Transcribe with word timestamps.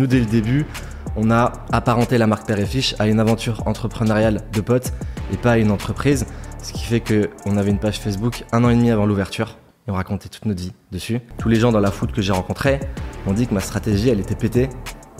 Nous, 0.00 0.08
dès 0.08 0.18
le 0.18 0.26
début, 0.26 0.66
on 1.14 1.30
a 1.30 1.52
apparenté 1.70 2.18
la 2.18 2.26
marque 2.26 2.48
Père 2.48 2.58
à 2.98 3.06
une 3.06 3.20
aventure 3.20 3.64
entrepreneuriale 3.64 4.40
de 4.52 4.60
potes 4.60 4.92
et 5.32 5.36
pas 5.36 5.52
à 5.52 5.58
une 5.58 5.70
entreprise. 5.70 6.26
Ce 6.60 6.72
qui 6.72 6.82
fait 6.82 7.00
qu'on 7.00 7.56
avait 7.56 7.70
une 7.70 7.78
page 7.78 8.00
Facebook 8.00 8.42
un 8.50 8.64
an 8.64 8.70
et 8.70 8.74
demi 8.74 8.90
avant 8.90 9.06
l'ouverture 9.06 9.56
et 9.86 9.92
on 9.92 9.94
racontait 9.94 10.28
toute 10.28 10.46
notre 10.46 10.60
vie 10.60 10.72
dessus. 10.90 11.20
Tous 11.38 11.48
les 11.48 11.60
gens 11.60 11.70
dans 11.70 11.78
la 11.78 11.92
foot 11.92 12.10
que 12.10 12.22
j'ai 12.22 12.32
rencontrés 12.32 12.80
m'ont 13.24 13.34
dit 13.34 13.46
que 13.46 13.54
ma 13.54 13.60
stratégie, 13.60 14.08
elle 14.08 14.18
était 14.18 14.34
pétée 14.34 14.68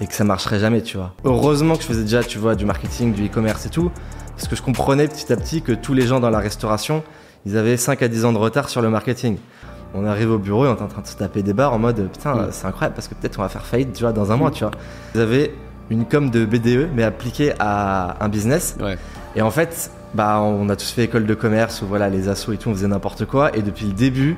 et 0.01 0.09
que 0.09 0.13
ça 0.13 0.25
marcherait 0.25 0.59
jamais, 0.59 0.83
tu 0.83 0.97
vois. 0.97 1.15
Heureusement 1.23 1.77
que 1.77 1.83
je 1.83 1.87
faisais 1.87 2.03
déjà, 2.03 2.25
tu 2.25 2.39
vois, 2.39 2.57
du 2.57 2.65
marketing, 2.65 3.13
du 3.13 3.27
e-commerce 3.27 3.67
et 3.67 3.71
tout, 3.71 3.93
parce 4.35 4.49
que 4.49 4.57
je 4.57 4.63
comprenais 4.63 5.07
petit 5.07 5.33
à 5.33 5.37
petit 5.37 5.63
que 5.63 5.71
tous 5.71 5.95
les 5.95 6.05
gens 6.05 6.19
dans 6.19 6.31
la 6.31 6.41
restauration, 6.41 7.05
ils 7.47 7.57
avaient 7.57 7.77
5 7.77 8.03
à 8.03 8.09
10 8.09 8.25
ans 8.25 8.33
de 8.33 8.39
retard 8.39 8.69
sur 8.69 8.83
le 8.83 8.91
marketing. 8.91 9.37
On 9.95 10.05
arrive 10.07 10.31
au 10.31 10.39
bureau 10.39 10.67
et 10.67 10.69
on 10.69 10.77
est 10.77 10.83
en 10.83 10.89
train 10.89 11.03
de 11.03 11.07
se 11.07 11.17
taper 11.17 11.43
des 11.43 11.53
barres 11.53 11.73
en 11.73 11.79
mode 11.79 12.09
putain, 12.11 12.49
c'est 12.51 12.67
incroyable 12.67 12.95
parce 12.95 13.09
que 13.09 13.15
peut-être 13.15 13.39
on 13.39 13.43
va 13.43 13.49
faire 13.49 13.65
faillite, 13.65 13.93
tu 13.93 14.03
vois, 14.03 14.13
dans 14.13 14.33
un 14.33 14.37
mois, 14.37 14.51
tu 14.51 14.65
vois. 14.65 14.73
Ils 15.15 15.21
avaient 15.21 15.55
une 15.91 16.05
com 16.05 16.31
de 16.31 16.45
BDE 16.45 16.89
mais 16.95 17.05
appliquée 17.05 17.53
à 17.59 18.17
un 18.25 18.29
business. 18.29 18.77
Ouais. 18.81 18.99
Et 19.37 19.43
en 19.43 19.51
fait, 19.51 19.91
bah, 20.15 20.41
on 20.41 20.69
a 20.69 20.77
tous 20.77 20.91
fait 20.91 21.05
école 21.05 21.27
de 21.27 21.35
commerce 21.35 21.83
où 21.83 21.87
voilà, 21.87 22.09
les 22.09 22.29
assos 22.29 22.53
et 22.53 22.57
tout, 22.57 22.71
on 22.71 22.75
faisait 22.75 22.87
n'importe 22.87 23.25
quoi. 23.25 23.57
Et 23.57 23.63
depuis 23.63 23.87
le 23.87 23.93
début, 23.93 24.37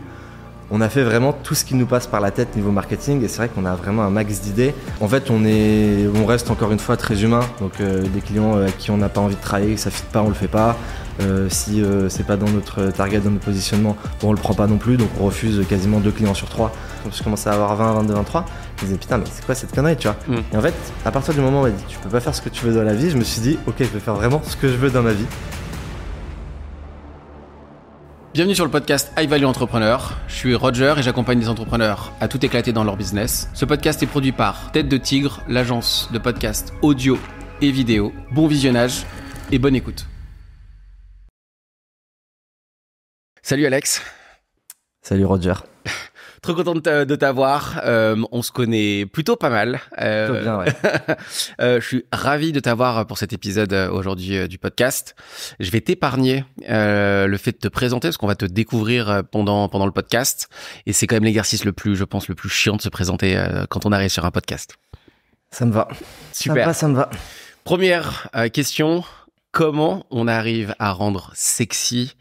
on 0.70 0.80
a 0.80 0.88
fait 0.88 1.02
vraiment 1.02 1.32
tout 1.32 1.54
ce 1.54 1.64
qui 1.64 1.74
nous 1.74 1.86
passe 1.86 2.06
par 2.06 2.20
la 2.20 2.30
tête 2.30 2.56
niveau 2.56 2.70
marketing. 2.70 3.22
Et 3.22 3.28
c'est 3.28 3.38
vrai 3.38 3.48
qu'on 3.48 3.66
a 3.66 3.74
vraiment 3.74 4.02
un 4.02 4.10
max 4.10 4.40
d'idées. 4.40 4.74
En 5.00 5.08
fait, 5.08 5.30
on 5.30 5.44
est, 5.44 6.08
on 6.14 6.26
reste 6.26 6.50
encore 6.50 6.72
une 6.72 6.78
fois 6.78 6.96
très 6.96 7.22
humain. 7.22 7.40
Donc, 7.60 7.80
euh, 7.80 8.02
des 8.02 8.20
clients 8.20 8.56
avec 8.56 8.78
qui 8.78 8.90
on 8.90 8.96
n'a 8.96 9.08
pas 9.08 9.20
envie 9.20 9.36
de 9.36 9.40
travailler, 9.40 9.76
ça 9.76 9.90
fit 9.90 10.02
pas, 10.10 10.22
on 10.22 10.28
le 10.28 10.34
fait 10.34 10.48
pas. 10.48 10.76
Euh, 11.20 11.48
si 11.48 11.82
euh, 11.82 12.08
c'est 12.08 12.26
pas 12.26 12.36
dans 12.36 12.48
notre 12.50 12.90
target, 12.90 13.20
dans 13.20 13.30
notre 13.30 13.44
positionnement, 13.44 13.96
bon, 14.20 14.28
on 14.28 14.32
le 14.32 14.38
prend 14.38 14.54
pas 14.54 14.66
non 14.66 14.76
plus. 14.76 14.96
Donc, 14.96 15.08
on 15.20 15.26
refuse 15.26 15.66
quasiment 15.66 16.00
deux 16.00 16.10
clients 16.10 16.34
sur 16.34 16.48
trois. 16.48 16.72
Quand 17.02 17.10
je 17.14 17.22
commençais 17.22 17.48
à 17.48 17.54
avoir 17.54 17.74
20, 17.76 17.94
22, 17.94 18.14
23, 18.14 18.44
je 18.76 18.82
me 18.82 18.86
disais 18.88 18.98
putain, 18.98 19.18
mais 19.18 19.24
c'est 19.30 19.44
quoi 19.44 19.54
cette 19.54 19.74
connerie, 19.74 19.96
tu 19.96 20.08
vois 20.08 20.16
Mm. 20.28 20.38
Et 20.52 20.56
en 20.56 20.60
fait, 20.60 20.74
à 21.04 21.10
partir 21.10 21.34
du 21.34 21.40
moment 21.40 21.58
où 21.58 21.60
on 21.60 21.64
m'a 21.64 21.70
dit 21.70 21.84
tu 21.88 21.98
peux 21.98 22.08
pas 22.08 22.20
faire 22.20 22.34
ce 22.34 22.42
que 22.42 22.48
tu 22.48 22.64
veux 22.64 22.74
dans 22.74 22.82
la 22.82 22.94
vie, 22.94 23.10
je 23.10 23.16
me 23.16 23.24
suis 23.24 23.40
dit 23.40 23.58
ok, 23.66 23.74
je 23.78 23.84
vais 23.84 24.00
faire 24.00 24.14
vraiment 24.14 24.42
ce 24.44 24.56
que 24.56 24.68
je 24.68 24.74
veux 24.74 24.90
dans 24.90 25.02
ma 25.02 25.12
vie. 25.12 25.26
Bienvenue 28.34 28.54
sur 28.54 28.64
le 28.66 28.70
podcast 28.70 29.12
High 29.16 29.30
Value 29.30 29.44
Entrepreneur. 29.44 30.18
Je 30.28 30.34
suis 30.34 30.54
Roger 30.54 30.94
et 30.98 31.02
j'accompagne 31.02 31.40
des 31.40 31.48
entrepreneurs 31.48 32.12
à 32.20 32.28
tout 32.28 32.44
éclater 32.44 32.72
dans 32.72 32.84
leur 32.84 32.96
business. 32.96 33.48
Ce 33.54 33.64
podcast 33.64 34.02
est 34.02 34.06
produit 34.06 34.32
par 34.32 34.72
Tête 34.72 34.88
de 34.88 34.96
Tigre, 34.98 35.42
l'agence 35.48 36.10
de 36.12 36.18
podcast 36.18 36.74
audio 36.82 37.18
et 37.62 37.70
vidéo. 37.70 38.12
Bon 38.32 38.46
visionnage 38.46 39.06
et 39.52 39.58
bonne 39.58 39.74
écoute. 39.74 40.06
Salut 43.46 43.64
Alex. 43.64 44.02
Salut 45.02 45.24
Roger. 45.24 45.54
Trop 46.42 46.52
content 46.54 46.74
de 46.74 46.80
t'a- 46.80 47.04
de 47.04 47.14
t'avoir. 47.14 47.80
Euh, 47.84 48.20
on 48.32 48.42
se 48.42 48.50
connaît 48.50 49.06
plutôt 49.06 49.36
pas 49.36 49.50
mal. 49.50 49.78
Euh, 50.00 50.26
Plutôt 50.26 50.42
bien, 50.42 50.58
ouais. 50.58 51.16
euh, 51.60 51.80
je 51.80 51.86
suis 51.86 52.04
ravi 52.10 52.50
de 52.50 52.58
t'avoir 52.58 53.06
pour 53.06 53.18
cet 53.18 53.32
épisode 53.32 53.72
aujourd'hui 53.72 54.48
du 54.48 54.58
podcast. 54.58 55.14
Je 55.60 55.70
vais 55.70 55.80
t'épargner 55.80 56.44
le 56.66 57.36
fait 57.36 57.52
de 57.52 57.58
te 57.58 57.68
présenter 57.68 58.08
parce 58.08 58.16
qu'on 58.16 58.26
va 58.26 58.34
te 58.34 58.46
découvrir 58.46 59.22
pendant 59.30 59.68
pendant 59.68 59.86
le 59.86 59.92
podcast 59.92 60.48
et 60.86 60.92
c'est 60.92 61.06
quand 61.06 61.14
même 61.14 61.22
l'exercice 61.22 61.64
le 61.64 61.72
plus, 61.72 61.94
je 61.94 62.02
pense, 62.02 62.26
le 62.26 62.34
plus 62.34 62.48
chiant 62.48 62.74
de 62.74 62.82
se 62.82 62.88
présenter 62.88 63.40
quand 63.70 63.86
on 63.86 63.92
arrive 63.92 64.10
sur 64.10 64.24
un 64.24 64.32
podcast. 64.32 64.74
Ça 65.52 65.66
me 65.66 65.70
va. 65.72 65.86
Ça 65.92 65.94
me 66.00 66.02
Super. 66.32 66.66
va, 66.66 66.74
ça 66.74 66.88
me 66.88 66.96
va. 66.96 67.10
Première 67.62 68.28
question 68.52 69.04
comment 69.52 70.04
on 70.10 70.26
arrive 70.26 70.74
à 70.80 70.90
rendre 70.90 71.30
sexy 71.36 72.16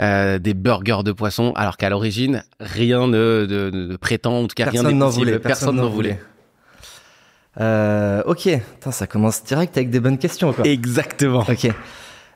euh, 0.00 0.38
des 0.38 0.52
burgers 0.54 1.02
de 1.04 1.12
poisson 1.12 1.52
alors 1.56 1.76
qu'à 1.76 1.88
l'origine 1.88 2.44
rien 2.60 3.06
ne, 3.06 3.46
de- 3.48 3.70
de- 3.70 3.86
de 3.88 3.96
prétend, 3.96 4.40
en 4.40 4.46
tout 4.46 4.54
cas 4.54 4.64
rien 4.64 4.72
Personne 4.82 4.88
n'est 4.92 4.98
n'en 4.98 5.06
possible. 5.06 5.26
voulait. 5.26 5.38
Personne 5.38 5.76
n'en 5.76 5.88
voulait. 5.88 6.20
Euh, 7.60 8.22
ok. 8.26 8.42
Putain, 8.74 8.90
ça 8.90 9.06
commence 9.06 9.42
direct 9.44 9.76
avec 9.76 9.90
des 9.90 10.00
bonnes 10.00 10.18
questions, 10.18 10.52
quoi. 10.52 10.66
Exactement. 10.66 11.44
Ok. 11.48 11.68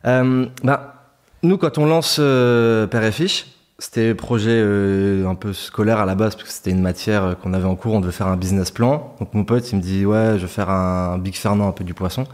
Euh, 0.07 0.47
bah, 0.65 0.95
nous, 1.43 1.59
quand 1.59 1.77
on 1.79 1.87
lance 1.87 2.17
euh, 2.19 2.87
Père 2.87 3.05
et 3.05 3.13
Fiche, 3.13 3.47
c'était 3.79 4.15
projet 4.15 4.51
euh, 4.53 5.27
un 5.27 5.35
peu 5.35 5.53
scolaire 5.53 5.99
à 5.99 6.07
la 6.07 6.15
base, 6.15 6.37
parce 6.37 6.49
que 6.49 6.53
c'était 6.55 6.71
une 6.71 6.81
matière 6.83 7.37
qu'on 7.43 7.53
avait 7.53 7.65
en 7.67 7.77
cours, 7.77 7.95
on 7.95 8.01
devait 8.01 8.13
faire 8.13 8.29
un 8.29 8.37
business 8.37 8.71
plan. 8.71 9.15
Donc 9.21 9.35
mon 9.35 9.45
pote, 9.45 9.71
il 9.73 9.77
me 9.77 9.83
dit, 9.83 10.07
ouais, 10.07 10.33
je 10.37 10.43
vais 10.43 10.49
faire 10.49 10.71
un 10.71 11.19
Big 11.19 11.35
Fernand, 11.35 11.69
un 11.69 11.73
peu 11.73 11.85
du 11.85 11.93
poisson, 11.95 12.25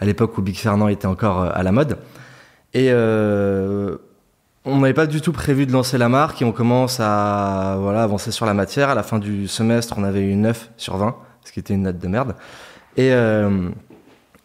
à 0.00 0.04
l'époque 0.04 0.38
où 0.38 0.42
Big 0.42 0.56
Fernand 0.56 0.86
était 0.88 1.06
encore 1.06 1.42
euh, 1.42 1.50
à 1.52 1.62
la 1.64 1.72
mode. 1.72 1.98
Et 2.74 2.88
euh, 2.92 3.96
on 4.68 4.78
n'avait 4.80 4.94
pas 4.94 5.06
du 5.06 5.20
tout 5.20 5.32
prévu 5.32 5.66
de 5.66 5.72
lancer 5.72 5.98
la 5.98 6.08
marque, 6.08 6.42
et 6.42 6.44
on 6.44 6.52
commence 6.52 7.00
à 7.00 7.76
voilà, 7.80 8.02
avancer 8.02 8.30
sur 8.30 8.46
la 8.46 8.54
matière. 8.54 8.90
À 8.90 8.94
la 8.94 9.02
fin 9.02 9.18
du 9.18 9.48
semestre, 9.48 9.94
on 9.98 10.04
avait 10.04 10.22
eu 10.22 10.34
9 10.34 10.70
sur 10.76 10.96
20, 10.96 11.16
ce 11.44 11.52
qui 11.52 11.60
était 11.60 11.74
une 11.74 11.82
note 11.82 11.98
de 11.98 12.08
merde. 12.08 12.34
Et... 12.96 13.12
euh, 13.12 13.70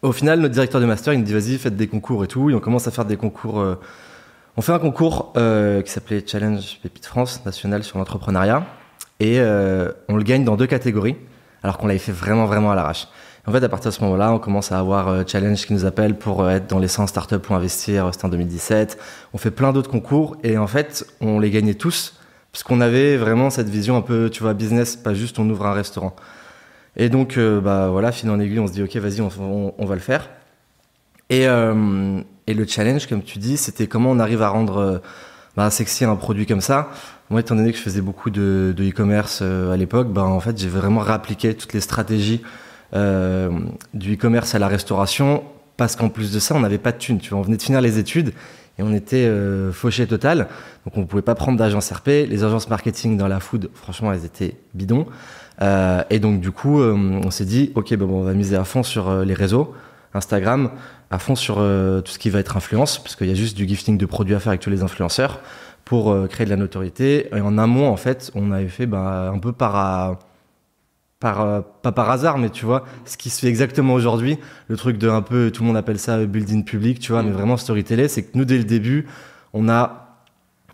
au 0.02 0.12
final, 0.12 0.40
notre 0.40 0.52
directeur 0.52 0.82
de 0.82 0.86
master, 0.86 1.14
il 1.14 1.20
nous 1.20 1.24
dit 1.24 1.32
vas-y, 1.32 1.56
faites 1.56 1.76
des 1.76 1.86
concours 1.86 2.24
et 2.24 2.26
tout. 2.26 2.50
Et 2.50 2.54
on 2.54 2.60
commence 2.60 2.86
à 2.86 2.90
faire 2.90 3.06
des 3.06 3.16
concours. 3.16 3.58
euh, 3.58 3.80
On 4.58 4.60
fait 4.60 4.72
un 4.72 4.78
concours 4.78 5.32
euh, 5.38 5.80
qui 5.80 5.90
s'appelait 5.90 6.22
Challenge 6.26 6.78
Pépite 6.82 7.06
France 7.06 7.42
national 7.46 7.82
sur 7.82 7.96
l'entrepreneuriat. 7.96 8.66
Et 9.18 9.40
on 9.40 10.16
le 10.16 10.22
gagne 10.22 10.44
dans 10.44 10.56
deux 10.56 10.66
catégories, 10.66 11.16
alors 11.62 11.78
qu'on 11.78 11.86
l'avait 11.86 11.98
fait 11.98 12.12
vraiment, 12.12 12.44
vraiment 12.44 12.70
à 12.70 12.74
l'arrache. 12.74 13.08
En 13.46 13.52
fait, 13.52 13.62
à 13.62 13.68
partir 13.68 13.90
de 13.90 13.94
ce 13.94 14.02
moment-là, 14.04 14.32
on 14.32 14.38
commence 14.38 14.72
à 14.72 14.78
avoir 14.78 15.08
euh, 15.08 15.22
Challenge 15.26 15.66
qui 15.66 15.74
nous 15.74 15.84
appelle 15.84 16.16
pour 16.16 16.42
euh, 16.42 16.50
être 16.50 16.66
dans 16.66 16.78
les 16.78 16.88
100 16.88 17.08
startups 17.08 17.38
pour 17.38 17.54
investir. 17.54 18.06
euh, 18.06 18.10
C'était 18.10 18.24
en 18.24 18.30
2017. 18.30 18.98
On 19.34 19.38
fait 19.38 19.50
plein 19.50 19.72
d'autres 19.72 19.90
concours. 19.90 20.38
Et 20.42 20.56
en 20.56 20.66
fait, 20.66 21.06
on 21.20 21.38
les 21.38 21.50
gagnait 21.50 21.74
tous, 21.74 22.14
parce 22.52 22.62
qu'on 22.62 22.80
avait 22.80 23.18
vraiment 23.18 23.50
cette 23.50 23.68
vision 23.68 23.98
un 23.98 24.00
peu, 24.00 24.30
tu 24.30 24.42
vois, 24.42 24.54
business, 24.54 24.96
pas 24.96 25.12
juste 25.12 25.38
on 25.38 25.48
ouvre 25.50 25.66
un 25.66 25.74
restaurant. 25.74 26.16
Et 26.96 27.08
donc, 27.08 27.36
bah 27.36 27.88
voilà, 27.88 28.12
fil 28.12 28.30
en 28.30 28.38
aiguille, 28.38 28.60
on 28.60 28.68
se 28.68 28.72
dit, 28.72 28.80
ok, 28.80 28.94
vas-y, 28.96 29.20
on, 29.20 29.84
va 29.84 29.94
le 29.94 30.00
faire. 30.00 30.30
Et, 31.28 31.42
et 31.42 32.54
le 32.54 32.66
challenge, 32.68 33.08
comme 33.08 33.24
tu 33.24 33.40
dis, 33.40 33.56
c'était 33.56 33.88
comment 33.88 34.12
on 34.12 34.20
arrive 34.20 34.42
à 34.42 34.48
rendre 34.48 35.02
bah, 35.56 35.70
sexy 35.70 36.04
un 36.04 36.14
produit 36.14 36.46
comme 36.46 36.60
ça. 36.60 36.90
Moi, 37.30 37.40
étant 37.40 37.56
donné 37.56 37.72
que 37.72 37.78
je 37.78 37.82
faisais 37.82 38.00
beaucoup 38.00 38.30
de 38.30 38.72
e-commerce 38.78 39.42
à 39.42 39.76
l'époque, 39.76 40.12
bah, 40.12 40.22
en 40.22 40.38
fait, 40.38 40.56
j'ai 40.56 40.68
vraiment 40.68 41.00
réappliqué 41.00 41.54
toutes 41.54 41.72
les 41.72 41.80
stratégies 41.80 42.42
euh, 42.92 43.50
du 43.92 44.14
e-commerce 44.14 44.54
à 44.54 44.58
la 44.58 44.68
restauration, 44.68 45.42
parce 45.76 45.96
qu'en 45.96 46.08
plus 46.08 46.32
de 46.32 46.38
ça, 46.38 46.54
on 46.54 46.60
n'avait 46.60 46.78
pas 46.78 46.92
de 46.92 46.98
thunes. 46.98 47.18
Tu 47.18 47.30
vois, 47.30 47.38
on 47.38 47.42
venait 47.42 47.56
de 47.56 47.62
finir 47.62 47.80
les 47.80 47.98
études 47.98 48.32
et 48.78 48.82
on 48.82 48.92
était 48.92 49.24
euh, 49.24 49.72
fauché 49.72 50.06
total. 50.06 50.48
Donc, 50.84 50.96
on 50.96 51.06
pouvait 51.06 51.22
pas 51.22 51.34
prendre 51.34 51.58
d'agence 51.58 51.90
RP. 51.90 52.08
Les 52.28 52.44
agences 52.44 52.68
marketing 52.68 53.16
dans 53.16 53.26
la 53.26 53.40
food, 53.40 53.70
franchement, 53.74 54.12
elles 54.12 54.24
étaient 54.24 54.56
bidons. 54.74 55.06
Euh, 55.62 56.02
et 56.10 56.18
donc, 56.18 56.40
du 56.40 56.52
coup, 56.52 56.80
on 56.80 57.30
s'est 57.30 57.44
dit, 57.44 57.72
OK, 57.74 57.94
bon, 57.94 58.20
on 58.20 58.22
va 58.22 58.34
miser 58.34 58.56
à 58.56 58.64
fond 58.64 58.82
sur 58.82 59.24
les 59.24 59.34
réseaux, 59.34 59.74
Instagram, 60.12 60.70
à 61.10 61.18
fond 61.18 61.34
sur 61.34 61.56
tout 61.56 62.12
ce 62.12 62.18
qui 62.18 62.30
va 62.30 62.38
être 62.38 62.56
influence, 62.56 62.98
parce 62.98 63.16
qu'il 63.16 63.28
y 63.28 63.32
a 63.32 63.34
juste 63.34 63.56
du 63.56 63.66
gifting 63.66 63.98
de 63.98 64.06
produits 64.06 64.34
à 64.34 64.40
faire 64.40 64.50
avec 64.50 64.60
tous 64.60 64.70
les 64.70 64.82
influenceurs 64.82 65.40
pour 65.84 66.16
créer 66.28 66.44
de 66.44 66.50
la 66.50 66.56
notoriété. 66.56 67.28
Et 67.34 67.40
en 67.40 67.58
amont, 67.58 67.88
en 67.88 67.96
fait, 67.96 68.30
on 68.34 68.52
avait 68.52 68.68
fait 68.68 68.86
bah, 68.86 69.30
un 69.32 69.38
peu 69.38 69.52
par, 69.52 70.18
par 71.24 71.40
euh, 71.40 71.62
pas 71.80 71.90
par 71.90 72.10
hasard, 72.10 72.36
mais 72.36 72.50
tu 72.50 72.66
vois, 72.66 72.84
ce 73.06 73.16
qui 73.16 73.30
se 73.30 73.40
fait 73.40 73.46
exactement 73.48 73.94
aujourd'hui, 73.94 74.38
le 74.68 74.76
truc 74.76 74.98
de 74.98 75.08
un 75.08 75.22
peu, 75.22 75.50
tout 75.50 75.62
le 75.62 75.68
monde 75.68 75.76
appelle 75.78 75.98
ça 75.98 76.16
euh, 76.16 76.26
building 76.26 76.64
public, 76.66 76.98
tu 76.98 77.12
vois, 77.12 77.22
Mm. 77.22 77.26
mais 77.26 77.32
vraiment 77.32 77.56
storyteller, 77.56 78.08
c'est 78.08 78.24
que 78.24 78.36
nous, 78.36 78.44
dès 78.44 78.58
le 78.58 78.64
début, 78.64 79.06
on 79.54 79.70
a 79.70 80.20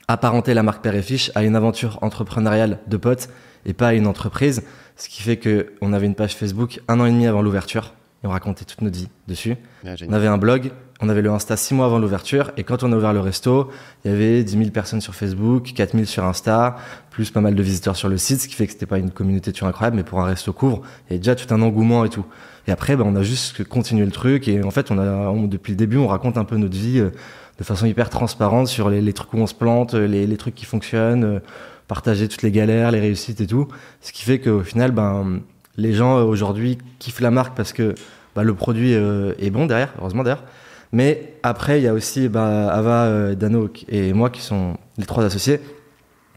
apparenté 0.09 0.53
la 0.53 0.65
marque 0.65 0.83
Père 0.83 0.97
et 0.97 1.03
Fiche 1.03 1.31
à 1.37 1.44
une 1.44 1.55
aventure 1.55 1.99
entrepreneuriale 2.03 2.81
de 2.89 2.97
potes 2.97 3.28
et 3.65 3.75
pas 3.75 3.89
à 3.89 3.93
une 3.93 4.09
entreprise, 4.09 4.65
ce 4.97 5.09
qui 5.09 5.22
fait 5.22 5.37
que 5.37 5.72
on 5.83 5.93
avait 5.93 6.06
une 6.06 6.16
page 6.16 6.34
Facebook 6.34 6.81
un 6.89 6.99
an 6.99 7.05
et 7.05 7.12
demi 7.12 7.28
avant 7.28 7.43
l'ouverture 7.43 7.93
et 8.22 8.26
on 8.26 8.31
racontait 8.31 8.64
toute 8.64 8.82
notre 8.82 8.97
vie 8.98 9.08
dessus. 9.28 9.56
Ouais, 9.84 9.94
On 10.08 10.12
avait 10.12 10.26
un 10.26 10.36
blog, 10.38 10.70
on 11.00 11.08
avait 11.08 11.22
le 11.22 11.31
Insta 11.31 11.56
six 11.56 11.72
mois 11.75 11.86
avant 11.86 11.98
l'ouverture, 11.98 12.50
et 12.58 12.64
quand 12.64 12.82
on 12.82 12.92
a 12.92 12.97
ouvert 12.97 13.12
le 13.14 13.20
resto, 13.20 13.70
il 14.04 14.10
y 14.10 14.14
avait 14.14 14.44
10 14.44 14.58
000 14.58 14.70
personnes 14.70 15.00
sur 15.00 15.14
Facebook, 15.14 15.72
4 15.75 15.92
000 15.92 16.04
sur 16.04 16.25
Insta, 16.25 16.76
plus 17.10 17.30
pas 17.30 17.41
mal 17.41 17.54
de 17.54 17.62
visiteurs 17.62 17.97
sur 17.97 18.09
le 18.10 18.19
site, 18.19 18.41
ce 18.42 18.48
qui 18.48 18.54
fait 18.54 18.66
que 18.66 18.72
c'était 18.72 18.84
pas 18.86 18.98
une 18.98 19.10
communauté 19.10 19.53
toujours 19.53 19.69
incroyable, 19.69 19.97
mais 19.97 20.04
pour 20.04 20.20
un 20.20 20.25
resto 20.26 20.53
couvre, 20.53 20.82
il 21.09 21.10
y 21.10 21.14
avait 21.14 21.19
déjà 21.19 21.34
tout 21.34 21.53
un 21.54 21.62
engouement 21.62 22.04
et 22.04 22.10
tout. 22.10 22.26
Et 22.69 22.72
après, 22.72 22.94
ben, 22.97 23.04
on 23.06 23.16
a 23.16 23.22
juste 23.22 23.65
continué 23.65 24.04
le 24.04 24.12
truc, 24.12 24.47
et 24.48 24.62
en 24.62 24.71
fait, 24.71 24.91
on 24.91 24.98
a, 24.98 25.04
on- 25.30 25.45
depuis 25.47 25.71
le 25.72 25.77
début, 25.77 25.97
on 25.97 26.06
raconte 26.06 26.36
un 26.36 26.45
peu 26.45 26.56
notre 26.59 26.77
vie 26.77 26.98
euh, 27.00 27.10
de 27.59 27.65
façon 27.65 27.86
hyper 27.86 28.10
transparente 28.10 28.66
sur 28.68 28.91
les, 28.91 29.00
les 29.00 29.12
trucs 29.15 29.33
où 29.33 29.39
on 29.39 29.47
se 29.47 29.54
plante, 29.54 29.95
euh, 29.95 30.06
les, 30.06 30.27
les 30.27 30.36
trucs 30.36 30.54
qui 30.54 30.66
fonctionnent, 30.66 31.24
euh, 31.24 31.39
partager 31.89 32.28
toutes 32.28 32.42
les 32.42 32.53
galères, 32.53 32.91
les 32.91 33.00
réussites 33.00 33.41
et 33.41 33.47
tout. 33.47 33.66
Ce 34.03 34.12
qui 34.12 34.22
fait 34.22 34.39
qu'au 34.39 34.60
final, 34.62 34.92
ben, 34.92 35.41
les 35.77 35.93
gens 35.93 36.19
euh, 36.19 36.22
aujourd'hui 36.22 36.78
kiffent 36.99 37.21
la 37.21 37.31
marque 37.31 37.57
parce 37.57 37.72
que 37.72 37.95
bah, 38.34 38.45
le 38.45 38.55
produit 38.55 38.95
euh, 38.95 39.33
est 39.39 39.51
bon 39.51 39.67
derrière, 39.67 39.93
heureusement 39.99 40.22
d'ailleurs. 40.22 40.45
Mais 40.93 41.34
après, 41.43 41.81
il 41.81 41.84
y 41.84 41.89
a 41.89 41.95
aussi 41.95 42.28
bah, 42.28 42.69
Ava, 42.72 43.05
euh, 43.05 43.34
Dano 43.34 43.71
et 43.89 44.13
moi 44.13 44.31
qui 44.31 44.41
sont 44.41 44.77
les 44.99 45.07
trois 45.07 45.25
associés, 45.25 45.61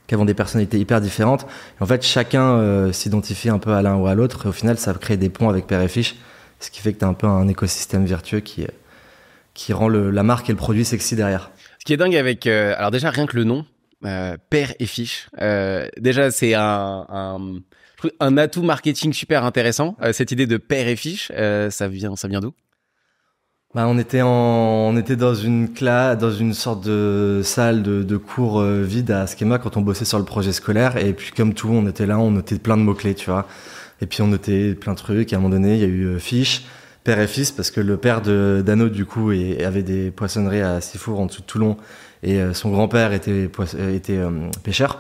qui 0.05 0.13
avons 0.13 0.25
des 0.25 0.35
personnalités 0.35 0.79
hyper 0.79 1.01
différentes. 1.01 1.47
Et 1.79 1.83
en 1.83 1.85
fait, 1.85 2.03
chacun 2.03 2.91
s'identifie 2.91 3.49
un 3.49 3.57
peu 3.57 3.71
à 3.71 3.81
l'un 3.81 3.95
ou 3.95 4.05
à 4.07 4.15
l'autre. 4.15 4.45
Et 4.45 4.49
au 4.49 4.51
final, 4.51 4.77
ça 4.77 4.93
crée 4.93 5.17
des 5.17 5.29
ponts 5.29 5.49
avec 5.49 5.65
Père 5.65 5.81
et 5.81 5.87
Fiche, 5.87 6.15
ce 6.59 6.69
qui 6.69 6.81
fait 6.81 6.93
que 6.93 6.99
tu 6.99 7.05
as 7.05 7.07
un 7.07 7.13
peu 7.13 7.25
un 7.25 7.47
écosystème 7.47 8.05
vertueux 8.05 8.41
qui, 8.41 8.67
qui 9.53 9.73
rend 9.73 9.89
la 9.89 10.23
marque 10.23 10.49
et 10.49 10.51
le 10.51 10.57
produit 10.57 10.85
sexy 10.85 11.15
derrière. 11.15 11.51
Ce 11.79 11.85
qui 11.85 11.93
est 11.93 11.97
dingue 11.97 12.15
avec, 12.15 12.45
alors 12.45 12.91
déjà 12.91 13.09
rien 13.09 13.25
que 13.25 13.37
le 13.37 13.45
nom, 13.45 13.65
père 14.01 14.73
et 14.79 14.85
fiche. 14.85 15.29
déjà 15.97 16.29
c'est 16.31 16.53
un, 16.53 17.39
un 18.19 18.37
atout 18.37 18.63
marketing 18.63 19.13
super 19.13 19.43
intéressant. 19.43 19.95
Euh, 20.01 20.13
cette 20.13 20.31
idée 20.31 20.47
de 20.47 20.57
père 20.57 20.87
et 20.87 20.95
fiche, 20.95 21.31
euh, 21.35 21.69
ça 21.69 21.87
vient, 21.87 22.15
ça 22.15 22.27
vient 22.27 22.39
d'où? 22.39 22.53
Bah, 23.73 23.85
on 23.87 23.97
était 23.97 24.21
en, 24.21 24.29
on 24.29 24.97
était 24.97 25.15
dans 25.15 25.33
une 25.33 25.73
classe, 25.73 26.17
dans 26.17 26.31
une 26.31 26.53
sorte 26.53 26.85
de 26.85 27.41
salle 27.43 27.81
de, 27.81 28.17
cours 28.17 28.59
euh, 28.59 28.83
vide 28.83 29.09
à 29.09 29.25
Schema 29.25 29.57
quand 29.57 29.77
on 29.77 29.81
bossait 29.81 30.05
sur 30.05 30.19
le 30.19 30.25
projet 30.25 30.51
scolaire. 30.51 30.97
Et 30.97 31.13
puis 31.13 31.31
comme 31.31 31.53
tout, 31.53 31.69
on 31.69 31.87
était 31.87 32.05
là, 32.05 32.19
on 32.19 32.31
notait 32.31 32.59
plein 32.59 32.77
de 32.77 32.83
mots 32.83 32.93
clés, 32.93 33.15
tu 33.15 33.29
vois. 33.29 33.47
Et 34.01 34.05
puis 34.05 34.21
on 34.21 34.27
notait 34.27 34.75
plein 34.75 34.93
de 34.93 34.99
trucs. 34.99 35.33
Et 35.33 35.35
à 35.35 35.39
un 35.39 35.41
moment 35.41 35.55
donné, 35.55 35.75
il 35.75 35.81
y 35.81 35.85
a 35.85 35.87
eu 35.87 36.19
fiche, 36.19 36.65
père 37.03 37.19
et 37.19 37.27
fils, 37.27 37.51
parce 37.51 37.71
que 37.71 37.81
le 37.81 37.97
père 37.97 38.21
de 38.21 38.63
du 38.89 39.05
coup 39.05 39.31
avait 39.31 39.83
des 39.83 40.11
poissonneries 40.11 40.61
à 40.61 40.79
Sifour 40.79 41.19
en 41.19 41.25
dessous 41.25 41.41
de 41.41 41.47
Toulon, 41.47 41.77
et 42.21 42.39
son 42.53 42.69
grand-père 42.69 43.11
était, 43.13 43.49
était 43.93 44.19
pêcheur. 44.63 44.99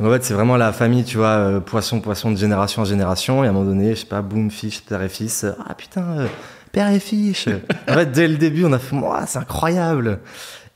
Donc 0.00 0.08
en 0.08 0.12
fait, 0.14 0.24
c'est 0.24 0.32
vraiment 0.32 0.56
la 0.56 0.72
famille, 0.72 1.04
tu 1.04 1.18
vois, 1.18 1.36
euh, 1.36 1.60
poisson, 1.60 2.00
poisson 2.00 2.30
de 2.30 2.36
génération 2.38 2.80
en 2.80 2.84
génération. 2.86 3.44
Et 3.44 3.46
à 3.46 3.50
un 3.50 3.52
moment 3.52 3.66
donné, 3.66 3.94
je 3.94 4.00
sais 4.00 4.06
pas, 4.06 4.22
boum, 4.22 4.50
fiche, 4.50 4.80
père 4.80 5.02
et 5.02 5.10
fils. 5.10 5.44
Ah 5.68 5.74
putain, 5.74 6.20
euh, 6.20 6.26
père 6.72 6.88
et 6.90 7.00
fiche. 7.00 7.48
en 7.88 7.92
fait, 7.92 8.10
dès 8.10 8.26
le 8.26 8.38
début, 8.38 8.64
on 8.64 8.72
a 8.72 8.78
fait, 8.78 8.96
moi, 8.96 9.26
c'est 9.26 9.38
incroyable. 9.38 10.20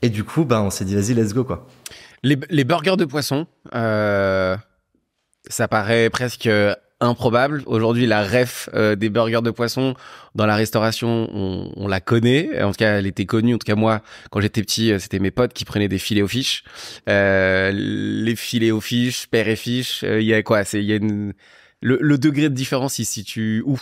Et 0.03 0.09
du 0.09 0.23
coup, 0.23 0.45
bah, 0.45 0.61
on 0.61 0.69
s'est 0.69 0.85
dit, 0.85 0.93
vas-y, 0.93 1.15
let's 1.15 1.33
go, 1.33 1.43
quoi. 1.43 1.65
Les, 2.21 2.37
les 2.51 2.63
burgers 2.65 2.97
de 2.97 3.05
poisson, 3.05 3.47
euh, 3.73 4.55
ça 5.47 5.67
paraît 5.67 6.11
presque 6.11 6.47
improbable. 7.01 7.63
Aujourd'hui, 7.65 8.05
la 8.05 8.23
ref 8.23 8.69
euh, 8.73 8.95
des 8.95 9.09
burgers 9.09 9.41
de 9.41 9.51
poisson 9.51 9.95
dans 10.33 10.45
la 10.45 10.55
restauration, 10.55 11.29
on, 11.33 11.87
la 11.87 11.99
connaît. 11.99 12.61
En 12.63 12.71
tout 12.71 12.77
cas, 12.77 12.97
elle 12.97 13.07
était 13.07 13.25
connue. 13.25 13.55
En 13.55 13.57
tout 13.57 13.65
cas, 13.65 13.75
moi, 13.75 14.01
quand 14.31 14.41
j'étais 14.41 14.61
petit, 14.61 14.91
euh, 14.91 14.99
c'était 14.99 15.19
mes 15.19 15.31
potes 15.31 15.53
qui 15.53 15.65
prenaient 15.65 15.87
des 15.87 15.97
filets 15.97 16.21
aux 16.21 16.27
fiches. 16.27 16.63
Euh, 17.09 17.71
les 17.73 18.35
filets 18.35 18.71
aux 18.71 18.81
fiches, 18.81 19.27
père 19.27 19.47
et 19.47 19.55
fiche, 19.55 20.03
il 20.03 20.23
y 20.23 20.33
a 20.33 20.41
quoi? 20.43 20.63
C'est 20.63 20.83
y 20.83 20.93
a 20.93 20.99
le, 21.81 22.17
degré 22.17 22.49
de 22.49 22.55
différence 22.55 22.99
il 22.99 23.05
se 23.05 23.13
situe 23.13 23.63
où? 23.65 23.79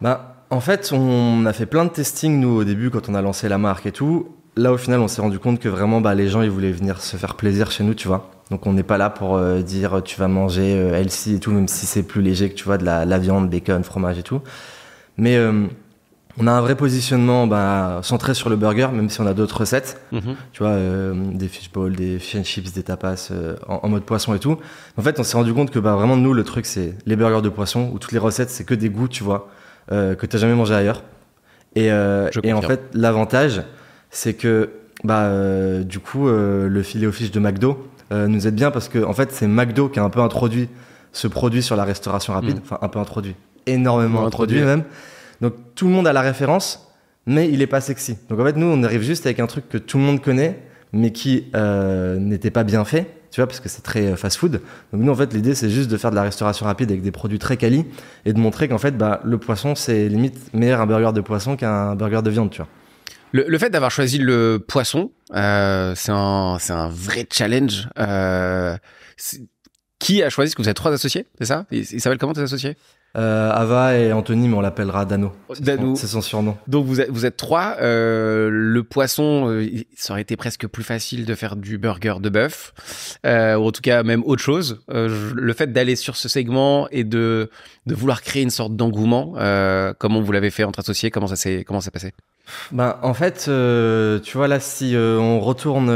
Bah, 0.00 0.46
en 0.50 0.60
fait, 0.60 0.90
on 0.92 1.46
a 1.46 1.52
fait 1.52 1.66
plein 1.66 1.84
de 1.84 1.90
testing 1.90 2.40
nous 2.40 2.56
au 2.56 2.64
début 2.64 2.90
quand 2.90 3.08
on 3.08 3.14
a 3.14 3.22
lancé 3.22 3.48
la 3.48 3.58
marque 3.58 3.86
et 3.86 3.92
tout. 3.92 4.36
Là, 4.56 4.72
au 4.72 4.78
final, 4.78 5.00
on 5.00 5.08
s'est 5.08 5.20
rendu 5.20 5.38
compte 5.38 5.60
que 5.60 5.68
vraiment, 5.68 6.00
bah, 6.00 6.14
les 6.14 6.28
gens, 6.28 6.42
ils 6.42 6.50
voulaient 6.50 6.72
venir 6.72 7.00
se 7.00 7.16
faire 7.16 7.36
plaisir 7.36 7.70
chez 7.70 7.84
nous, 7.84 7.94
tu 7.94 8.08
vois. 8.08 8.33
Donc 8.50 8.66
on 8.66 8.72
n'est 8.72 8.82
pas 8.82 8.98
là 8.98 9.10
pour 9.10 9.36
euh, 9.36 9.60
dire 9.60 10.02
tu 10.04 10.18
vas 10.20 10.28
manger 10.28 10.74
euh, 10.74 10.98
healthy 10.98 11.36
et 11.36 11.40
tout, 11.40 11.50
même 11.50 11.68
si 11.68 11.86
c'est 11.86 12.02
plus 12.02 12.22
léger 12.22 12.50
que 12.50 12.54
tu 12.54 12.64
vois 12.64 12.78
de 12.78 12.84
la, 12.84 13.04
la, 13.04 13.18
viande, 13.18 13.48
bacon, 13.48 13.82
fromage 13.84 14.18
et 14.18 14.22
tout. 14.22 14.42
Mais 15.16 15.36
euh, 15.36 15.66
on 16.38 16.46
a 16.46 16.52
un 16.52 16.60
vrai 16.60 16.74
positionnement 16.74 17.46
bah, 17.46 18.00
centré 18.02 18.34
sur 18.34 18.50
le 18.50 18.56
burger, 18.56 18.88
même 18.92 19.08
si 19.08 19.20
on 19.20 19.26
a 19.26 19.34
d'autres 19.34 19.60
recettes. 19.60 20.00
Mm 20.10 20.18
-hmm. 20.18 20.34
Tu 20.52 20.62
vois, 20.62 20.72
euh, 20.72 21.14
des 21.32 21.48
fish 21.48 21.70
balls, 21.72 21.94
des 21.94 22.18
fish 22.18 22.36
and 22.36 22.44
chips, 22.44 22.72
des 22.72 22.82
tapas 22.82 23.28
euh, 23.30 23.56
en, 23.68 23.80
en, 23.84 23.88
mode 23.88 24.02
poisson 24.02 24.34
et 24.34 24.40
tout. 24.40 24.56
En 24.96 25.02
fait, 25.02 25.20
on 25.20 25.22
s'est 25.22 25.36
rendu 25.36 25.54
compte 25.54 25.70
que 25.70 25.78
bah, 25.78 25.94
vraiment 25.94 26.16
nous, 26.16 26.34
le 26.34 26.42
truc, 26.42 26.66
c'est 26.66 26.94
les 27.06 27.16
burgers 27.16 27.42
de 27.42 27.50
poisson, 27.50 27.90
où 27.92 27.98
toutes 27.98 28.12
les 28.12 28.18
recettes, 28.28 28.50
c'est 28.50 28.64
que 28.64 28.74
des 28.74 28.90
goûts, 28.90 29.08
tu 29.08 29.22
vois, 29.22 29.48
euh, 29.92 30.14
que 30.16 30.26
tu 30.26 30.38
jamais 30.38 30.54
mangé 30.54 30.74
ailleurs. 30.74 31.02
Et, 31.76 31.88
et 32.48 32.52
en 32.52 32.62
fait, 32.62 32.82
l'avantage, 32.94 33.62
c'est 34.10 34.34
que 34.34 34.70
bah, 35.02 35.28
du 35.82 35.98
coup, 35.98 36.28
le 36.76 36.82
filet 36.82 37.08
au 37.08 37.12
fish 37.12 37.32
de 37.32 37.40
McDo, 37.40 37.70
euh, 38.12 38.26
nous 38.26 38.46
aide 38.46 38.54
bien 38.54 38.70
parce 38.70 38.88
que 38.88 39.02
en 39.02 39.12
fait 39.12 39.32
c'est 39.32 39.46
McDo 39.46 39.88
qui 39.88 39.98
a 39.98 40.04
un 40.04 40.10
peu 40.10 40.20
introduit 40.20 40.68
ce 41.12 41.28
produit 41.28 41.62
sur 41.62 41.76
la 41.76 41.84
restauration 41.84 42.32
rapide, 42.32 42.56
mmh. 42.56 42.62
enfin 42.64 42.78
un 42.82 42.88
peu 42.88 42.98
introduit, 42.98 43.36
énormément 43.66 44.26
introduit, 44.26 44.58
introduit 44.58 44.82
même. 44.82 44.84
Donc 45.40 45.54
tout 45.74 45.86
le 45.86 45.92
monde 45.92 46.06
a 46.06 46.12
la 46.12 46.20
référence, 46.20 46.92
mais 47.26 47.48
il 47.48 47.62
est 47.62 47.66
pas 47.66 47.80
sexy. 47.80 48.18
Donc 48.28 48.40
en 48.40 48.44
fait 48.44 48.56
nous 48.56 48.66
on 48.66 48.82
arrive 48.82 49.02
juste 49.02 49.26
avec 49.26 49.40
un 49.40 49.46
truc 49.46 49.68
que 49.68 49.78
tout 49.78 49.98
le 49.98 50.04
monde 50.04 50.20
connaît, 50.20 50.60
mais 50.92 51.12
qui 51.12 51.46
euh, 51.54 52.18
n'était 52.18 52.50
pas 52.50 52.64
bien 52.64 52.84
fait, 52.84 53.10
tu 53.30 53.40
vois, 53.40 53.46
parce 53.46 53.60
que 53.60 53.68
c'est 53.68 53.82
très 53.82 54.12
euh, 54.12 54.16
fast-food. 54.16 54.60
Donc 54.92 55.02
nous 55.02 55.12
en 55.12 55.16
fait 55.16 55.32
l'idée 55.32 55.54
c'est 55.54 55.70
juste 55.70 55.90
de 55.90 55.96
faire 55.96 56.10
de 56.10 56.16
la 56.16 56.22
restauration 56.22 56.66
rapide 56.66 56.90
avec 56.90 57.02
des 57.02 57.10
produits 57.10 57.38
très 57.38 57.56
quali 57.56 57.84
et 58.24 58.32
de 58.32 58.38
montrer 58.38 58.68
qu'en 58.68 58.78
fait 58.78 58.96
bah, 58.96 59.20
le 59.24 59.38
poisson 59.38 59.74
c'est 59.74 60.08
limite 60.08 60.52
meilleur 60.54 60.80
un 60.80 60.86
burger 60.86 61.12
de 61.12 61.20
poisson 61.20 61.56
qu'un 61.56 61.94
burger 61.94 62.22
de 62.22 62.30
viande, 62.30 62.50
tu 62.50 62.58
vois. 62.58 62.68
Le, 63.34 63.44
le, 63.48 63.58
fait 63.58 63.68
d'avoir 63.68 63.90
choisi 63.90 64.18
le 64.18 64.64
poisson, 64.66 65.10
euh, 65.34 65.92
c'est 65.96 66.12
un, 66.12 66.56
un 66.68 66.88
vrai 66.88 67.26
challenge. 67.28 67.88
Euh, 67.98 68.76
qui 69.98 70.22
a 70.22 70.30
choisi 70.30 70.54
que 70.54 70.62
vous 70.62 70.68
êtes 70.68 70.76
trois 70.76 70.92
associés 70.92 71.26
C'est 71.38 71.46
ça? 71.46 71.66
Ils 71.72 72.00
s'appellent 72.00 72.18
comment 72.18 72.32
tes 72.32 72.42
associés? 72.42 72.76
Euh, 73.16 73.50
Ava 73.52 73.96
et 73.96 74.12
Anthony, 74.12 74.48
mais 74.48 74.56
on 74.56 74.60
l'appellera 74.60 75.04
Dano. 75.04 75.32
Dano. 75.60 75.94
C'est 75.94 76.08
son 76.08 76.20
surnom. 76.20 76.56
Donc 76.66 76.86
vous 76.86 77.00
êtes, 77.00 77.10
vous 77.10 77.24
êtes 77.24 77.36
trois. 77.36 77.76
Euh, 77.80 78.48
le 78.50 78.82
poisson, 78.82 79.48
euh, 79.48 79.68
ça 79.96 80.14
aurait 80.14 80.22
été 80.22 80.36
presque 80.36 80.66
plus 80.66 80.82
facile 80.82 81.24
de 81.24 81.34
faire 81.36 81.54
du 81.54 81.78
burger 81.78 82.16
de 82.20 82.28
bœuf, 82.28 82.74
ou 83.24 83.28
en 83.28 83.70
tout 83.70 83.82
cas 83.82 84.02
même 84.02 84.24
autre 84.24 84.42
chose. 84.42 84.80
Le 84.88 85.52
fait 85.52 85.72
d'aller 85.72 85.94
sur 85.94 86.16
ce 86.16 86.28
segment 86.28 86.88
et 86.90 87.04
de, 87.04 87.50
de 87.86 87.94
vouloir 87.94 88.20
créer 88.20 88.42
une 88.42 88.50
sorte 88.50 88.74
d'engouement, 88.74 89.34
comment 89.98 90.20
vous 90.20 90.32
l'avez 90.32 90.50
fait 90.50 90.64
entre 90.64 90.80
associés 90.80 91.10
Comment 91.10 91.28
ça 91.28 91.36
s'est 91.36 91.64
comment 91.64 91.80
ça 91.80 91.92
passé? 91.92 92.12
Ben 92.72 92.98
en 93.02 93.14
fait, 93.14 93.48
tu 94.24 94.36
vois 94.36 94.48
là, 94.48 94.58
si 94.58 94.96
on 94.96 95.38
retourne, 95.38 95.86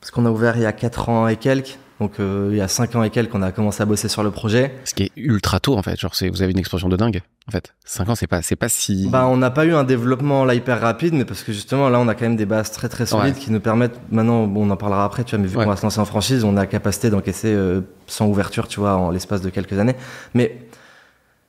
parce 0.00 0.10
qu'on 0.10 0.24
a 0.24 0.30
ouvert 0.30 0.56
il 0.56 0.62
y 0.62 0.66
a 0.66 0.72
quatre 0.72 1.10
ans 1.10 1.28
et 1.28 1.36
quelques. 1.36 1.78
Donc 2.00 2.20
euh, 2.20 2.48
il 2.52 2.58
y 2.58 2.60
a 2.60 2.68
5 2.68 2.94
ans 2.96 3.02
et 3.02 3.10
quelques 3.10 3.30
qu'on 3.30 3.42
a 3.42 3.52
commencé 3.52 3.82
à 3.82 3.86
bosser 3.86 4.08
sur 4.08 4.22
le 4.22 4.30
projet. 4.30 4.74
Ce 4.84 4.94
qui 4.94 5.04
est 5.04 5.12
ultra 5.16 5.60
tôt 5.60 5.76
en 5.76 5.82
fait, 5.82 5.98
genre 5.98 6.12
vous 6.30 6.42
avez 6.42 6.52
une 6.52 6.58
explosion 6.58 6.88
de 6.88 6.96
dingue 6.96 7.22
en 7.48 7.52
fait. 7.52 7.74
5 7.84 8.08
ans 8.10 8.14
c'est 8.14 8.26
pas 8.26 8.42
c'est 8.42 8.56
pas 8.56 8.68
si 8.68 9.08
Bah 9.08 9.26
on 9.26 9.38
n'a 9.38 9.50
pas 9.50 9.64
eu 9.64 9.74
un 9.74 9.84
développement 9.84 10.44
là 10.44 10.54
hyper 10.54 10.80
rapide 10.80 11.14
mais 11.14 11.24
parce 11.24 11.42
que 11.42 11.52
justement 11.52 11.88
là 11.88 11.98
on 11.98 12.08
a 12.08 12.14
quand 12.14 12.26
même 12.26 12.36
des 12.36 12.44
bases 12.44 12.70
très 12.70 12.88
très 12.88 13.06
solides 13.06 13.34
ouais. 13.34 13.40
qui 13.40 13.50
nous 13.50 13.60
permettent 13.60 13.98
maintenant 14.10 14.46
bon 14.46 14.66
on 14.66 14.70
en 14.70 14.76
parlera 14.76 15.04
après 15.04 15.24
tu 15.24 15.36
vois 15.36 15.42
mais 15.42 15.48
vu 15.48 15.56
ouais. 15.56 15.64
qu'on 15.64 15.70
va 15.70 15.76
se 15.76 15.82
lancer 15.82 16.00
en 16.00 16.04
franchise, 16.04 16.44
on 16.44 16.56
a 16.56 16.66
capacité 16.66 17.08
d'encaisser 17.08 17.52
euh, 17.52 17.80
sans 18.06 18.26
ouverture, 18.26 18.68
tu 18.68 18.80
vois 18.80 18.96
en 18.96 19.10
l'espace 19.10 19.40
de 19.40 19.48
quelques 19.48 19.78
années. 19.78 19.96
Mais 20.34 20.58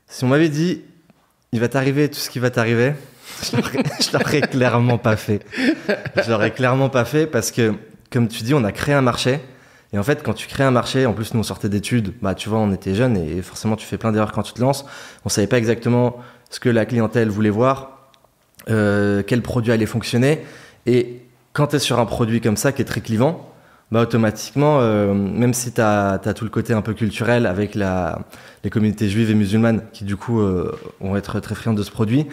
si 0.08 0.24
on 0.24 0.28
m'avait 0.28 0.50
dit 0.50 0.82
il 1.52 1.60
va 1.60 1.68
t'arriver 1.68 2.10
tout 2.10 2.20
ce 2.20 2.30
qui 2.30 2.40
va 2.40 2.50
t'arriver, 2.50 2.94
je 3.44 4.12
l'aurais 4.14 4.42
clairement 4.42 4.98
pas 4.98 5.18
fait. 5.18 5.46
Je 6.24 6.30
l'aurais 6.30 6.52
clairement 6.52 6.90
pas 6.90 7.06
fait 7.06 7.28
parce 7.28 7.52
que 7.52 7.74
comme 8.10 8.28
tu 8.28 8.44
dis, 8.44 8.54
on 8.54 8.64
a 8.64 8.72
créé 8.72 8.96
un 8.96 9.02
marché 9.02 9.42
et 9.94 9.98
en 9.98 10.04
fait, 10.04 10.22
quand 10.24 10.34
tu 10.34 10.48
crées 10.48 10.64
un 10.64 10.72
marché, 10.72 11.06
en 11.06 11.14
plus 11.14 11.34
nous 11.34 11.40
on 11.40 11.44
sortait 11.44 11.70
d'études, 11.70 12.14
bah 12.22 12.36
tu 12.36 12.50
vois, 12.50 12.60
on 12.60 12.72
était 12.74 12.94
jeunes 12.94 13.18
et 13.18 13.42
forcément 13.42 13.76
tu 13.76 13.86
fais 13.86 13.98
plein 13.98 14.12
d'erreurs 14.12 14.34
quand 14.34 14.44
tu 14.44 14.54
te 14.54 14.62
lances. 14.62 14.86
On 15.26 15.30
savait 15.30 15.48
pas 15.48 15.58
exactement 15.58 16.18
ce 16.50 16.60
que 16.60 16.70
la 16.70 16.86
clientèle 16.86 17.30
voulait 17.30 17.50
voir, 17.50 18.10
euh, 18.70 19.24
quel 19.26 19.42
produit 19.42 19.72
allait 19.72 19.86
fonctionner. 19.86 20.44
Et 20.86 21.22
quand 21.54 21.68
tu 21.68 21.78
es 21.78 21.80
sur 21.80 22.00
un 22.00 22.06
produit 22.06 22.42
comme 22.42 22.58
ça 22.58 22.72
qui 22.72 22.82
est 22.82 22.86
très 22.86 23.02
clivant, 23.02 23.50
bah 23.92 24.02
automatiquement, 24.02 24.80
euh, 24.82 25.14
même 25.14 25.54
si 25.54 25.72
tu 25.72 25.80
as, 25.80 26.20
tout 26.36 26.44
le 26.44 26.50
côté 26.50 26.74
un 26.74 26.82
peu 26.82 26.94
culturel 26.94 27.46
avec 27.46 27.74
la, 27.74 28.20
les 28.66 28.70
communautés 28.70 29.08
juives 29.08 29.32
et 29.32 29.36
musulmanes 29.36 29.84
qui 29.94 30.04
du 30.04 30.18
coup 30.18 30.42
euh, 30.42 30.78
vont 31.00 31.16
être 31.16 31.40
très 31.40 31.56
friandes 31.56 31.78
de 31.78 31.84
ce 31.84 31.92
produit, 31.92 32.28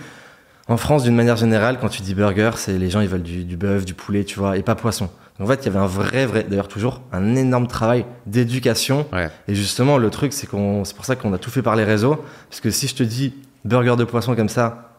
en 0.67 0.79
France, 0.79 1.03
d'une 1.03 1.15
manière 1.15 1.37
générale, 1.37 1.79
quand 1.79 1.91
tu 1.91 2.01
dis 2.01 2.15
burger, 2.15 2.53
c'est 2.56 2.79
les 2.79 2.89
gens 2.89 3.01
ils 3.01 3.08
veulent 3.08 3.23
du, 3.23 3.44
du 3.44 3.56
bœuf, 3.56 3.84
du 3.84 3.93
poulet, 3.93 4.25
tu 4.25 4.39
vois, 4.39 4.56
et 4.56 4.63
pas 4.63 4.75
poisson. 4.75 5.11
En 5.41 5.46
fait, 5.46 5.60
il 5.62 5.67
y 5.67 5.69
avait 5.69 5.79
un 5.79 5.86
vrai, 5.86 6.26
vrai, 6.26 6.44
d'ailleurs 6.48 6.69
toujours, 6.69 7.03
un 7.12 7.34
énorme 7.34 7.67
travail 7.67 8.06
d'éducation. 8.26 9.06
Ouais. 9.12 9.31
Et 9.48 9.55
justement, 9.55 9.98
le 9.98 10.08
truc, 10.10 10.32
c'est 10.32 10.46
qu'on, 10.46 10.84
c'est 10.84 10.94
pour 10.94 11.05
ça 11.05 11.17
qu'on 11.17 11.32
a 11.32 11.38
tout 11.38 11.50
fait 11.50 11.62
par 11.62 11.74
les 11.74 11.84
réseaux. 11.84 12.24
Parce 12.48 12.60
que 12.60 12.70
si 12.70 12.86
je 12.86 12.94
te 12.94 13.03
dis 13.03 13.34
burger 13.64 13.96
de 13.96 14.05
poisson 14.05 14.36
comme 14.36 14.48
ça, 14.48 14.94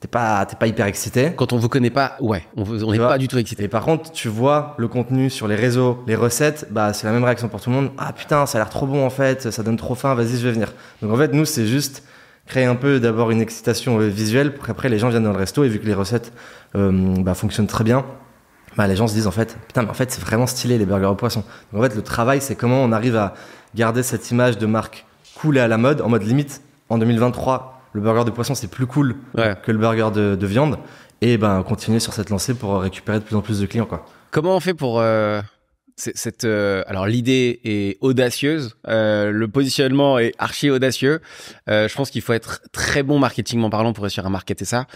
t'es 0.00 0.08
pas, 0.08 0.44
t'es 0.44 0.56
pas 0.56 0.66
hyper 0.66 0.86
excité. 0.86 1.32
Quand 1.34 1.52
on 1.52 1.56
vous 1.56 1.68
connaît 1.70 1.90
pas, 1.90 2.16
ouais, 2.20 2.44
on 2.56 2.92
n'est 2.92 2.98
pas 2.98 3.18
du 3.18 3.28
tout 3.28 3.38
excité. 3.38 3.64
Et 3.64 3.68
par 3.68 3.82
contre, 3.82 4.12
tu 4.12 4.28
vois 4.28 4.74
le 4.76 4.88
contenu 4.88 5.30
sur 5.30 5.48
les 5.48 5.56
réseaux, 5.56 6.02
les 6.06 6.16
recettes, 6.16 6.68
bah, 6.70 6.92
c'est 6.92 7.06
la 7.06 7.12
même 7.12 7.24
réaction 7.24 7.48
pour 7.48 7.60
tout 7.60 7.70
le 7.70 7.76
monde. 7.76 7.90
Ah 7.96 8.12
putain, 8.12 8.44
ça 8.46 8.58
a 8.58 8.60
l'air 8.60 8.70
trop 8.70 8.86
bon 8.86 9.04
en 9.04 9.10
fait, 9.10 9.50
ça 9.50 9.62
donne 9.62 9.76
trop 9.76 9.94
faim, 9.94 10.14
vas-y, 10.14 10.36
je 10.36 10.46
vais 10.46 10.52
venir. 10.52 10.72
Donc 11.02 11.12
en 11.12 11.16
fait, 11.16 11.32
nous, 11.32 11.44
c'est 11.44 11.66
juste 11.66 12.02
créer 12.46 12.64
un 12.64 12.76
peu 12.76 13.00
d'abord 13.00 13.30
une 13.30 13.40
excitation 13.40 14.00
euh, 14.00 14.08
visuelle 14.08 14.54
pour 14.54 14.66
qu'après 14.66 14.88
les 14.88 14.98
gens 14.98 15.10
viennent 15.10 15.24
dans 15.24 15.32
le 15.32 15.38
resto 15.38 15.64
et 15.64 15.68
vu 15.68 15.78
que 15.78 15.86
les 15.86 15.94
recettes 15.94 16.32
euh, 16.76 17.14
bah, 17.18 17.34
fonctionnent 17.34 17.66
très 17.66 17.84
bien, 17.84 18.04
bah, 18.78 18.86
les 18.86 18.94
gens 18.94 19.08
se 19.08 19.12
disent 19.12 19.26
en 19.26 19.32
fait, 19.32 19.58
putain, 19.66 19.82
mais 19.82 19.90
en 19.90 19.94
fait, 19.94 20.12
c'est 20.12 20.20
vraiment 20.20 20.46
stylé 20.46 20.78
les 20.78 20.86
burgers 20.86 21.06
au 21.06 21.16
poisson. 21.16 21.42
Donc, 21.72 21.82
en 21.82 21.84
fait, 21.84 21.96
le 21.96 22.02
travail, 22.02 22.40
c'est 22.40 22.54
comment 22.54 22.80
on 22.84 22.92
arrive 22.92 23.16
à 23.16 23.34
garder 23.74 24.04
cette 24.04 24.30
image 24.30 24.56
de 24.56 24.66
marque 24.66 25.04
cool 25.34 25.56
et 25.56 25.60
à 25.60 25.66
la 25.66 25.78
mode, 25.78 26.00
en 26.00 26.08
mode 26.08 26.22
limite, 26.22 26.62
en 26.88 26.96
2023, 26.98 27.82
le 27.92 28.00
burger 28.00 28.24
de 28.24 28.30
poisson, 28.30 28.54
c'est 28.54 28.70
plus 28.70 28.86
cool 28.86 29.16
ouais. 29.36 29.56
que 29.64 29.72
le 29.72 29.78
burger 29.78 30.10
de, 30.14 30.36
de, 30.36 30.46
viande. 30.46 30.78
Et 31.20 31.38
ben, 31.38 31.60
continuer 31.64 31.98
sur 31.98 32.12
cette 32.12 32.30
lancée 32.30 32.54
pour 32.54 32.80
récupérer 32.80 33.18
de 33.18 33.24
plus 33.24 33.34
en 33.34 33.40
plus 33.40 33.58
de 33.58 33.66
clients, 33.66 33.84
quoi. 33.84 34.06
Comment 34.30 34.54
on 34.54 34.60
fait 34.60 34.74
pour, 34.74 35.00
euh, 35.00 35.42
cette, 35.98 36.44
euh, 36.44 36.82
alors 36.86 37.06
l'idée 37.06 37.60
est 37.64 37.98
audacieuse, 38.00 38.76
euh, 38.86 39.30
le 39.30 39.48
positionnement 39.48 40.18
est 40.18 40.32
archi 40.38 40.70
audacieux. 40.70 41.20
Euh, 41.68 41.88
je 41.88 41.94
pense 41.94 42.10
qu'il 42.10 42.22
faut 42.22 42.32
être 42.32 42.62
très 42.72 43.02
bon 43.02 43.18
marketingment 43.18 43.68
parlant 43.68 43.92
pour 43.92 44.04
réussir 44.04 44.24
à 44.24 44.30
marketer 44.30 44.64
ça. 44.64 44.86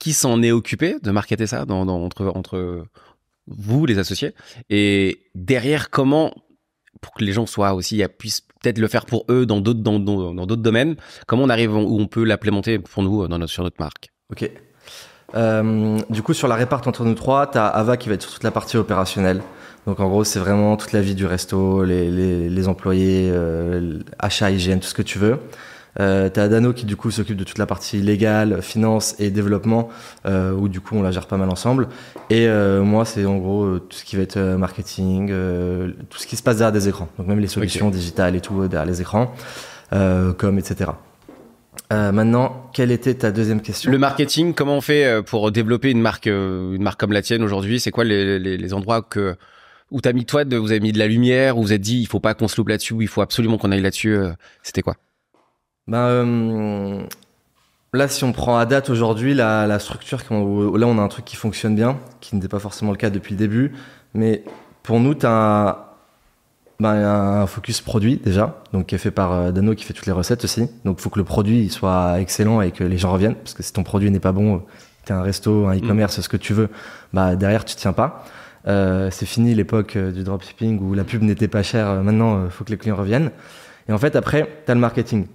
Qui 0.00 0.12
s'en 0.12 0.42
est 0.42 0.50
occupé 0.50 0.96
de 1.02 1.10
marketer 1.10 1.46
ça 1.46 1.64
entre 1.68 2.26
entre 2.26 2.86
vous 3.46 3.86
les 3.86 3.98
associés? 3.98 4.34
Et 4.70 5.22
derrière 5.34 5.90
comment 5.90 6.32
pour 7.00 7.12
que 7.12 7.22
les 7.22 7.32
gens 7.32 7.46
soient 7.46 7.74
aussi 7.74 8.02
puissent 8.18 8.40
peut-être 8.40 8.78
le 8.78 8.88
faire 8.88 9.06
pour 9.06 9.24
eux 9.30 9.46
dans 9.46 9.60
d'autres 9.60 9.80
dans 9.80 9.98
dans 9.98 10.46
d'autres 10.46 10.62
domaines. 10.62 10.96
Comment 11.26 11.44
on 11.44 11.50
arrive 11.50 11.74
où 11.74 12.00
on 12.00 12.06
peut 12.06 12.24
l'implémenter 12.24 12.78
pour 12.78 13.02
nous 13.02 13.28
dans 13.28 13.38
notre, 13.38 13.52
sur 13.52 13.62
notre 13.62 13.80
marque? 13.80 14.08
Ok. 14.30 14.50
Du 16.10 16.22
coup, 16.22 16.32
sur 16.32 16.48
la 16.48 16.54
réparte 16.54 16.86
entre 16.86 17.04
nous 17.04 17.14
trois, 17.14 17.46
t'as 17.46 17.68
Ava 17.68 17.98
qui 17.98 18.08
va 18.08 18.14
être 18.14 18.22
sur 18.22 18.32
toute 18.32 18.44
la 18.44 18.50
partie 18.50 18.78
opérationnelle. 18.78 19.42
Donc 19.88 20.00
en 20.00 20.08
gros, 20.10 20.22
c'est 20.22 20.38
vraiment 20.38 20.76
toute 20.76 20.92
la 20.92 21.00
vie 21.00 21.14
du 21.14 21.24
resto, 21.24 21.82
les, 21.82 22.10
les, 22.10 22.50
les 22.50 22.68
employés, 22.68 23.30
euh, 23.32 24.00
achat, 24.18 24.50
hygiène, 24.50 24.80
tout 24.80 24.86
ce 24.86 24.92
que 24.92 25.00
tu 25.00 25.18
veux. 25.18 25.38
Euh, 25.98 26.28
t'as 26.28 26.48
Dano 26.48 26.74
qui 26.74 26.84
du 26.84 26.94
coup 26.94 27.10
s'occupe 27.10 27.38
de 27.38 27.44
toute 27.44 27.56
la 27.56 27.64
partie 27.64 28.02
légale, 28.02 28.60
finance 28.60 29.16
et 29.18 29.30
développement, 29.30 29.88
euh, 30.26 30.52
où 30.52 30.68
du 30.68 30.82
coup 30.82 30.94
on 30.96 31.02
la 31.02 31.10
gère 31.10 31.26
pas 31.26 31.38
mal 31.38 31.48
ensemble. 31.48 31.88
Et 32.28 32.48
euh, 32.48 32.82
moi, 32.82 33.06
c'est 33.06 33.24
en 33.24 33.38
gros 33.38 33.78
tout 33.78 33.96
ce 33.96 34.04
qui 34.04 34.16
va 34.16 34.22
être 34.24 34.38
marketing, 34.38 35.28
tout 36.10 36.18
ce 36.18 36.26
qui 36.26 36.36
se 36.36 36.42
passe 36.42 36.58
derrière 36.58 36.72
des 36.72 36.86
écrans. 36.86 37.08
Donc 37.16 37.26
même 37.26 37.40
les 37.40 37.48
solutions 37.48 37.88
digitales 37.88 38.36
et 38.36 38.42
tout 38.42 38.68
derrière 38.68 38.84
les 38.84 39.00
écrans, 39.00 39.32
comme 39.90 40.58
etc. 40.58 40.90
Maintenant, 41.90 42.68
quelle 42.74 42.90
était 42.90 43.14
ta 43.14 43.30
deuxième 43.30 43.62
question? 43.62 43.90
Le 43.90 43.96
marketing, 43.96 44.52
comment 44.52 44.76
on 44.76 44.82
fait 44.82 45.22
pour 45.24 45.50
développer 45.50 45.90
une 45.90 46.02
marque, 46.02 46.26
une 46.26 46.82
marque 46.82 47.00
comme 47.00 47.12
la 47.12 47.22
tienne 47.22 47.42
aujourd'hui? 47.42 47.80
C'est 47.80 47.90
quoi 47.90 48.04
les, 48.04 48.38
les, 48.38 48.58
les 48.58 48.74
endroits 48.74 49.00
que 49.00 49.34
où 49.90 50.00
t'as 50.00 50.12
mis 50.12 50.24
toi, 50.24 50.44
de, 50.44 50.56
vous 50.56 50.70
avez 50.70 50.80
mis 50.80 50.92
de 50.92 50.98
la 50.98 51.06
lumière, 51.06 51.58
où 51.58 51.62
vous 51.62 51.72
avez 51.72 51.78
dit 51.78 51.98
il 51.98 52.06
faut 52.06 52.20
pas 52.20 52.34
qu'on 52.34 52.48
se 52.48 52.56
loupe 52.56 52.68
là-dessus, 52.68 52.94
ou 52.94 53.02
il 53.02 53.08
faut 53.08 53.22
absolument 53.22 53.58
qu'on 53.58 53.72
aille 53.72 53.80
là-dessus. 53.80 54.14
euh, 54.14 54.32
C'était 54.62 54.82
quoi? 54.82 54.96
Ben, 55.86 55.98
euh, 55.98 57.02
là, 57.94 58.08
si 58.08 58.24
on 58.24 58.32
prend 58.32 58.58
à 58.58 58.66
date 58.66 58.90
aujourd'hui 58.90 59.34
la, 59.34 59.66
la 59.66 59.78
structure, 59.78 60.18
là 60.30 60.86
on 60.86 60.98
a 60.98 61.02
un 61.02 61.08
truc 61.08 61.24
qui 61.24 61.36
fonctionne 61.36 61.74
bien, 61.74 61.98
qui 62.20 62.34
n'était 62.34 62.48
pas 62.48 62.58
forcément 62.58 62.90
le 62.90 62.98
cas 62.98 63.10
depuis 63.10 63.32
le 63.32 63.38
début, 63.38 63.72
mais 64.14 64.42
pour 64.82 65.00
nous, 65.00 65.14
tu 65.14 65.26
as 65.26 65.84
ben, 66.80 66.90
un 66.90 67.46
focus 67.46 67.80
produit 67.80 68.18
déjà, 68.18 68.62
donc 68.72 68.86
qui 68.86 68.94
est 68.94 68.98
fait 68.98 69.10
par 69.10 69.32
euh, 69.32 69.50
Dano 69.50 69.74
qui 69.74 69.84
fait 69.84 69.94
toutes 69.94 70.06
les 70.06 70.12
recettes 70.12 70.44
aussi. 70.44 70.68
Donc 70.84 70.98
il 70.98 71.02
faut 71.02 71.10
que 71.10 71.18
le 71.18 71.24
produit 71.24 71.60
il 71.60 71.72
soit 71.72 72.20
excellent 72.20 72.60
et 72.60 72.70
que 72.70 72.84
les 72.84 72.98
gens 72.98 73.12
reviennent, 73.12 73.34
parce 73.34 73.54
que 73.54 73.62
si 73.62 73.72
ton 73.72 73.82
produit 73.82 74.10
n'est 74.10 74.20
pas 74.20 74.32
bon, 74.32 74.62
tu 75.06 75.12
un 75.12 75.22
resto, 75.22 75.66
un 75.66 75.76
e-commerce, 75.76 76.20
ce 76.20 76.28
que 76.28 76.36
tu 76.36 76.52
veux, 76.52 76.68
bah 77.12 77.34
derrière 77.34 77.64
tu 77.64 77.74
tiens 77.74 77.94
pas. 77.94 78.24
Euh, 78.68 79.10
c'est 79.10 79.26
fini 79.26 79.54
l'époque 79.54 79.96
euh, 79.96 80.12
du 80.12 80.24
dropshipping 80.24 80.78
où 80.80 80.92
la 80.94 81.04
pub 81.04 81.22
n'était 81.22 81.48
pas 81.48 81.62
chère. 81.62 81.88
Euh, 81.88 82.02
Maintenant, 82.02 82.44
il 82.44 82.50
faut 82.50 82.64
que 82.64 82.70
les 82.70 82.76
clients 82.76 82.96
reviennent. 82.96 83.30
Et 83.88 83.92
en 83.92 83.98
fait, 83.98 84.16
après, 84.16 84.48
tu 84.66 84.72
le 84.72 84.78
marketing. 84.78 85.26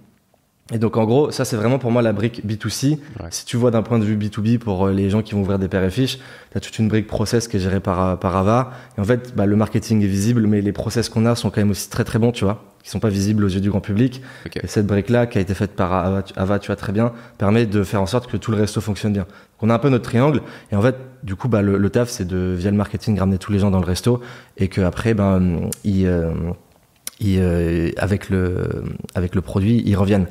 Et 0.72 0.78
donc, 0.78 0.96
en 0.96 1.04
gros, 1.04 1.30
ça, 1.30 1.44
c'est 1.44 1.56
vraiment 1.56 1.78
pour 1.78 1.90
moi 1.90 2.00
la 2.00 2.14
brique 2.14 2.42
B2C. 2.46 2.92
Ouais. 2.92 2.98
Si 3.28 3.44
tu 3.44 3.58
vois 3.58 3.70
d'un 3.70 3.82
point 3.82 3.98
de 3.98 4.04
vue 4.04 4.16
B2B 4.16 4.58
pour 4.58 4.86
euh, 4.86 4.92
les 4.94 5.10
gens 5.10 5.20
qui 5.20 5.34
vont 5.34 5.42
ouvrir 5.42 5.58
des 5.58 5.68
paires 5.68 5.84
et 5.84 5.90
fiches, 5.90 6.16
tu 6.52 6.56
as 6.56 6.60
toute 6.60 6.78
une 6.78 6.88
brique 6.88 7.06
process 7.06 7.48
qui 7.48 7.58
est 7.58 7.60
gérée 7.60 7.80
par, 7.80 8.02
euh, 8.02 8.16
par 8.16 8.34
Ava. 8.34 8.70
Et 8.96 9.00
en 9.02 9.04
fait, 9.04 9.34
bah, 9.36 9.44
le 9.44 9.56
marketing 9.56 10.02
est 10.02 10.06
visible, 10.06 10.46
mais 10.46 10.62
les 10.62 10.72
process 10.72 11.10
qu'on 11.10 11.26
a 11.26 11.34
sont 11.34 11.50
quand 11.50 11.60
même 11.60 11.70
aussi 11.70 11.90
très 11.90 12.02
très 12.04 12.18
bons, 12.18 12.32
tu 12.32 12.44
vois, 12.44 12.64
qui 12.82 12.88
sont 12.88 12.98
pas 12.98 13.10
visibles 13.10 13.44
aux 13.44 13.48
yeux 13.48 13.60
du 13.60 13.68
grand 13.68 13.82
public. 13.82 14.22
Et 14.62 14.66
cette 14.66 14.86
brique-là, 14.86 15.26
qui 15.26 15.36
a 15.36 15.42
été 15.42 15.52
faite 15.52 15.72
par 15.72 15.92
Ava, 15.92 16.22
tu- 16.22 16.32
Ava, 16.34 16.58
tu 16.58 16.68
vois 16.68 16.76
très 16.76 16.92
bien, 16.92 17.12
permet 17.36 17.66
de 17.66 17.82
faire 17.82 18.00
en 18.00 18.06
sorte 18.06 18.30
que 18.30 18.38
tout 18.38 18.50
le 18.50 18.56
resto 18.56 18.80
fonctionne 18.80 19.12
bien. 19.12 19.24
Donc, 19.24 19.28
on 19.60 19.68
a 19.70 19.74
un 19.74 19.78
peu 19.78 19.90
notre 19.90 20.04
triangle. 20.08 20.40
Et 20.72 20.76
en 20.76 20.80
fait, 20.80 20.96
du 21.24 21.36
coup, 21.36 21.48
bah, 21.48 21.60
le, 21.60 21.76
le 21.76 21.90
taf, 21.90 22.08
c'est 22.08 22.26
de, 22.26 22.54
via 22.56 22.70
le 22.70 22.76
marketing, 22.78 23.18
ramener 23.18 23.36
tous 23.36 23.52
les 23.52 23.58
gens 23.58 23.70
dans 23.70 23.80
le 23.80 23.86
resto. 23.86 24.22
Et 24.56 24.68
qu'après, 24.68 25.12
ben, 25.12 25.68
ils, 25.84 26.06
euh, 26.06 26.30
ils, 27.20 27.38
euh, 27.40 27.90
avec, 27.96 28.30
le, 28.30 28.84
avec 29.14 29.34
le 29.34 29.40
produit, 29.40 29.82
ils 29.86 29.96
reviennent. 29.96 30.26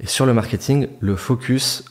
Et 0.00 0.06
sur 0.06 0.26
le 0.26 0.34
marketing, 0.34 0.88
le 1.00 1.16
focus, 1.16 1.84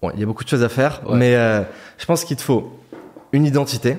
bon, 0.00 0.10
il 0.14 0.20
y 0.20 0.22
a 0.22 0.26
beaucoup 0.26 0.44
de 0.44 0.48
choses 0.48 0.62
à 0.64 0.68
faire, 0.68 1.00
Ouais. 1.08 1.16
mais 1.16 1.34
euh, 1.36 1.62
je 1.98 2.04
pense 2.06 2.24
qu'il 2.24 2.36
te 2.36 2.42
faut 2.42 2.78
une 3.32 3.44
identité. 3.46 3.96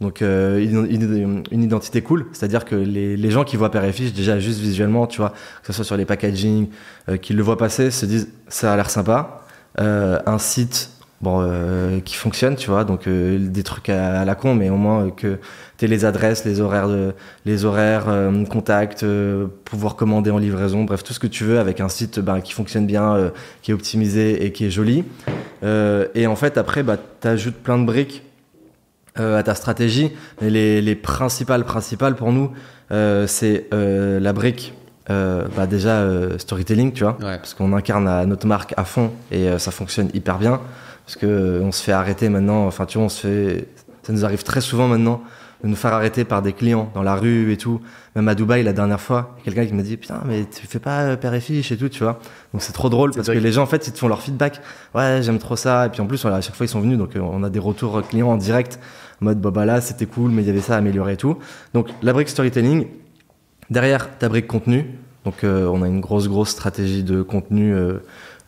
Donc 0.00 0.22
euh, 0.22 0.62
une, 0.62 0.86
une- 0.88 1.42
une 1.50 1.62
identité 1.64 2.02
cool, 2.02 2.26
c'est-à-dire 2.32 2.64
que 2.64 2.76
les, 2.76 3.16
les 3.16 3.30
gens 3.32 3.42
qui 3.42 3.56
voient 3.56 3.70
Père 3.72 3.82
et 3.84 3.92
Fiche, 3.92 4.12
déjà 4.12 4.38
juste 4.38 4.60
visuellement, 4.60 5.08
tu 5.08 5.16
vois, 5.20 5.30
que 5.30 5.66
ce 5.66 5.72
soit 5.72 5.84
sur 5.84 5.96
les 5.96 6.04
packaging, 6.04 6.68
euh, 7.08 7.16
qu'ils 7.16 7.36
le 7.36 7.42
voient 7.42 7.58
passer, 7.58 7.90
se 7.90 8.06
disent 8.06 8.28
ça 8.46 8.72
a 8.72 8.76
l'air 8.76 8.90
sympa. 8.90 9.44
Euh, 9.80 10.20
un 10.26 10.38
site 10.38 10.90
bon, 11.20 11.40
euh, 11.42 12.00
qui 12.00 12.14
fonctionne, 12.14 12.54
tu 12.56 12.70
vois, 12.70 12.84
donc 12.84 13.06
euh, 13.06 13.38
des 13.38 13.62
trucs 13.62 13.88
à, 13.88 14.20
à 14.20 14.24
la 14.24 14.34
con, 14.34 14.54
mais 14.54 14.70
au 14.70 14.76
moins 14.76 15.06
euh, 15.06 15.10
que 15.10 15.38
tu 15.78 15.86
les 15.86 16.04
adresses, 16.04 16.44
les 16.44 16.60
horaires, 16.60 16.88
de, 16.88 17.12
les 17.44 17.64
horaires, 17.64 18.04
euh, 18.08 18.44
contacts, 18.44 19.02
euh, 19.02 19.46
pouvoir 19.64 19.96
commander 19.96 20.30
en 20.30 20.38
livraison, 20.38 20.84
bref, 20.84 21.02
tout 21.04 21.12
ce 21.12 21.20
que 21.20 21.26
tu 21.26 21.44
veux 21.44 21.58
avec 21.58 21.80
un 21.80 21.88
site 21.88 22.20
ben, 22.20 22.40
qui 22.40 22.52
fonctionne 22.52 22.86
bien, 22.86 23.14
euh, 23.14 23.30
qui 23.62 23.70
est 23.70 23.74
optimisé 23.74 24.44
et 24.44 24.52
qui 24.52 24.64
est 24.66 24.70
joli. 24.70 25.04
Euh, 25.64 26.06
et 26.14 26.26
en 26.26 26.36
fait, 26.36 26.56
après, 26.58 26.82
bah, 26.82 26.96
tu 27.20 27.28
ajoutes 27.28 27.56
plein 27.56 27.78
de 27.78 27.84
briques 27.84 28.22
euh, 29.18 29.38
à 29.38 29.42
ta 29.42 29.54
stratégie. 29.54 30.12
Mais 30.40 30.50
les, 30.50 30.80
les 30.80 30.94
principales, 30.94 31.64
principales 31.64 32.14
pour 32.14 32.32
nous, 32.32 32.52
euh, 32.92 33.26
c'est 33.26 33.66
euh, 33.74 34.20
la 34.20 34.32
brique. 34.32 34.74
euh, 35.10 35.46
bah 35.56 35.66
déjà 35.66 36.00
euh, 36.00 36.36
storytelling, 36.38 36.92
tu 36.92 37.02
vois, 37.02 37.16
Ouais. 37.20 37.38
parce 37.38 37.54
qu'on 37.54 37.72
incarne 37.72 38.06
à 38.06 38.26
notre 38.26 38.46
marque 38.46 38.74
à 38.76 38.84
fond 38.84 39.10
et 39.32 39.48
euh, 39.48 39.58
ça 39.58 39.70
fonctionne 39.70 40.10
hyper 40.12 40.38
bien. 40.38 40.60
Parce 41.08 41.16
que 41.16 41.24
euh, 41.24 41.62
on 41.62 41.72
se 41.72 41.82
fait 41.82 41.92
arrêter 41.92 42.28
maintenant. 42.28 42.66
Enfin, 42.66 42.84
tu 42.84 42.98
vois, 42.98 43.06
on 43.06 43.08
se 43.08 43.26
fait. 43.26 43.68
Ça 44.02 44.12
nous 44.12 44.26
arrive 44.26 44.42
très 44.42 44.60
souvent 44.60 44.88
maintenant 44.88 45.22
de 45.64 45.68
nous 45.68 45.74
faire 45.74 45.94
arrêter 45.94 46.24
par 46.24 46.42
des 46.42 46.52
clients 46.52 46.92
dans 46.94 47.02
la 47.02 47.14
rue 47.14 47.50
et 47.50 47.56
tout. 47.56 47.80
Même 48.14 48.28
à 48.28 48.34
Dubaï, 48.34 48.62
la 48.62 48.74
dernière 48.74 49.00
fois, 49.00 49.34
il 49.36 49.38
y 49.38 49.40
a 49.40 49.44
quelqu'un 49.46 49.66
qui 49.66 49.74
m'a 49.74 49.82
dit 49.82 49.96
Putain, 49.96 50.20
mais 50.26 50.44
tu 50.44 50.66
fais 50.66 50.78
pas 50.78 51.04
euh, 51.04 51.16
père 51.16 51.32
et 51.32 51.40
fiche 51.40 51.72
et 51.72 51.78
tout, 51.78 51.88
tu 51.88 52.02
vois. 52.02 52.18
Donc 52.52 52.60
c'est 52.60 52.74
trop 52.74 52.90
drôle 52.90 53.12
parce 53.14 53.26
vrai 53.26 53.36
que 53.36 53.40
les 53.40 53.52
gens, 53.52 53.62
en 53.62 53.66
fait, 53.66 53.86
ils 53.86 53.92
te 53.94 53.98
font 53.98 54.08
leur 54.08 54.20
feedback. 54.20 54.60
Ouais, 54.94 55.20
j'aime 55.22 55.38
trop 55.38 55.56
ça. 55.56 55.86
Et 55.86 55.88
puis 55.88 56.02
en 56.02 56.06
plus, 56.06 56.20
voilà, 56.20 56.36
à 56.36 56.40
chaque 56.42 56.54
fois, 56.54 56.66
ils 56.66 56.68
sont 56.68 56.80
venus. 56.82 56.98
Donc 56.98 57.16
euh, 57.16 57.20
on 57.20 57.42
a 57.42 57.48
des 57.48 57.58
retours 57.58 58.06
clients 58.06 58.28
en 58.28 58.36
direct. 58.36 58.78
En 59.22 59.24
mode, 59.24 59.40
bah, 59.40 59.50
bah 59.50 59.64
là, 59.64 59.80
c'était 59.80 60.04
cool, 60.04 60.30
mais 60.30 60.42
il 60.42 60.46
y 60.46 60.50
avait 60.50 60.60
ça 60.60 60.74
à 60.74 60.76
améliorer 60.76 61.14
et 61.14 61.16
tout. 61.16 61.38
Donc 61.72 61.88
la 62.02 62.12
brique 62.12 62.28
storytelling. 62.28 62.86
Derrière, 63.70 64.18
ta 64.18 64.28
brique 64.28 64.46
contenu. 64.46 64.84
Donc 65.24 65.42
euh, 65.42 65.66
on 65.68 65.82
a 65.82 65.86
une 65.86 66.00
grosse, 66.00 66.28
grosse 66.28 66.50
stratégie 66.50 67.02
de 67.02 67.22
contenu. 67.22 67.72
euh, 67.74 67.98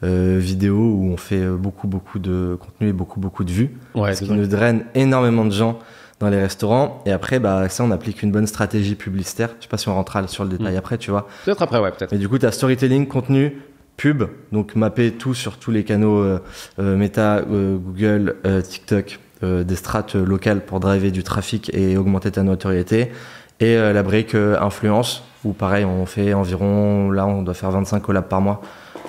euh, 0.03 0.39
vidéo 0.41 0.77
où 0.77 1.11
on 1.13 1.17
fait 1.17 1.41
euh, 1.41 1.57
beaucoup 1.57 1.87
beaucoup 1.87 2.19
de 2.19 2.57
contenu 2.59 2.89
et 2.89 2.93
beaucoup 2.93 3.21
beaucoup 3.21 3.45
de 3.45 3.51
vues 3.51 3.71
Ouais, 3.95 4.15
ce 4.15 4.25
qui 4.25 4.33
nous 4.33 4.47
draine 4.47 4.85
énormément 4.95 5.45
de 5.45 5.53
gens 5.53 5.79
dans 6.21 6.29
les 6.29 6.39
restaurants. 6.41 7.03
Et 7.07 7.13
après, 7.13 7.39
bah, 7.39 7.69
ça, 7.71 7.83
on 7.85 7.91
applique 7.91 8.23
une 8.23 8.31
bonne 8.31 8.47
stratégie 8.47 8.95
publicitaire. 8.95 9.51
Je 9.59 9.65
sais 9.65 9.69
pas 9.71 9.79
si 9.79 9.89
on 9.89 9.95
rentrera 9.95 10.27
sur 10.29 10.45
le 10.45 10.51
détail 10.51 10.75
Mm. 10.75 10.79
après, 10.79 10.99
tu 10.99 11.11
vois. 11.11 11.27
Peut-être 11.47 11.63
après, 11.63 11.79
ouais, 11.81 11.91
peut-être. 11.93 12.13
Mais 12.13 12.19
du 12.19 12.29
coup, 12.29 12.39
tu 12.39 12.45
as 12.47 12.53
storytelling, 12.53 13.07
contenu, 13.07 13.57
pub, 13.97 14.25
donc 14.53 14.75
mapper 14.77 15.13
tout 15.13 15.33
sur 15.35 15.57
tous 15.59 15.71
les 15.71 15.83
canaux 15.85 16.19
euh, 16.19 16.39
euh, 16.79 16.97
Meta, 16.97 17.37
euh, 17.51 17.77
Google, 17.79 18.37
euh, 18.47 18.61
TikTok, 18.61 19.19
euh, 19.43 19.65
des 19.65 19.77
strates 19.77 20.15
locales 20.15 20.61
pour 20.65 20.81
driver 20.81 21.11
du 21.11 21.23
trafic 21.23 21.71
et 21.75 21.97
augmenter 21.97 22.31
ta 22.31 22.43
notoriété. 22.43 23.13
Et 23.61 23.77
euh, 23.77 23.93
la 23.95 24.03
brique 24.03 24.35
influence, 24.35 25.23
où 25.45 25.53
pareil, 25.55 25.85
on 25.87 26.05
fait 26.07 26.35
environ, 26.35 27.11
là, 27.11 27.27
on 27.27 27.43
doit 27.43 27.55
faire 27.55 27.71
25 27.71 28.01
collabs 28.01 28.29
par 28.29 28.41
mois. 28.43 28.61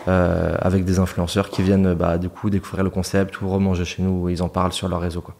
Euh, 0.07 0.55
avec 0.59 0.85
des 0.85 0.99
influenceurs 0.99 1.49
qui 1.49 1.61
viennent 1.61 1.93
bah, 1.93 2.17
du 2.17 2.29
coup 2.29 2.49
découvrir 2.49 2.83
le 2.83 2.89
concept 2.89 3.41
ou 3.41 3.49
remanger 3.49 3.85
chez 3.85 4.01
nous, 4.01 4.29
ils 4.29 4.41
en 4.41 4.49
parlent 4.49 4.73
sur 4.73 4.87
leur 4.87 5.01
réseau. 5.01 5.21
Quoi. 5.21 5.35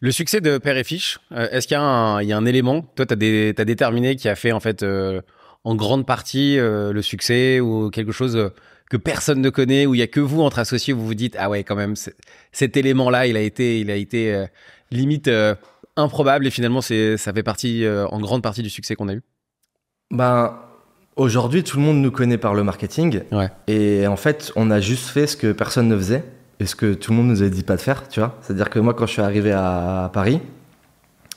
Le 0.00 0.10
succès 0.10 0.40
de 0.40 0.58
Père 0.58 0.76
et 0.76 0.84
Fiche, 0.84 1.18
euh, 1.32 1.48
est-ce 1.50 1.66
qu'il 1.66 1.76
y, 1.76 1.80
a 1.80 1.82
un- 1.82 2.20
il 2.22 2.28
y 2.28 2.32
a 2.32 2.36
un 2.36 2.44
élément, 2.46 2.82
toi, 2.82 3.06
tu 3.06 3.14
as, 3.14 3.64
déterminé 3.64 4.16
qui 4.16 4.28
a 4.28 4.34
fait 4.34 4.52
en 4.52 4.60
fait 4.60 4.82
euh, 4.82 5.20
en 5.64 5.74
grande 5.76 6.06
partie 6.06 6.58
euh, 6.58 6.92
le 6.92 7.02
succès 7.02 7.60
ou 7.60 7.90
quelque 7.90 8.12
chose 8.12 8.36
euh, 8.36 8.50
que 8.90 8.96
personne 8.96 9.40
ne 9.40 9.48
connaît, 9.50 9.86
où 9.86 9.94
il 9.94 9.98
y 9.98 10.02
a 10.02 10.06
que 10.06 10.20
vous 10.20 10.42
entre 10.42 10.58
associés, 10.58 10.92
où 10.92 10.98
vous 10.98 11.06
vous 11.06 11.14
dites 11.14 11.36
ah 11.38 11.48
ouais 11.48 11.64
quand 11.64 11.76
même 11.76 11.94
cet 12.52 12.76
élément-là, 12.76 13.26
il 13.26 13.36
a 13.36 13.40
été, 13.40 13.80
il 13.80 13.90
a 13.90 13.96
été 13.96 14.34
euh, 14.34 14.46
limite 14.90 15.28
euh, 15.28 15.54
improbable 15.96 16.46
et 16.46 16.50
finalement 16.50 16.80
ça 16.82 16.92
fait 17.16 17.42
partie 17.42 17.84
euh, 17.84 18.06
en 18.08 18.20
grande 18.20 18.42
partie 18.42 18.62
du 18.62 18.70
succès 18.70 18.94
qu'on 18.96 19.08
a 19.08 19.14
eu? 19.14 19.22
Ben, 20.10 20.58
aujourd'hui, 21.16 21.62
tout 21.62 21.76
le 21.76 21.82
monde 21.82 21.98
nous 21.98 22.10
connaît 22.10 22.38
par 22.38 22.54
le 22.54 22.64
marketing. 22.64 23.22
Ouais. 23.32 23.50
Et 23.66 24.06
en 24.06 24.16
fait, 24.16 24.52
on 24.56 24.70
a 24.70 24.80
juste 24.80 25.08
fait 25.08 25.26
ce 25.26 25.36
que 25.36 25.52
personne 25.52 25.88
ne 25.88 25.96
faisait 25.96 26.24
et 26.60 26.66
ce 26.66 26.76
que 26.76 26.94
tout 26.94 27.12
le 27.12 27.18
monde 27.18 27.28
nous 27.28 27.42
avait 27.42 27.50
dit 27.50 27.62
pas 27.62 27.76
de 27.76 27.80
faire, 27.80 28.08
tu 28.08 28.20
vois. 28.20 28.36
C'est-à-dire 28.42 28.70
que 28.70 28.78
moi, 28.78 28.94
quand 28.94 29.06
je 29.06 29.12
suis 29.12 29.22
arrivé 29.22 29.52
à, 29.52 30.10
Paris, 30.12 30.40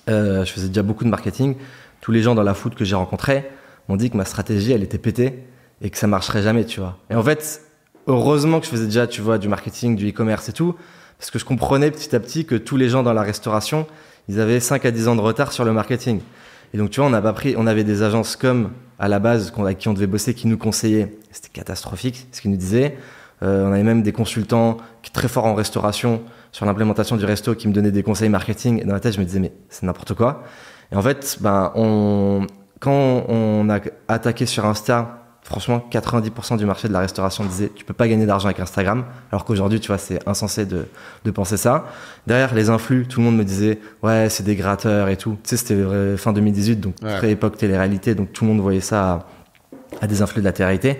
euh, 0.10 0.46
je 0.46 0.52
faisais 0.52 0.68
déjà 0.68 0.84
beaucoup 0.84 1.04
de 1.04 1.10
marketing. 1.10 1.56
Tous 2.02 2.12
les 2.12 2.22
gens 2.22 2.36
dans 2.36 2.44
la 2.44 2.54
foot 2.54 2.76
que 2.76 2.86
j'ai 2.86 2.96
rencontrés 2.96 3.50
m'ont 3.88 3.98
dit 3.98 4.10
que 4.10 4.18
ma 4.18 4.26
stratégie, 4.26 4.72
elle 4.72 4.84
était 4.84 4.98
pétée 4.98 5.44
et 5.82 5.90
que 5.90 5.98
ça 5.98 6.08
marcherait 6.08 6.42
jamais, 6.42 6.66
tu 6.66 6.80
vois. 6.80 6.98
Et 7.10 7.16
en 7.16 7.24
fait, 7.24 7.62
heureusement 8.08 8.60
que 8.60 8.66
je 8.66 8.72
faisais 8.72 8.86
déjà, 8.86 9.08
tu 9.08 9.22
vois, 9.22 9.38
du 9.38 9.48
marketing, 9.48 9.96
du 9.96 10.10
e-commerce 10.10 10.50
et 10.50 10.54
tout, 10.54 10.76
parce 11.18 11.32
que 11.32 11.40
je 11.40 11.46
comprenais 11.46 11.90
petit 11.92 12.16
à 12.16 12.20
petit 12.20 12.46
que 12.46 12.56
tous 12.56 12.78
les 12.78 12.90
gens 12.90 13.04
dans 13.04 13.14
la 13.14 13.24
restauration, 13.24 13.88
ils 14.30 14.40
avaient 14.40 14.60
5 14.60 14.86
à 14.86 14.92
10 14.92 15.08
ans 15.08 15.16
de 15.16 15.22
retard 15.22 15.52
sur 15.52 15.66
le 15.66 15.74
marketing. 15.74 16.20
Et 16.74 16.78
donc, 16.78 16.90
tu 16.90 17.00
vois, 17.00 17.08
on 17.08 17.12
n'a 17.12 17.22
pas 17.22 17.34
pris, 17.34 17.56
on 17.58 17.68
avait 17.68 17.84
des 17.84 18.04
agences 18.04 18.36
comme 18.36 18.72
à 19.00 19.08
la 19.08 19.20
base 19.20 19.54
avec 19.58 19.78
qui 19.78 19.88
on 19.88 19.94
devait 19.94 20.08
bosser 20.08 20.34
qui 20.34 20.48
nous 20.48 20.58
conseillaient. 20.58 21.14
C'était 21.32 21.50
catastrophique 21.50 22.28
ce 22.32 22.42
qu'ils 22.42 22.52
nous 22.52 22.58
disaient. 22.58 22.98
Euh, 23.44 23.68
on 23.68 23.72
avait 23.72 23.84
même 23.84 24.02
des 24.02 24.12
consultants 24.12 24.78
très 25.14 25.28
forts 25.28 25.46
en 25.46 25.54
restauration 25.54 26.22
sur 26.52 26.66
l'implémentation 26.66 27.18
du 27.18 27.26
resto 27.26 27.56
qui 27.56 27.68
me 27.68 27.74
donnaient 27.74 27.92
des 27.92 28.04
conseils 28.04 28.30
marketing. 28.30 28.82
Et 28.82 28.86
dans 28.86 28.94
la 28.94 29.00
tête, 29.00 29.14
je 29.14 29.20
me 29.20 29.26
disais, 29.26 29.40
mais 29.40 29.52
c'est 29.70 29.86
n'importe 29.86 30.14
quoi. 30.14 30.44
Et 30.92 30.96
en 30.96 31.02
fait, 31.02 31.38
ben, 31.42 31.72
on, 31.76 32.48
quand 32.80 33.26
on 33.28 33.70
a 33.70 33.80
attaqué 34.08 34.46
sur 34.46 34.66
Insta, 34.66 35.27
franchement, 35.48 35.82
90% 35.92 36.58
du 36.58 36.66
marché 36.66 36.90
de 36.90 36.94
la 36.94 37.00
restauration 37.00 37.46
disait, 37.46 37.72
tu 37.74 37.86
peux 37.86 37.94
pas 37.94 38.08
gagner 38.08 38.26
d'argent 38.26 38.48
avec 38.48 38.60
Instagram. 38.60 39.06
Alors 39.32 39.46
qu'aujourd'hui, 39.46 39.80
tu 39.80 39.88
vois, 39.88 39.98
c'est 39.98 40.20
insensé 40.28 40.66
de, 40.66 40.86
de 41.24 41.32
penser 41.32 41.56
ça. 41.56 41.86
Derrière 42.28 42.54
les 42.54 42.70
influx, 42.70 43.08
tout 43.08 43.22
le 43.22 43.26
monde 43.28 43.38
me 43.38 43.46
disait, 43.46 43.80
ouais, 44.04 44.28
c'est 44.30 44.44
des 44.44 44.56
gratteurs 44.58 45.08
et 45.08 45.16
tout. 45.16 45.38
Tu 45.44 45.50
sais, 45.52 45.58
c'était 45.58 45.76
vrai- 45.82 46.18
fin 46.18 46.34
2018, 46.34 46.76
donc 46.82 46.96
Ouais. 47.02 47.16
très 47.18 47.32
époque 47.32 47.56
télé-réalité, 47.58 48.14
donc 48.14 48.34
tout 48.34 48.44
le 48.46 48.52
monde 48.52 48.60
voyait 48.62 48.82
ça 48.82 49.12
à, 49.14 49.26
à 50.02 50.08
des 50.08 50.22
influx 50.22 50.42
de 50.42 50.46
la 50.46 50.52
télé-réalité. 50.52 51.00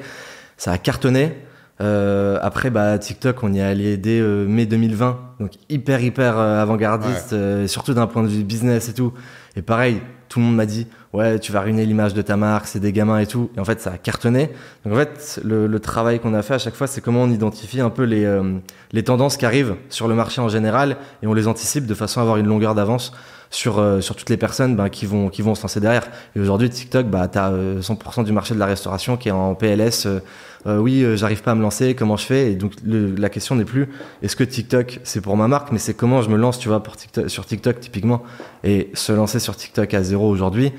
Ça 0.56 0.72
a 0.72 0.78
cartonné. 0.78 1.34
Euh, 1.82 2.40
après, 2.42 2.70
bah, 2.72 2.98
TikTok, 2.98 3.44
on 3.44 3.54
y 3.54 3.60
est 3.60 3.62
allé 3.64 3.98
dès 3.98 4.20
euh, 4.20 4.48
mai 4.48 4.66
2020, 4.66 5.20
donc 5.40 5.52
hyper 5.70 6.02
hyper 6.02 6.38
euh, 6.40 6.62
avant-gardiste, 6.62 7.34
euh, 7.34 7.66
et 7.66 7.68
surtout 7.68 7.94
d'un 7.94 8.08
point 8.08 8.24
de 8.24 8.28
vue 8.30 8.44
business 8.44 8.90
et 8.90 8.94
tout. 8.94 9.14
Et 9.56 9.62
pareil, 9.62 10.02
tout 10.30 10.40
le 10.40 10.46
monde 10.46 10.56
m'a 10.56 10.66
dit, 10.66 10.88
ouais, 11.14 11.40
tu 11.40 11.52
vas 11.52 11.62
ruiner 11.62 11.86
l'image 11.86 12.14
de 12.14 12.22
ta 12.22 12.38
marque, 12.38 12.68
c'est 12.68 12.80
des 12.80 12.92
gamins 12.92 13.20
et 13.20 13.28
tout. 13.28 13.50
Et 13.56 13.60
en 13.60 13.66
fait, 13.66 13.80
ça 13.80 13.92
a 13.92 13.98
cartonné. 13.98 14.50
Donc 14.86 14.94
en 14.94 14.98
fait, 14.98 15.40
le, 15.44 15.80
travail 15.80 16.20
qu'on 16.20 16.34
a 16.34 16.42
fait 16.42 16.56
à 16.56 16.58
chaque 16.58 16.76
fois, 16.76 16.88
c'est 16.88 17.02
comment 17.02 17.24
on 17.24 17.30
identifie 17.30 17.82
un 17.82 17.90
peu 17.90 18.04
les, 18.04 18.26
euh, 18.26 18.58
les 18.92 19.04
tendances 19.04 19.38
qui 19.38 19.46
arrivent 19.46 19.76
sur 19.90 20.08
le 20.08 20.16
marché 20.16 20.42
en 20.42 20.50
général, 20.50 20.98
et 21.24 21.28
on 21.28 21.34
les 21.34 21.48
anticipe 21.48 21.86
de 21.86 21.94
façon 21.94 22.20
à 22.20 22.24
avoir 22.24 22.38
une 22.38 22.48
longueur 22.48 22.76
d'avance 22.76 23.14
sur 23.50 23.80
euh, 23.80 24.02
sur 24.02 24.16
toutes 24.16 24.30
les 24.30 24.38
personnes 24.38 24.76
ben, 24.76 24.90
qui 24.90 25.06
vont 25.06 25.30
qui 25.30 25.42
vont 25.42 25.56
se 25.56 25.62
lancer 25.62 25.80
derrière. 25.80 26.08
Et 26.36 26.40
aujourd'hui, 26.40 26.70
TikTok, 26.70 27.08
bah, 27.08 27.28
t'as 27.28 27.52
euh, 27.52 27.82
100% 27.82 28.24
du 28.24 28.32
marché 28.32 28.54
de 28.54 28.60
la 28.60 28.66
restauration 28.66 29.18
qui 29.18 29.30
est 29.30 29.32
en 29.32 29.56
PLS. 29.56 30.06
euh, 30.06 30.20
euh, 30.66 30.78
oui, 30.80 31.04
euh, 31.04 31.16
j'arrive 31.16 31.44
pas 31.44 31.52
à 31.52 31.56
me 31.56 31.62
lancer, 31.62 31.96
comment 31.96 32.18
je 32.18 32.26
fais? 32.26 32.52
Et 32.52 32.56
donc 32.56 32.74
le- 32.86 33.16
la 33.16 33.30
question 33.30 33.56
n'est 33.56 33.64
plus 33.64 33.88
est-ce 34.22 34.36
que 34.36 34.44
TikTok 34.44 35.00
c'est 35.04 35.22
pour 35.22 35.38
ma 35.38 35.48
marque, 35.48 35.72
mais 35.72 35.78
c'est 35.80 35.94
comment 35.94 36.22
je 36.22 36.30
me 36.30 36.36
lance, 36.36 36.60
tu 36.60 36.68
vois, 36.68 36.82
pour 36.84 36.98
TikTok, 36.98 37.30
sur 37.30 37.46
TikTok 37.46 37.80
typiquement. 37.80 38.24
Et 38.64 38.90
se 38.94 39.12
lancer 39.14 39.40
sur 39.40 39.56
TikTok 39.56 39.94
à 39.94 40.04
zéro 40.04 40.28
aujourd'hui, 40.30 40.74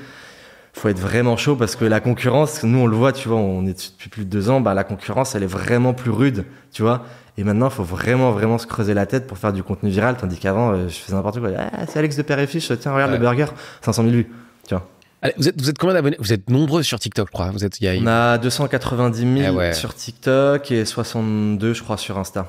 faut 0.79 0.89
être 0.89 0.99
vraiment 1.01 1.37
chaud 1.37 1.57
parce 1.57 1.77
que 1.77 1.85
la 1.85 2.01
concurrence, 2.01 2.63
nous 2.63 2.79
on 2.79 2.87
le 2.87 2.97
voit, 2.97 3.13
tu 3.13 3.29
vois, 3.29 3.37
on 3.39 3.67
est 3.67 3.73
dessus 3.75 3.91
depuis 3.91 4.09
plus 4.11 4.25
de 4.25 4.31
deux 4.31 4.49
ans, 4.51 4.61
bah 4.61 4.75
la 4.75 4.85
concurrence 4.85 5.35
elle 5.35 5.43
est 5.43 5.47
vraiment 5.47 5.93
plus 5.95 6.11
rude, 6.11 6.45
tu 6.73 6.83
vois. 6.83 7.05
Et 7.37 7.45
maintenant, 7.45 7.67
il 7.69 7.73
faut 7.73 7.85
vraiment, 7.85 8.33
vraiment 8.33 8.59
se 8.59 8.67
creuser 8.67 8.95
la 8.95 9.07
tête 9.07 9.29
pour 9.29 9.39
faire 9.39 9.53
du 9.53 9.63
contenu 9.63 9.91
viral, 9.91 10.17
tandis 10.17 10.39
qu'avant, 10.39 10.73
euh, 10.73 10.89
je 10.89 10.95
faisais 10.97 11.15
n'importe 11.15 11.39
quoi. 11.39 11.51
Ah, 11.57 11.87
c'est 11.87 12.01
Alex 12.01 12.17
de 12.17 12.23
Père 12.23 12.41
et 12.41 12.49
Fiche, 12.49 12.73
tiens, 12.81 12.93
regarde 12.93 13.13
Ouais. 13.13 13.19
le 13.19 13.23
burger, 13.23 13.47
500 13.83 14.03
000 14.03 14.13
vues. 14.15 14.27
Tu 14.67 14.75
vois. 14.75 14.89
Allez, 15.23 15.35
vous 15.39 15.49
êtes, 15.49 15.61
vous 15.61 15.71
êtes 15.71 15.79
combien 15.79 15.95
d'abonnés? 15.95 16.17
Vous 16.19 16.33
êtes 16.33 16.51
nombreux 16.51 16.83
sur 16.83 16.99
TikTok, 16.99 17.29
je 17.29 17.33
crois. 17.33 17.51
Vous 17.53 17.65
êtes, 17.65 17.81
y 17.81 17.87
a, 17.87 17.93
On 18.03 18.07
a 18.09 18.39
290 18.39 19.21
000 19.21 19.53
Eh 19.53 19.57
ouais. 19.57 19.73
sur 19.73 19.95
TikTok 19.95 20.71
et 20.73 20.85
62, 20.85 21.75
je 21.75 21.83
crois, 21.85 21.97
sur 21.97 22.19
Insta. 22.19 22.47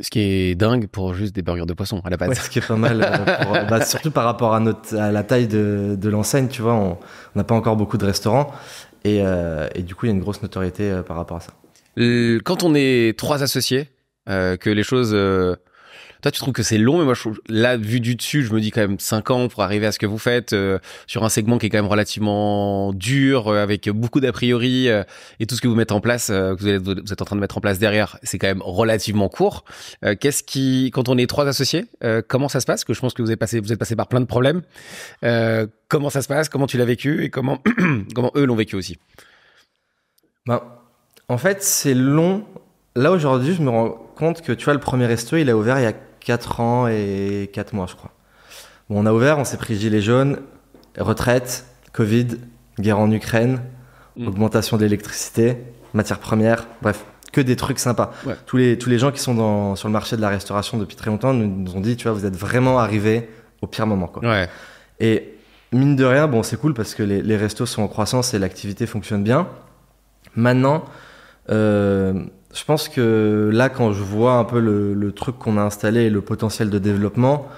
Ce 0.00 0.10
qui- 0.10 0.20
est 0.20 0.54
dingue 0.54 0.86
pour 0.86 1.14
juste 1.14 1.34
des 1.34 1.42
burgers 1.42 1.66
de 1.66 1.72
poisson 1.74 2.00
à 2.04 2.10
la 2.10 2.16
base. 2.16 2.28
Ouais, 2.30 2.34
ce 2.34 2.48
qui 2.50 2.58
est 2.58 2.66
pas 2.66 2.76
mal, 2.76 3.02
euh, 3.02 3.44
pour- 3.44 3.52
bah, 3.68 3.84
surtout 3.84 4.10
par 4.10 4.24
rapport 4.24 4.54
à, 4.54 4.60
notre, 4.60 4.96
à 4.96 5.10
la 5.10 5.22
taille 5.22 5.46
de, 5.48 5.96
de 5.98 6.08
l'enseigne, 6.08 6.48
tu 6.48 6.62
vois, 6.62 6.74
on 6.74 6.98
n'a 7.34 7.44
pas 7.44 7.54
encore 7.54 7.76
beaucoup 7.76 7.98
de 7.98 8.04
restaurants. 8.06 8.52
Et, 9.04 9.20
euh, 9.22 9.68
et 9.74 9.82
du 9.82 9.94
coup, 9.94 10.06
il 10.06 10.10
y 10.10 10.12
a 10.12 10.14
une 10.14 10.20
grosse 10.20 10.42
notoriété 10.42 10.90
euh, 10.90 11.02
par 11.02 11.16
rapport 11.16 11.36
à 11.38 11.40
ça. 11.40 11.52
Euh, 11.98 12.40
Quand 12.44 12.62
on 12.62 12.74
est 12.74 13.18
trois 13.18 13.42
associés, 13.42 13.88
euh, 14.28 14.56
que 14.56 14.70
les 14.70 14.82
choses. 14.84 15.12
Toi, 16.22 16.30
tu 16.30 16.38
trouves 16.38 16.54
que 16.54 16.62
c'est 16.62 16.78
long, 16.78 16.98
mais 16.98 17.04
moi, 17.04 17.14
là, 17.48 17.76
vu 17.76 17.98
du 17.98 18.14
dessus, 18.14 18.44
je 18.44 18.52
me 18.54 18.60
dis 18.60 18.70
quand 18.70 18.80
même 18.80 19.00
5 19.00 19.30
ans 19.32 19.48
pour 19.48 19.64
arriver 19.64 19.86
à 19.86 19.92
ce 19.92 19.98
que 19.98 20.06
vous 20.06 20.18
faites 20.18 20.52
euh, 20.52 20.78
sur 21.08 21.24
un 21.24 21.28
segment 21.28 21.58
qui 21.58 21.66
est 21.66 21.68
quand 21.68 21.78
même 21.78 21.90
relativement 21.90 22.92
dur, 22.92 23.48
euh, 23.48 23.60
avec 23.60 23.90
beaucoup 23.90 24.20
d'a 24.20 24.30
priori, 24.30 24.88
euh, 24.88 25.02
et 25.40 25.46
tout 25.46 25.56
ce 25.56 25.60
que 25.60 25.66
vous 25.66 25.74
mettez 25.74 25.92
en 25.92 26.00
place, 26.00 26.28
que 26.28 26.78
vous 26.78 27.12
êtes, 27.12 27.20
en 27.20 27.24
train 27.24 27.34
de 27.34 27.40
mettre 27.40 27.58
en 27.58 27.60
place 27.60 27.80
derrière, 27.80 28.18
c'est 28.22 28.38
quand 28.38 28.46
même 28.46 28.62
relativement 28.62 29.28
court. 29.28 29.64
Qu'est-ce 30.20 30.44
qui, 30.44 30.90
quand 30.94 31.08
on 31.08 31.18
est 31.18 31.26
trois 31.26 31.48
associés, 31.48 31.86
comment 32.28 32.48
ça 32.48 32.60
se 32.60 32.66
passe? 32.66 32.84
Que 32.84 32.94
je 32.94 33.00
pense 33.00 33.14
que 33.14 33.22
vous 33.22 33.32
êtes 33.32 33.38
passé, 33.38 33.58
vous 33.58 33.72
êtes 33.72 33.78
passé 33.78 33.96
par 33.96 34.06
plein 34.06 34.20
de 34.20 34.26
problèmes. 34.26 34.62
Comment 35.88 36.10
ça 36.10 36.22
se 36.22 36.28
passe? 36.28 36.48
Comment 36.48 36.68
tu 36.68 36.78
l'as 36.78 36.84
vécu? 36.84 37.24
Et 37.24 37.30
comment 37.30 37.58
comment 38.14 38.30
eux 38.36 38.44
l'ont 38.44 38.56
vécu 38.56 38.76
aussi? 38.76 38.98
Ben, 40.46 40.62
en 41.28 41.38
fait, 41.38 41.62
c'est 41.62 41.94
long. 41.94 42.44
Là, 42.94 43.10
aujourd'hui, 43.10 43.54
je 43.54 43.62
me 43.62 43.70
rends 43.70 43.90
compte 44.14 44.42
que, 44.42 44.52
tu 44.52 44.64
vois, 44.64 44.74
le 44.74 44.80
premier 44.80 45.06
resto, 45.06 45.36
il 45.36 45.50
a 45.50 45.56
ouvert 45.56 45.78
il 45.78 45.84
y 45.84 45.86
a 45.86 45.94
4 46.24 46.60
ans 46.60 46.88
et 46.88 47.50
4 47.52 47.72
mois, 47.74 47.86
je 47.88 47.94
crois. 47.96 48.10
Bon, 48.88 49.00
on 49.02 49.06
a 49.06 49.12
ouvert, 49.12 49.38
on 49.38 49.44
s'est 49.44 49.56
pris 49.56 49.76
gilet 49.76 50.00
jaune, 50.00 50.38
retraite, 50.98 51.66
Covid, 51.92 52.28
guerre 52.78 52.98
en 52.98 53.10
Ukraine, 53.10 53.60
Mm. 54.14 54.28
augmentation 54.28 54.76
de 54.76 54.82
l'électricité, 54.82 55.56
matières 55.94 56.18
premières, 56.18 56.66
bref, 56.82 57.02
que 57.32 57.40
des 57.40 57.56
trucs 57.56 57.78
sympas. 57.78 58.12
Ouais. 58.26 58.34
Tous, 58.44 58.58
les, 58.58 58.76
tous 58.76 58.90
les 58.90 58.98
gens 58.98 59.10
qui 59.10 59.20
sont 59.20 59.34
dans, 59.34 59.74
sur 59.74 59.88
le 59.88 59.92
marché 59.92 60.16
de 60.16 60.20
la 60.20 60.28
restauration 60.28 60.76
depuis 60.76 60.96
très 60.96 61.10
longtemps 61.10 61.32
nous, 61.32 61.46
nous 61.46 61.74
ont 61.74 61.80
dit, 61.80 61.96
tu 61.96 62.02
vois, 62.08 62.12
vous 62.12 62.26
êtes 62.26 62.36
vraiment 62.36 62.78
arrivés 62.78 63.30
au 63.62 63.66
pire 63.66 63.86
moment, 63.86 64.08
quoi. 64.08 64.22
Ouais. 64.22 64.50
Et 65.00 65.32
mine 65.72 65.96
de 65.96 66.04
rien, 66.04 66.28
bon, 66.28 66.42
c'est 66.42 66.58
cool 66.60 66.74
parce 66.74 66.94
que 66.94 67.02
les, 67.02 67.22
les 67.22 67.36
restos 67.38 67.64
sont 67.64 67.80
en 67.80 67.88
croissance 67.88 68.34
et 68.34 68.38
l'activité 68.38 68.84
fonctionne 68.86 69.24
bien. 69.24 69.48
Maintenant, 70.36 70.84
euh, 71.48 72.22
je 72.52 72.64
pense 72.64 72.88
que 72.88 73.50
là, 73.52 73.68
quand 73.68 73.92
je 73.92 74.02
vois 74.02 74.34
un 74.34 74.44
peu 74.44 74.60
le, 74.60 74.94
le 74.94 75.12
truc 75.12 75.38
qu'on 75.38 75.56
a 75.56 75.62
installé 75.62 76.02
et 76.02 76.10
le 76.10 76.20
potentiel 76.20 76.70
de 76.70 76.78
développement, 76.78 77.48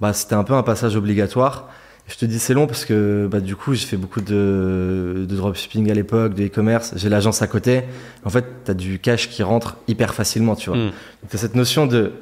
bah, 0.00 0.12
c'était 0.12 0.34
un 0.34 0.44
peu 0.44 0.54
un 0.54 0.62
passage 0.62 0.96
obligatoire. 0.96 1.68
Et 2.08 2.12
je 2.12 2.16
te 2.18 2.24
dis 2.24 2.38
c'est 2.38 2.54
long 2.54 2.66
parce 2.66 2.84
que 2.84 3.28
bah, 3.30 3.40
du 3.40 3.56
coup, 3.56 3.74
j'ai 3.74 3.86
fait 3.86 3.96
beaucoup 3.96 4.20
de, 4.20 5.26
de 5.28 5.36
dropshipping 5.36 5.90
à 5.90 5.94
l'époque, 5.94 6.34
de 6.34 6.44
e-commerce. 6.44 6.92
J'ai 6.96 7.08
l'agence 7.08 7.42
à 7.42 7.48
côté. 7.48 7.82
En 8.24 8.30
fait, 8.30 8.44
tu 8.64 8.70
as 8.70 8.74
du 8.74 8.98
cash 9.00 9.28
qui 9.28 9.42
rentre 9.42 9.76
hyper 9.88 10.14
facilement, 10.14 10.54
tu 10.54 10.70
vois. 10.70 10.78
Mm. 10.78 10.86
Donc, 10.86 11.30
t'as 11.30 11.38
cette 11.38 11.56
notion 11.56 11.86
de 11.86 12.12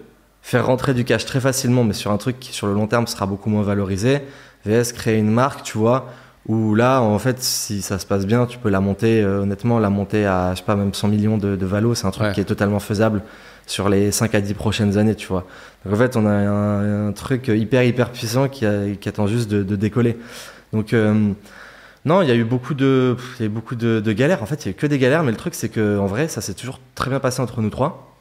faire 0.41 0.67
rentrer 0.67 0.95
du 0.95 1.05
cash 1.05 1.27
très 1.27 1.41
facilement, 1.41 1.85
mais 1.85 1.95
sur 1.95 2.11
un 2.11 2.17
truc 2.17 2.41
qui, 2.41 2.53
sur 2.53 2.67
le 2.67 2.75
long 2.75 2.87
terme, 2.87 3.07
sera 3.07 3.27
beaucoup 3.27 3.51
moins 3.51 3.63
valorisé. 3.63 4.23
VS, 4.65 4.93
créer 4.95 5.19
une 5.19 5.31
marque, 5.31 5.63
tu 5.63 5.77
vois, 5.77 6.11
où 6.47 6.75
là, 6.75 7.01
en 7.01 7.19
fait, 7.19 7.43
si 7.43 7.81
ça 7.83 7.99
se 7.99 8.05
passe 8.07 8.27
bien, 8.27 8.47
tu 8.47 8.59
peux 8.59 8.69
la 8.69 8.81
monter, 8.81 9.23
euh, 9.23 9.41
honnêtement, 9.43 9.79
la 9.79 9.89
monter 9.91 10.27
à, 10.27 10.53
je 10.53 10.59
sais 10.59 10.65
pas, 10.65 10.77
même 10.77 10.93
100 10.93 11.09
millions 11.09 11.39
de, 11.39 11.57
de 11.57 11.67
valo, 11.67 11.95
c'est 11.95 12.07
un 12.07 12.11
truc 12.11 12.27
Ouais. 12.29 12.33
qui 12.35 12.41
est 12.41 12.45
totalement 12.45 12.81
faisable 12.81 13.23
sur 13.67 13.89
les 13.89 14.13
5 14.13 14.35
à 14.35 14.41
10 14.43 14.53
prochaines 14.55 14.99
années, 14.99 15.15
tu 15.15 15.27
vois. 15.27 15.47
Donc 15.85 15.95
en 15.95 15.97
fait, 15.97 16.17
on 16.17 16.27
a 16.27 16.31
un, 16.31 17.09
un 17.09 17.13
truc 17.13 17.49
hyper, 17.49 17.83
hyper 17.83 18.11
puissant 18.11 18.49
qui, 18.49 18.67
a- 18.67 18.91
qui 19.01 19.09
attend 19.09 19.27
juste 19.27 19.51
de, 19.51 19.63
de 19.63 19.75
décoller. 19.77 20.19
Donc, 20.75 20.93
euh, 20.93 21.31
non, 22.05 22.21
il 22.21 22.29
y 22.29 22.31
a 22.31 22.35
eu 22.35 22.45
beaucoup 22.45 22.75
de, 22.75 23.17
il 23.39 23.41
y 23.41 23.43
a 23.45 23.47
eu 23.47 23.49
beaucoup 23.49 23.75
de, 23.75 24.01
de 24.01 24.13
galères. 24.13 24.43
En 24.43 24.47
fait, 24.47 24.65
il 24.65 24.67
y 24.67 24.69
a 24.69 24.73
eu 24.73 24.75
que 24.75 24.87
des 24.87 24.99
galères, 24.99 25.23
mais 25.23 25.31
le 25.31 25.39
truc, 25.39 25.55
c'est 25.55 25.71
que 25.71 25.99
en 25.99 26.05
vrai, 26.07 26.29
ça 26.29 26.43
s'est 26.43 26.53
toujours 26.53 26.79
très 26.95 27.09
bien 27.09 27.21
passé 27.21 27.41
entre 27.41 27.63
nous 27.63 27.71
trois. 27.71 28.15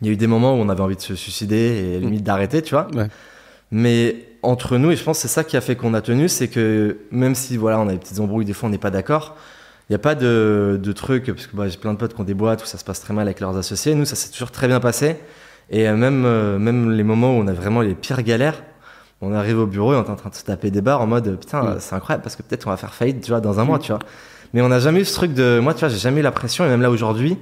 Il 0.00 0.08
y 0.08 0.10
a 0.10 0.12
eu 0.12 0.16
des 0.16 0.26
moments 0.26 0.54
où 0.54 0.56
on 0.56 0.68
avait 0.68 0.80
envie 0.82 0.96
de 0.96 1.00
se 1.00 1.14
suicider 1.14 1.56
et 1.56 2.00
limite 2.00 2.24
d'arrêter, 2.24 2.60
tu 2.60 2.74
vois. 2.74 2.88
Ouais. 2.94 3.06
Mais 3.70 4.16
entre 4.46 4.78
nous, 4.78 4.90
et 4.90 4.96
je 4.96 5.02
pense 5.02 5.18
que 5.18 5.22
c'est 5.22 5.34
ça 5.34 5.44
qui 5.44 5.56
a 5.56 5.60
fait 5.60 5.76
qu'on 5.76 5.94
a 5.94 6.00
tenu, 6.00 6.28
c'est 6.28 6.48
que 6.48 6.98
même 7.10 7.34
si 7.34 7.56
voilà, 7.56 7.80
on 7.80 7.88
a 7.88 7.92
des 7.92 7.98
petites 7.98 8.20
embrouilles, 8.20 8.44
des 8.44 8.52
fois 8.52 8.68
on 8.68 8.72
n'est 8.72 8.78
pas 8.78 8.90
d'accord, 8.90 9.36
il 9.88 9.92
n'y 9.92 9.96
a 9.96 10.00
pas 10.00 10.14
de, 10.14 10.80
de 10.82 10.92
truc, 10.92 11.26
parce 11.26 11.46
que 11.46 11.56
bah, 11.56 11.68
j'ai 11.68 11.76
plein 11.78 11.92
de 11.92 11.98
potes 11.98 12.14
qui 12.14 12.20
ont 12.20 12.24
des 12.24 12.34
boîtes 12.34 12.62
où 12.62 12.66
ça 12.66 12.78
se 12.78 12.84
passe 12.84 13.00
très 13.00 13.14
mal 13.14 13.26
avec 13.26 13.40
leurs 13.40 13.56
associés. 13.56 13.94
Nous, 13.94 14.04
ça 14.04 14.16
s'est 14.16 14.30
toujours 14.30 14.50
très 14.50 14.66
bien 14.66 14.80
passé. 14.80 15.16
Et 15.70 15.88
euh, 15.88 15.96
même, 15.96 16.24
euh, 16.24 16.58
même 16.58 16.90
les 16.90 17.04
moments 17.04 17.36
où 17.36 17.40
on 17.40 17.46
a 17.46 17.52
vraiment 17.52 17.82
les 17.82 17.94
pires 17.94 18.22
galères, 18.22 18.62
on 19.20 19.32
arrive 19.32 19.58
au 19.60 19.66
bureau 19.66 19.94
et 19.94 19.96
on 19.96 20.04
est 20.04 20.10
en 20.10 20.16
train 20.16 20.30
de 20.30 20.34
se 20.34 20.44
taper 20.44 20.70
des 20.72 20.80
barres 20.80 21.00
en 21.02 21.06
mode 21.06 21.38
putain, 21.38 21.62
Mm. 21.62 21.76
c'est 21.78 21.94
incroyable 21.94 22.22
parce 22.22 22.36
que 22.36 22.42
peut-être 22.42 22.66
on 22.66 22.70
va 22.70 22.76
faire 22.76 22.94
faillite, 22.94 23.20
tu 23.20 23.30
vois, 23.30 23.40
dans 23.40 23.60
un 23.60 23.64
mois, 23.64 23.78
tu 23.78 23.92
vois. 23.92 24.00
Mais 24.54 24.60
on 24.60 24.68
n'a 24.68 24.80
jamais 24.80 25.00
eu 25.00 25.04
ce 25.04 25.14
truc 25.14 25.34
de. 25.34 25.60
Moi, 25.60 25.72
tu 25.74 25.80
vois, 25.80 25.88
j'ai 25.88 25.98
jamais 25.98 26.20
eu 26.20 26.22
la 26.24 26.32
pression, 26.32 26.64
et 26.64 26.68
même 26.68 26.82
là 26.82 26.90
aujourd'hui, 26.90 27.36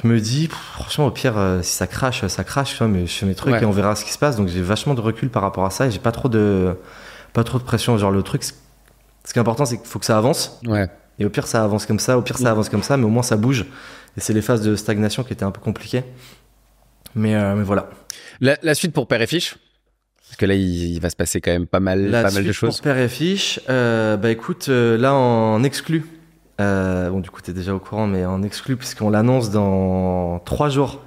je 0.00 0.06
me 0.08 0.20
dis, 0.20 0.48
pff, 0.48 0.56
franchement, 0.74 1.06
au 1.06 1.10
pire, 1.10 1.36
euh, 1.36 1.60
si 1.62 1.74
ça 1.74 1.86
crache, 1.86 2.26
ça 2.26 2.44
crache, 2.44 2.72
tu 2.72 2.78
vois, 2.78 2.88
mais 2.88 3.06
je 3.06 3.12
fais 3.12 3.26
mes 3.26 3.34
trucs 3.34 3.52
Ouais. 3.54 3.62
et 3.62 3.66
on 3.66 3.70
verra 3.72 3.94
ce 3.94 4.04
qui 4.04 4.12
se 4.12 4.18
passe. 4.18 4.36
Donc 4.36 4.48
j'ai 4.48 4.62
vachement 4.62 4.94
de 4.94 5.00
recul 5.00 5.28
par 5.28 5.42
rapport 5.42 5.64
à 5.66 5.70
ça 5.70 5.86
et 5.86 5.90
j'ai 5.90 5.98
pas 5.98 6.12
trop 6.12 6.28
de, 6.28 6.74
pas 7.32 7.44
trop 7.44 7.58
de 7.58 7.64
pression. 7.64 7.98
Genre, 7.98 8.10
le 8.10 8.22
truc, 8.22 8.42
ce 8.44 8.52
qui 9.32 9.38
est 9.38 9.38
important, 9.38 9.64
c'est 9.66 9.76
qu'il 9.76 9.86
faut 9.86 9.98
que 9.98 10.06
ça 10.06 10.16
avance. 10.18 10.60
Ouais. 10.66 10.88
Et 11.18 11.24
au 11.26 11.30
pire, 11.30 11.46
ça 11.46 11.62
avance 11.62 11.84
comme 11.86 11.98
ça, 11.98 12.16
au 12.18 12.22
pire, 12.22 12.38
ça 12.38 12.50
avance 12.50 12.68
comme 12.70 12.82
ça, 12.82 12.96
mais 12.96 13.04
au 13.04 13.08
moins 13.10 13.22
ça 13.22 13.36
bouge. 13.36 13.66
Et 14.16 14.20
c'est 14.20 14.32
les 14.32 14.42
phases 14.42 14.62
de 14.62 14.76
stagnation 14.76 15.24
qui 15.24 15.32
étaient 15.34 15.44
un 15.44 15.50
peu 15.50 15.60
compliquées. 15.60 16.04
Mais, 17.14 17.34
euh, 17.34 17.54
mais 17.54 17.62
voilà. 17.64 17.90
La, 18.40 18.56
la 18.62 18.74
suite 18.74 18.92
pour 18.94 19.06
Père 19.06 19.20
et 19.20 19.26
Fiche? 19.26 19.56
Parce 20.26 20.36
que 20.38 20.46
là, 20.46 20.54
il, 20.54 20.94
il 20.94 21.00
va 21.00 21.10
se 21.10 21.16
passer 21.16 21.42
quand 21.42 21.50
même 21.50 21.66
pas 21.66 21.80
mal, 21.80 22.06
La 22.08 22.22
pas 22.22 22.30
mal 22.30 22.44
de 22.44 22.52
choses. 22.52 22.76
Pour 22.76 22.84
Père 22.84 22.96
et 22.96 23.08
Fiche, 23.08 23.60
euh, 23.68 24.16
bah 24.16 24.30
écoute, 24.30 24.70
euh, 24.70 24.96
là 24.96 25.12
en 25.14 25.62
exclu, 25.62 26.06
euh, 26.60 27.10
bon 27.10 27.20
du 27.20 27.30
coup 27.30 27.40
t'es 27.40 27.52
déjà 27.52 27.74
au 27.74 27.78
courant, 27.78 28.06
mais 28.06 28.24
en 28.26 28.42
exclu 28.42 28.76
puisqu'on 28.76 29.10
l'annonce 29.10 29.50
dans 29.50 30.40
trois 30.44 30.68
jours, 30.68 31.00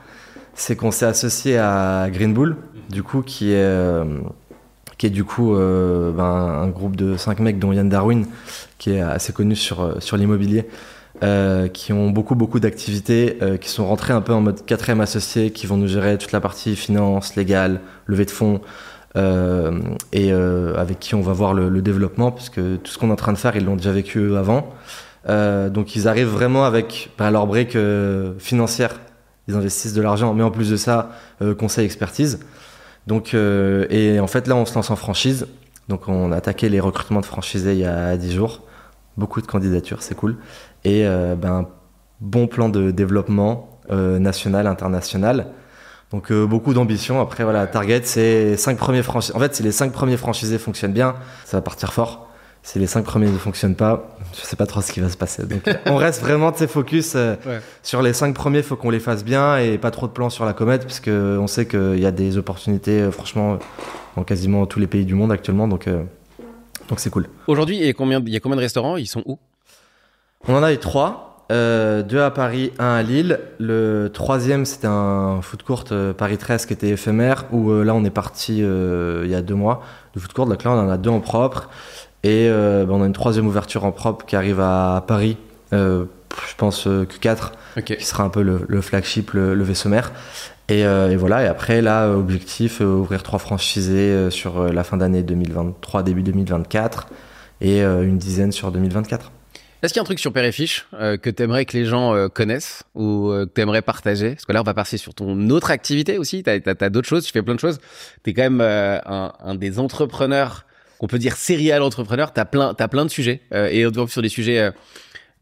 c'est 0.54 0.76
qu'on 0.76 0.92
s'est 0.92 1.06
associé 1.06 1.58
à 1.58 2.08
Green 2.12 2.34
Bull, 2.34 2.58
du 2.90 3.04
coup 3.04 3.22
qui 3.22 3.52
est 3.52 3.64
euh, 3.64 4.06
qui 4.98 5.06
est 5.06 5.12
du 5.12 5.24
coup 5.24 5.56
euh, 5.56 6.12
ben, 6.12 6.24
un 6.24 6.68
groupe 6.68 6.96
de 6.96 7.18
cinq 7.18 7.40
mecs 7.40 7.60
dont 7.60 7.72
Yann 7.72 7.90
Darwin, 7.90 8.26
qui 8.78 8.92
est 8.92 9.02
assez 9.02 9.34
connu 9.34 9.56
sur 9.56 10.02
sur 10.02 10.18
l'immobilier. 10.18 10.66
qui 11.74 11.94
ont 11.94 12.10
beaucoup 12.10 12.36
beaucoup 12.36 12.60
d'activités, 12.60 13.38
qui 13.62 13.70
sont 13.70 13.86
rentrés 13.88 14.14
un 14.14 14.22
peu 14.22 14.34
en 14.34 14.42
mode 14.42 14.66
quatrième 14.66 15.02
associé, 15.02 15.52
qui 15.52 15.68
vont 15.68 15.78
nous 15.78 15.88
gérer 15.88 16.18
toute 16.18 16.32
la 16.32 16.42
partie 16.42 16.76
finance, 16.76 17.36
légale, 17.36 17.82
levée 18.08 18.26
de 18.26 18.32
fonds, 18.32 18.62
et 19.16 20.32
avec 20.32 21.00
qui 21.00 21.16
on 21.16 21.22
va 21.22 21.34
voir 21.34 21.54
le, 21.54 21.70
le 21.70 21.82
développement, 21.82 22.32
parce 22.32 22.50
que 22.50 22.76
tout 22.78 22.92
ce 22.92 22.98
qu'on 22.98 23.10
est 23.10 23.14
en 23.14 23.16
train 23.16 23.34
de 23.34 23.38
faire, 23.38 23.56
ils 23.56 23.64
l'ont 23.64 23.78
déjà 23.78 23.92
vécu 23.92 24.36
avant. 24.36 24.74
Euh, 25.28 25.70
donc 25.70 25.96
ils 25.96 26.08
arrivent 26.08 26.30
vraiment 26.30 26.66
avec 26.66 27.10
bah, 27.18 27.32
leur 27.32 27.48
brique 27.48 27.76
euh, 27.76 28.34
financière, 28.38 29.00
ils 29.48 29.56
investissent 29.56 29.94
de 29.94 30.02
l'argent, 30.02 30.34
mais 30.34 30.44
en 30.44 30.52
plus 30.52 30.70
de 30.70 30.78
ça, 30.78 31.12
euh, 31.42 31.56
conseil, 31.56 31.86
expertise. 31.86 32.40
Donc, 33.08 33.36
et 33.36 34.20
en 34.20 34.26
fait 34.26 34.48
là, 34.48 34.56
on 34.56 34.66
se 34.66 34.74
lance 34.74 34.90
en 34.90 34.96
franchise. 34.96 35.46
Donc 35.90 36.08
on 36.08 36.32
a 36.32 36.38
attaqué 36.38 36.70
les 36.70 36.80
recrutements 36.80 37.22
de 37.22 37.26
franchisés 37.26 37.74
il 37.74 37.80
y 37.80 37.86
a 37.86 38.18
10 38.18 38.34
jours. 38.34 38.64
Beaucoup 39.16 39.42
de 39.42 39.46
candidatures, 39.46 40.02
c'est 40.02 40.16
cool. 40.16 40.38
Et 40.86 41.06
ben, 41.38 41.68
bon 42.20 42.48
plan 42.48 42.68
de 42.68 42.90
développement 42.90 43.80
national, 43.92 44.66
international. 44.66 45.46
Donc 46.10 46.34
beaucoup 46.34 46.74
d'ambition. 46.74 47.22
Après 47.22 47.44
voilà, 47.44 47.68
target 47.68 48.02
c'est 48.06 48.58
cinq 48.58 48.76
premiers 48.78 49.04
franchisés. 49.04 49.36
En 49.36 49.40
fait, 49.40 49.54
si 49.54 49.62
les 49.62 49.72
cinq 49.72 49.92
premiers 49.92 50.18
franchisés 50.18 50.58
fonctionnent 50.58 50.94
bien, 50.94 51.14
ça 51.46 51.58
va 51.58 51.62
partir 51.62 51.94
fort. 51.94 52.25
Si 52.68 52.80
les 52.80 52.88
cinq 52.88 53.04
premiers 53.06 53.30
ne 53.30 53.38
fonctionnent 53.38 53.76
pas, 53.76 54.18
je 54.34 54.42
sais 54.42 54.56
pas 54.56 54.66
trop 54.66 54.82
ce 54.82 54.92
qui 54.92 55.00
va 55.00 55.08
se 55.10 55.18
passer. 55.18 55.46
Donc, 55.46 55.62
on 55.86 55.98
reste 55.98 56.22
vraiment 56.22 56.50
de 56.50 56.56
focus 56.66 57.14
euh, 57.16 57.36
Ouais. 57.46 57.60
sur 57.84 58.02
les 58.02 58.12
cinq 58.12 58.34
premiers. 58.34 58.64
Faut 58.64 58.76
qu'on 58.76 58.90
les 58.90 59.00
fasse 59.00 59.24
bien 59.24 59.58
et 59.60 59.78
pas 59.78 59.92
trop 59.92 60.08
de 60.08 60.12
plans 60.12 60.32
sur 60.32 60.46
la 60.46 60.54
comète, 60.54 60.82
parce 60.82 61.00
que 61.00 61.38
on 61.40 61.46
sait 61.46 61.68
qu'il 61.68 62.00
y 62.00 62.08
a 62.08 62.12
des 62.12 62.40
opportunités, 62.40 63.02
euh, 63.02 63.12
franchement, 63.12 63.60
dans 64.18 64.24
quasiment 64.24 64.66
tous 64.66 64.80
les 64.80 64.88
pays 64.88 65.06
du 65.06 65.14
monde 65.14 65.32
actuellement. 65.32 65.68
Donc, 65.68 65.88
euh, 65.88 66.02
donc 66.90 67.00
c'est 67.00 67.12
cool. 67.12 67.28
Aujourd'hui, 67.46 67.78
il 67.78 67.86
y 67.86 67.90
a 67.90 67.94
combien, 67.94 68.20
il 68.20 68.34
y 68.34 68.36
a 68.36 68.40
combien 68.40 68.56
de 68.56 68.62
restaurants? 68.62 68.98
Ils 68.98 69.06
sont 69.06 69.22
où? 69.28 69.38
On 70.48 70.56
en 70.56 70.64
a 70.64 70.74
eu 70.74 70.78
trois. 70.80 71.46
euh, 71.52 72.02
deux 72.02 72.20
à 72.22 72.32
Paris, 72.32 72.72
un 72.80 72.96
à 72.96 73.04
Lille. 73.04 73.40
Le 73.60 74.10
troisième, 74.12 74.66
c'était 74.66 74.88
un 74.88 75.40
foot 75.44 75.62
court 75.62 75.84
euh, 75.92 76.14
Paris 76.14 76.40
13 76.40 76.66
qui 76.66 76.74
était 76.74 76.90
éphémère, 76.90 77.46
où 77.52 77.70
euh, 77.70 77.84
là 77.84 77.94
on 77.94 78.04
est 78.04 78.10
parti 78.10 78.62
euh, 78.64 79.22
il 79.26 79.30
y 79.30 79.36
a 79.36 79.44
deux 79.44 79.54
mois 79.54 79.84
de 80.16 80.20
foot 80.20 80.34
court. 80.34 80.48
Donc 80.48 80.64
là 80.64 80.72
on 80.72 80.80
en 80.80 80.90
a 80.90 80.98
deux 80.98 81.12
en 81.12 81.20
propre. 81.20 81.70
Et 82.26 82.48
euh, 82.50 82.86
bah, 82.86 82.94
on 82.96 83.04
a 83.04 83.06
une 83.06 83.14
troisième 83.14 83.46
ouverture 83.46 83.86
en 83.86 83.92
propre 83.92 84.26
qui 84.26 84.36
arrive 84.36 84.60
à 84.60 85.04
Paris, 85.08 85.38
euh, 85.74 86.06
je 86.50 86.56
pense 86.56 86.88
euh, 86.88 87.06
Q4, 87.06 87.52
Ok. 87.78 87.98
qui 87.98 88.04
sera 88.04 88.24
un 88.24 88.30
peu 88.30 88.42
le, 88.42 88.66
le 88.68 88.82
flagship, 88.82 89.30
le, 89.34 89.54
le 89.54 89.64
vaisseau 89.64 89.90
mère. 89.90 90.12
Et, 90.70 90.80
et 90.80 91.16
voilà, 91.16 91.44
et 91.44 91.46
après 91.46 91.84
là, 91.84 92.10
objectif, 92.10 92.80
ouvrir 92.80 93.22
trois 93.22 93.38
franchisés 93.38 94.32
sur 94.32 94.64
la 94.64 94.84
fin 94.84 94.98
d'année 94.98 95.22
2023, 95.22 96.02
début 96.02 96.24
2024, 96.24 97.08
et 97.62 97.82
une 97.84 98.18
dizaine 98.18 98.52
sur 98.52 98.72
2024. 98.72 99.32
Est-ce 99.84 99.94
qu'il 99.94 100.00
y 100.00 100.02
a 100.02 100.02
un 100.02 100.06
truc 100.06 100.18
sur 100.18 100.34
Père 100.34 100.44
et 100.44 100.52
Fiche 100.52 100.88
euh, 100.96 101.18
que 101.18 101.30
t'aimerais 101.30 101.66
que 101.66 101.78
les 101.78 101.86
gens 101.86 102.16
euh, 102.16 102.28
connaissent 102.28 102.82
ou 102.96 103.30
euh, 103.30 103.46
que 103.46 103.52
t'aimerais 103.52 103.84
partager? 103.84 104.32
Parce 104.32 104.46
que 104.46 104.52
là, 104.54 104.62
on 104.62 104.64
va 104.64 104.74
passer 104.74 104.98
sur 104.98 105.14
ton 105.14 105.52
autre 105.52 105.70
activité 105.70 106.18
aussi. 106.18 106.42
T'as 106.42 106.58
as, 106.66 106.90
d'autres 106.90 107.08
choses, 107.08 107.24
tu 107.24 107.32
fais 107.32 107.44
plein 107.44 107.54
de 107.54 107.60
choses. 107.60 107.80
T'es 108.24 108.34
quand 108.34 108.50
même 108.50 108.62
un, 108.62 109.34
un 109.40 109.54
des 109.54 109.78
entrepreneurs 109.78 110.66
qu'on 111.06 111.08
peut 111.08 111.20
dire 111.20 111.38
serial 111.38 111.84
entrepreneur. 111.84 112.34
T'as 112.34 112.46
plein, 112.46 112.74
as 112.78 112.88
plein 112.88 113.06
de 113.06 113.12
sujets 113.12 113.42
euh, 113.54 113.68
et 113.72 113.86
on 113.86 114.08
sur 114.08 114.24
des 114.24 114.30
sujets 114.30 114.60
euh, 114.60 114.72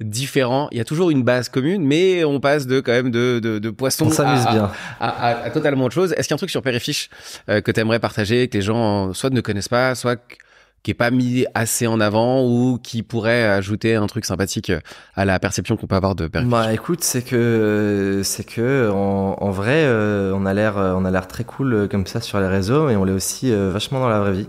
différents. 0.01 0.67
Il 0.71 0.77
y 0.77 0.81
a 0.81 0.83
toujours 0.83 1.09
une 1.09 1.23
base 1.23 1.47
commune, 1.47 1.83
mais 1.85 2.25
on 2.25 2.41
passe 2.41 2.67
de 2.67 2.81
quand 2.81 2.91
même 2.91 3.11
de, 3.11 3.39
de, 3.39 3.59
de 3.59 3.69
poisson 3.69 4.07
On 4.07 4.09
s'amuse 4.09 4.45
à, 4.45 4.51
bien. 4.51 4.71
à, 4.99 5.07
à- 5.09 5.43
à 5.45 5.49
totalement 5.51 5.85
autre 5.85 5.95
chose. 5.95 6.11
Est-ce 6.17 6.27
qu'il 6.27 6.31
y 6.31 6.33
a 6.33 6.35
un 6.35 6.37
truc 6.37 6.49
sur 6.49 6.61
Père 6.61 6.75
et 6.75 6.79
Fiche 6.81 7.09
euh, 7.49 7.61
que 7.61 7.71
t'aimerais 7.71 7.99
partager, 7.99 8.49
que 8.49 8.57
les 8.57 8.61
gens 8.61 9.13
soit 9.13 9.29
ne 9.29 9.39
connaissent 9.39 9.69
pas, 9.69 9.95
soit 9.95 10.19
qui 10.81 10.91
est 10.91 10.95
pas 10.95 11.11
mis 11.11 11.45
assez 11.53 11.87
en 11.87 12.01
avant 12.01 12.43
ou 12.43 12.77
qui 12.83 13.03
pourrait 13.03 13.45
ajouter 13.45 13.95
un 13.95 14.05
truc 14.07 14.25
sympathique 14.25 14.69
à 15.15 15.23
la 15.23 15.39
perception 15.39 15.77
qu'on 15.77 15.87
peut 15.87 15.95
avoir 15.95 16.13
de 16.15 16.27
Père 16.27 16.41
et 16.41 16.43
Fiche? 16.43 16.51
Bah 16.51 16.73
écoute, 16.73 17.05
c'est 17.05 17.21
que 17.21 18.19
c'est 18.25 18.43
que 18.43 18.89
en, 18.91 19.37
en 19.39 19.49
vrai, 19.51 19.83
euh, 19.85 20.33
on 20.35 20.45
a 20.45 20.53
l'air 20.53 20.75
on 20.75 21.05
a 21.05 21.11
l'air 21.11 21.29
très 21.29 21.45
cool 21.45 21.73
euh, 21.73 21.87
comme 21.87 22.05
ça 22.05 22.19
sur 22.19 22.37
les 22.41 22.47
réseaux, 22.47 22.89
et 22.89 22.97
on 22.97 23.05
l'est 23.05 23.13
aussi 23.13 23.53
vachement 23.55 24.01
dans 24.01 24.09
la 24.09 24.19
vraie 24.19 24.33
vie. 24.33 24.47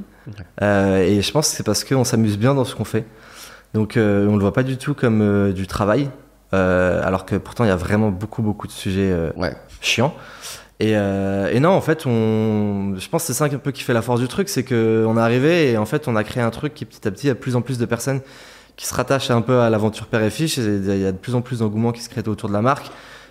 Euh, 0.62 0.98
et 0.98 1.22
je 1.22 1.30
pense 1.32 1.50
que 1.50 1.56
c'est 1.56 1.62
parce 1.62 1.84
qu'on 1.84 2.04
s'amuse 2.04 2.38
bien 2.38 2.54
dans 2.54 2.64
ce 2.64 2.74
qu'on 2.74 2.84
fait. 2.84 3.04
Donc 3.74 3.96
euh, 3.96 4.26
on 4.28 4.36
le 4.36 4.40
voit 4.40 4.52
pas 4.52 4.62
du 4.62 4.76
tout 4.76 4.94
comme 4.94 5.20
euh, 5.20 5.52
du 5.52 5.66
travail, 5.66 6.08
euh, 6.52 7.00
alors 7.04 7.26
que 7.26 7.36
pourtant 7.36 7.64
il 7.64 7.68
y 7.68 7.72
a 7.72 7.76
vraiment 7.76 8.10
beaucoup 8.10 8.42
beaucoup 8.42 8.66
de 8.66 8.72
sujets 8.72 9.12
Ouais. 9.36 9.54
chiants. 9.80 10.14
Et, 10.80 10.90
et 10.92 11.60
non, 11.60 11.70
en 11.70 11.80
fait, 11.80 12.04
on, 12.04 12.94
je 12.98 13.08
pense 13.08 13.22
que 13.22 13.26
c'est 13.28 13.32
ça 13.32 13.44
un 13.44 13.48
peu 13.48 13.70
qui 13.70 13.82
fait 13.82 13.94
la 13.94 14.02
force 14.02 14.20
du 14.20 14.28
truc, 14.28 14.48
c'est 14.48 14.64
que 14.64 15.04
on 15.08 15.16
est 15.16 15.20
arrivé 15.20 15.70
et 15.70 15.76
en 15.78 15.86
fait 15.86 16.08
on 16.08 16.16
a 16.16 16.24
créé 16.24 16.42
un 16.42 16.50
truc 16.50 16.74
qui 16.74 16.84
petit 16.84 17.06
à 17.06 17.10
petit, 17.10 17.26
il 17.26 17.28
y 17.28 17.30
a 17.30 17.34
de 17.34 17.38
plus 17.38 17.54
en 17.56 17.62
plus 17.62 17.78
de 17.78 17.86
personnes 17.86 18.20
qui 18.76 18.86
se 18.86 18.92
rattachent 18.94 19.30
un 19.30 19.40
peu 19.40 19.60
à 19.60 19.70
l'aventure 19.70 20.06
Père 20.06 20.22
et 20.22 20.30
Fiche. 20.30 20.58
Et 20.58 20.62
il 20.62 20.98
y 21.00 21.06
a 21.06 21.12
de 21.12 21.16
plus 21.16 21.34
en 21.36 21.42
plus 21.42 21.60
d'engouement 21.60 21.92
qui 21.92 22.02
se 22.02 22.08
crée 22.08 22.22
autour 22.26 22.48
de 22.48 22.54
la 22.54 22.60
marque. 22.60 22.86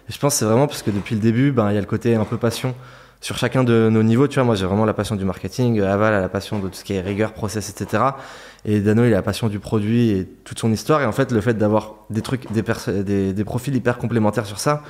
Et 0.10 0.14
je 0.14 0.18
pense 0.20 0.34
que 0.34 0.40
c'est 0.40 0.46
vraiment 0.46 0.68
parce 0.68 0.84
que 0.84 0.90
depuis 0.92 1.16
le 1.16 1.22
début, 1.22 1.52
ben, 1.52 1.70
il 1.70 1.76
y 1.76 1.78
a 1.78 1.82
le 1.82 1.86
côté 1.86 2.16
un 2.16 2.24
peu 2.26 2.38
passion 2.38 2.74
sur 3.24 3.38
chacun 3.38 3.64
de 3.64 3.90
nos 3.90 4.04
niveaux. 4.04 4.28
Tu 4.28 4.36
vois, 4.36 4.44
moi 4.44 4.56
j'ai 4.56 4.66
vraiment 4.66 4.86
la 4.86 4.94
passion 4.94 5.16
du 5.16 5.24
marketing, 5.24 5.82
Aval 5.82 6.14
a 6.14 6.20
la 6.20 6.28
passion 6.30 6.60
de 6.60 6.68
tout 6.68 6.76
ce 6.76 6.84
qui 6.84 6.94
est 6.94 7.02
rigueur, 7.02 7.32
process, 7.32 7.70
etc. 7.70 8.04
Et 8.66 8.82
Dano, 8.82 9.06
il 9.06 9.14
a 9.14 9.16
la 9.16 9.22
passion 9.22 9.48
du 9.48 9.60
produit 9.60 10.10
et 10.10 10.26
toute 10.44 10.60
son 10.60 10.72
histoire. 10.72 11.02
Et 11.02 11.06
en 11.06 11.14
fait, 11.14 11.32
le 11.32 11.40
fait 11.40 11.54
d'avoir 11.54 11.96
des 12.10 12.22
trucs, 12.22 12.52
des, 12.52 13.44
profils 13.46 13.74
hyper 13.74 13.98
complémentaires 13.98 14.46
sur 14.46 14.60
ça, 14.60 14.84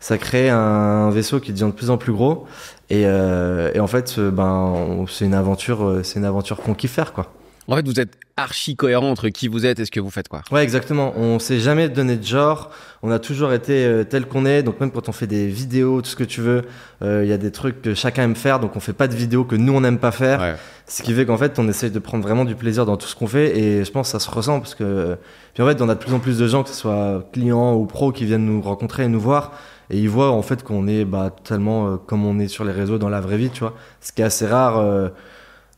ça 0.00 0.18
crée 0.18 0.50
un 0.50 1.08
vaisseau 1.08 1.40
qui 1.40 1.52
devient 1.52 1.64
de 1.64 1.72
plus 1.72 1.88
en 1.88 1.96
plus 1.96 2.12
gros. 2.12 2.46
Et, 2.90 3.06
euh, 3.06 3.72
en 3.80 3.86
fait, 3.86 4.16
euh, 4.18 4.30
ben, 4.30 5.06
c'est 5.08 5.24
une 5.24 5.34
aventure, 5.34 5.84
euh, 5.86 6.02
c'est 6.02 6.18
une 6.18 6.26
aventure 6.26 6.58
qu'on 6.58 6.74
kiffe 6.74 6.92
faire, 6.92 7.14
quoi. 7.14 7.32
En 7.70 7.76
fait, 7.76 7.86
vous 7.86 8.00
êtes 8.00 8.14
archi 8.38 8.76
cohérent 8.76 9.10
entre 9.10 9.28
qui 9.28 9.46
vous 9.46 9.66
êtes 9.66 9.78
et 9.78 9.84
ce 9.84 9.90
que 9.90 10.00
vous 10.00 10.10
faites, 10.10 10.28
quoi. 10.28 10.42
Ouais, 10.50 10.62
exactement. 10.62 11.12
On 11.16 11.38
s'est 11.38 11.58
jamais 11.58 11.88
donné 11.90 12.16
de 12.16 12.24
genre. 12.24 12.70
On 13.02 13.10
a 13.10 13.18
toujours 13.18 13.52
été 13.52 13.84
euh, 13.84 14.04
tel 14.04 14.26
qu'on 14.26 14.46
est. 14.46 14.62
Donc 14.62 14.80
même 14.80 14.90
quand 14.90 15.08
on 15.08 15.12
fait 15.12 15.26
des 15.26 15.48
vidéos, 15.48 16.00
tout 16.00 16.08
ce 16.08 16.16
que 16.16 16.24
tu 16.24 16.40
veux, 16.40 16.62
euh, 17.02 17.22
il 17.24 17.28
y 17.28 17.32
a 17.32 17.36
des 17.36 17.50
trucs 17.50 17.82
que 17.82 17.94
chacun 17.94 18.22
aime 18.22 18.36
faire. 18.36 18.58
Donc 18.58 18.74
on 18.76 18.80
fait 18.80 18.94
pas 18.94 19.06
de 19.06 19.14
vidéos 19.14 19.44
que 19.44 19.54
nous 19.56 19.74
on 19.74 19.82
n'aime 19.82 19.98
pas 19.98 20.12
faire. 20.12 20.40
Ouais. 20.40 20.54
Ce 20.86 21.02
qui 21.02 21.12
fait 21.12 21.26
qu'en 21.26 21.36
fait, 21.36 21.58
on 21.58 21.68
essaye 21.68 21.90
de 21.90 21.98
prendre 21.98 22.22
vraiment 22.22 22.46
du 22.46 22.54
plaisir 22.54 22.86
dans 22.86 22.96
tout 22.96 23.06
ce 23.06 23.14
qu'on 23.14 23.26
fait. 23.26 23.58
Et 23.58 23.84
je 23.84 23.90
pense 23.90 24.08
que 24.08 24.18
ça 24.18 24.20
se 24.20 24.30
ressent 24.30 24.60
parce 24.60 24.74
que 24.74 25.18
puis 25.52 25.62
en 25.62 25.66
fait, 25.66 25.82
on 25.82 25.88
a 25.88 25.94
de 25.94 26.00
plus 26.00 26.14
en 26.14 26.20
plus 26.20 26.38
de 26.38 26.46
gens, 26.46 26.62
que 26.62 26.70
ce 26.70 26.76
soit 26.76 27.28
clients 27.32 27.74
ou 27.74 27.84
pros, 27.84 28.12
qui 28.12 28.24
viennent 28.24 28.46
nous 28.46 28.62
rencontrer 28.62 29.02
et 29.04 29.08
nous 29.08 29.20
voir. 29.20 29.52
Et 29.90 29.98
ils 29.98 30.08
voient 30.08 30.30
en 30.30 30.42
fait 30.42 30.62
qu'on 30.62 30.86
est 30.86 31.04
bah, 31.04 31.34
totalement 31.36 31.88
euh, 31.88 31.96
comme 31.96 32.24
on 32.24 32.38
est 32.38 32.48
sur 32.48 32.64
les 32.64 32.72
réseaux 32.72 32.98
dans 32.98 33.08
la 33.10 33.20
vraie 33.20 33.36
vie, 33.36 33.50
tu 33.50 33.60
vois. 33.60 33.74
Ce 34.00 34.12
qui 34.12 34.22
est 34.22 34.24
assez 34.24 34.46
rare. 34.46 34.78
euh, 34.78 35.08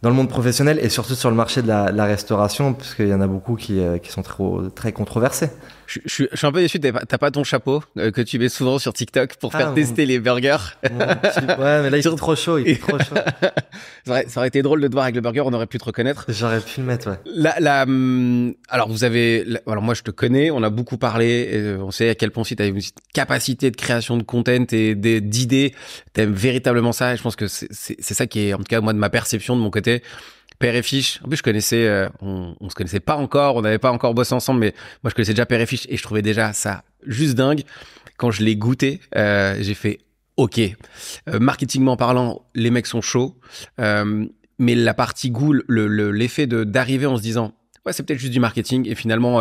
dans 0.02 0.08
le 0.08 0.16
monde 0.16 0.28
professionnel 0.28 0.78
et 0.80 0.88
surtout 0.88 1.14
sur 1.14 1.30
le 1.30 1.36
marché 1.36 1.62
de 1.62 1.68
la, 1.68 2.04
restauration, 2.04 2.72
parce 2.72 2.94
qu'il 2.94 3.08
y 3.08 3.14
en 3.14 3.20
a 3.20 3.26
beaucoup 3.26 3.56
qui, 3.56 3.80
euh, 3.80 3.98
qui 3.98 4.10
sont 4.10 4.22
trop, 4.22 4.68
très 4.70 4.92
controversés. 4.92 5.50
Je, 5.92 5.98
je 6.04 6.08
suis- 6.14 6.28
je 6.30 6.36
suis 6.36 6.46
un 6.46 6.52
peu 6.52 6.60
déçu, 6.60 6.78
t'as 6.78 6.92
pas, 6.92 7.00
t'as 7.00 7.18
pas 7.18 7.32
ton 7.32 7.42
chapeau 7.42 7.82
euh, 7.98 8.12
que 8.12 8.20
tu 8.20 8.38
mets 8.38 8.48
souvent 8.48 8.78
sur 8.78 8.92
TikTok 8.92 9.34
pour 9.36 9.50
Ah, 9.54 9.58
faire 9.58 9.68
mon- 9.70 9.74
tester 9.74 10.06
les 10.06 10.20
burgers. 10.20 10.56
Mon 10.88 10.98
ouais, 11.00 11.82
mais 11.82 11.90
là, 11.90 11.98
il 11.98 12.06
est 12.06 12.16
trop 12.16 12.36
chaud, 12.36 12.58
il 12.58 12.68
est 12.68 12.80
trop 12.80 12.96
chaud. 12.98 13.14
ça, 14.06 14.10
aurait, 14.12 14.24
ça 14.28 14.38
aurait 14.40 14.48
été 14.48 14.62
drôle 14.62 14.80
de 14.80 14.86
te 14.86 14.92
voir 14.92 15.02
avec 15.04 15.16
le 15.16 15.20
burger, 15.20 15.40
on 15.44 15.52
aurait 15.52 15.66
pu 15.66 15.78
te 15.78 15.84
reconnaître. 15.84 16.26
J'aurais 16.28 16.60
pu 16.60 16.78
le 16.80 16.86
mettre, 16.86 17.10
ouais. 17.10 17.16
La, 17.34 17.58
la, 17.58 17.82
hum, 17.82 18.54
alors 18.68 18.88
vous 18.88 19.02
avez, 19.02 19.42
la- 19.44 19.60
alors 19.66 19.82
moi 19.82 19.94
je 19.94 20.02
te 20.02 20.12
connais, 20.12 20.52
on 20.52 20.62
a 20.62 20.70
beaucoup 20.70 20.96
parlé, 20.96 21.48
et 21.50 21.56
euh, 21.56 21.78
on 21.82 21.90
sait 21.90 22.08
à 22.10 22.14
quel 22.14 22.30
point 22.30 22.44
si 22.44 22.54
tu 22.54 22.62
as 22.62 22.66
une 22.66 22.78
capacité 23.12 23.72
de 23.72 23.76
création 23.76 24.16
de 24.16 24.22
content 24.22 24.64
et 24.70 24.94
d'idées, 24.94 25.74
t'aimes 26.12 26.32
véritablement 26.34 26.92
ça. 26.92 27.14
Et 27.14 27.16
je 27.16 27.22
pense 27.22 27.34
que 27.34 27.48
c'est 27.48 28.00
ça 28.00 28.26
qui 28.28 28.46
est, 28.48 28.54
en 28.54 28.58
tout 28.58 28.64
cas 28.64 28.80
moi 28.80 28.92
de 28.92 28.98
ma 28.98 29.10
perception 29.10 29.56
de 29.56 29.60
mon 29.60 29.70
côté, 29.70 30.02
Père 30.60 30.76
et 30.76 30.82
Fiche. 30.82 31.18
En 31.24 31.28
plus 31.28 31.38
je 31.38 31.42
connaissais, 31.42 31.88
euh, 31.88 32.08
on, 32.20 32.54
on 32.60 32.68
se 32.70 32.74
connaissait 32.76 33.00
pas 33.00 33.16
encore, 33.16 33.56
on 33.56 33.62
n'avait 33.62 33.78
pas 33.78 33.90
encore 33.90 34.14
bossé 34.14 34.34
ensemble, 34.34 34.60
mais 34.60 34.74
moi 35.02 35.10
je 35.10 35.14
connaissais 35.16 35.32
déjà 35.32 35.46
Père 35.46 35.60
et 35.60 35.66
Fiche 35.66 35.86
et 35.88 35.96
je 35.96 36.02
trouvais 36.04 36.22
déjà 36.22 36.52
ça 36.52 36.84
juste 37.04 37.34
dingue. 37.34 37.62
Quand 38.18 38.30
je 38.30 38.42
l'ai 38.44 38.54
goûté, 38.54 39.00
euh, 39.16 39.56
j'ai 39.60 39.74
fait 39.74 39.98
OK. 40.36 40.58
Euh, 40.60 41.38
marketingment 41.40 41.96
parlant, 41.96 42.42
les 42.54 42.70
mecs 42.70 42.86
sont 42.86 43.00
chauds. 43.00 43.36
Euh, 43.80 44.26
mais 44.58 44.74
la 44.74 44.92
partie 44.94 45.30
goût, 45.30 45.52
le- 45.54 45.64
le- 45.88 46.10
l'effet 46.12 46.46
de 46.46 46.64
d'arriver 46.64 47.06
en 47.06 47.16
se 47.16 47.22
disant, 47.22 47.54
ouais, 47.86 47.92
c'est 47.94 48.02
peut-être 48.02 48.18
juste 48.20 48.32
du 48.32 48.40
marketing, 48.40 48.86
et 48.86 48.94
finalement, 48.94 49.40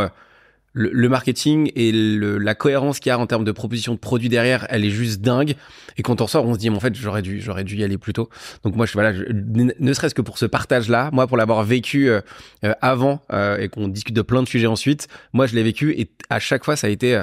le, 0.73 0.89
le 0.93 1.09
marketing 1.09 1.71
et 1.75 1.91
le- 1.91 2.37
la 2.37 2.55
cohérence 2.55 2.99
qu'il 2.99 3.09
y 3.09 3.13
a 3.13 3.17
en 3.19 3.25
termes 3.27 3.43
de 3.43 3.51
proposition 3.51 3.93
de 3.93 3.99
produits 3.99 4.29
derrière, 4.29 4.67
elle 4.69 4.85
est 4.85 4.89
juste 4.91 5.21
dingue. 5.21 5.55
Et 5.97 6.03
quand 6.03 6.21
on 6.21 6.25
ressort, 6.25 6.45
on 6.45 6.53
se 6.53 6.59
dit, 6.59 6.69
mais 6.69 6.75
en 6.75 6.79
fait, 6.79 6.95
j'aurais 6.95 7.21
dû, 7.21 7.41
j'aurais 7.41 7.63
dû 7.63 7.75
y 7.75 7.83
aller 7.83 7.97
plus 7.97 8.13
tôt. 8.13 8.29
Donc 8.63 8.75
moi, 8.75 8.85
je, 8.85 8.93
voilà, 8.93 9.13
je- 9.13 9.23
ne 9.29 9.93
serait-ce 9.93 10.13
que 10.15 10.21
pour 10.21 10.37
ce 10.37 10.45
partage-là, 10.45 11.09
moi, 11.11 11.27
pour 11.27 11.37
l'avoir 11.37 11.63
vécu 11.63 12.09
euh, 12.09 12.21
euh, 12.63 12.73
avant 12.81 13.21
euh, 13.33 13.57
et 13.57 13.67
qu'on 13.69 13.87
discute 13.87 14.15
de 14.15 14.21
plein 14.21 14.43
de 14.43 14.47
sujets 14.47 14.67
ensuite, 14.67 15.07
moi, 15.33 15.47
je 15.47 15.55
l'ai 15.55 15.63
vécu 15.63 15.91
et 15.99 16.11
à 16.29 16.39
chaque 16.39 16.63
fois, 16.63 16.75
ça 16.75 16.87
a 16.87 16.89
été, 16.89 17.21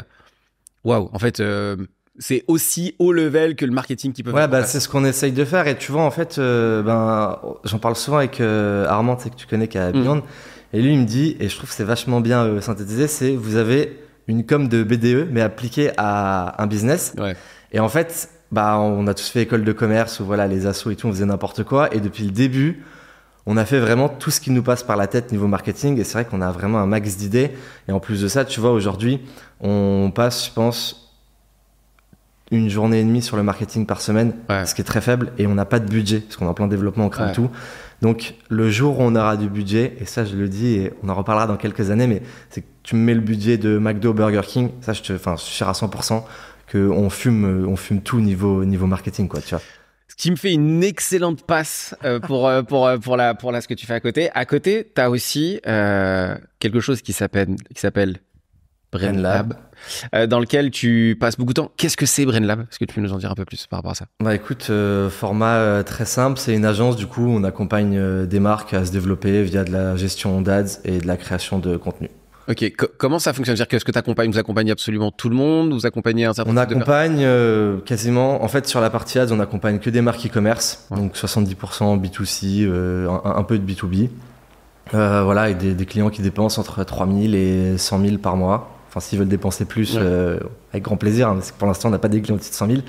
waouh, 0.85 1.09
en 1.13 1.19
fait. 1.19 1.41
euh, 1.41 1.77
c'est 2.19 2.45
aussi 2.49 2.95
haut 2.99 3.13
level 3.13 3.57
que 3.57 3.67
le 3.67 3.73
marketing 3.73 4.15
qui 4.15 4.23
peut 4.23 4.31
Ouais, 4.31 4.39
faire. 4.41 4.49
bah, 4.49 4.65
c'est 4.65 4.81
ce 4.81 4.89
qu'on 4.89 5.05
essaye 5.05 5.33
de 5.33 5.45
faire. 5.45 5.67
Et 5.69 5.77
tu 5.77 5.93
vois, 5.93 6.01
en 6.01 6.11
fait, 6.11 6.39
euh, 6.39 6.83
ben, 6.83 7.39
j'en 7.65 7.79
parle 7.79 7.95
souvent 7.95 8.17
avec 8.17 8.41
euh, 8.41 8.87
Armand, 8.89 9.17
que 9.17 9.29
tu 9.37 9.47
connais, 9.47 9.69
qui 9.69 9.77
a 9.77 9.93
Beyond. 9.93 10.23
Et 10.77 10.83
lui, 10.83 10.93
il 10.93 10.99
me 11.01 11.07
dit, 11.07 11.39
et 11.41 11.49
je 11.49 11.57
trouve 11.57 11.71
que 11.71 11.75
c'est 11.75 11.85
vachement 11.85 12.21
bien 12.21 12.45
euh, 12.45 12.61
synthétisé, 12.61 13.09
c'est 13.09 13.35
vous 13.35 13.57
avez 13.57 13.99
une 14.29 14.45
com 14.45 14.69
de 14.69 14.83
BDE, 14.83 15.27
mais 15.33 15.41
appliquée 15.41 15.91
à 15.97 16.63
un 16.63 16.67
business. 16.67 17.15
Ouais. 17.17 17.35
Et 17.73 17.81
en 17.81 17.89
fait, 17.89 18.29
bah, 18.53 18.79
on 18.79 19.07
a 19.07 19.15
tous 19.15 19.27
fait 19.31 19.41
école 19.41 19.65
de 19.65 19.73
commerce, 19.73 20.21
où 20.21 20.27
voilà, 20.27 20.47
les 20.47 20.67
assos 20.67 20.91
et 20.91 20.97
tout, 20.97 21.07
on 21.07 21.13
faisait 21.13 21.25
n'importe 21.25 21.63
quoi. 21.63 21.95
Et 21.95 22.01
depuis 22.01 22.25
le 22.25 22.31
début, 22.31 22.85
on 23.47 23.57
a 23.57 23.65
fait 23.65 23.79
vraiment 23.81 24.11
tout 24.11 24.31
ce 24.31 24.39
qui 24.39 24.51
nous 24.51 24.63
passe 24.63 24.83
par 24.83 24.99
la 24.99 25.07
tête 25.07 25.33
niveau 25.33 25.47
marketing. 25.47 25.99
Et 25.99 26.05
c'est 26.05 26.13
vrai 26.13 26.25
qu'on 26.27 26.43
a 26.43 26.51
vraiment 26.53 26.79
un 26.79 26.87
max 26.87 27.17
d'idées. 27.17 27.53
Et 27.89 27.93
en 27.93 27.99
plus 28.01 28.21
de 28.21 28.29
ça, 28.29 28.45
tu 28.45 28.61
vois, 28.61 28.73
aujourd'hui, 28.73 29.21
on 29.63 30.13
passe, 30.15 30.45
je 30.47 30.53
pense, 30.53 31.11
une 32.51 32.69
journée 32.69 33.01
et 33.01 33.05
demie 33.05 33.23
sur 33.23 33.39
le 33.39 33.43
marketing 33.43 33.87
par 33.87 34.01
semaine, 34.03 34.35
Ouais. 34.51 34.67
ce 34.67 34.75
qui 34.75 34.83
est 34.83 34.85
très 34.85 35.01
faible. 35.01 35.33
Et 35.39 35.47
on 35.47 35.55
n'a 35.55 35.65
pas 35.65 35.79
de 35.81 35.89
budget, 35.89 36.21
parce 36.21 36.37
qu'on 36.37 36.45
est 36.45 36.51
en 36.51 36.55
plein 36.55 36.69
développement, 36.69 37.07
on 37.07 37.09
crée 37.09 37.25
Ouais. 37.25 37.33
tout. 37.33 37.49
Donc, 38.03 38.35
le 38.49 38.71
jour 38.71 39.01
où 39.01 39.03
on 39.03 39.15
aura 39.17 39.37
du 39.37 39.49
budget, 39.49 39.97
et 40.01 40.05
ça, 40.05 40.25
je 40.25 40.37
le 40.37 40.49
dis, 40.49 40.75
et 40.75 40.93
on 41.03 41.09
en 41.09 41.15
reparlera 41.15 41.47
dans 41.47 41.57
quelques 41.57 41.91
années, 41.91 42.07
mais 42.07 42.23
c'est 42.51 42.61
que 42.63 42.67
tu 42.83 42.95
me 42.95 43.01
mets 43.01 43.15
le 43.15 43.21
budget 43.21 43.57
de 43.57 43.79
McDo, 43.79 44.13
Burger 44.13 44.43
King, 44.47 44.71
ça, 44.81 44.93
je 44.93 45.03
te, 45.03 45.13
enfin, 45.15 45.37
je 45.37 45.43
suis 45.43 45.55
sûr 45.55 45.69
à 45.69 45.73
100% 45.73 46.25
qu'on 46.71 47.11
fume, 47.11 47.65
euh, 47.65 47.69
on 47.69 47.77
fume 47.77 48.03
tout 48.03 48.21
niveau, 48.21 48.65
niveau 48.65 48.87
marketing, 48.87 49.29
quoi, 49.29 49.41
tu 49.41 49.51
vois. 49.51 49.63
Ce 50.09 50.15
qui 50.17 50.31
me 50.31 50.37
fait 50.37 50.53
une 50.53 50.83
excellente 50.83 51.43
passe 51.43 51.95
euh, 52.05 52.21
pour, 52.21 52.49
euh, 52.49 52.63
pour, 52.63 52.87
euh, 52.87 52.97
pour, 52.99 53.17
la, 53.17 53.35
pour 53.35 53.53
là, 53.53 53.61
ce 53.61 53.69
que 53.69 53.75
tu 53.75 53.87
fais 53.87 53.95
à 53.95 54.01
côté. 54.01 54.31
À 54.35 54.45
côté, 54.45 54.91
tu 54.95 55.01
as 55.01 55.11
aussi 55.11 55.61
quelque 55.63 56.81
chose 56.81 57.03
qui 57.03 57.13
s'appelle 57.13 57.57
qui 57.75 57.81
s'appelle 57.81 58.19
BrainLab, 58.93 59.53
euh, 59.53 59.57
dans 60.29 60.41
lequel 60.41 60.71
tu 60.71 61.17
passes 61.21 61.37
beaucoup 61.37 61.53
de 61.53 61.61
temps. 61.63 61.71
Qu'est-ce 61.77 61.97
que 61.97 62.07
c'est 62.07 62.25
BrainLab? 62.25 62.61
Est-ce 62.63 62.79
que 62.79 62.85
tu 62.85 62.95
peux 62.95 63.01
nous 63.01 63.13
en 63.13 63.19
dire 63.19 63.31
un 63.31 63.35
peu 63.35 63.45
plus 63.45 63.67
par 63.67 63.79
rapport 63.79 63.93
à 63.93 63.95
ça? 63.95 64.07
Bah 64.23 64.35
écoute, 64.35 64.69
euh, 64.71 65.11
format 65.11 65.55
euh, 65.57 65.83
très 65.83 66.05
simple, 66.05 66.39
c'est 66.39 66.55
une 66.55 66.65
agence 66.65 66.97
du 66.97 67.07
coup, 67.07 67.27
on 67.27 67.45
accompagne 67.45 67.97
euh, 67.97 68.27
des 68.27 68.41
marques 68.41 68.75
à 68.75 68.85
se 68.85 68.93
développer 68.93 69.43
via 69.43 69.65
de 69.65 69.73
la 69.73 69.97
gestion 69.97 70.41
d'ads 70.41 70.81
et 70.85 70.99
de 70.99 71.07
la 71.07 71.17
création 71.17 71.59
de 71.59 71.77
contenu. 71.77 72.11
Ok, 72.49 72.65
co- 72.79 72.87
comment 72.97 73.19
ça 73.19 73.33
fonctionne? 73.33 73.57
C'est-à-dire 73.57 73.69
que 73.69 73.77
est-ce 73.77 73.85
que 73.85 73.91
tu 73.91 73.99
accompagnes, 73.99 74.31
vous 74.31 74.39
accompagnez 74.39 74.71
absolument 74.71 75.11
tout 75.11 75.29
le 75.29 75.35
monde? 75.35 75.73
Vous 75.73 75.85
accompagnez 75.85 76.27
un 76.27 76.33
certain 76.33 76.51
On 76.51 76.55
de 76.55 76.59
accompagne 76.61 77.19
euh, 77.23 77.79
quasiment, 77.81 78.45
en 78.45 78.47
fait 78.49 78.69
sur 78.69 78.81
la 78.81 78.89
partie 78.89 79.19
ads, 79.19 79.33
on 79.33 79.41
accompagne 79.41 79.81
que 79.81 79.91
des 79.91 80.01
marques 80.01 80.25
e-commerce, 80.27 80.87
Ouais. 80.93 80.97
donc 80.99 81.17
70% 81.17 82.01
B2C, 82.01 82.63
euh, 82.65 83.09
un, 83.09 83.37
un 83.37 83.43
peu 83.43 83.59
de 83.59 83.73
B2B. 83.73 84.11
Euh, 84.95 85.23
voilà, 85.25 85.51
et 85.51 85.55
des, 85.55 85.75
des 85.75 85.87
clients 85.87 86.11
qui 86.11 86.23
dépensent 86.23 86.61
entre 86.61 86.85
3000 86.85 87.35
et 87.35 87.77
100 87.79 88.01
000 88.05 88.19
par 88.19 88.37
mois. 88.37 88.76
Enfin, 88.97 89.05
s'ils 89.07 89.19
veulent 89.19 89.29
dépenser 89.29 89.67
plus, 89.67 89.97
Ouais. 89.97 90.01
euh, 90.03 90.39
avec 90.73 90.85
grand 90.85 90.97
plaisir, 90.97 91.29
hein, 91.29 91.35
parce 91.35 91.53
que 91.53 91.59
pour 91.59 91.69
l'instant, 91.69 91.89
on 91.89 91.93
n'a 91.93 91.99
pas 91.99 92.09
des 92.09 92.23
clients 92.23 92.39
de 92.39 92.43
100 92.43 92.67
000. 92.67 92.81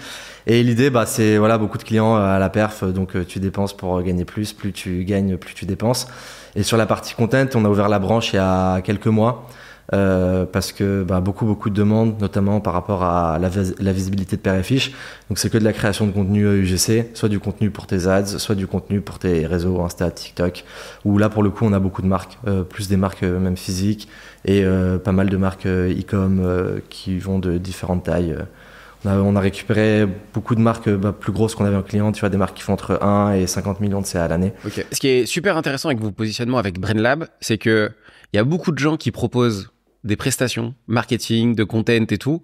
Et 0.46 0.63
l'idée, 0.63 0.89
bah, 0.89 1.06
c'est 1.06 1.38
voilà, 1.38 1.58
beaucoup 1.58 1.78
de 1.78 1.84
clients 1.84 2.15
à 2.15 2.39
la 2.39 2.50
perf, 2.50 2.86
donc 2.86 3.17
euh, 3.17 3.26
tu 3.28 3.39
dépenses 3.39 3.76
pour 3.76 4.02
gagner 4.02 4.24
plus, 4.24 4.54
plus 4.54 4.72
tu 4.72 5.04
gagnes, 5.04 5.36
plus 5.36 5.54
tu 5.54 5.65
dépenses. 5.65 6.08
Et 6.56 6.63
sur 6.63 6.78
la 6.78 6.86
partie 6.86 7.13
content, 7.13 7.46
on 7.56 7.65
a 7.65 7.70
ouvert 7.70 7.89
la 7.89 8.00
branche 8.00 8.32
il 8.32 8.38
y 8.38 8.39
a 8.39 8.80
quelques 8.82 9.08
mois. 9.08 9.50
Euh, 9.93 10.45
parce 10.45 10.71
que 10.73 11.04
bah, 11.04 11.21
beaucoup 11.21 11.45
beaucoup 11.45 11.69
de 11.69 11.76
demandes, 11.76 12.19
notamment 12.19 12.60
par 12.60 12.73
rapport 12.73 13.04
à 13.04 13.39
la, 13.39 13.47
vis- 13.50 13.73
la 13.80 13.93
visibilité 13.93 14.36
de 14.36 14.41
Père 14.41 14.56
et 14.56 14.63
Fiche. 14.63 14.91
Donc 15.30 15.38
c'est 15.39 15.50
que 15.50 15.58
de 15.58 15.63
la 15.63 15.73
création 15.73 16.06
de 16.08 16.12
contenu 16.12 16.43
euh, 16.45 16.62
UGC, 16.62 17.12
soit 17.13 17.30
du 17.30 17.39
contenu 17.39 17.69
pour 17.69 17.88
tes 17.88 18.08
ads, 18.08 18.26
soit 18.26 18.56
du 18.56 18.67
contenu 18.67 19.00
pour 19.02 19.17
tes 19.19 19.45
réseaux 19.45 19.82
Insta, 19.82 20.12
TikTok. 20.12 20.65
Où 21.06 21.17
là 21.17 21.30
pour 21.30 21.41
le 21.43 21.50
coup 21.50 21.65
on 21.65 21.73
a 21.73 21.80
beaucoup 21.80 22.02
de 22.02 22.08
marques, 22.08 22.38
euh, 22.47 22.63
plus 22.63 22.88
des 22.89 22.97
marques 22.97 23.23
euh, 23.23 23.39
même 23.39 23.56
physiques 23.58 24.08
et 24.45 24.63
euh, 24.63 24.97
pas 24.97 25.12
mal 25.13 25.30
de 25.30 25.38
marques 25.38 25.65
euh, 25.65 25.89
e-com 25.93 26.41
euh, 26.43 26.80
qui 26.89 27.17
vont 27.17 27.39
de 27.39 27.58
différentes 27.58 28.04
tailles. 28.04 28.34
euh. 28.34 28.43
On 29.06 29.10
a, 29.10 29.15
on 29.19 29.36
a 29.36 29.39
récupéré 29.39 30.08
beaucoup 30.34 30.56
de 30.56 30.60
marques 30.60 30.88
euh, 30.88 30.97
bah, 30.97 31.13
plus 31.17 31.32
grosses 31.32 31.54
qu'on 31.56 31.65
avait 31.65 31.76
en 31.76 31.84
client, 31.84 32.12
tu 32.12 32.21
vois, 32.21 32.30
des 32.30 32.38
marques 32.38 32.58
qui 32.58 32.63
font 32.63 32.73
entre 32.73 33.02
1 33.04 33.34
et 33.34 33.45
50 33.47 33.80
millions 33.80 34.02
de 34.02 34.08
CA 34.08 34.23
à 34.26 34.28
l'année. 34.28 34.54
Ok. 34.65 34.84
Ce 34.91 35.00
qui 35.00 35.08
est 35.08 35.26
super 35.28 35.56
intéressant 35.56 35.89
avec 35.89 36.02
vos 36.02 36.12
positionnements 36.12 36.58
avec 36.58 36.80
BrainLab, 36.80 37.28
c'est 37.39 37.60
que 37.60 37.91
il 38.34 38.38
y 38.38 38.39
a 38.39 38.43
beaucoup 38.43 38.71
de 38.71 38.80
gens 38.80 38.97
qui 38.97 39.12
proposent 39.12 39.69
des 40.03 40.15
prestations, 40.15 40.73
marketing, 40.88 41.55
de 41.55 41.63
content 41.63 42.05
et 42.10 42.17
tout, 42.17 42.41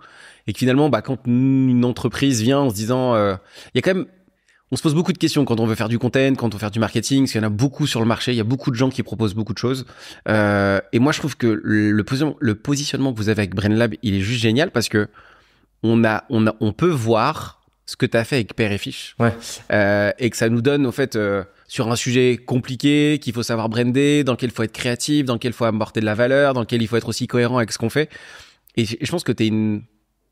et 0.47 0.53
que 0.53 0.59
finalement, 0.59 0.89
bah, 0.89 1.01
quand 1.01 1.19
une 1.25 1.85
entreprise 1.85 2.41
vient 2.41 2.59
en 2.59 2.69
se 2.69 2.75
disant, 2.75 3.15
euh, 3.15 3.35
il 3.73 3.77
y 3.77 3.79
a 3.79 3.81
quand 3.81 3.93
même, 3.93 4.05
on 4.71 4.75
se 4.75 4.81
pose 4.81 4.95
beaucoup 4.95 5.13
de 5.13 5.19
questions 5.19 5.45
quand 5.45 5.59
on 5.59 5.65
veut 5.67 5.75
faire 5.75 5.87
du 5.89 5.99
content, 5.99 6.33
quand 6.35 6.47
on 6.47 6.49
veut 6.49 6.59
faire 6.59 6.71
du 6.71 6.79
marketing, 6.79 7.23
parce 7.23 7.31
qu'il 7.33 7.41
y 7.41 7.43
en 7.43 7.47
a 7.47 7.51
beaucoup 7.51 7.85
sur 7.85 7.99
le 7.99 8.07
marché, 8.07 8.31
il 8.31 8.37
y 8.37 8.41
a 8.41 8.43
beaucoup 8.43 8.71
de 8.71 8.75
gens 8.75 8.89
qui 8.89 9.03
proposent 9.03 9.35
beaucoup 9.35 9.53
de 9.53 9.59
choses. 9.59 9.85
Euh, 10.27 10.81
et 10.91 10.99
moi, 10.99 11.11
je 11.11 11.19
trouve 11.19 11.37
que 11.37 11.61
le, 11.63 11.91
le 11.91 12.03
position- 12.03 12.35
le 12.39 12.55
positionnement 12.55 13.13
que 13.13 13.17
vous 13.17 13.29
avez 13.29 13.41
avec 13.41 13.53
BrainLab, 13.55 13.93
il 14.01 14.15
est 14.15 14.21
juste 14.21 14.41
génial 14.41 14.71
parce 14.71 14.89
que 14.89 15.07
on 15.83 16.03
a, 16.03 16.23
on 16.29 16.47
a, 16.47 16.55
on 16.59 16.73
peut 16.73 16.89
voir 16.89 17.61
ce 17.85 17.95
que 17.95 18.05
tu 18.05 18.17
as 18.17 18.23
fait 18.23 18.37
avec 18.37 18.55
Père 18.55 18.71
et 18.71 18.77
Fiche. 18.77 19.15
Ouais. 19.19 19.33
Euh, 19.71 20.11
et 20.17 20.29
que 20.29 20.37
ça 20.37 20.49
nous 20.49 20.61
donne, 20.61 20.85
au 20.87 20.91
fait, 20.91 21.15
euh, 21.15 21.43
sur 21.73 21.91
un 21.91 21.95
sujet 21.95 22.38
compliqué, 22.38 23.17
qu'il 23.19 23.33
faut 23.33 23.41
savoir 23.41 23.67
brander, 23.67 24.23
dans 24.23 24.33
lequel 24.33 24.51
il 24.51 24.53
faut 24.53 24.62
être 24.62 24.73
créatif, 24.73 25.25
dans 25.25 25.33
lequel 25.33 25.53
il 25.53 25.55
faut 25.55 25.65
apporter 25.65 26.01
de 26.01 26.05
la 26.05 26.13
valeur, 26.13 26.53
dans 26.53 26.62
lequel 26.62 26.83
il 26.83 26.88
faut 26.88 26.97
être 26.97 27.07
aussi 27.07 27.25
cohérent 27.25 27.57
avec 27.57 27.71
ce 27.71 27.79
qu'on 27.79 27.89
fait. 27.89 28.12
Et 28.75 28.86
je 28.86 29.09
pense 29.12 29.23
que 29.23 29.31
t'es 29.31 29.47
une... 29.47 29.81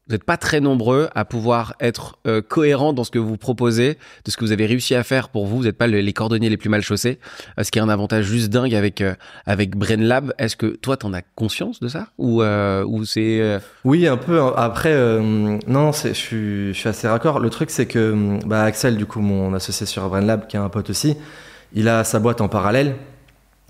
vous 0.07 0.13
n'êtes 0.15 0.23
pas 0.23 0.35
très 0.37 0.59
nombreux 0.59 1.09
à 1.13 1.25
pouvoir 1.25 1.75
être 1.79 2.17
euh, 2.27 2.41
cohérent 2.41 2.91
dans 2.91 3.03
ce 3.03 3.11
que 3.11 3.19
vous 3.19 3.37
proposez, 3.37 3.97
de 4.25 4.31
ce 4.31 4.35
que 4.35 4.43
vous 4.43 4.51
avez 4.51 4.65
réussi 4.65 4.95
à 4.95 5.03
faire 5.03 5.29
pour 5.29 5.45
vous. 5.45 5.57
Vous 5.57 5.63
n'êtes 5.63 5.77
pas 5.77 5.87
le- 5.87 5.99
les 6.01 6.11
cordonniers 6.13 6.49
les 6.49 6.57
plus 6.57 6.69
mal 6.69 6.81
chaussés, 6.81 7.19
euh, 7.59 7.63
ce 7.63 7.71
qui 7.71 7.77
est 7.79 7.81
un 7.81 7.87
avantage 7.89 8.25
juste 8.25 8.49
dingue 8.49 8.73
avec, 8.73 8.99
euh, 9.01 9.13
avec 9.45 9.77
BrainLab. 9.77 10.33
Est-ce 10.39 10.55
que 10.55 10.65
toi, 10.65 10.97
t'en 10.97 11.13
as 11.13 11.21
conscience 11.35 11.79
de 11.79 11.87
ça 11.87 12.07
Ou, 12.17 12.41
euh, 12.41 12.83
ou 12.83 13.05
c'est... 13.05 13.39
euh, 13.41 13.59
Oui, 13.85 14.07
un 14.07 14.17
peu. 14.17 14.41
hein. 14.41 14.53
Après, 14.57 14.93
non, 15.21 15.91
je 15.91 16.13
suis, 16.13 16.75
assez 16.87 17.07
raccord. 17.07 17.39
Le 17.39 17.49
truc, 17.51 17.69
c'est 17.69 17.85
que 17.85 18.39
bah, 18.45 18.63
Axel, 18.63 18.97
du 18.97 19.05
coup, 19.05 19.21
mon 19.21 19.53
associé 19.53 19.85
sur 19.85 20.09
BrainLab, 20.09 20.47
qui 20.47 20.57
est 20.57 20.59
un 20.59 20.69
pote 20.69 20.89
aussi, 20.89 21.15
il 21.73 21.87
a 21.87 22.03
sa 22.03 22.19
boîte 22.19 22.41
en 22.41 22.49
parallèle 22.49 22.95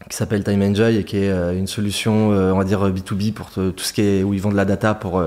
qui 0.09 0.17
s'appelle 0.17 0.43
Time 0.43 0.63
Enjoy 0.63 0.97
et 0.97 1.03
qui 1.03 1.17
est 1.17 1.29
une 1.55 1.67
solution, 1.67 2.29
on 2.29 2.57
va 2.57 2.63
dire 2.63 2.89
B2B 2.89 3.33
pour 3.33 3.51
tout 3.51 3.71
ce 3.77 3.93
qui 3.93 4.01
est 4.01 4.23
où 4.23 4.33
ils 4.33 4.41
vendent 4.41 4.53
de 4.53 4.57
la 4.57 4.65
data 4.65 4.95
pour 4.95 5.23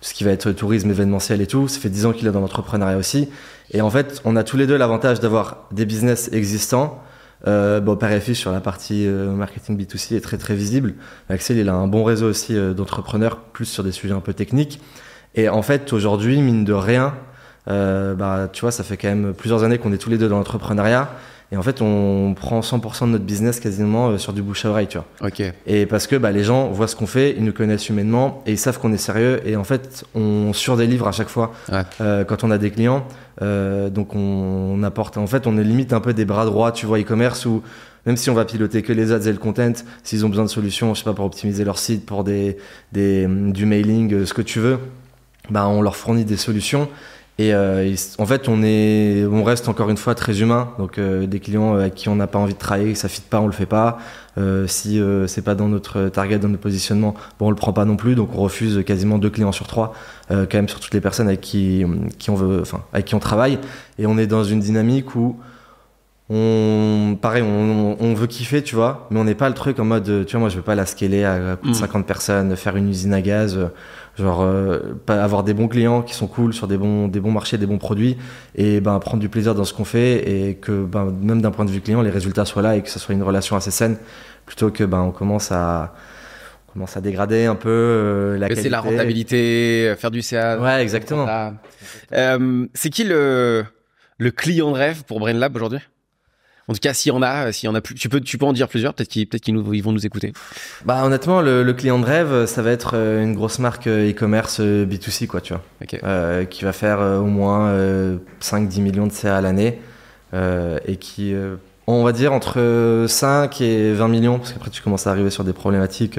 tout 0.00 0.08
ce 0.08 0.14
qui 0.14 0.24
va 0.24 0.30
être 0.30 0.52
tourisme 0.52 0.90
événementiel 0.90 1.40
et 1.40 1.46
tout. 1.46 1.68
Ça 1.68 1.80
fait 1.80 1.88
10 1.88 2.06
ans 2.06 2.12
qu'il 2.12 2.26
est 2.26 2.32
dans 2.32 2.40
l'entrepreneuriat 2.40 2.96
aussi. 2.96 3.28
Et 3.70 3.80
en 3.80 3.90
fait, 3.90 4.20
on 4.24 4.36
a 4.36 4.44
tous 4.44 4.56
les 4.56 4.66
deux 4.66 4.76
l'avantage 4.76 5.20
d'avoir 5.20 5.68
des 5.72 5.86
business 5.86 6.30
existants. 6.32 7.02
Euh, 7.46 7.80
bon, 7.80 7.96
Père 7.96 8.12
et 8.12 8.34
sur 8.34 8.50
la 8.52 8.60
partie 8.60 9.06
euh, 9.06 9.30
marketing 9.32 9.78
B2C 9.78 10.16
est 10.16 10.20
très 10.20 10.38
très 10.38 10.54
visible. 10.54 10.94
Axel, 11.28 11.58
il 11.58 11.68
a 11.68 11.74
un 11.74 11.86
bon 11.86 12.04
réseau 12.04 12.28
aussi 12.28 12.56
euh, 12.56 12.72
d'entrepreneurs, 12.72 13.38
plus 13.38 13.66
sur 13.66 13.84
des 13.84 13.92
sujets 13.92 14.14
un 14.14 14.20
peu 14.20 14.32
techniques. 14.32 14.80
Et 15.34 15.48
en 15.48 15.62
fait, 15.62 15.92
aujourd'hui, 15.92 16.40
mine 16.40 16.64
de 16.64 16.72
rien, 16.72 17.14
euh, 17.68 18.14
bah, 18.14 18.48
tu 18.52 18.62
vois, 18.62 18.70
ça 18.70 18.84
fait 18.84 18.96
quand 18.96 19.08
même 19.08 19.34
plusieurs 19.34 19.64
années 19.64 19.78
qu'on 19.78 19.92
est 19.92 19.98
tous 19.98 20.10
les 20.10 20.18
deux 20.18 20.28
dans 20.28 20.38
l'entrepreneuriat. 20.38 21.10
Et 21.52 21.56
en 21.56 21.62
fait, 21.62 21.80
on 21.80 22.34
prend 22.34 22.58
100% 22.60 23.06
de 23.06 23.10
notre 23.12 23.24
business 23.24 23.60
quasiment 23.60 24.08
euh, 24.08 24.18
sur 24.18 24.32
du 24.32 24.42
bouche 24.42 24.64
à 24.64 24.70
oreille, 24.70 24.88
tu 24.88 24.98
vois. 24.98 25.06
Ok. 25.28 25.40
Et 25.66 25.86
parce 25.86 26.08
que 26.08 26.16
bah, 26.16 26.32
les 26.32 26.42
gens 26.42 26.68
voient 26.70 26.88
ce 26.88 26.96
qu'on 26.96 27.06
fait, 27.06 27.34
ils 27.38 27.44
nous 27.44 27.52
connaissent 27.52 27.88
humainement 27.88 28.42
et 28.46 28.52
ils 28.52 28.58
savent 28.58 28.80
qu'on 28.80 28.92
est 28.92 28.96
sérieux. 28.96 29.40
Et 29.46 29.54
en 29.54 29.62
fait, 29.62 30.04
on 30.16 30.52
surdélivre 30.52 31.06
à 31.06 31.12
chaque 31.12 31.28
fois 31.28 31.52
Ouais. 31.70 31.82
euh, 32.00 32.24
quand 32.24 32.42
on 32.42 32.50
a 32.50 32.58
des 32.58 32.70
clients. 32.72 33.06
Euh, 33.42 33.90
donc 33.90 34.14
on, 34.16 34.18
on 34.18 34.82
apporte, 34.82 35.18
en 35.18 35.26
fait, 35.28 35.46
on 35.46 35.56
est 35.56 35.62
limite 35.64 35.92
un 35.92 36.00
peu 36.00 36.12
des 36.14 36.24
bras 36.24 36.46
droits, 36.46 36.72
tu 36.72 36.84
vois, 36.86 36.98
e-commerce 36.98 37.46
où 37.46 37.62
même 38.06 38.16
si 38.16 38.30
on 38.30 38.34
va 38.34 38.44
piloter 38.44 38.82
que 38.82 38.92
les 38.92 39.12
ads 39.12 39.18
et 39.28 39.32
le 39.32 39.38
content, 39.38 39.72
s'ils 40.04 40.24
ont 40.24 40.28
besoin 40.28 40.44
de 40.44 40.48
solutions, 40.50 40.94
je 40.94 41.00
sais 41.00 41.04
pas, 41.04 41.12
pour 41.12 41.24
optimiser 41.24 41.64
leur 41.64 41.78
site, 41.78 42.06
pour 42.06 42.22
des, 42.24 42.56
des, 42.92 43.26
du 43.28 43.66
mailing, 43.66 44.24
ce 44.24 44.32
que 44.32 44.42
tu 44.42 44.60
veux, 44.60 44.78
bah, 45.50 45.66
on 45.68 45.80
leur 45.82 45.96
fournit 45.96 46.24
des 46.24 46.36
solutions. 46.36 46.88
Et 47.38 47.52
euh, 47.52 47.94
en 48.18 48.24
fait, 48.24 48.48
on 48.48 48.62
est, 48.62 49.26
on 49.30 49.44
reste 49.44 49.68
encore 49.68 49.90
une 49.90 49.98
fois 49.98 50.14
très 50.14 50.40
humain. 50.40 50.70
Donc, 50.78 50.96
euh, 50.96 51.26
des 51.26 51.38
clients 51.38 51.74
avec 51.74 51.94
qui 51.94 52.08
on 52.08 52.16
n'a 52.16 52.26
pas 52.26 52.38
envie 52.38 52.54
de 52.54 52.58
travailler, 52.58 52.94
ça 52.94 53.08
fit 53.08 53.20
pas, 53.20 53.40
on 53.40 53.46
le 53.46 53.52
fait 53.52 53.66
pas. 53.66 53.98
Euh, 54.38 54.66
si 54.66 54.98
euh, 55.00 55.26
c'est 55.26 55.42
pas 55.42 55.54
dans 55.54 55.68
notre 55.68 56.08
target, 56.08 56.38
dans 56.38 56.48
notre 56.48 56.62
positionnement, 56.62 57.14
bon, 57.38 57.48
on 57.48 57.50
le 57.50 57.56
prend 57.56 57.74
pas 57.74 57.84
non 57.84 57.96
plus. 57.96 58.14
Donc, 58.14 58.30
on 58.34 58.38
refuse 58.38 58.82
quasiment 58.86 59.18
deux 59.18 59.30
clients 59.30 59.52
sur 59.52 59.66
trois, 59.66 59.92
euh, 60.30 60.46
quand 60.50 60.56
même 60.56 60.68
sur 60.68 60.80
toutes 60.80 60.94
les 60.94 61.00
personnes 61.02 61.28
avec 61.28 61.42
qui, 61.42 61.84
qui 62.18 62.30
on 62.30 62.36
veut, 62.36 62.62
enfin, 62.62 62.80
avec 62.94 63.04
qui 63.04 63.14
on 63.14 63.20
travaille. 63.20 63.58
Et 63.98 64.06
on 64.06 64.16
est 64.16 64.26
dans 64.26 64.44
une 64.44 64.60
dynamique 64.60 65.14
où 65.14 65.36
on, 66.28 67.16
pareil, 67.20 67.42
on, 67.42 67.96
on 68.00 68.14
veut 68.14 68.26
kiffer, 68.26 68.62
tu 68.62 68.74
vois, 68.74 69.06
mais 69.10 69.20
on 69.20 69.24
n'est 69.24 69.36
pas 69.36 69.48
le 69.48 69.54
truc 69.54 69.78
en 69.78 69.84
mode, 69.84 70.08
euh, 70.08 70.24
tu 70.24 70.32
vois, 70.32 70.40
moi 70.40 70.48
je 70.48 70.56
veux 70.56 70.62
pas 70.62 70.74
la 70.74 70.84
scaler 70.84 71.22
à, 71.22 71.52
à 71.52 71.56
coup 71.56 71.66
de 71.68 71.70
Mm. 71.70 71.74
50 71.74 72.06
personnes, 72.06 72.56
faire 72.56 72.76
une 72.76 72.88
usine 72.88 73.14
à 73.14 73.20
gaz, 73.22 73.56
euh, 73.56 73.66
genre 74.18 74.42
euh, 74.42 74.94
pas 75.04 75.22
avoir 75.22 75.42
des 75.42 75.54
bons 75.54 75.68
clients 75.68 76.02
qui 76.02 76.14
sont 76.14 76.26
cool 76.26 76.54
sur 76.54 76.66
des 76.66 76.76
bons, 76.76 77.08
des 77.08 77.20
bons 77.20 77.30
marchés, 77.30 77.58
des 77.58 77.66
bons 77.66 77.78
produits, 77.78 78.16
et 78.54 78.80
ben 78.80 78.98
prendre 78.98 79.20
du 79.20 79.28
plaisir 79.28 79.54
dans 79.54 79.64
ce 79.64 79.74
qu'on 79.74 79.84
fait 79.84 80.48
et 80.48 80.54
que 80.54 80.84
ben, 80.84 81.12
même 81.22 81.42
d'un 81.42 81.50
point 81.50 81.64
de 81.64 81.70
vue 81.70 81.80
client, 81.80 82.02
les 82.02 82.10
résultats 82.10 82.44
soient 82.44 82.62
là 82.62 82.76
et 82.76 82.82
que 82.82 82.88
ce 82.88 82.98
soit 82.98 83.14
une 83.14 83.22
relation 83.22 83.56
assez 83.56 83.70
saine, 83.70 83.98
plutôt 84.46 84.70
que 84.70 84.84
ben 84.84 85.00
on 85.00 85.10
commence 85.10 85.52
à 85.52 85.94
on 86.68 86.72
commence 86.72 86.96
à 86.96 87.00
dégrader 87.00 87.44
un 87.44 87.54
peu 87.54 87.68
euh, 87.70 88.38
la 88.38 88.48
qualité. 88.48 88.68
la 88.68 88.80
rentabilité, 88.80 89.88
euh, 89.88 89.96
faire 89.96 90.10
du 90.10 90.22
CA. 90.22 90.58
Ouais, 90.58 90.82
exactement. 90.82 91.26
Euh, 92.12 92.66
c'est 92.74 92.90
qui 92.90 93.04
le, 93.04 93.64
le 94.18 94.30
client 94.30 94.70
de 94.70 94.76
rêve 94.76 95.04
pour 95.04 95.20
BrainLab 95.20 95.54
aujourd'hui? 95.56 95.80
En 96.68 96.72
tout 96.72 96.80
cas, 96.80 96.92
s'il 96.94 97.12
y 97.12 97.14
en 97.14 97.22
a, 97.22 97.52
s'il 97.52 97.68
y 97.68 97.70
en 97.70 97.74
a 97.76 97.80
plus, 97.80 97.94
tu 97.94 98.08
peux, 98.08 98.20
tu 98.20 98.38
peux 98.38 98.44
en 98.46 98.52
dire 98.52 98.66
plusieurs. 98.68 98.92
Peut-être 98.92 99.08
qu'ils, 99.08 99.26
peut-être 99.28 99.42
qu'ils 99.44 99.54
nous, 99.54 99.72
ils 99.72 99.82
vont 99.82 99.92
nous 99.92 100.04
écouter. 100.04 100.32
Bah 100.84 101.04
honnêtement, 101.04 101.40
le, 101.40 101.62
le 101.62 101.72
client 101.74 101.98
de 102.00 102.04
rêve, 102.04 102.46
ça 102.46 102.60
va 102.62 102.70
être 102.72 102.92
euh, 102.94 103.22
une 103.22 103.34
grosse 103.34 103.60
marque 103.60 103.86
euh, 103.86 104.10
e-commerce 104.10 104.58
euh, 104.60 104.84
B2C, 104.84 105.26
quoi, 105.28 105.40
tu 105.40 105.52
vois. 105.52 105.62
Ok. 105.82 106.00
euh, 106.02 106.44
qui 106.44 106.64
va 106.64 106.72
faire 106.72 106.98
au 107.00 107.26
moins 107.26 107.68
euh, 107.68 108.16
5-10 108.40 108.80
millions 108.80 109.06
de 109.06 109.12
CA 109.12 109.36
à 109.36 109.40
l'année 109.40 109.78
euh, 110.34 110.78
et 110.86 110.96
qui, 110.96 111.32
euh, 111.34 111.54
on 111.86 112.02
va 112.02 112.10
dire, 112.10 112.32
entre 112.32 113.04
5 113.08 113.60
et 113.60 113.92
20 113.92 114.08
millions, 114.08 114.38
parce 114.38 114.52
qu'après 114.52 114.70
tu 114.70 114.82
commences 114.82 115.06
à 115.06 115.10
arriver 115.10 115.30
sur 115.30 115.44
des 115.44 115.52
problématiques 115.52 116.18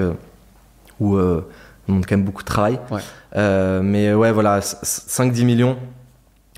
où 1.01 1.17
on 1.17 1.43
demande 1.89 2.05
quand 2.05 2.15
même 2.15 2.23
beaucoup 2.25 2.43
de 2.43 2.47
travail. 2.47 2.79
Ouais. 2.89 3.01
Mais 3.83 4.13
ouais, 4.13 4.31
voilà, 4.31 4.61
5-10 4.61 5.43
millions, 5.43 5.77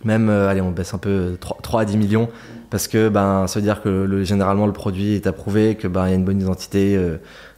même, 0.04 0.30
euh, 0.30 0.48
allez, 0.48 0.62
on 0.62 0.70
baisse 0.72 0.94
un 0.94 0.98
peu 1.00 1.38
3, 1.42 1.58
3 1.64 1.82
à 1.82 1.86
10 1.86 1.98
millions, 1.98 2.30
parce 2.70 2.88
que 2.88 3.10
ben, 3.10 3.48
ça 3.48 3.60
veut 3.60 3.64
dire 3.66 3.82
que 3.82 3.90
le, 3.90 4.24
généralement 4.24 4.66
le 4.66 4.74
produit 4.74 5.16
est 5.16 5.28
approuvé, 5.28 5.76
que 5.76 5.88
ben, 5.88 6.06
il 6.08 6.10
y 6.10 6.14
a 6.14 6.16
une 6.16 6.26
bonne 6.26 6.42
identité. 6.42 6.96
Euh, 6.98 7.18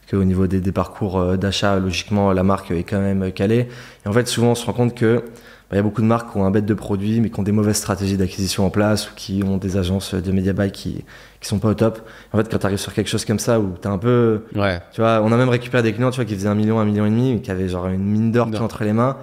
qu'au 0.09 0.25
niveau 0.25 0.45
des, 0.45 0.59
des 0.59 0.73
parcours 0.73 1.17
euh, 1.21 1.37
d'achat, 1.37 1.79
logiquement, 1.79 2.33
la 2.33 2.43
marque 2.43 2.71
est 2.71 2.83
quand 2.83 2.99
même 2.99 3.31
calée. 3.31 3.69
Et 4.05 4.09
en 4.09 4.11
fait, 4.11 4.27
souvent, 4.27 4.51
on 4.51 4.55
se 4.55 4.65
rend 4.65 4.73
compte 4.73 4.93
que 4.93 5.17
bah, 5.19 5.23
il 5.71 5.75
y 5.77 5.79
a 5.79 5.83
beaucoup 5.83 6.01
de 6.01 6.07
marques 6.07 6.33
qui 6.33 6.37
ont 6.37 6.43
un 6.43 6.51
bête 6.51 6.65
de 6.65 6.73
produits, 6.73 7.21
mais 7.21 7.29
qui 7.29 7.39
ont 7.39 7.43
des 7.43 7.53
mauvaises 7.53 7.77
stratégies 7.77 8.17
d'acquisition 8.17 8.65
en 8.65 8.69
place 8.69 9.09
ou 9.09 9.13
qui 9.15 9.41
ont 9.41 9.55
des 9.55 9.77
agences 9.77 10.13
de 10.13 10.31
media 10.33 10.51
buy 10.51 10.69
qui 10.71 11.05
qui 11.39 11.47
sont 11.47 11.59
pas 11.59 11.69
au 11.69 11.73
top. 11.75 12.01
En 12.33 12.37
fait, 12.37 12.51
quand 12.51 12.57
tu 12.57 12.65
arrives 12.65 12.77
sur 12.77 12.93
quelque 12.93 13.07
chose 13.07 13.23
comme 13.23 13.39
ça 13.39 13.61
où 13.61 13.73
tu 13.81 13.87
un 13.87 13.97
peu, 13.97 14.41
Ouais. 14.53 14.81
tu 14.91 14.99
vois, 14.99 15.21
on 15.23 15.31
a 15.31 15.37
même 15.37 15.47
récupéré 15.49 15.81
des 15.81 15.93
clients, 15.93 16.11
tu 16.11 16.17
vois, 16.17 16.25
qui 16.25 16.35
faisaient 16.35 16.49
un 16.49 16.55
million, 16.55 16.77
un 16.79 16.85
million 16.85 17.05
et 17.05 17.09
demi, 17.09 17.35
mais 17.35 17.39
qui 17.39 17.49
avaient 17.49 17.69
genre 17.69 17.87
une 17.87 18.03
mine 18.03 18.31
d'or 18.33 18.49
entre 18.61 18.83
les 18.83 18.91
mains, 18.93 19.15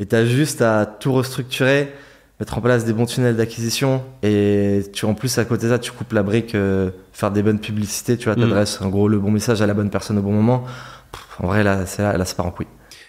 et 0.00 0.06
tu 0.06 0.16
as 0.16 0.24
juste 0.24 0.62
à 0.62 0.86
tout 0.86 1.12
restructurer, 1.12 1.92
mettre 2.40 2.56
en 2.58 2.60
place 2.62 2.84
des 2.84 2.92
bons 2.94 3.06
tunnels 3.06 3.36
d'acquisition, 3.36 4.02
et 4.22 4.82
tu 4.92 5.04
en 5.04 5.14
plus 5.14 5.38
à 5.38 5.44
côté 5.44 5.66
de 5.66 5.72
ça, 5.72 5.78
tu 5.78 5.92
coupes 5.92 6.12
la 6.12 6.22
brique, 6.22 6.54
euh, 6.54 6.90
faire 7.12 7.30
des 7.30 7.42
bonnes 7.42 7.60
publicités, 7.60 8.16
tu 8.16 8.24
vois, 8.24 8.34
Mm. 8.36 8.40
t'adresses 8.40 8.80
en 8.80 8.88
gros 8.88 9.06
le 9.08 9.18
bon 9.18 9.30
message 9.30 9.60
à 9.62 9.66
la 9.66 9.74
bonne 9.74 9.90
personne 9.90 10.18
au 10.18 10.22
bon 10.22 10.32
moment. 10.32 10.64
Pff, 11.12 11.40
en 11.40 11.46
vrai, 11.48 11.62
là, 11.62 11.84
c'est 11.86 12.02
là, 12.02 12.16
là, 12.16 12.24
ça 12.24 12.34
part 12.34 12.46
en 12.46 12.50
couille. 12.50 12.66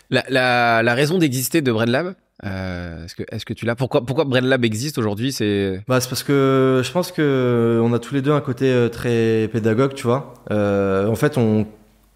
La, 0.10 0.24
la, 0.30 0.84
la 0.84 0.94
raison 0.94 1.18
d'exister 1.18 1.62
de 1.62 1.72
BrainLab, 1.72 2.14
euh, 2.44 3.06
est-ce 3.06 3.16
que, 3.16 3.24
est-ce 3.32 3.46
que 3.46 3.54
tu 3.54 3.66
l'as? 3.66 3.76
Pourquoi, 3.76 4.06
pourquoi 4.06 4.26
BrainLab 4.26 4.66
existe 4.66 4.98
aujourd'hui? 4.98 5.32
C'est 5.32 5.82
Bah, 5.88 6.02
c'est 6.02 6.10
parce 6.10 6.24
que 6.24 6.82
je 6.84 6.92
pense 6.92 7.14
que 7.14 7.80
on 7.82 7.94
a 7.94 8.00
tous 8.00 8.14
les 8.14 8.22
deux 8.22 8.34
un 8.34 8.42
côté 8.42 8.66
euh, 8.74 8.90
très 8.90 9.48
pédagogue, 9.54 9.94
tu 9.94 10.08
vois. 10.08 10.34
Euh, 10.52 11.08
en 11.08 11.16
fait, 11.16 11.38
on, 11.38 11.66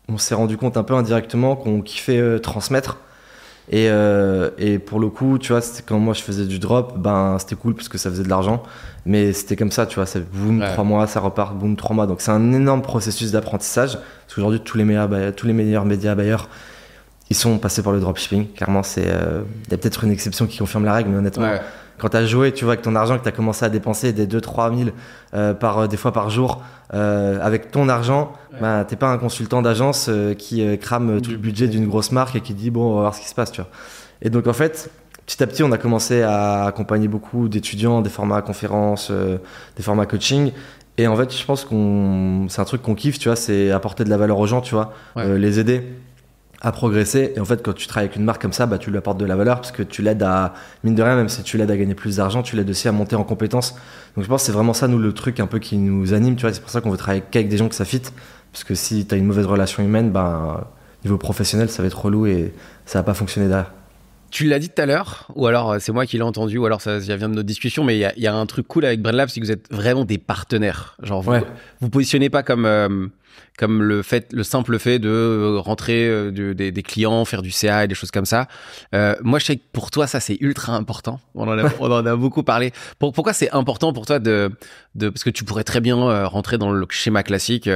on 0.09 0.17
s'est 0.17 0.35
rendu 0.35 0.57
compte 0.57 0.75
un 0.75 0.83
peu 0.83 0.95
indirectement 0.95 1.55
qu'on 1.55 1.81
kiffait 1.81 2.39
transmettre. 2.41 2.97
Et, 3.71 3.87
euh, 3.89 4.51
et 4.59 4.77
pour 4.77 4.99
le 4.99 5.09
coup, 5.09 5.39
tu 5.39 5.51
vois, 5.51 5.61
quand 5.87 5.97
moi 5.97 6.13
je 6.13 6.21
faisais 6.21 6.45
du 6.45 6.59
drop, 6.59 6.97
ben 6.97 7.37
c'était 7.39 7.55
cool 7.55 7.73
parce 7.73 7.89
que 7.89 7.97
ça 7.97 8.09
faisait 8.11 8.23
de 8.23 8.29
l'argent. 8.29 8.61
Mais 9.07 9.33
c'était 9.33 9.55
comme 9.55 9.71
ça, 9.71 9.85
tu 9.87 9.95
vois, 9.95 10.05
c'est 10.05 10.23
boum, 10.31 10.59
Ouais. 10.61 10.71
trois 10.71 10.83
mois, 10.83 11.07
ça 11.07 11.19
repart, 11.19 11.55
boum, 11.55 11.75
trois 11.75 11.95
mois. 11.95 12.05
Donc 12.05 12.21
c'est 12.21 12.31
un 12.31 12.53
énorme 12.53 12.81
processus 12.83 13.31
d'apprentissage. 13.31 13.93
Parce 13.93 14.35
qu'aujourd'hui, 14.35 14.59
tous 14.63 14.77
les 14.77 14.83
meilleurs, 14.83 15.07
bailleurs- 15.09 15.35
tous 15.35 15.47
les 15.47 15.53
meilleurs 15.53 15.85
médias 15.85 16.13
bailleurs, 16.13 16.47
ils 17.31 17.35
sont 17.35 17.57
passés 17.57 17.81
par 17.81 17.91
le 17.93 17.99
dropshipping. 17.99 18.51
Clairement, 18.53 18.83
c'est, 18.83 19.05
euh, 19.07 19.41
il 19.65 19.71
y 19.71 19.73
a 19.73 19.77
peut-être 19.77 20.03
une 20.03 20.11
exception 20.11 20.45
qui 20.45 20.59
confirme 20.59 20.85
la 20.85 20.93
règle, 20.93 21.09
mais 21.09 21.17
honnêtement, 21.17 21.45
Ouais. 21.45 21.61
Quand 21.97 22.09
tu 22.09 22.17
as 22.17 22.25
joué, 22.25 22.51
tu 22.51 22.65
vois, 22.65 22.73
avec 22.73 22.83
ton 22.83 22.95
argent 22.95 23.17
que 23.17 23.23
tu 23.23 23.29
as 23.29 23.31
commencé 23.31 23.65
à 23.65 23.69
dépenser 23.69 24.11
des 24.13 24.27
2-3 24.27 24.75
000 24.77 24.89
euh, 25.33 25.53
par, 25.53 25.79
euh, 25.79 25.87
des 25.87 25.97
fois 25.97 26.11
par 26.11 26.29
jour, 26.29 26.61
euh, 26.93 27.39
avec 27.41 27.71
ton 27.71 27.87
argent, 27.89 28.33
Ouais. 28.53 28.59
bah, 28.61 28.85
t'es 28.87 28.95
pas 28.95 29.09
un 29.11 29.17
consultant 29.17 29.61
d'agence 29.61 30.07
euh, 30.09 30.33
qui 30.33 30.77
crame 30.79 31.21
tout 31.21 31.31
le 31.31 31.37
budget 31.37 31.67
d'une 31.67 31.87
grosse 31.87 32.11
marque 32.11 32.35
et 32.35 32.41
qui 32.41 32.53
dit 32.53 32.69
bon, 32.69 32.91
on 32.91 32.95
va 32.95 33.01
voir 33.01 33.15
ce 33.15 33.21
qui 33.21 33.27
se 33.27 33.35
passe, 33.35 33.51
tu 33.51 33.61
vois. 33.61 33.69
Et 34.21 34.29
donc 34.29 34.47
en 34.47 34.53
fait, 34.53 34.89
petit 35.25 35.41
à 35.43 35.47
petit, 35.47 35.63
on 35.63 35.71
a 35.71 35.77
commencé 35.77 36.21
à 36.21 36.65
accompagner 36.65 37.07
beaucoup 37.07 37.47
d'étudiants, 37.49 38.01
des 38.01 38.09
formats 38.09 38.41
conférences, 38.41 39.11
des 39.75 39.83
formats 39.83 40.05
coaching. 40.05 40.51
Et 40.97 41.07
en 41.07 41.15
fait, 41.17 41.35
je 41.35 41.43
pense 41.45 41.65
qu'on, 41.65 42.45
c'est 42.47 42.61
un 42.61 42.65
truc 42.65 42.81
qu'on 42.81 42.95
kiffe, 42.95 43.19
tu 43.19 43.27
vois, 43.27 43.35
c'est 43.35 43.71
apporter 43.71 44.05
de 44.05 44.09
la 44.09 44.15
valeur 44.15 44.39
aux 44.39 44.47
gens, 44.47 44.61
tu 44.61 44.73
vois, 44.75 44.93
Ouais. 45.17 45.37
les 45.37 45.59
aider 45.59 45.81
à 46.65 46.71
progresser. 46.71 47.31
Et 47.35 47.39
en 47.39 47.45
fait, 47.45 47.61
quand 47.63 47.73
tu 47.73 47.85
travailles 47.85 48.07
avec 48.07 48.17
une 48.17 48.25
marque 48.25 48.41
comme 48.41 48.51
ça, 48.51 48.65
bah, 48.65 48.79
tu 48.79 48.89
lui 48.89 48.97
apportes 48.97 49.19
de 49.19 49.25
la 49.25 49.35
valeur 49.35 49.57
parce 49.57 49.71
que 49.71 49.83
tu 49.83 50.01
l'aides 50.01 50.23
à, 50.23 50.55
mine 50.83 50.95
de 50.95 51.03
rien, 51.03 51.15
même 51.15 51.29
si 51.29 51.43
tu 51.43 51.57
l'aides 51.57 51.69
à 51.69 51.77
gagner 51.77 51.93
plus 51.93 52.17
d'argent, 52.17 52.41
tu 52.41 52.55
l'aides 52.55 52.69
aussi 52.69 52.87
à 52.87 52.91
monter 52.91 53.15
en 53.15 53.23
compétences. 53.23 53.75
Donc 54.15 54.23
je 54.23 54.27
pense 54.27 54.41
que 54.41 54.47
c'est 54.47 54.51
vraiment 54.51 54.73
ça, 54.73 54.87
nous, 54.87 54.97
le 54.97 55.13
truc 55.13 55.39
un 55.39 55.45
peu 55.45 55.59
qui 55.59 55.77
nous 55.77 56.15
anime, 56.15 56.35
tu 56.35 56.41
vois. 56.41 56.53
C'est 56.53 56.61
pour 56.61 56.71
ça 56.71 56.81
qu'on 56.81 56.89
veut 56.89 56.97
travailler 56.97 57.23
qu'avec 57.29 57.49
des 57.49 57.57
gens 57.57 57.69
que 57.69 57.75
ça 57.75 57.85
fit. 57.85 58.01
Parce 58.51 58.63
que 58.63 58.73
si 58.73 59.05
tu 59.05 59.13
as 59.13 59.17
une 59.17 59.25
mauvaise 59.25 59.45
relation 59.45 59.83
humaine, 59.83 60.09
ben, 60.09 60.65
niveau 61.03 61.19
professionnel, 61.19 61.69
ça 61.69 61.83
va 61.83 61.87
être 61.87 62.03
relou 62.03 62.25
et 62.25 62.51
ça 62.87 62.97
va 62.99 63.03
pas 63.03 63.13
fonctionner 63.13 63.47
derrière. 63.47 63.71
Tu 64.35 64.47
l'as 64.47 64.59
dit 64.59 64.67
tout 64.67 64.81
à 64.81 64.85
l'heure, 64.85 65.27
ou 65.35 65.47
alors 65.47 65.71
euh, 65.71 65.77
c'est 65.79 65.93
moi 65.93 66.05
qui 66.05 66.17
l'ai 66.17 66.21
entendu, 66.23 66.57
ou 66.57 66.65
alors 66.65 66.81
ça, 66.81 66.99
ça 66.99 67.15
vient 67.15 67.29
de 67.29 67.35
notre 67.35 67.47
discussion, 67.47 67.85
mais 67.85 67.95
il 67.95 67.99
y 67.99 68.03
a, 68.03 68.13
il 68.17 68.21
y 68.21 68.27
a 68.27 68.35
un 68.35 68.45
truc 68.45 68.67
cool 68.67 68.83
avec 68.83 69.01
BrainLab, 69.01 69.29
c'est 69.29 69.39
que 69.39 69.45
vous 69.45 69.51
êtes 69.53 69.73
vraiment 69.73 70.03
des 70.03 70.17
partenaires. 70.17 70.97
Genre, 71.01 71.21
vous, 71.21 71.31
Ouais. 71.31 71.43
vous 71.79 71.89
positionnez 71.89 72.29
pas 72.29 72.43
comme 72.43 72.65
euh, 72.65 73.07
comme 73.57 73.81
le 73.81 74.01
fait, 74.01 74.33
le 74.33 74.43
simple 74.43 74.77
fait 74.77 74.99
de 74.99 75.07
euh, 75.07 75.57
rentrer 75.59 76.09
euh, 76.09 76.31
de- 76.31 76.51
des, 76.51 76.73
des 76.73 76.83
clients, 76.83 77.23
faire 77.23 77.41
du 77.41 77.49
CA 77.51 77.85
et 77.85 77.87
des 77.87 77.95
choses 77.95 78.11
comme 78.11 78.25
ça. 78.25 78.49
Euh, 78.93 79.15
moi, 79.23 79.39
je 79.39 79.45
sais 79.45 79.55
que 79.55 79.63
pour 79.71 79.89
toi, 79.89 80.05
ça 80.05 80.19
c'est 80.19 80.35
ultra 80.41 80.73
important. 80.75 81.21
On 81.33 81.47
en 81.47 81.57
a, 81.57 81.69
on 81.79 81.89
en 81.89 82.05
a 82.05 82.15
beaucoup 82.17 82.43
parlé. 82.43 82.73
Pour- 82.99 83.13
pourquoi 83.13 83.31
c'est 83.31 83.51
important 83.51 83.93
pour 83.93 84.05
toi 84.05 84.19
de, 84.19 84.51
de 84.95 85.07
parce 85.07 85.23
que 85.23 85.29
tu 85.29 85.45
pourrais 85.45 85.63
très 85.63 85.79
bien 85.79 85.95
rentrer 86.25 86.57
dans 86.57 86.73
le 86.73 86.85
schéma 86.89 87.23
classique, 87.23 87.69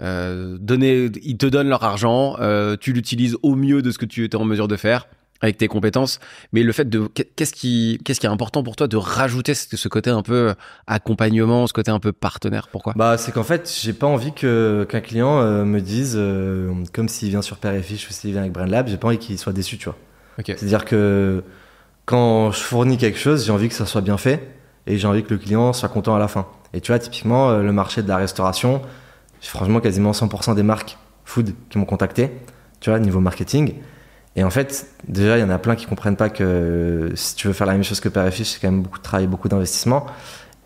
donner, 0.00 1.10
ils 1.22 1.36
te 1.38 1.46
donnent 1.46 1.68
leur 1.68 1.84
argent, 1.84 2.36
tu 2.80 2.92
l'utilises 2.92 3.36
au 3.44 3.54
mieux 3.54 3.80
de 3.82 3.92
ce 3.92 3.98
que 3.98 4.06
tu 4.06 4.24
étais 4.24 4.36
en 4.36 4.44
mesure 4.44 4.66
de 4.66 4.74
faire 4.76 5.06
avec 5.44 5.58
tes 5.58 5.68
compétences, 5.68 6.18
mais 6.52 6.62
le 6.62 6.72
fait 6.72 6.88
de 6.88 7.06
qu'est-ce 7.06 7.52
qui 7.52 7.98
qu'est-ce 8.04 8.20
qui 8.20 8.26
est 8.26 8.30
important 8.30 8.62
pour 8.62 8.76
toi 8.76 8.88
de 8.88 8.96
rajouter 8.96 9.54
ce, 9.54 9.76
ce 9.76 9.88
côté 9.88 10.10
un 10.10 10.22
peu 10.22 10.54
accompagnement, 10.86 11.66
ce 11.66 11.72
côté 11.72 11.90
un 11.90 12.00
peu 12.00 12.12
partenaire? 12.12 12.68
Pourquoi? 12.68 12.94
Bah, 12.96 13.16
c'est 13.18 13.32
qu'en 13.32 13.42
fait, 13.44 13.72
j'ai 13.82 13.92
pas 13.92 14.06
envie 14.06 14.32
que, 14.32 14.86
qu'un 14.88 15.00
client 15.00 15.40
euh, 15.40 15.64
me 15.64 15.80
dise, 15.80 16.14
euh, 16.16 16.72
comme 16.92 17.08
s'il 17.08 17.28
vient 17.30 17.42
sur 17.42 17.58
Père 17.58 17.74
et 17.74 17.82
Fiche 17.82 18.08
ou 18.08 18.12
s'il 18.12 18.32
vient 18.32 18.40
avec 18.40 18.52
BrainLab, 18.52 18.88
j'ai 18.88 18.96
pas 18.96 19.08
envie 19.08 19.18
qu'il 19.18 19.38
soit 19.38 19.52
déçu, 19.52 19.78
tu 19.78 19.84
vois. 19.84 19.96
Ok. 20.38 20.46
C'est-à-dire 20.46 20.84
que 20.84 21.44
quand 22.06 22.50
je 22.50 22.60
fournis 22.60 22.98
quelque 22.98 23.18
chose, 23.18 23.46
j'ai 23.46 23.52
envie 23.52 23.68
que 23.68 23.74
ça 23.74 23.86
soit 23.86 24.00
bien 24.00 24.16
fait 24.16 24.48
et 24.86 24.98
j'ai 24.98 25.06
envie 25.06 25.22
que 25.22 25.32
le 25.32 25.38
client 25.38 25.72
soit 25.72 25.88
content 25.88 26.14
à 26.14 26.18
la 26.18 26.28
fin. 26.28 26.46
Et 26.72 26.80
tu 26.80 26.92
vois, 26.92 26.98
typiquement, 26.98 27.50
euh, 27.50 27.62
le 27.62 27.72
marché 27.72 28.02
de 28.02 28.08
la 28.08 28.16
restauration, 28.16 28.82
franchement 29.40 29.80
quasiment 29.80 30.12
100% 30.12 30.54
des 30.54 30.62
marques 30.62 30.98
food 31.24 31.54
qui 31.70 31.78
m'ont 31.78 31.84
contacté, 31.84 32.30
tu 32.80 32.90
vois, 32.90 32.98
niveau 32.98 33.20
marketing. 33.20 33.74
Et 34.36 34.42
en 34.42 34.50
fait, 34.50 34.88
déjà, 35.06 35.38
il 35.38 35.40
y 35.40 35.44
en 35.44 35.50
a 35.50 35.58
plein 35.58 35.76
qui 35.76 35.86
comprennent 35.86 36.16
pas 36.16 36.28
que 36.28 37.12
si 37.14 37.36
tu 37.36 37.46
veux 37.46 37.52
faire 37.52 37.66
la 37.66 37.74
même 37.74 37.84
chose 37.84 38.00
que 38.00 38.08
Père 38.08 38.32
c'est 38.32 38.60
quand 38.60 38.70
même 38.70 38.82
beaucoup 38.82 38.98
de 38.98 39.04
travail, 39.04 39.26
beaucoup 39.26 39.48
d'investissement. 39.48 40.06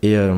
Et, 0.01 0.17
euh, 0.17 0.33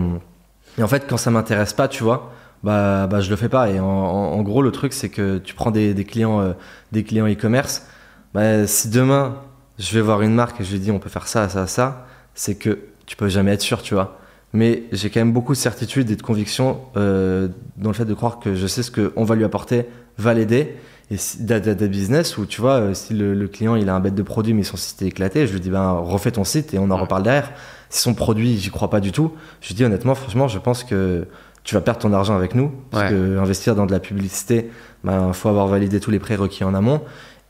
et 0.78 0.84
en 0.84 0.88
fait, 0.88 1.06
quand 1.08 1.18
ça 1.18 1.32
m'intéresse 1.32 1.74
pas, 1.74 1.88
tu 1.88 2.04
vois, 2.04 2.32
bah, 2.64 3.08
bah 3.08 3.22
je 3.22 3.30
le 3.30 3.36
fais 3.36 3.50
pas. 3.50 3.70
Et 3.70 3.80
en, 3.80 4.42
gros, 4.42 4.62
le 4.62 4.72
truc, 4.72 4.94
c'est 4.94 5.10
que 5.10 5.38
tu 5.38 5.56
prends 5.56 5.72
des, 5.72 5.94
clients, 6.06 6.42
euh, 6.42 6.54
des 6.92 7.04
clients 7.04 7.28
e-commerce. 7.28 7.86
Bah, 8.34 8.68
si 8.68 8.90
demain 8.90 9.38
je 9.78 9.94
vais 9.96 10.02
voir 10.02 10.22
une 10.22 10.34
marque 10.34 10.62
et 10.62 10.64
je 10.64 10.72
lui 10.72 10.80
dis 10.80 10.92
on 10.92 11.00
peut 11.00 11.10
faire 11.10 11.28
ça, 11.28 11.50
ça, 11.50 11.66
ça, 11.68 12.06
c'est 12.36 12.56
que 12.56 12.80
tu 13.06 13.16
peux 13.16 13.30
jamais 13.30 13.54
être 13.54 13.62
sûr, 13.62 13.82
tu 13.82 13.94
vois. 13.94 14.20
Mais 14.54 14.84
j'ai 14.92 15.10
quand 15.10 15.22
même 15.22 15.34
beaucoup 15.34 15.54
de 15.54 15.58
certitude 15.58 16.12
et 16.12 16.16
de 16.16 16.22
conviction 16.22 16.82
euh, 16.98 17.48
dans 17.78 17.90
le 17.90 17.96
fait 17.96 18.06
de 18.06 18.14
croire 18.14 18.40
que 18.40 18.54
je 18.54 18.68
sais 18.68 18.84
ce 18.84 18.92
qu'on 18.92 19.24
va 19.24 19.36
lui 19.36 19.44
apporter, 19.44 19.88
va 20.18 20.34
l'aider. 20.34 20.76
Et 21.12 21.18
des 21.60 21.88
business 21.90 22.38
où 22.38 22.46
tu 22.46 22.62
vois, 22.62 22.76
euh, 22.80 22.94
si 22.94 23.14
le, 23.14 23.34
le 23.34 23.48
client 23.50 23.76
il 23.76 23.90
a 23.90 23.96
un 23.96 24.00
bête 24.00 24.16
de 24.16 24.24
produit 24.24 24.54
mais 24.54 24.64
son 24.64 24.78
site 24.78 25.02
est 25.02 25.08
éclaté, 25.08 25.46
je 25.46 25.52
lui 25.54 25.60
dis 25.60 25.70
ben 25.70 25.92
refais 25.92 26.32
ton 26.32 26.46
site 26.46 26.74
et 26.74 26.80
on 26.80 26.90
en 26.90 26.96
reparle 26.98 27.24
derrière. 27.24 27.52
Si 27.90 28.00
son 28.02 28.14
produit 28.14 28.58
j'y 28.58 28.70
crois 28.70 28.90
pas 28.90 29.02
du 29.02 29.12
tout, 29.12 29.34
je 29.60 29.68
lui 29.68 29.76
dis 29.76 29.84
honnêtement, 29.84 30.16
franchement, 30.16 30.48
je 30.48 30.58
pense 30.58 30.86
que 30.86 31.28
tu 31.66 31.76
vas 31.76 31.82
perdre 31.82 32.00
ton 32.00 32.14
argent 32.14 32.34
avec 32.36 32.56
nous. 32.56 32.72
Parce 32.92 33.04
Ouais. 33.04 33.10
que 33.10 33.38
investir 33.40 33.76
dans 33.76 33.86
de 33.86 33.92
la 33.92 34.00
publicité, 34.00 34.72
ben 35.04 35.34
faut 35.34 35.50
avoir 35.50 35.68
validé 35.68 36.00
tous 36.00 36.12
les 36.12 36.20
prérequis 36.20 36.64
en 36.64 36.74
amont. 36.74 37.02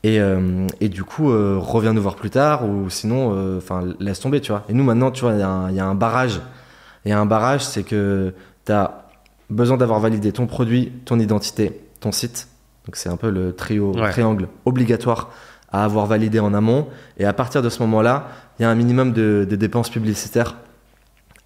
Et, 0.02 0.18
euh, 0.18 0.66
et 0.80 0.88
du 0.88 1.04
coup, 1.04 1.30
euh, 1.30 1.56
reviens 1.60 1.92
nous 1.92 2.02
voir 2.02 2.16
plus 2.16 2.30
tard 2.30 2.68
ou 2.68 2.90
sinon, 2.90 3.32
euh, 3.36 3.58
enfin, 3.58 3.82
laisse 4.00 4.18
tomber, 4.18 4.40
tu 4.40 4.50
vois. 4.50 4.64
Et 4.68 4.72
nous, 4.74 4.82
maintenant, 4.82 5.12
tu 5.12 5.20
vois, 5.20 5.34
il 5.34 5.38
y, 5.38 5.42
a 5.42 5.48
un- 5.48 5.70
il 5.70 5.76
y 5.76 5.80
a 5.80 5.86
un 5.86 5.94
barrage. 5.94 6.40
Il 7.04 7.10
y 7.10 7.12
a 7.12 7.20
un 7.20 7.26
barrage, 7.26 7.64
c'est 7.64 7.84
que 7.84 8.34
tu 8.66 8.72
as 8.72 9.04
besoin 9.48 9.76
d'avoir 9.76 10.00
validé 10.00 10.32
ton 10.32 10.48
produit, 10.48 10.90
ton 11.04 11.20
identité, 11.20 11.80
ton 12.00 12.10
site. 12.10 12.48
Donc, 12.86 12.96
c'est 12.96 13.08
un 13.08 13.16
peu 13.16 13.30
le 13.30 13.54
trio, 13.54 13.94
Ouais. 13.96 14.10
triangle 14.10 14.48
obligatoire 14.64 15.30
à 15.70 15.84
avoir 15.84 16.06
validé 16.06 16.40
en 16.40 16.52
amont. 16.54 16.88
Et 17.18 17.24
à 17.24 17.32
partir 17.32 17.62
de 17.62 17.68
ce 17.70 17.80
moment-là, 17.82 18.28
il 18.58 18.62
y 18.62 18.64
a 18.64 18.70
un 18.70 18.74
minimum 18.74 19.12
de, 19.12 19.46
de 19.48 19.56
dépenses 19.56 19.88
publicitaires 19.90 20.56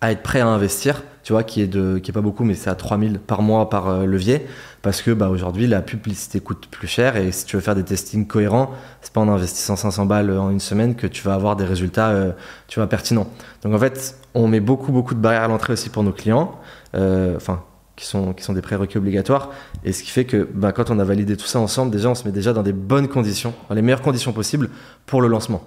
à 0.01 0.12
être 0.12 0.22
prêt 0.22 0.40
à 0.40 0.46
investir, 0.46 1.03
tu 1.22 1.33
vois, 1.33 1.42
qui 1.42 1.62
est, 1.62 1.66
de, 1.66 1.99
qui 1.99 2.11
est 2.11 2.14
pas 2.14 2.20
beaucoup, 2.20 2.44
mais 2.44 2.53
c'est 2.55 2.68
à 2.68 2.75
3000 2.75 3.18
par 3.18 3.40
mois 3.40 3.70
par 3.70 3.88
euh, 3.88 4.05
levier, 4.05 4.46
parce 4.83 5.01
que 5.01 5.11
bah, 5.11 5.31
aujourd'hui, 5.31 5.66
la 5.66 5.81
publicité 5.81 6.38
coûte 6.40 6.66
plus 6.70 6.87
cher, 6.87 7.16
et 7.16 7.33
si 7.33 7.46
tu 7.46 7.57
veux 7.57 7.62
faire 7.62 7.75
des 7.75 7.83
testings 7.83 8.27
cohérents, 8.27 8.70
c'est 9.01 9.12
pas 9.12 9.22
en 9.22 9.29
investissant 9.29 9.75
500 9.75 10.05
balles 10.05 10.31
en 10.38 10.51
une 10.51 10.61
semaine 10.61 10.96
que 10.96 11.07
tu 11.07 11.22
vas 11.22 11.33
avoir 11.35 11.57
des 11.57 11.64
résultats, 11.64 12.09
euh, 12.11 12.33
tu 12.68 12.79
vois, 12.79 12.88
pertinents. 12.88 13.27
Donc 13.62 13.72
en 13.75 13.79
fait, 13.79 14.16
on 14.35 14.49
met 14.49 14.61
beaucoup, 14.61 14.92
beaucoup 14.92 15.14
de 15.14 15.20
barrières 15.20 15.44
à 15.44 15.49
l'entrée 15.49 15.72
aussi 15.72 15.88
pour 15.88 16.03
nos 16.03 16.12
clients, 16.12 16.53
euh, 16.94 17.35
enfin, 17.37 17.62
qui 17.96 18.04
sont, 18.06 18.32
qui 18.35 18.44
sont 18.44 18.52
des 18.52 18.61
prérequis 18.62 18.98
obligatoires, 18.98 19.50
et 19.85 19.92
ce 19.92 20.02
qui 20.02 20.11
fait 20.11 20.24
que 20.26 20.48
bah, 20.52 20.72
quand 20.72 20.90
on 20.90 20.98
a 20.98 21.04
validé 21.04 21.37
tout 21.37 21.46
ça 21.46 21.59
ensemble, 21.59 21.90
déjà, 21.90 22.11
on 22.11 22.14
se 22.14 22.24
met 22.24 22.32
déjà 22.32 22.52
dans 22.52 22.62
des 22.62 22.72
bonnes 22.74 23.09
conditions, 23.09 23.54
dans 23.68 23.74
les 23.74 23.82
meilleures 23.82 24.02
conditions 24.02 24.32
possibles 24.32 24.68
pour 25.06 25.22
le 25.22 25.28
lancement. 25.28 25.64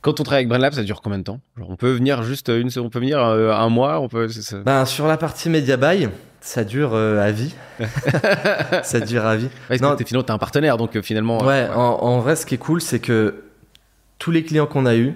Quand 0.00 0.20
on 0.20 0.22
travaille 0.22 0.42
avec 0.42 0.48
BrainLab, 0.48 0.72
ça 0.74 0.84
dure 0.84 1.00
combien 1.02 1.18
de 1.18 1.24
temps? 1.24 1.40
Genre, 1.58 1.68
On 1.70 1.74
peut 1.76 1.90
venir 1.92 2.22
juste 2.22 2.48
une, 2.50 2.70
on 2.78 2.88
peut 2.88 3.00
venir 3.00 3.18
euh, 3.18 3.52
un 3.52 3.68
mois, 3.68 3.98
on 3.98 4.08
peut. 4.08 4.28
Ben, 4.64 4.84
sur 4.84 5.08
la 5.08 5.16
partie 5.16 5.50
Media 5.50 5.76
Buy, 5.76 6.08
ça 6.40 6.62
dure 6.62 6.92
euh, 6.94 7.20
à 7.20 7.32
vie. 7.32 7.52
ça 8.84 9.00
dure 9.00 9.26
à 9.26 9.34
vie. 9.36 9.48
Ouais, 9.68 9.78
non. 9.78 9.90
que 9.92 9.96
t'es- 9.96 10.04
finalement, 10.04 10.24
t'es 10.24 10.30
un 10.30 10.38
partenaire, 10.38 10.76
donc 10.76 10.94
euh, 10.94 11.02
finalement. 11.02 11.44
Ouais, 11.44 11.68
En, 11.74 11.80
en 11.80 12.20
vrai, 12.20 12.36
ce 12.36 12.46
qui 12.46 12.54
est 12.54 12.58
cool, 12.58 12.80
c'est 12.80 13.00
que 13.00 13.42
tous 14.20 14.30
les 14.30 14.44
clients 14.44 14.66
qu'on 14.66 14.86
a 14.86 14.94
eus, 14.94 15.14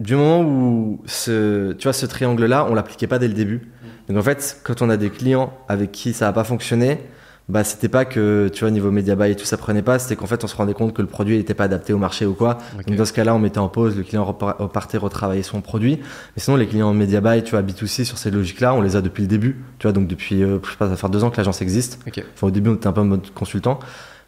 du 0.00 0.14
moment 0.14 0.42
où 0.42 1.00
ce, 1.06 1.72
tu 1.72 1.84
vois, 1.84 1.92
ce 1.92 2.06
triangle-là, 2.06 2.66
on 2.70 2.74
l'appliquait 2.74 3.06
pas 3.06 3.18
dès 3.18 3.28
le 3.28 3.34
début. 3.34 3.62
Donc 4.08 4.18
en 4.18 4.22
fait, 4.22 4.60
quand 4.62 4.82
on 4.82 4.90
a 4.90 4.96
des 4.96 5.10
clients 5.10 5.52
avec 5.68 5.90
qui 5.92 6.12
ça 6.12 6.26
n'a 6.26 6.32
pas 6.32 6.44
fonctionné, 6.44 7.00
bah 7.48 7.62
c'était 7.62 7.88
pas 7.88 8.04
que 8.04 8.48
tu 8.52 8.60
vois 8.64 8.72
niveau 8.72 8.90
média 8.90 9.14
buy 9.14 9.30
et 9.30 9.36
tout 9.36 9.44
ça 9.44 9.56
prenait 9.56 9.82
pas, 9.82 10.00
c'était 10.00 10.16
qu'en 10.16 10.26
fait 10.26 10.42
on 10.42 10.48
se 10.48 10.56
rendait 10.56 10.74
compte 10.74 10.92
que 10.92 11.00
le 11.00 11.06
produit 11.06 11.36
n'était 11.36 11.54
pas 11.54 11.64
adapté 11.64 11.92
au 11.92 11.98
marché 11.98 12.26
ou 12.26 12.34
quoi. 12.34 12.58
Donc 12.86 12.96
dans 12.96 13.04
ce 13.04 13.12
cas-là, 13.12 13.34
on 13.34 13.38
mettait 13.38 13.58
en 13.58 13.68
pause, 13.68 13.96
le 13.96 14.02
client 14.02 14.24
repar- 14.24 14.56
repartait 14.58 14.98
retravailler 14.98 15.42
son 15.44 15.60
produit. 15.60 15.96
Mais 15.98 16.42
sinon, 16.42 16.56
les 16.56 16.66
clients 16.66 16.92
media 16.92 17.20
buy, 17.20 17.42
tu 17.44 17.52
vois, 17.52 17.62
B2C 17.62 18.04
sur 18.04 18.18
ces 18.18 18.30
logiques-là, 18.32 18.74
on 18.74 18.82
les 18.82 18.96
a 18.96 19.00
depuis 19.00 19.22
le 19.22 19.28
début. 19.28 19.62
Tu 19.78 19.84
vois, 19.86 19.92
donc 19.92 20.08
depuis, 20.08 20.42
euh, 20.42 20.58
je 20.64 20.70
sais 20.70 20.76
pas, 20.76 20.86
ça 20.86 20.90
va 20.90 20.96
faire 20.96 21.08
deux 21.10 21.22
ans 21.24 21.30
que 21.30 21.36
l'agence 21.36 21.62
existe. 21.62 22.00
Ok. 22.06 22.22
Enfin, 22.34 22.48
au 22.48 22.50
début, 22.50 22.70
on 22.70 22.74
était 22.74 22.88
un 22.88 22.92
peu 22.92 23.00
en 23.00 23.04
mode 23.06 23.30
consultant. 23.32 23.78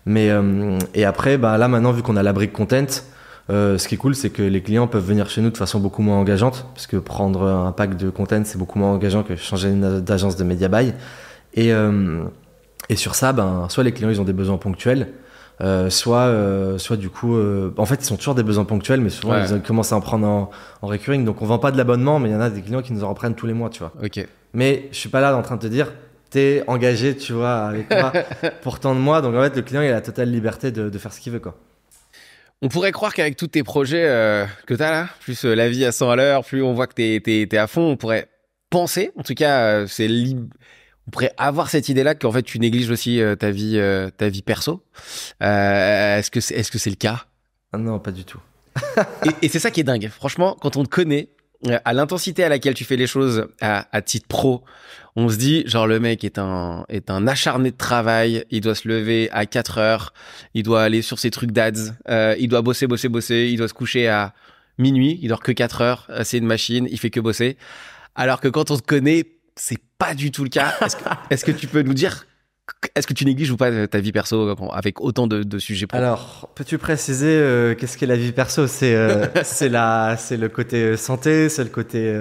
Mais, 0.06 0.30
euh, 0.30 0.78
et 0.94 1.04
après, 1.04 1.38
bah, 1.38 1.58
là, 1.58 1.66
maintenant, 1.68 1.90
vu 1.92 2.02
qu'on 2.02 2.16
a 2.16 2.22
la 2.22 2.32
brique 2.32 2.52
content, 2.52 2.86
euh, 3.50 3.78
ce 3.78 3.88
qui 3.88 3.94
est 3.94 3.98
cool, 3.98 4.14
c'est 4.14 4.30
que 4.30 4.42
les 4.42 4.62
clients 4.62 4.86
peuvent 4.86 5.04
venir 5.06 5.28
chez 5.30 5.40
nous 5.40 5.50
de 5.50 5.56
façon 5.56 5.80
beaucoup 5.80 6.02
moins 6.02 6.16
engageante. 6.18 6.66
Parce 6.74 6.86
que 6.86 6.96
prendre 6.96 7.42
un 7.44 7.72
pack 7.72 7.96
de 7.96 8.10
content, 8.10 8.42
c'est 8.44 8.58
beaucoup 8.58 8.78
moins 8.78 8.90
engageant 8.92 9.22
que 9.22 9.36
changer 9.36 9.72
d'agence 9.72 10.36
de 10.36 10.44
media 10.44 10.68
buy. 10.68 10.92
Et, 11.54 11.72
euh, 11.72 12.22
et 12.88 12.96
sur 12.96 13.14
ça, 13.14 13.32
ben, 13.32 13.66
soit 13.68 13.84
les 13.84 13.92
clients, 13.92 14.10
ils 14.10 14.20
ont 14.20 14.24
des 14.24 14.32
besoins 14.32 14.58
ponctuels. 14.58 15.08
euh, 15.60 15.90
soit, 15.90 16.32
soit 16.78 16.96
du 16.96 17.08
coup, 17.10 17.36
en 17.76 17.84
fait, 17.86 17.96
ils 18.00 18.04
sont 18.04 18.16
toujours 18.16 18.34
des 18.36 18.44
besoins 18.44 18.64
ponctuels, 18.64 19.00
mais 19.00 19.10
souvent 19.10 19.32
Ouais. 19.34 19.46
ils 19.50 19.60
commencent 19.62 19.92
à 19.92 19.96
en 19.96 20.00
prendre 20.00 20.26
en, 20.26 20.50
en 20.82 20.86
recurring. 20.86 21.24
Donc, 21.24 21.42
on 21.42 21.46
vend 21.46 21.58
pas 21.58 21.72
de 21.72 21.76
l'abonnement, 21.76 22.18
mais 22.20 22.28
il 22.28 22.32
y 22.32 22.36
en 22.36 22.40
a 22.40 22.48
des 22.50 22.60
clients 22.62 22.82
qui 22.82 22.92
nous 22.92 23.02
en 23.02 23.08
reprennent 23.08 23.34
tous 23.34 23.46
les 23.46 23.54
mois, 23.54 23.68
tu 23.70 23.80
vois. 23.80 23.92
Ok. 24.04 24.24
Mais 24.54 24.88
je 24.92 24.96
suis 24.96 25.08
pas 25.08 25.20
là 25.20 25.36
en 25.36 25.42
train 25.42 25.56
de 25.56 25.60
te 25.62 25.66
dire 25.66 25.92
t'es 26.30 26.62
engagé, 26.66 27.16
tu 27.16 27.32
vois, 27.32 27.54
avec 27.66 27.90
moi 27.90 28.12
pour 28.62 28.78
tant 28.80 28.94
de 28.94 29.00
mois. 29.00 29.20
Donc 29.22 29.34
en 29.34 29.42
fait, 29.42 29.56
le 29.56 29.62
client, 29.62 29.80
il 29.80 29.88
a 29.88 29.92
la 29.92 30.00
totale 30.02 30.30
liberté 30.30 30.70
de, 30.70 30.90
de 30.90 30.98
faire 30.98 31.12
ce 31.12 31.20
qu'il 31.20 31.32
veut, 31.32 31.38
quoi. 31.40 31.54
On 32.60 32.68
pourrait 32.68 32.92
croire 32.92 33.14
qu'avec 33.14 33.36
tous 33.36 33.46
tes 33.48 33.62
projets 33.62 34.04
euh, 34.04 34.44
que 34.66 34.74
tu 34.74 34.82
as 34.82 34.90
là, 34.90 35.08
plus 35.20 35.44
euh, 35.44 35.54
la 35.54 35.68
vie 35.68 35.84
à 35.84 35.92
100 35.92 36.10
à 36.10 36.16
l'heure, 36.16 36.44
plus 36.44 36.62
on 36.62 36.74
voit 36.74 36.88
que 36.88 36.94
tu 36.94 37.02
es, 37.02 37.56
à 37.56 37.66
fond, 37.68 37.82
on 37.82 37.96
pourrait 37.96 38.28
penser, 38.68 39.12
en 39.16 39.22
tout 39.22 39.34
cas, 39.34 39.60
euh, 39.60 39.86
c'est 39.86 40.08
on 40.08 41.10
pourrait 41.10 41.32
avoir 41.38 41.70
cette 41.70 41.88
idée-là 41.88 42.14
qu'en 42.14 42.32
fait 42.32 42.42
tu 42.42 42.58
négliges 42.58 42.90
aussi 42.90 43.22
ta 43.38 43.50
vie, 43.50 43.80
ta 44.18 44.28
vie 44.28 44.42
perso. 44.42 44.84
est-ce 45.40 46.30
que 46.30 46.40
c'est, 46.40 46.54
est-ce 46.54 46.70
que 46.70 46.76
c'est 46.76 46.90
le 46.90 46.96
cas? 46.96 47.24
Ah 47.72 47.78
Non, 47.78 47.98
pas 47.98 48.10
du 48.10 48.24
tout. 48.24 48.40
et, 49.24 49.30
et 49.46 49.48
c'est 49.48 49.58
ça 49.58 49.70
qui 49.70 49.80
est 49.80 49.84
dingue. 49.84 50.10
Franchement, 50.10 50.54
quand 50.60 50.76
on 50.76 50.82
te 50.84 50.88
connaît, 50.90 51.30
à 51.84 51.92
l'intensité 51.92 52.44
à 52.44 52.48
laquelle 52.48 52.74
tu 52.74 52.84
fais 52.84 52.96
les 52.96 53.06
choses 53.06 53.48
à, 53.60 53.88
à, 53.90 54.00
titre 54.00 54.28
pro, 54.28 54.64
on 55.16 55.28
se 55.28 55.36
dit 55.36 55.64
genre 55.66 55.88
le 55.88 55.98
mec 55.98 56.22
est 56.22 56.38
un 56.38 56.84
est 56.88 57.10
un 57.10 57.26
acharné 57.26 57.72
de 57.72 57.76
travail, 57.76 58.44
il 58.50 58.60
doit 58.60 58.76
se 58.76 58.86
lever 58.86 59.28
à 59.32 59.44
4 59.44 59.78
heures, 59.78 60.12
il 60.54 60.62
doit 60.62 60.82
aller 60.82 61.02
sur 61.02 61.18
ses 61.18 61.30
trucs 61.30 61.50
d'ads, 61.50 61.92
euh, 62.08 62.36
il 62.38 62.48
doit 62.48 62.62
bosser 62.62 62.86
bosser 62.86 63.08
bosser, 63.08 63.48
il 63.50 63.56
doit 63.56 63.68
se 63.68 63.74
coucher 63.74 64.06
à 64.06 64.34
minuit, 64.78 65.18
il 65.20 65.28
dort 65.28 65.42
que 65.42 65.50
4 65.50 65.80
heures, 65.80 66.06
euh, 66.10 66.22
c'est 66.24 66.38
une 66.38 66.46
machine, 66.46 66.86
il 66.90 66.98
fait 66.98 67.10
que 67.10 67.18
bosser. 67.18 67.56
Alors 68.14 68.40
que 68.40 68.48
quand 68.48 68.70
on 68.70 68.76
te 68.76 68.82
connaît, 68.82 69.24
c'est 69.56 69.80
pas 69.98 70.14
du 70.14 70.30
tout 70.30 70.44
le 70.44 70.50
cas. 70.50 70.76
Est-ce 70.80 70.96
que, 70.96 71.04
est-ce 71.30 71.44
que 71.44 71.50
tu 71.50 71.66
peux 71.66 71.82
nous 71.82 71.94
dire 71.94 72.27
est-ce 72.94 73.06
que 73.06 73.14
tu 73.14 73.24
négliges 73.24 73.50
ou 73.50 73.56
pas 73.56 73.86
ta 73.86 74.00
vie 74.00 74.12
perso 74.12 74.54
avec 74.72 75.00
autant 75.00 75.26
de, 75.26 75.58
sujets 75.58 75.86
pro 75.86 75.98
Alors, 75.98 76.50
peux-tu 76.54 76.78
préciser 76.78 77.28
euh, 77.28 77.74
qu'est-ce 77.74 77.96
qu'est 77.96 78.06
la 78.06 78.16
vie 78.16 78.32
perso? 78.32 78.66
C'est 78.66 78.94
euh, 78.94 79.26
c'est 79.42 79.68
la 79.68 80.16
c'est 80.18 80.36
le 80.36 80.48
côté 80.48 80.82
euh, 80.82 80.96
santé, 80.96 81.48
c'est 81.48 81.64
le 81.64 81.70
côté. 81.70 82.14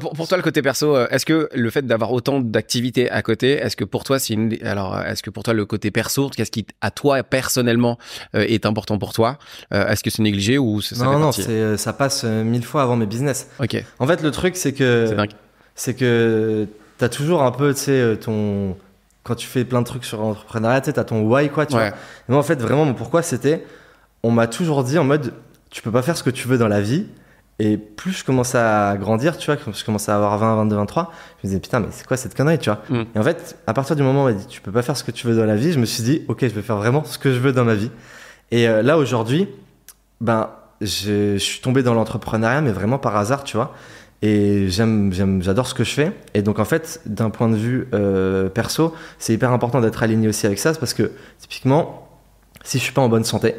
pour, 0.00 0.28
toi, 0.28 0.36
le 0.36 0.42
côté 0.42 0.62
perso, 0.62 0.96
est-ce 1.06 1.26
que 1.26 1.48
le 1.54 1.70
fait 1.70 1.86
d'avoir 1.86 2.12
autant 2.12 2.40
d'activités 2.40 3.10
à 3.10 3.22
côté, 3.22 3.52
est-ce 3.52 3.76
que 3.76 3.84
pour 3.84 4.04
toi 4.04 4.18
c'est 4.18 4.34
une 4.34 4.56
alors 4.62 5.00
est-ce 5.00 5.22
que 5.22 5.30
pour 5.30 5.42
toi 5.42 5.54
le 5.54 5.66
côté 5.66 5.90
perso, 5.90 6.30
qu'est-ce 6.30 6.50
qui 6.50 6.66
à 6.80 6.90
toi 6.90 7.22
personnellement 7.22 7.98
est 8.34 8.66
important 8.66 8.98
pour 8.98 9.12
toi? 9.12 9.38
Est-ce 9.70 10.02
que 10.02 10.10
c'est 10.10 10.22
négligé 10.22 10.58
ou 10.58 10.80
ça 10.80 11.04
Non 11.04 11.18
non, 11.18 11.32
c'est 11.32 11.76
ça 11.76 11.92
passe 11.92 12.24
mille 12.24 12.64
fois 12.64 12.82
avant 12.82 12.96
mes 12.96 13.06
business. 13.06 13.48
Ok. 13.60 13.82
En 13.98 14.06
fait, 14.06 14.22
le 14.22 14.30
truc 14.30 14.56
c'est 14.56 14.72
que 14.72 15.16
c'est 15.74 15.94
que 15.94 16.66
t'as 16.98 17.08
toujours 17.08 17.42
un 17.42 17.50
peu 17.50 17.74
tu 17.74 17.80
sais 17.80 18.16
ton 18.20 18.76
quand 19.24 19.34
tu 19.34 19.46
fais 19.46 19.64
plein 19.64 19.80
de 19.80 19.86
trucs 19.86 20.04
sur 20.04 20.20
l'entrepreneuriat, 20.20 20.82
tu 20.82 20.90
as 20.90 21.04
ton 21.04 21.22
why, 21.22 21.48
quoi, 21.48 21.66
tu 21.66 21.72
vois. 21.72 21.90
moi, 22.28 22.38
en 22.38 22.42
fait, 22.42 22.60
vraiment, 22.60 22.84
mon 22.84 22.94
pourquoi, 22.94 23.22
c'était, 23.22 23.64
on 24.22 24.30
m'a 24.30 24.46
toujours 24.46 24.84
dit 24.84 24.98
en 24.98 25.04
mode, 25.04 25.32
tu 25.70 25.82
peux 25.82 25.90
pas 25.90 26.02
faire 26.02 26.16
ce 26.16 26.22
que 26.22 26.30
tu 26.30 26.46
veux 26.46 26.58
dans 26.58 26.68
la 26.68 26.80
vie. 26.80 27.06
Et 27.60 27.78
plus 27.78 28.10
je 28.10 28.24
commençais 28.24 28.58
à 28.58 28.96
grandir, 28.98 29.38
tu 29.38 29.46
vois, 29.46 29.56
quand 29.56 29.72
je 29.72 29.84
commençais 29.84 30.10
à 30.10 30.16
avoir 30.16 30.36
20, 30.38 30.56
22, 30.56 30.76
23, 30.76 31.12
je 31.42 31.46
me 31.46 31.50
disais, 31.50 31.60
putain, 31.60 31.80
mais 31.80 31.86
c'est 31.90 32.04
quoi 32.04 32.16
cette 32.16 32.36
connerie, 32.36 32.58
tu 32.58 32.68
vois. 32.68 32.80
Mm. 32.90 33.04
Et 33.14 33.18
en 33.18 33.22
fait, 33.22 33.56
à 33.66 33.72
partir 33.72 33.94
du 33.94 34.02
moment 34.02 34.24
où 34.24 34.28
on 34.28 34.28
m'a 34.28 34.32
dit, 34.32 34.46
tu 34.46 34.60
peux 34.60 34.72
pas 34.72 34.82
faire 34.82 34.96
ce 34.96 35.04
que 35.04 35.12
tu 35.12 35.26
veux 35.28 35.36
dans 35.36 35.46
la 35.46 35.54
vie, 35.54 35.72
je 35.72 35.78
me 35.78 35.86
suis 35.86 36.02
dit, 36.02 36.22
ok, 36.26 36.40
je 36.40 36.48
vais 36.48 36.62
faire 36.62 36.76
vraiment 36.76 37.04
ce 37.04 37.16
que 37.16 37.32
je 37.32 37.38
veux 37.38 37.52
dans 37.52 37.64
ma 37.64 37.74
vie. 37.74 37.92
Et 38.50 38.68
euh, 38.68 38.82
là, 38.82 38.98
aujourd'hui, 38.98 39.48
ben, 40.20 40.50
je 40.80 41.38
suis 41.38 41.60
tombé 41.60 41.84
dans 41.84 41.94
l'entrepreneuriat, 41.94 42.60
mais 42.60 42.72
vraiment 42.72 42.98
par 42.98 43.16
hasard, 43.16 43.44
tu 43.44 43.56
vois. 43.56 43.72
Et 44.22 44.68
j'aime, 44.68 45.12
j'aime, 45.12 45.42
j'adore 45.42 45.66
ce 45.66 45.74
que 45.74 45.84
je 45.84 45.90
fais. 45.90 46.12
Et 46.32 46.40
donc, 46.40 46.58
en 46.58 46.64
fait, 46.64 47.02
d'un 47.04 47.28
point 47.28 47.48
de 47.50 47.56
vue 47.56 47.88
euh, 47.92 48.48
perso, 48.48 48.94
c'est 49.18 49.34
hyper 49.34 49.52
important 49.52 49.80
d'être 49.80 50.02
aligné 50.02 50.28
aussi 50.28 50.46
avec 50.46 50.58
ça, 50.58 50.72
parce 50.72 50.94
que 50.94 51.12
typiquement, 51.38 52.08
si 52.62 52.78
je 52.78 52.84
suis 52.84 52.92
pas 52.92 53.02
en 53.02 53.10
bonne 53.10 53.24
santé, 53.24 53.54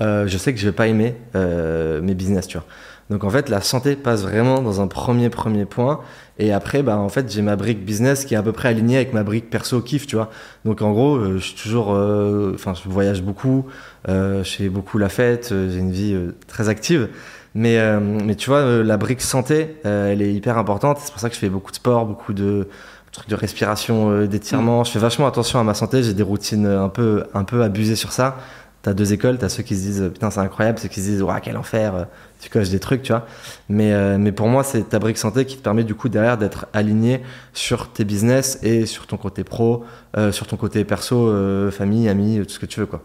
euh, 0.00 0.28
je 0.28 0.38
sais 0.38 0.52
que 0.52 0.60
je 0.60 0.66
vais 0.66 0.74
pas 0.74 0.86
aimer 0.86 1.16
euh, 1.34 2.00
mes 2.02 2.14
business, 2.14 2.46
tu 2.46 2.56
vois. 2.56 2.66
Donc, 3.10 3.24
en 3.24 3.30
fait, 3.30 3.48
la 3.48 3.60
santé 3.60 3.96
passe 3.96 4.22
vraiment 4.22 4.62
dans 4.62 4.80
un 4.80 4.86
premier, 4.86 5.28
premier 5.28 5.64
point. 5.64 6.00
Et 6.38 6.52
après, 6.52 6.82
bah, 6.82 6.98
en 6.98 7.08
fait, 7.08 7.32
j'ai 7.32 7.42
ma 7.42 7.56
brique 7.56 7.84
business 7.84 8.24
qui 8.24 8.34
est 8.34 8.36
à 8.36 8.42
peu 8.42 8.52
près 8.52 8.68
alignée 8.68 8.96
avec 8.96 9.12
ma 9.12 9.24
brique 9.24 9.50
perso 9.50 9.80
kiff, 9.80 10.06
tu 10.06 10.16
vois. 10.16 10.30
Donc, 10.64 10.82
en 10.82 10.92
gros, 10.92 11.24
je 11.34 11.38
suis 11.38 11.54
toujours, 11.54 11.88
enfin, 11.88 12.74
je 12.74 12.88
voyage 12.88 13.22
beaucoup, 13.22 13.66
je 14.08 14.42
fais 14.44 14.68
beaucoup 14.68 14.98
la 14.98 15.08
fête, 15.08 15.48
j'ai 15.50 15.78
une 15.78 15.92
vie 15.92 16.16
très 16.48 16.68
active. 16.68 17.08
Mais, 17.56 17.78
euh, 17.78 18.00
mais 18.00 18.34
tu 18.34 18.50
vois, 18.50 18.58
euh, 18.58 18.84
la 18.84 18.98
brique 18.98 19.22
santé, 19.22 19.78
euh, 19.86 20.12
elle 20.12 20.20
est 20.20 20.30
hyper 20.30 20.58
importante. 20.58 20.98
C'est 21.00 21.10
pour 21.10 21.20
ça 21.20 21.30
que 21.30 21.34
je 21.34 21.40
fais 21.40 21.48
beaucoup 21.48 21.70
de 21.70 21.76
sport, 21.76 22.04
beaucoup 22.04 22.34
de 22.34 22.68
trucs 23.12 23.30
de 23.30 23.34
respiration, 23.34 24.26
d'étirement. 24.26 24.82
Mm. 24.82 24.84
Je 24.84 24.90
fais 24.90 24.98
vachement 24.98 25.26
attention 25.26 25.58
à 25.58 25.64
ma 25.64 25.72
santé. 25.72 26.02
J'ai 26.02 26.12
des 26.12 26.22
routines 26.22 26.66
un 26.66 26.90
peu, 26.90 27.24
un 27.32 27.44
peu 27.44 27.62
abusées 27.62 27.96
sur 27.96 28.12
ça. 28.12 28.36
T'as 28.82 28.92
deux 28.92 29.14
écoles, 29.14 29.38
t'as 29.38 29.48
ceux 29.48 29.62
qui 29.62 29.74
se 29.74 29.80
disent 29.80 30.10
putain 30.12 30.30
c'est 30.30 30.38
incroyable, 30.38 30.78
ceux 30.78 30.88
qui 30.88 31.00
se 31.00 31.06
disent 31.06 31.22
ouais 31.22 31.40
quel 31.42 31.56
enfer, 31.56 32.06
tu 32.40 32.48
coches 32.50 32.68
des 32.68 32.78
trucs, 32.78 33.02
tu 33.02 33.10
vois. 33.10 33.26
Mais, 33.68 34.16
mais 34.16 34.30
pour 34.30 34.46
moi 34.46 34.62
c'est 34.62 34.90
ta 34.90 35.00
brique 35.00 35.18
santé 35.18 35.44
qui 35.44 35.56
te 35.56 35.62
permet 35.62 35.82
du 35.82 35.96
coup 35.96 36.08
derrière 36.08 36.38
d'être 36.38 36.66
aligné 36.72 37.22
sur 37.52 37.90
tes 37.90 38.04
business 38.04 38.60
et 38.62 38.86
sur 38.86 39.08
ton 39.08 39.16
côté 39.16 39.42
pro, 39.42 39.84
sur 40.30 40.46
ton 40.46 40.56
côté 40.56 40.84
perso, 40.84 41.34
famille, 41.72 42.08
amis, 42.08 42.38
tout 42.44 42.50
ce 42.50 42.60
que 42.60 42.66
tu 42.66 42.78
veux 42.78 42.86
quoi. 42.86 43.02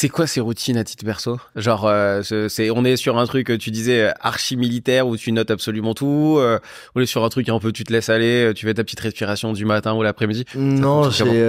C'est 0.00 0.08
quoi 0.08 0.26
ces 0.26 0.40
routines 0.40 0.78
à 0.78 0.84
titre 0.84 1.04
perso? 1.04 1.38
Genre, 1.56 1.84
euh, 1.86 2.22
c'est, 2.22 2.70
on 2.70 2.86
est 2.86 2.96
sur 2.96 3.18
un 3.18 3.26
truc, 3.26 3.52
tu 3.58 3.70
disais 3.70 4.04
euh, 4.04 4.12
archi 4.18 4.56
militaire 4.56 5.06
où 5.06 5.14
tu 5.18 5.30
notes 5.30 5.50
absolument 5.50 5.92
tout. 5.92 6.38
Euh, 6.38 6.58
on 6.94 7.02
est 7.02 7.06
sur 7.06 7.22
un 7.22 7.28
truc 7.28 7.50
un 7.50 7.58
peu, 7.58 7.70
tu 7.70 7.84
te 7.84 7.92
laisses 7.92 8.08
aller, 8.08 8.52
tu 8.56 8.64
fais 8.64 8.72
ta 8.72 8.82
petite 8.82 9.00
respiration 9.00 9.52
du 9.52 9.66
matin 9.66 9.92
ou 9.92 10.02
l'après-midi. 10.02 10.46
Non, 10.54 11.10
j'ai 11.10 11.44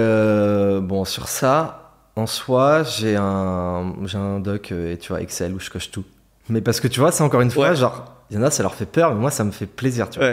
bon 0.82 1.06
sur 1.06 1.28
ça. 1.28 1.94
En 2.14 2.26
soi, 2.26 2.82
j'ai 2.82 3.16
un 3.16 3.94
j'ai 4.04 4.18
un 4.18 4.38
doc 4.38 4.70
et 4.70 4.98
tu 4.98 5.08
vois 5.08 5.22
Excel 5.22 5.54
où 5.54 5.58
je 5.58 5.70
coche 5.70 5.90
tout. 5.90 6.04
Mais 6.50 6.60
parce 6.60 6.78
que 6.78 6.88
tu 6.88 7.00
vois, 7.00 7.10
c'est 7.10 7.22
encore 7.22 7.40
une 7.40 7.50
fois, 7.50 7.72
genre, 7.72 8.04
il 8.30 8.36
y 8.36 8.38
en 8.38 8.42
a, 8.42 8.50
ça 8.50 8.62
leur 8.62 8.74
fait 8.74 8.84
peur, 8.84 9.14
mais 9.14 9.20
moi, 9.22 9.30
ça 9.30 9.44
me 9.44 9.50
fait 9.50 9.64
plaisir, 9.64 10.10
tu 10.10 10.18
vois. 10.18 10.32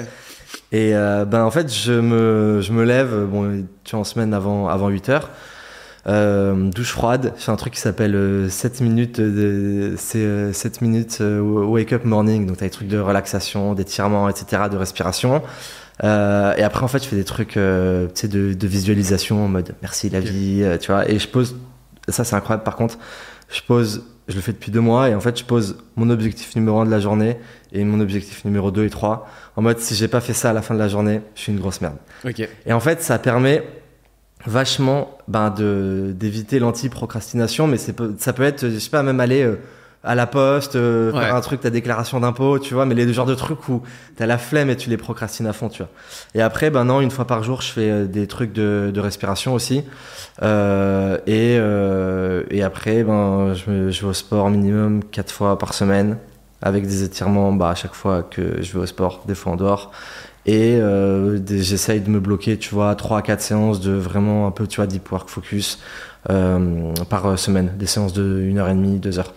Et 0.74 0.92
ben 0.92 1.46
en 1.46 1.52
fait, 1.52 1.74
je 1.74 1.94
me 1.94 2.60
je 2.60 2.74
me 2.74 2.84
lève, 2.84 3.28
bon, 3.32 3.66
tu 3.86 3.92
vois, 3.92 4.02
en 4.02 4.04
semaine 4.04 4.34
avant 4.34 4.68
avant 4.68 4.90
8 4.90 5.08
heures. 5.08 5.30
Euh, 6.10 6.56
douche 6.72 6.92
froide, 6.92 7.34
c'est 7.38 7.52
un 7.52 7.56
truc 7.56 7.74
qui 7.74 7.80
s'appelle 7.80 8.48
7 8.50 8.82
euh, 8.82 8.84
minutes, 8.84 9.22
de, 9.22 9.94
c'est 9.98 10.54
7 10.54 10.76
euh, 10.82 10.86
minutes 10.86 11.22
wake 11.22 11.94
up 11.94 12.04
morning, 12.04 12.48
donc 12.48 12.58
t'as 12.58 12.66
des 12.66 12.72
trucs 12.72 12.88
de 12.88 12.98
relaxation, 12.98 13.76
d'étirement, 13.76 14.28
etc., 14.28 14.64
de 14.72 14.78
respiration. 14.78 15.44
et 16.02 16.08
après, 16.64 16.84
en 16.84 16.88
fait, 16.88 17.04
je 17.04 17.08
fais 17.08 17.16
des 17.16 17.26
trucs 17.26 17.58
de, 17.58 18.10
de, 18.24 18.68
visualisation 18.68 19.46
en 19.46 19.48
mode 19.48 19.76
merci 19.82 20.10
la 20.10 20.20
vie, 20.20 20.66
tu 20.82 20.92
vois. 20.92 21.10
Et 21.10 21.20
je 21.20 21.28
pose, 21.28 21.56
ça 22.08 22.24
c'est 22.24 22.36
incroyable 22.36 22.64
par 22.64 22.76
contre, 22.76 22.98
je 23.50 23.62
pose, 23.62 24.04
je 24.28 24.36
le 24.36 24.42
fais 24.42 24.54
depuis 24.54 24.72
deux 24.72 24.82
mois, 24.82 25.10
et 25.10 25.16
en 25.16 25.20
fait, 25.20 25.38
je 25.38 25.46
pose 25.46 25.78
mon 25.96 26.10
objectif 26.10 26.56
numéro 26.56 26.80
1 26.80 26.86
de 26.86 26.92
la 26.92 27.00
journée 27.00 27.38
et 27.72 27.84
mon 27.84 28.00
objectif 28.00 28.46
numéro 28.46 28.72
2 28.72 28.86
et 28.86 28.90
3 28.90 29.30
en 29.58 29.62
mode 29.62 29.78
si 29.78 29.94
j'ai 29.94 30.08
pas 30.08 30.22
fait 30.22 30.34
ça 30.34 30.50
à 30.50 30.54
la 30.54 30.64
fin 30.64 30.74
de 30.74 30.80
la 30.80 30.88
journée, 30.88 31.22
je 31.36 31.42
suis 31.42 31.52
une 31.52 31.60
grosse 31.60 31.82
merde. 31.82 31.98
Et 32.66 32.74
en 32.74 32.80
fait, 32.80 33.04
ça 33.04 33.20
permet 33.20 33.64
vachement 34.46 35.18
ben, 35.28 35.50
de 35.50 36.14
d'éviter 36.16 36.60
l'anti-procrastination, 36.60 37.68
mais 37.68 37.78
c'est 37.78 37.96
ça 38.18 38.34
peut 38.34 38.44
être, 38.44 38.70
je 38.70 38.80
sais 38.80 38.90
pas, 38.90 39.04
même 39.04 39.20
aller 39.20 39.44
euh, 39.44 39.60
à 40.02 40.16
la 40.16 40.28
poste, 40.28 40.78
euh, 40.78 41.12
faire 41.12 41.36
un 41.36 41.42
truc, 41.42 41.60
ta 41.60 41.70
déclaration 41.70 42.22
d'impôt, 42.22 42.58
tu 42.58 42.74
vois, 42.74 42.86
mais 42.86 42.96
les 42.96 43.12
genres 43.14 43.26
de 43.26 43.36
trucs 43.36 43.68
où 43.68 43.82
t'as 44.16 44.26
la 44.26 44.38
flemme 44.38 44.70
et 44.70 44.78
tu 44.78 44.90
les 44.90 44.96
procrastines 44.96 45.46
à 45.46 45.52
fond, 45.52 45.68
tu 45.68 45.84
vois. 45.84 45.92
Et 46.36 46.42
après, 46.42 46.70
ben 46.70 46.86
non, 46.86 47.02
une 47.02 47.12
fois 47.12 47.26
par 47.26 47.44
jour, 47.44 47.62
je 47.62 47.72
fais 47.72 47.90
euh, 47.90 48.06
des 48.06 48.26
trucs 48.26 48.54
de, 48.54 48.92
de 48.94 49.00
respiration 49.02 49.54
aussi. 49.54 49.84
Euh, 50.42 51.18
et, 51.28 51.56
et 52.56 52.64
après, 52.64 53.04
ben, 53.04 53.54
je, 53.54 53.92
je 53.92 54.02
vais 54.02 54.08
au 54.08 54.14
sport 54.14 54.50
minimum 54.50 55.04
quatre 55.04 55.34
fois 55.34 55.58
par 55.58 55.74
semaine, 55.74 56.18
avec 56.62 56.84
des 56.88 57.04
étirements, 57.04 57.52
bah, 57.52 57.70
à 57.70 57.76
chaque 57.76 57.94
fois 57.94 58.24
que 58.24 58.62
je 58.62 58.72
vais 58.72 58.80
au 58.80 58.86
sport, 58.86 59.24
des 59.28 59.36
fois 59.36 59.52
en 59.52 59.56
dehors. 59.58 59.92
Et 60.46 60.76
euh, 60.76 61.40
j'essaye 61.48 62.02
de 62.02 62.10
me 62.10 62.20
bloquer, 62.20 62.58
tu 62.58 62.74
vois, 62.74 62.96
3 62.96 63.20
à 63.20 63.22
4 63.22 63.42
séances 63.42 63.80
de 63.82 63.92
vraiment 63.92 64.48
un 64.48 64.52
peu, 64.52 64.68
tu 64.68 64.78
vois, 64.78 64.88
deep 64.88 65.12
work 65.12 65.30
focus 65.30 65.80
euh, 66.30 66.94
par 67.10 67.38
semaine, 67.38 67.74
des 67.78 67.86
séances 67.86 68.14
de 68.14 68.42
1h30, 68.42 69.00
2 69.00 69.20
heures. 69.20 69.34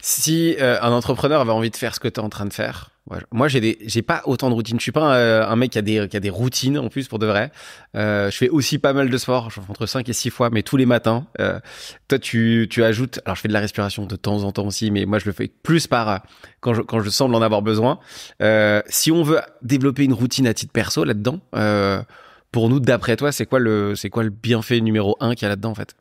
Si 0.00 0.56
euh, 0.60 0.76
un 0.82 0.92
entrepreneur 0.92 1.40
avait 1.40 1.50
envie 1.50 1.70
de 1.70 1.76
faire 1.76 1.94
ce 1.94 2.00
que 2.00 2.08
tu 2.08 2.20
es 2.20 2.22
en 2.22 2.28
train 2.28 2.44
de 2.44 2.52
faire, 2.52 2.90
moi 3.32 3.48
j'ai 3.48 4.02
pas 4.02 4.22
autant 4.24 4.48
de 4.48 4.54
routines. 4.54 4.78
Je 4.78 4.82
suis 4.82 4.92
pas 4.92 5.02
un, 5.02 5.50
un, 5.50 5.56
mec 5.56 5.72
qui 5.72 5.78
a 5.78 5.82
des, 5.82 6.30
routines 6.30 6.78
en 6.78 6.88
plus 6.88 7.08
pour 7.08 7.18
de 7.18 7.26
vrai. 7.26 7.52
Euh, 7.96 8.30
je 8.30 8.36
fais 8.36 8.48
aussi 8.48 8.78
pas 8.78 8.92
mal 8.92 9.10
de 9.10 9.18
sport, 9.18 9.50
je 9.50 9.60
fais 9.60 9.70
entre 9.70 9.86
5 9.86 10.08
et 10.08 10.12
6 10.12 10.30
fois, 10.30 10.50
mais 10.50 10.62
tous 10.62 10.76
les 10.76 10.86
matins. 10.86 11.26
Euh, 11.40 11.60
toi 12.08 12.18
tu, 12.18 12.68
ajoutes, 12.82 13.20
alors 13.24 13.36
je 13.36 13.42
fais 13.42 13.48
de 13.48 13.52
la 13.52 13.60
respiration 13.60 14.06
de 14.06 14.16
temps 14.16 14.44
en 14.44 14.52
temps 14.52 14.66
aussi, 14.66 14.90
mais 14.90 15.04
moi 15.04 15.18
je 15.18 15.26
le 15.26 15.32
fais 15.32 15.50
plus 15.62 15.86
par 15.86 16.22
quand 16.60 16.74
je, 16.74 17.10
semble 17.10 17.34
en 17.34 17.42
avoir 17.42 17.62
besoin. 17.62 17.98
Euh, 18.42 18.80
si 18.88 19.12
on 19.12 19.22
veut 19.22 19.40
développer 19.62 20.04
une 20.04 20.14
routine 20.14 20.46
à 20.46 20.54
titre 20.54 20.72
perso 20.72 21.04
là-dedans, 21.04 21.40
euh, 21.54 22.02
pour 22.54 22.68
nous 22.68 22.78
d'après 22.78 23.16
toi, 23.16 23.32
c'est 23.32 23.46
quoi 23.46 23.58
le, 23.58 23.94
bienfait 24.30 24.80
numéro 24.80 25.16
1 25.20 25.34
qu'il 25.34 25.42
y 25.42 25.46
a 25.46 25.48
là-dedans 25.48 25.72
en 25.72 25.74
fait? 25.74 25.94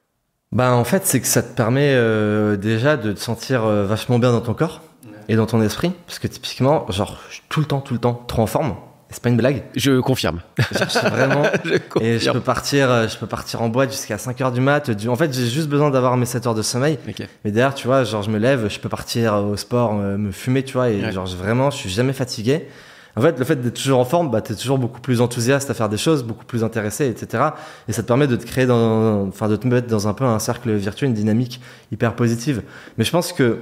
Bah 0.51 0.75
en 0.75 0.83
fait 0.83 1.07
c'est 1.07 1.19
que 1.19 1.25
ça 1.25 1.41
te 1.41 1.55
permet 1.55 1.93
euh, 1.95 2.57
déjà 2.57 2.95
de 2.95 3.11
te 3.11 3.19
sentir 3.19 3.65
euh, 3.65 3.87
vachement 3.87 4.19
bien 4.19 4.31
dans 4.31 4.41
ton 4.41 4.53
corps 4.53 4.83
et 5.27 5.35
dans 5.35 5.45
ton 5.45 5.61
esprit 5.61 5.91
parce 6.05 6.19
que 6.19 6.27
typiquement 6.27 6.85
genre 6.89 7.19
je 7.29 7.35
suis 7.35 7.43
tout 7.49 7.59
le 7.59 7.65
temps 7.65 7.81
tout 7.81 7.93
le 7.93 7.99
temps 7.99 8.23
trop 8.27 8.41
en 8.41 8.47
forme 8.47 8.75
c'est 9.13 9.21
pas 9.21 9.29
une 9.29 9.37
blague. 9.37 9.63
Je 9.75 9.99
confirme. 9.99 10.41
Je 10.57 11.07
vraiment. 11.07 11.43
Et 12.01 12.17
je 12.17 12.31
peux 12.31 12.39
partir 12.39 12.89
euh, 12.89 13.07
je 13.07 13.15
peux 13.15 13.27
partir 13.27 13.61
en 13.61 13.69
boîte 13.69 13.91
jusqu'à 13.91 14.17
5 14.17 14.41
heures 14.41 14.51
du 14.51 14.59
mat 14.59 14.89
en 15.07 15.15
fait 15.15 15.31
j'ai 15.31 15.45
juste 15.45 15.69
besoin 15.69 15.91
d'avoir 15.91 16.17
mes 16.17 16.25
7 16.25 16.47
heures 16.47 16.55
de 16.55 16.63
sommeil. 16.63 16.97
Mais 17.45 17.51
derrière 17.51 17.75
tu 17.75 17.85
vois 17.85 18.03
genre 18.05 18.23
je 18.23 18.31
me 18.31 18.39
lève 18.39 18.69
je 18.69 18.79
peux 18.79 18.89
partir 18.89 19.35
au 19.35 19.55
sport 19.55 19.93
me 19.93 20.31
fumer 20.31 20.63
tu 20.63 20.73
vois 20.73 20.89
et 20.89 21.11
genre 21.11 21.27
vraiment 21.27 21.69
je 21.69 21.77
suis 21.77 21.89
jamais 21.89 22.13
fatigué. 22.13 22.67
En 23.15 23.21
fait, 23.21 23.37
le 23.37 23.45
fait 23.45 23.57
d'être 23.57 23.75
toujours 23.75 23.99
en 23.99 24.05
forme, 24.05 24.31
bah, 24.31 24.41
tu 24.41 24.53
es 24.53 24.55
toujours 24.55 24.79
beaucoup 24.79 24.99
plus 24.99 25.21
enthousiaste 25.21 25.69
à 25.69 25.75
faire 25.75 25.87
des 25.87 25.97
choses, 25.97 26.23
beaucoup 26.23 26.45
plus 26.45 26.63
intéressé, 26.63 27.07
etc. 27.07 27.43
Et 27.87 27.93
ça 27.93 28.01
te 28.01 28.07
permet 28.07 28.25
de 28.25 28.35
te 28.35 28.45
créer 28.45 28.65
dans, 28.65 29.27
enfin, 29.27 29.47
de 29.47 29.55
te 29.55 29.67
mettre 29.67 29.87
dans 29.87 30.07
un 30.07 30.13
peu 30.13 30.23
un 30.23 30.39
cercle 30.39 30.71
virtuel, 30.73 31.09
une 31.09 31.15
dynamique 31.15 31.61
hyper 31.91 32.15
positive. 32.15 32.63
Mais 32.97 33.03
je 33.03 33.11
pense 33.11 33.31
que 33.31 33.59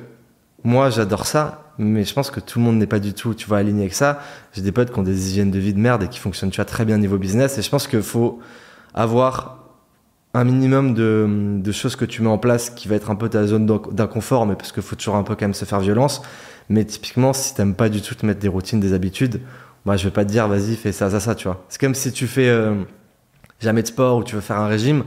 moi, 0.64 0.89
j'adore 0.89 1.26
ça, 1.26 1.74
mais 1.78 2.03
je 2.03 2.14
pense 2.14 2.30
que 2.30 2.39
tout 2.39 2.59
le 2.59 2.66
monde 2.66 2.78
n'est 2.78 2.88
pas 2.88 2.99
du 2.99 3.14
tout, 3.14 3.34
tu 3.34 3.47
vois, 3.47 3.57
aligné 3.57 3.82
avec 3.82 3.93
ça. 3.93 4.20
J'ai 4.53 4.62
des 4.62 4.72
potes 4.72 4.91
qui 4.91 4.99
ont 4.99 5.03
des 5.03 5.30
hygiènes 5.30 5.51
de 5.51 5.59
vie 5.59 5.74
de 5.74 5.80
merde 5.80 6.03
et 6.03 6.07
qui 6.07 6.20
fonctionnent, 6.20 6.51
très 6.51 6.86
bien 6.86 6.97
niveau 6.97 7.18
business. 7.18 7.57
Et 7.57 7.62
je 7.62 7.70
pense 7.70 7.88
qu'il 7.88 8.03
faut 8.03 8.39
avoir 8.93 9.62
un 10.34 10.43
minimum 10.43 10.93
de, 10.93 11.72
choses 11.72 11.95
que 11.95 12.05
tu 12.05 12.22
mets 12.22 12.30
en 12.30 12.38
place 12.38 12.70
qui 12.70 12.88
va 12.88 12.95
être 12.95 13.09
un 13.09 13.16
peu 13.16 13.28
ta 13.30 13.45
zone 13.47 13.66
d'inconfort, 13.91 14.45
mais 14.45 14.55
parce 14.55 14.72
qu'il 14.72 14.84
faut 14.84 14.95
toujours 14.95 15.16
un 15.16 15.24
peu 15.24 15.36
quand 15.36 15.45
même 15.45 15.53
se 15.53 15.66
faire 15.66 15.80
violence. 15.80 16.22
Mais 16.70 16.86
typiquement, 16.86 17.34
si 17.34 17.53
t'aimes 17.53 17.76
pas 17.76 17.89
du 17.89 18.01
tout 18.01 18.16
te 18.16 18.26
mettre 18.26 18.39
des 18.39 18.47
routines, 18.47 18.80
des 18.80 18.93
habitudes, 18.93 19.41
moi, 19.86 19.97
je 19.97 20.05
vais 20.05 20.12
pas 20.12 20.24
te 20.24 20.30
dire, 20.30 20.47
vas-y, 20.47 20.76
fais 20.76 20.91
ça, 20.91 21.09
ça, 21.09 21.20
ça, 21.20 21.36
tu 21.36 21.47
vois. 21.47 21.66
C'est 21.68 21.82
comme 21.82 21.95
si 21.95 22.12
tu 22.12 22.28
fais 22.28 22.47
euh, 22.47 22.76
jamais 23.59 23.82
de 23.82 23.88
sport 23.88 24.18
ou 24.18 24.24
tu 24.24 24.36
veux 24.36 24.41
faire 24.41 24.59
un 24.59 24.68
régime. 24.68 25.03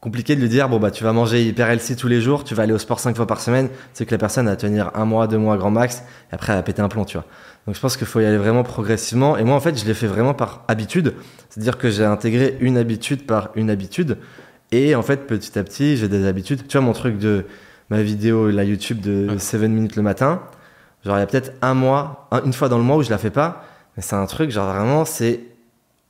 Compliqué 0.00 0.34
de 0.34 0.40
lui 0.40 0.48
dire, 0.48 0.70
bon, 0.70 0.78
bah, 0.78 0.90
tu 0.90 1.04
vas 1.04 1.12
manger 1.12 1.44
hyper 1.44 1.68
healthy 1.68 1.94
tous 1.94 2.08
les 2.08 2.22
jours, 2.22 2.42
tu 2.42 2.54
vas 2.54 2.62
aller 2.62 2.72
au 2.72 2.78
sport 2.78 3.00
cinq 3.00 3.14
fois 3.16 3.26
par 3.26 3.40
semaine. 3.42 3.68
C'est 3.92 4.06
que 4.06 4.12
la 4.12 4.18
personne 4.18 4.46
va 4.46 4.56
tenir 4.56 4.90
un 4.94 5.04
mois, 5.04 5.26
deux 5.26 5.36
mois 5.36 5.58
grand 5.58 5.70
max, 5.70 6.02
et 6.32 6.34
après, 6.34 6.52
elle 6.52 6.58
va 6.58 6.62
péter 6.62 6.80
un 6.80 6.88
plomb, 6.88 7.04
tu 7.04 7.18
vois. 7.18 7.26
Donc, 7.66 7.74
je 7.74 7.80
pense 7.80 7.98
qu'il 7.98 8.06
faut 8.06 8.18
y 8.20 8.24
aller 8.24 8.38
vraiment 8.38 8.62
progressivement. 8.62 9.36
Et 9.36 9.44
moi, 9.44 9.56
en 9.56 9.60
fait, 9.60 9.78
je 9.78 9.84
l'ai 9.84 9.92
fait 9.92 10.06
vraiment 10.06 10.32
par 10.32 10.64
habitude. 10.68 11.14
C'est-à-dire 11.50 11.76
que 11.76 11.90
j'ai 11.90 12.06
intégré 12.06 12.56
une 12.60 12.78
habitude 12.78 13.26
par 13.26 13.50
une 13.56 13.68
habitude. 13.68 14.16
Et 14.72 14.94
en 14.94 15.02
fait, 15.02 15.26
petit 15.26 15.58
à 15.58 15.64
petit, 15.64 15.98
j'ai 15.98 16.08
des 16.08 16.26
habitudes. 16.26 16.66
Tu 16.66 16.78
vois, 16.78 16.86
mon 16.86 16.94
truc 16.94 17.18
de 17.18 17.44
ma 17.90 18.00
vidéo, 18.00 18.50
la 18.50 18.64
YouTube 18.64 19.02
de 19.02 19.36
7 19.36 19.60
minutes 19.62 19.96
le 19.96 20.02
matin, 20.02 20.40
genre, 21.04 21.18
il 21.18 21.20
y 21.20 21.22
a 21.22 21.26
peut-être 21.26 21.52
un 21.60 21.74
mois, 21.74 22.28
une 22.46 22.54
fois 22.54 22.70
dans 22.70 22.78
le 22.78 22.84
mois 22.84 22.96
où 22.96 23.02
je 23.02 23.10
la 23.10 23.18
fais 23.18 23.30
pas. 23.30 23.66
Mais 23.96 24.02
c'est 24.02 24.16
un 24.16 24.24
truc, 24.24 24.50
genre, 24.50 24.72
vraiment, 24.72 25.04
c'est 25.04 25.40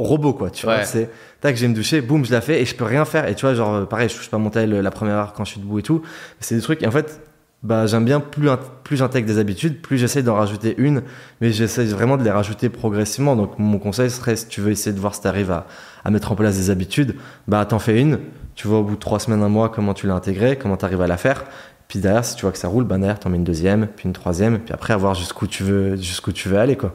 robot, 0.03 0.35
quoi. 0.35 0.51
Tu 0.51 0.67
vois, 0.67 0.85
c'est, 0.85 1.11
tac, 1.41 1.57
je 1.57 1.63
vais 1.63 1.69
me 1.69 1.75
doucher, 1.75 2.01
boum, 2.01 2.25
je 2.25 2.33
la 2.33 2.41
fais 2.41 2.61
et 2.61 2.65
je 2.65 2.75
peux 2.75 2.85
rien 2.85 3.05
faire. 3.05 3.29
Et 3.29 3.35
tu 3.35 3.47
vois, 3.47 3.55
genre, 3.55 3.87
pareil, 3.87 4.09
je 4.09 4.17
touche 4.17 4.31
pas 4.31 4.39
mon 4.39 4.51
tel 4.51 4.71
la 4.71 4.91
première 4.91 5.17
heure 5.17 5.33
quand 5.33 5.45
je 5.45 5.53
suis 5.53 5.61
debout 5.61 5.79
et 5.79 5.83
tout. 5.83 6.03
C'est 6.41 6.55
des 6.55 6.63
trucs, 6.63 6.83
et 6.83 6.87
en 6.87 6.91
fait, 6.91 7.21
bah, 7.63 7.87
j'aime 7.87 8.05
bien 8.05 8.21
plus, 8.21 8.49
plus 8.85 8.97
j'intègre 8.97 9.27
des 9.27 9.39
habitudes, 9.39 9.83
plus 9.83 9.99
j'essaie 9.99 10.23
d'en 10.23 10.35
rajouter 10.35 10.75
une, 10.79 11.03
mais 11.41 11.53
j'essaie 11.53 11.85
vraiment 11.85 12.17
de 12.17 12.25
les 12.25 12.31
rajouter 12.31 12.69
progressivement. 12.71 13.37
Donc, 13.37 13.59
mon 13.59 13.79
conseil 13.79 14.11
serait, 14.11 14.37
si 14.37 14.49
tu 14.49 14.61
veux 14.61 14.71
essayer 14.71 14.95
de 14.95 15.01
voir 15.01 15.15
si 15.15 15.21
tu 15.21 15.29
arrives 15.29 15.51
à, 15.51 15.67
à 16.05 16.11
mettre 16.11 16.33
en 16.33 16.35
place 16.35 16.57
des 16.57 16.71
habitudes, 16.71 17.17
bah, 17.49 17.65
t'en 17.67 17.79
fais 17.79 18.01
une, 18.01 18.19
tu 18.55 18.67
vois 18.67 18.79
au 18.79 18.85
bout 18.85 18.95
de 18.95 19.01
trois 19.01 19.19
semaines, 19.21 19.43
un 19.43 19.49
mois, 19.49 19.69
comment 19.69 19.93
tu 19.95 20.07
l'as 20.07 20.15
intégré, 20.15 20.57
comment 20.57 20.77
tu 20.77 20.85
arrives 20.85 21.03
à 21.03 21.07
la 21.07 21.17
faire. 21.19 21.45
Puis 21.89 21.99
derrière, 21.99 22.25
si 22.25 22.37
tu 22.37 22.43
vois 22.43 22.53
que 22.53 22.59
ça 22.59 22.69
roule, 22.69 22.85
ben 22.85 22.99
derrière, 22.99 23.19
t'en 23.19 23.31
mets 23.31 23.37
une 23.37 23.45
deuxième, 23.45 23.89
puis 23.89 24.07
une 24.07 24.13
troisième, 24.13 24.61
puis 24.61 24.73
après, 24.73 24.93
à 24.93 24.97
voir 24.97 25.15
jusqu'où 25.15 25.47
tu 25.47 25.65
veux, 25.65 25.97
jusqu'où 25.97 26.31
tu 26.33 26.49
veux 26.49 26.57
aller, 26.57 26.77
quoi. 26.77 26.95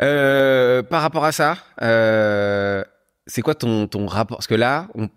Euh, 0.00 0.82
par 0.82 1.02
rapport 1.02 1.24
à 1.24 1.32
ça, 1.32 1.58
euh, 1.82 2.82
c'est 3.26 3.42
quoi 3.42 3.54
ton, 3.54 3.86
ton 3.86 4.06
rapport? 4.06 4.38
Parce 4.38 4.46
que 4.46 4.54
là, 4.54 4.88
on, 4.94 5.08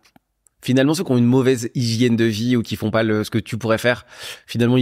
finalement, 0.62 0.94
ceux 0.94 1.04
qui 1.04 1.12
ont 1.12 1.18
une 1.18 1.26
mauvaise 1.26 1.70
hygiène 1.76 2.16
de 2.16 2.26
vie 2.26 2.56
ou 2.56 2.64
qui 2.64 2.76
font 2.76 2.92
pas 2.92 3.04
le, 3.04 3.24
ce 3.24 3.30
que 3.30 3.38
tu 3.38 3.58
pourrais 3.58 3.78
faire, 3.78 4.06
finalement, 4.48 4.78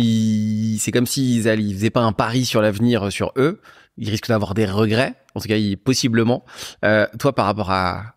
c'est 0.80 0.92
comme 0.92 1.06
s'ils 1.06 1.46
ils 1.46 1.76
faisaient 1.76 1.90
pas 1.90 2.02
un 2.02 2.14
pari 2.14 2.46
sur 2.46 2.62
l'avenir 2.62 3.12
sur 3.12 3.34
eux. 3.38 3.62
Ils 3.98 4.10
risquent 4.10 4.30
d'avoir 4.30 4.56
des 4.56 4.66
regrets, 4.66 5.14
en 5.36 5.40
tout 5.40 5.48
cas, 5.48 5.56
possiblement. 5.84 6.44
Euh, 6.84 7.06
toi, 7.20 7.36
par 7.36 7.46
rapport 7.46 7.70
à, 7.70 8.16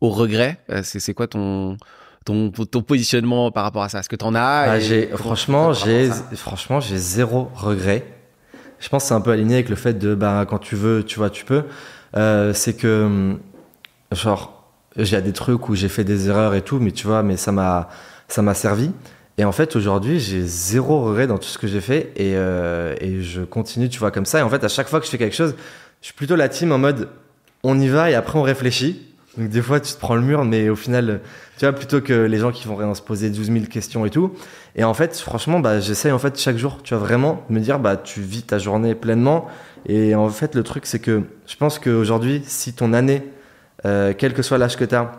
aux 0.00 0.10
regrets, 0.10 0.58
euh, 0.70 0.80
c'est 0.82 1.12
quoi 1.12 1.26
ton, 1.26 1.76
ton, 2.24 2.50
ton 2.50 2.82
positionnement 2.82 3.50
par 3.50 3.64
rapport 3.64 3.82
à 3.82 3.88
ça? 3.88 3.98
Est-ce 4.00 4.08
que 4.08 4.16
tu 4.16 4.24
en 4.24 4.34
as 4.34 4.66
bah, 4.66 4.80
Franchement, 5.16 5.72
j'ai 5.72 6.10
franchement 6.34 6.80
j'ai 6.80 6.96
zéro 6.96 7.50
regret. 7.54 8.17
Je 8.80 8.88
pense 8.88 9.04
que 9.04 9.08
c'est 9.08 9.14
un 9.14 9.20
peu 9.20 9.32
aligné 9.32 9.54
avec 9.54 9.68
le 9.68 9.76
fait 9.76 9.94
de 9.94 10.14
bah, 10.14 10.46
quand 10.48 10.58
tu 10.58 10.76
veux, 10.76 11.04
tu 11.04 11.18
vois, 11.18 11.30
tu 11.30 11.44
peux. 11.44 11.64
Euh, 12.16 12.52
c'est 12.52 12.74
que, 12.74 13.04
hum, 13.04 13.38
genre, 14.12 14.64
j'ai 14.96 15.20
des 15.22 15.32
trucs 15.32 15.68
où 15.68 15.74
j'ai 15.74 15.88
fait 15.88 16.04
des 16.04 16.28
erreurs 16.28 16.54
et 16.54 16.62
tout, 16.62 16.78
mais 16.80 16.92
tu 16.92 17.06
vois, 17.06 17.22
mais 17.22 17.36
ça 17.36 17.52
m'a 17.52 17.88
ça 18.28 18.42
m'a 18.42 18.54
servi. 18.54 18.90
Et 19.38 19.44
en 19.44 19.52
fait, 19.52 19.76
aujourd'hui, 19.76 20.18
j'ai 20.20 20.42
zéro 20.42 21.02
regret 21.04 21.26
dans 21.26 21.38
tout 21.38 21.48
ce 21.48 21.58
que 21.58 21.68
j'ai 21.68 21.80
fait 21.80 22.12
et, 22.16 22.34
euh, 22.36 22.94
et 23.00 23.22
je 23.22 23.42
continue, 23.42 23.88
tu 23.88 23.98
vois, 24.00 24.10
comme 24.10 24.26
ça. 24.26 24.40
Et 24.40 24.42
en 24.42 24.50
fait, 24.50 24.64
à 24.64 24.68
chaque 24.68 24.88
fois 24.88 24.98
que 24.98 25.06
je 25.06 25.10
fais 25.10 25.18
quelque 25.18 25.36
chose, 25.36 25.54
je 26.00 26.06
suis 26.06 26.14
plutôt 26.14 26.36
la 26.36 26.48
team 26.48 26.72
en 26.72 26.78
mode 26.78 27.08
on 27.62 27.78
y 27.80 27.88
va 27.88 28.10
et 28.10 28.14
après 28.14 28.38
on 28.38 28.42
réfléchit. 28.42 29.07
Donc 29.38 29.48
des 29.48 29.62
fois, 29.62 29.78
tu 29.78 29.92
te 29.92 29.98
prends 29.98 30.16
le 30.16 30.22
mur, 30.22 30.44
mais 30.44 30.68
au 30.68 30.76
final, 30.76 31.20
tu 31.56 31.64
vois, 31.64 31.72
plutôt 31.72 32.00
que 32.00 32.12
les 32.12 32.38
gens 32.38 32.50
qui 32.50 32.66
vont 32.66 32.74
rien 32.74 32.92
se 32.94 33.02
poser 33.02 33.30
12 33.30 33.52
000 33.52 33.64
questions 33.66 34.04
et 34.04 34.10
tout. 34.10 34.34
Et 34.74 34.82
en 34.82 34.94
fait, 34.94 35.16
franchement, 35.16 35.60
bah, 35.60 35.78
j'essaye 35.78 36.10
en 36.10 36.18
fait 36.18 36.38
chaque 36.38 36.56
jour, 36.56 36.78
tu 36.82 36.94
vois, 36.94 37.04
vraiment 37.04 37.44
me 37.48 37.60
dire, 37.60 37.78
bah, 37.78 37.96
tu 37.96 38.20
vis 38.20 38.42
ta 38.42 38.58
journée 38.58 38.96
pleinement. 38.96 39.46
Et 39.86 40.16
en 40.16 40.28
fait, 40.28 40.56
le 40.56 40.64
truc, 40.64 40.86
c'est 40.86 40.98
que 40.98 41.22
je 41.46 41.56
pense 41.56 41.78
qu'aujourd'hui, 41.78 42.42
si 42.46 42.72
ton 42.72 42.92
année, 42.92 43.22
euh, 43.86 44.12
quel 44.16 44.34
que 44.34 44.42
soit 44.42 44.58
l'âge 44.58 44.76
que 44.76 44.84
tu 44.84 44.94
as, 44.94 45.12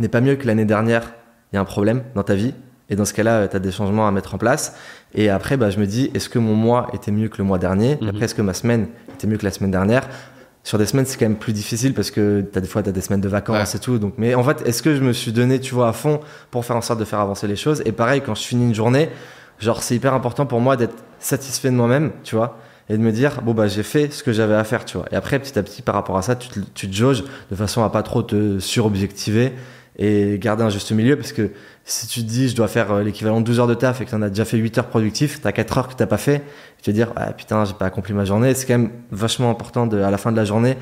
n'est 0.00 0.08
pas 0.08 0.22
mieux 0.22 0.36
que 0.36 0.46
l'année 0.46 0.64
dernière, 0.64 1.12
il 1.52 1.56
y 1.56 1.58
a 1.58 1.60
un 1.60 1.66
problème 1.66 2.02
dans 2.14 2.22
ta 2.22 2.34
vie. 2.34 2.54
Et 2.88 2.96
dans 2.96 3.04
ce 3.04 3.14
cas-là, 3.14 3.48
tu 3.48 3.56
as 3.56 3.58
des 3.60 3.70
changements 3.70 4.08
à 4.08 4.10
mettre 4.10 4.34
en 4.34 4.38
place. 4.38 4.76
Et 5.14 5.28
après, 5.30 5.58
bah, 5.58 5.70
je 5.70 5.78
me 5.78 5.86
dis, 5.86 6.10
est-ce 6.14 6.28
que 6.28 6.38
mon 6.38 6.54
mois 6.54 6.88
était 6.94 7.12
mieux 7.12 7.28
que 7.28 7.38
le 7.38 7.44
mois 7.44 7.58
dernier? 7.58 7.98
Mhm. 8.00 8.08
Après, 8.08 8.24
est-ce 8.24 8.34
que 8.34 8.42
ma 8.42 8.54
semaine 8.54 8.88
était 9.14 9.26
mieux 9.26 9.36
que 9.36 9.44
la 9.44 9.50
semaine 9.50 9.70
dernière? 9.70 10.08
Sur 10.64 10.78
des 10.78 10.86
semaines, 10.86 11.06
c'est 11.06 11.18
quand 11.18 11.26
même 11.26 11.36
plus 11.36 11.52
difficile 11.52 11.92
parce 11.92 12.10
que 12.10 12.44
as 12.54 12.60
des 12.60 12.68
fois, 12.68 12.82
tu 12.82 12.88
as 12.88 12.92
des 12.92 13.00
semaines 13.00 13.20
de 13.20 13.28
vacances 13.28 13.74
et 13.74 13.78
tout. 13.80 13.98
Donc, 13.98 14.14
mais 14.16 14.34
en 14.34 14.44
fait, 14.44 14.62
est-ce 14.66 14.82
que 14.82 14.94
je 14.94 15.00
me 15.00 15.12
suis 15.12 15.32
donné, 15.32 15.58
tu 15.60 15.74
vois, 15.74 15.88
à 15.88 15.92
fond 15.92 16.20
pour 16.50 16.64
faire 16.64 16.76
en 16.76 16.82
sorte 16.82 17.00
de 17.00 17.04
faire 17.04 17.20
avancer 17.20 17.48
les 17.48 17.56
choses? 17.56 17.82
Et 17.84 17.92
pareil, 17.92 18.20
quand 18.24 18.34
je 18.34 18.42
finis 18.42 18.64
une 18.64 18.74
journée, 18.74 19.10
genre, 19.58 19.82
c'est 19.82 19.96
hyper 19.96 20.14
important 20.14 20.46
pour 20.46 20.60
moi 20.60 20.76
d'être 20.76 20.94
satisfait 21.18 21.70
de 21.70 21.74
moi-même, 21.74 22.12
tu 22.22 22.36
vois, 22.36 22.58
et 22.88 22.96
de 22.96 23.02
me 23.02 23.10
dire, 23.10 23.42
bon, 23.42 23.54
bah, 23.54 23.66
j'ai 23.66 23.82
fait 23.82 24.12
ce 24.12 24.22
que 24.22 24.32
j'avais 24.32 24.54
à 24.54 24.64
faire, 24.64 24.84
tu 24.84 24.96
vois. 24.96 25.06
Et 25.10 25.16
après, 25.16 25.38
petit 25.40 25.58
à 25.58 25.62
petit, 25.62 25.82
par 25.82 25.96
rapport 25.96 26.16
à 26.16 26.22
ça, 26.22 26.36
tu 26.36 26.48
te, 26.48 26.60
tu 26.74 26.88
te 26.88 26.94
jauges 26.94 27.24
de 27.50 27.56
façon 27.56 27.82
à 27.82 27.90
pas 27.90 28.02
trop 28.02 28.22
te 28.22 28.60
surobjectiver 28.60 29.52
et 29.98 30.38
garder 30.38 30.64
un 30.64 30.70
juste 30.70 30.90
milieu 30.92 31.16
parce 31.16 31.32
que 31.32 31.50
si 31.84 32.06
tu 32.06 32.20
te 32.20 32.28
dis 32.28 32.48
je 32.48 32.56
dois 32.56 32.68
faire 32.68 32.92
euh, 32.92 33.02
l'équivalent 33.02 33.40
de 33.40 33.46
12 33.46 33.60
heures 33.60 33.66
de 33.66 33.74
taf 33.74 34.00
et 34.00 34.04
que 34.04 34.10
tu 34.10 34.16
en 34.16 34.22
as 34.22 34.30
déjà 34.30 34.44
fait 34.44 34.56
8 34.56 34.78
heures 34.78 34.88
productif, 34.88 35.40
tu 35.40 35.46
as 35.46 35.52
4 35.52 35.78
heures 35.78 35.88
que 35.88 35.94
tu 35.94 36.06
pas 36.06 36.16
fait, 36.16 36.42
tu 36.82 36.90
vas 36.90 36.94
dire 36.94 37.12
ah, 37.16 37.32
putain, 37.32 37.64
j'ai 37.64 37.74
pas 37.74 37.86
accompli 37.86 38.14
ma 38.14 38.24
journée. 38.24 38.54
C'est 38.54 38.66
quand 38.66 38.78
même 38.78 38.90
vachement 39.10 39.50
important 39.50 39.86
de, 39.86 40.00
à 40.00 40.10
la 40.10 40.18
fin 40.18 40.32
de 40.32 40.36
la 40.36 40.44
journée 40.44 40.76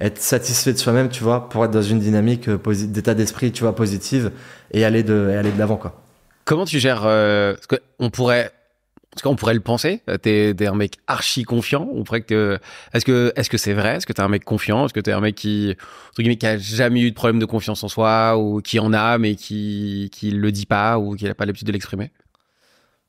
être 0.00 0.18
satisfait 0.18 0.72
de 0.72 0.78
soi-même, 0.78 1.08
tu 1.08 1.24
vois, 1.24 1.48
pour 1.48 1.64
être 1.64 1.70
dans 1.70 1.82
une 1.82 1.98
dynamique 1.98 2.48
euh, 2.48 2.58
d'état 2.86 3.14
d'esprit, 3.14 3.52
tu 3.52 3.62
vois, 3.62 3.74
positive 3.74 4.30
et 4.70 4.84
aller 4.84 5.02
de, 5.02 5.34
aller 5.36 5.50
de 5.50 5.58
l'avant, 5.58 5.76
quoi. 5.76 6.00
Comment 6.44 6.64
tu 6.64 6.78
gères 6.78 7.02
euh, 7.04 7.54
parce 7.54 7.66
qu'on 7.66 8.10
pourrait 8.10 8.52
parce 9.10 9.22
qu'on 9.22 9.36
pourrait 9.36 9.54
le 9.54 9.60
penser, 9.60 10.02
t'es 10.22 10.50
es 10.50 10.66
un 10.66 10.74
mec 10.74 10.98
archi 11.06 11.42
confiant. 11.44 11.88
On 11.92 12.04
pourrait 12.04 12.20
que 12.20 12.58
est-ce 12.92 13.04
que 13.04 13.32
est-ce 13.36 13.48
que 13.48 13.56
c'est 13.56 13.72
vrai? 13.72 13.96
Est-ce 13.96 14.06
que 14.06 14.12
t'es 14.12 14.20
un 14.20 14.28
mec 14.28 14.44
confiant? 14.44 14.84
Est-ce 14.84 14.94
que 14.94 15.00
t'es 15.00 15.12
un 15.12 15.20
mec 15.20 15.34
qui 15.34 15.74
entre 16.10 16.18
guillemets 16.18 16.36
qui 16.36 16.46
a 16.46 16.58
jamais 16.58 17.00
eu 17.00 17.10
de 17.10 17.14
problème 17.14 17.38
de 17.38 17.46
confiance 17.46 17.82
en 17.82 17.88
soi 17.88 18.36
ou 18.38 18.60
qui 18.60 18.78
en 18.78 18.92
a 18.92 19.18
mais 19.18 19.34
qui 19.34 20.10
qui 20.12 20.30
le 20.30 20.52
dit 20.52 20.66
pas 20.66 20.98
ou 20.98 21.16
qui 21.16 21.24
n'a 21.24 21.34
pas 21.34 21.46
l'habitude 21.46 21.66
de 21.66 21.72
l'exprimer? 21.72 22.12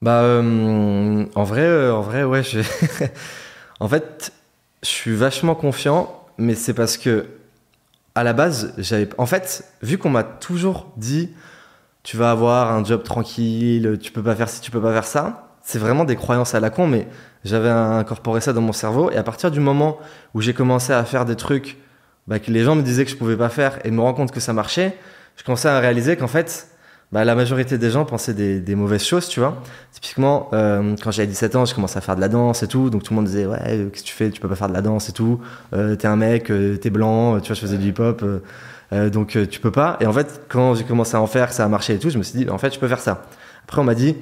Bah 0.01 0.21
euh, 0.21 1.25
en 1.35 1.43
vrai 1.43 1.63
euh, 1.63 1.93
en 1.93 2.01
vrai 2.01 2.23
ouais. 2.23 2.41
en 3.81 3.87
fait, 3.89 4.31
je 4.81 4.87
suis 4.87 5.15
vachement 5.15 5.55
confiant, 5.55 6.25
mais 6.37 6.55
c'est 6.55 6.73
parce 6.73 6.97
que 6.97 7.27
à 8.15 8.23
la 8.23 8.31
base 8.31 8.73
j'avais 8.77 9.09
en 9.17 9.25
fait 9.25 9.65
vu 9.81 9.97
qu'on 9.97 10.09
m'a 10.09 10.23
toujours 10.23 10.91
dit 10.95 11.29
tu 12.03 12.15
vas 12.15 12.31
avoir 12.31 12.71
un 12.71 12.85
job 12.85 13.03
tranquille, 13.03 13.99
tu 14.01 14.13
peux 14.13 14.23
pas 14.23 14.35
faire 14.35 14.47
ci, 14.47 14.61
tu 14.61 14.71
peux 14.71 14.81
pas 14.81 14.93
faire 14.93 15.05
ça 15.05 15.48
c'est 15.69 15.77
vraiment 15.77 16.03
des 16.03 16.15
croyances 16.15 16.55
à 16.55 16.59
la 16.59 16.71
con, 16.71 16.87
mais 16.87 17.07
j'avais 17.45 17.69
incorporé 17.69 18.41
ça 18.41 18.53
dans 18.53 18.61
mon 18.61 18.71
cerveau. 18.73 19.11
Et 19.11 19.17
à 19.17 19.23
partir 19.23 19.51
du 19.51 19.59
moment 19.59 19.99
où 20.33 20.41
j'ai 20.41 20.55
commencé 20.55 20.93
à 20.93 21.05
faire 21.05 21.25
des 21.25 21.35
trucs 21.35 21.77
bah, 22.25 22.39
que 22.39 22.49
les 22.49 22.63
gens 22.63 22.73
me 22.73 22.81
disaient 22.81 23.05
que 23.05 23.11
je 23.11 23.15
pouvais 23.15 23.37
pas 23.37 23.49
faire 23.49 23.77
et 23.85 23.91
me 23.91 24.01
rendre 24.01 24.17
compte 24.17 24.31
que 24.31 24.39
ça 24.39 24.51
marchait, 24.51 24.97
je 25.35 25.43
commençais 25.43 25.69
à 25.69 25.79
réaliser 25.79 26.17
qu'en 26.17 26.27
fait, 26.27 26.69
bah, 27.11 27.23
la 27.23 27.35
majorité 27.35 27.77
des 27.77 27.91
gens 27.91 28.03
pensaient 28.03 28.33
des, 28.33 28.75
mauvaises 28.75 29.03
choses, 29.03 29.27
tu 29.27 29.41
vois. 29.41 29.61
Typiquement, 29.91 30.49
euh, 30.53 30.95
quand 31.03 31.11
j'avais 31.11 31.27
17 31.27 31.55
ans, 31.55 31.65
je 31.65 31.75
commençais 31.75 31.99
à 31.99 32.01
faire 32.01 32.15
de 32.15 32.21
la 32.21 32.29
danse 32.29 32.63
et 32.63 32.67
tout, 32.67 32.89
donc 32.89 33.03
tout 33.03 33.13
le 33.13 33.17
monde 33.17 33.25
disait 33.25 33.45
ouais, 33.45 33.89
qu'est-ce 33.93 34.01
que 34.01 34.07
tu 34.07 34.13
fais? 34.15 34.31
Tu 34.31 34.41
peux 34.41 34.49
pas 34.49 34.55
faire 34.55 34.69
de 34.69 34.73
la 34.73 34.81
danse 34.81 35.07
et 35.09 35.13
tout. 35.13 35.39
Euh, 35.73 35.95
t'es 35.95 36.07
un 36.07 36.15
mec, 36.15 36.49
euh, 36.49 36.77
t'es 36.77 36.89
blanc, 36.89 37.39
tu 37.41 37.49
vois, 37.49 37.55
je 37.55 37.61
faisais 37.61 37.77
du 37.77 37.89
hip-hop, 37.89 38.25
donc 39.11 39.37
tu 39.51 39.59
peux 39.59 39.71
pas. 39.71 39.97
Et 39.99 40.07
en 40.07 40.13
fait, 40.13 40.41
quand 40.49 40.73
j'ai 40.73 40.83
commencé 40.83 41.15
à 41.15 41.21
en 41.21 41.27
faire, 41.27 41.53
ça 41.53 41.63
a 41.63 41.67
marché 41.67 41.93
et 41.93 41.99
tout, 41.99 42.09
je 42.09 42.17
me 42.17 42.23
suis 42.23 42.39
dit 42.39 42.49
en 42.49 42.57
fait, 42.57 42.73
je 42.73 42.79
peux 42.79 42.87
faire 42.87 43.01
ça. 43.01 43.21
Après, 43.65 43.79
on 43.79 43.83
m'a 43.83 43.93
dit 43.93 44.15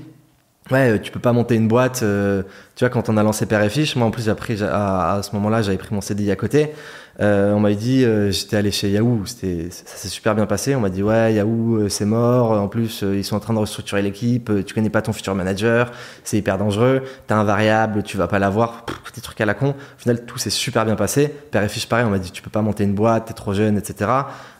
Ouais, 0.71 0.89
euh, 0.89 0.99
tu 0.99 1.11
peux 1.11 1.19
pas 1.19 1.31
monter 1.31 1.55
une 1.55 1.67
boîte. 1.67 2.01
Euh, 2.03 2.43
tu 2.75 2.83
vois, 2.83 2.89
quand 2.89 3.07
on 3.09 3.15
a 3.15 3.23
lancé 3.23 3.45
Père 3.45 3.61
et 3.63 3.69
Fiche, 3.69 3.95
moi 3.95 4.07
en 4.07 4.11
plus, 4.11 4.25
j'ai 4.25 4.35
pris, 4.35 4.61
à, 4.61 5.21
ce 5.23 5.33
moment-là, 5.35 5.61
j'avais 5.61 5.77
pris 5.77 5.95
mon 5.95 6.01
CDI 6.01 6.29
à 6.31 6.35
côté. 6.35 6.73
Euh, 7.19 7.53
on 7.53 7.59
m'a 7.59 7.73
dit, 7.73 8.03
euh, 8.03 8.31
j'étais 8.31 8.57
allé 8.57 8.69
chez 8.69 8.91
Yahoo, 8.91 9.21
c'était, 9.25 9.69
ça 9.71 9.95
s'est 9.95 10.09
super 10.09 10.35
bien 10.35 10.45
passé. 10.45 10.75
On 10.75 10.81
m'a 10.81 10.89
dit, 10.89 11.01
ouais, 11.01 11.33
Yahoo, 11.33 11.87
c'est 11.89 12.05
mort. 12.05 12.51
En 12.51 12.67
plus, 12.67 13.01
ils 13.01 13.23
sont 13.23 13.37
en 13.37 13.39
train 13.39 13.53
de 13.53 13.59
restructurer 13.59 14.01
l'équipe. 14.01 14.51
Tu 14.65 14.73
connais 14.73 14.89
pas 14.89 15.01
ton 15.01 15.13
futur 15.13 15.35
manager, 15.35 15.91
c'est 16.23 16.37
hyper 16.37 16.57
dangereux. 16.57 17.01
T'as 17.27 17.37
un 17.37 17.43
variable, 17.45 18.03
tu 18.03 18.17
vas 18.17 18.27
pas 18.27 18.39
l'avoir. 18.39 18.85
Des 19.15 19.21
trucs 19.21 19.41
à 19.41 19.45
la 19.45 19.55
con. 19.55 19.69
Au 19.69 19.99
final, 19.99 20.25
tout 20.25 20.37
s'est 20.37 20.51
super 20.51 20.85
bien 20.85 20.95
passé. 20.95 21.33
Père 21.49 21.63
et 21.63 21.69
Fiche, 21.69 21.87
pareil, 21.87 22.05
on 22.05 22.11
m'a 22.11 22.19
dit, 22.19 22.31
tu 22.31 22.43
peux 22.43 22.51
pas 22.51 22.61
monter 22.61 22.83
une 22.83 22.93
boîte, 22.93 23.25
t'es 23.25 23.33
trop 23.33 23.53
jeune, 23.53 23.77
etc. 23.77 24.11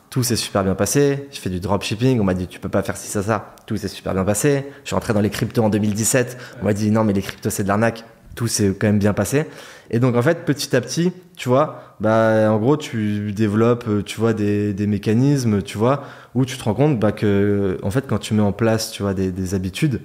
Tout 0.10 0.24
s'est 0.24 0.36
super 0.36 0.64
bien 0.64 0.76
passé. 0.76 1.28
Je 1.32 1.40
fais 1.40 1.50
du 1.50 1.60
dropshipping. 1.60 2.20
On 2.20 2.24
m'a 2.24 2.34
dit, 2.34 2.48
tu 2.48 2.60
peux 2.60 2.70
pas 2.70 2.84
faire 2.84 2.98
ci, 2.98 3.08
ça, 3.08 3.22
ça. 3.22 3.56
Tout 3.66 3.78
s'est 3.78 3.88
super 3.88 4.14
bien 4.14 4.24
passé. 4.24 4.66
Je 4.84 4.88
suis 4.88 4.96
rentré 4.96 5.14
dans 5.14 5.22
les 5.22 5.30
cryptos 5.30 5.64
en 5.64 5.70
2017. 5.70 6.38
On 6.62 6.66
m'a 6.66 6.74
dit, 6.74 6.92
non, 6.92 7.04
mais 7.04 7.14
les 7.14 7.22
cryptos, 7.22 7.50
c'est 7.50 7.64
de 7.64 7.68
l'arnaque. 7.68 8.04
tout 8.36 8.48
s'est 8.48 8.74
quand 8.80 8.88
même 8.88 9.00
bien 9.00 9.14
passé. 9.14 9.46
Et 9.90 10.00
donc 10.00 10.16
en 10.16 10.22
fait, 10.22 10.46
petit 10.46 10.76
à 10.76 10.82
petit, 10.82 11.12
tu 11.36 11.50
vois, 11.50 11.96
bah 12.00 12.52
en 12.52 12.58
gros, 12.58 12.78
tu 12.78 13.32
développes, 13.32 14.04
tu 14.06 14.20
vois, 14.20 14.34
des, 14.34 14.74
mécanismes, 14.88 15.62
tu 15.62 15.78
vois, 15.78 16.04
où 16.36 16.46
tu 16.46 16.58
te 16.58 16.64
rends 16.64 16.74
compte 16.74 17.00
bah, 17.00 17.12
que 17.12 17.78
en 17.84 17.90
fait, 17.90 18.06
quand 18.08 18.18
tu 18.18 18.34
mets 18.34 18.42
en 18.42 18.52
place, 18.52 18.92
tu 18.92 19.02
vois, 19.02 19.14
des, 19.14 19.32
des 19.32 19.56
habitudes 19.56 20.02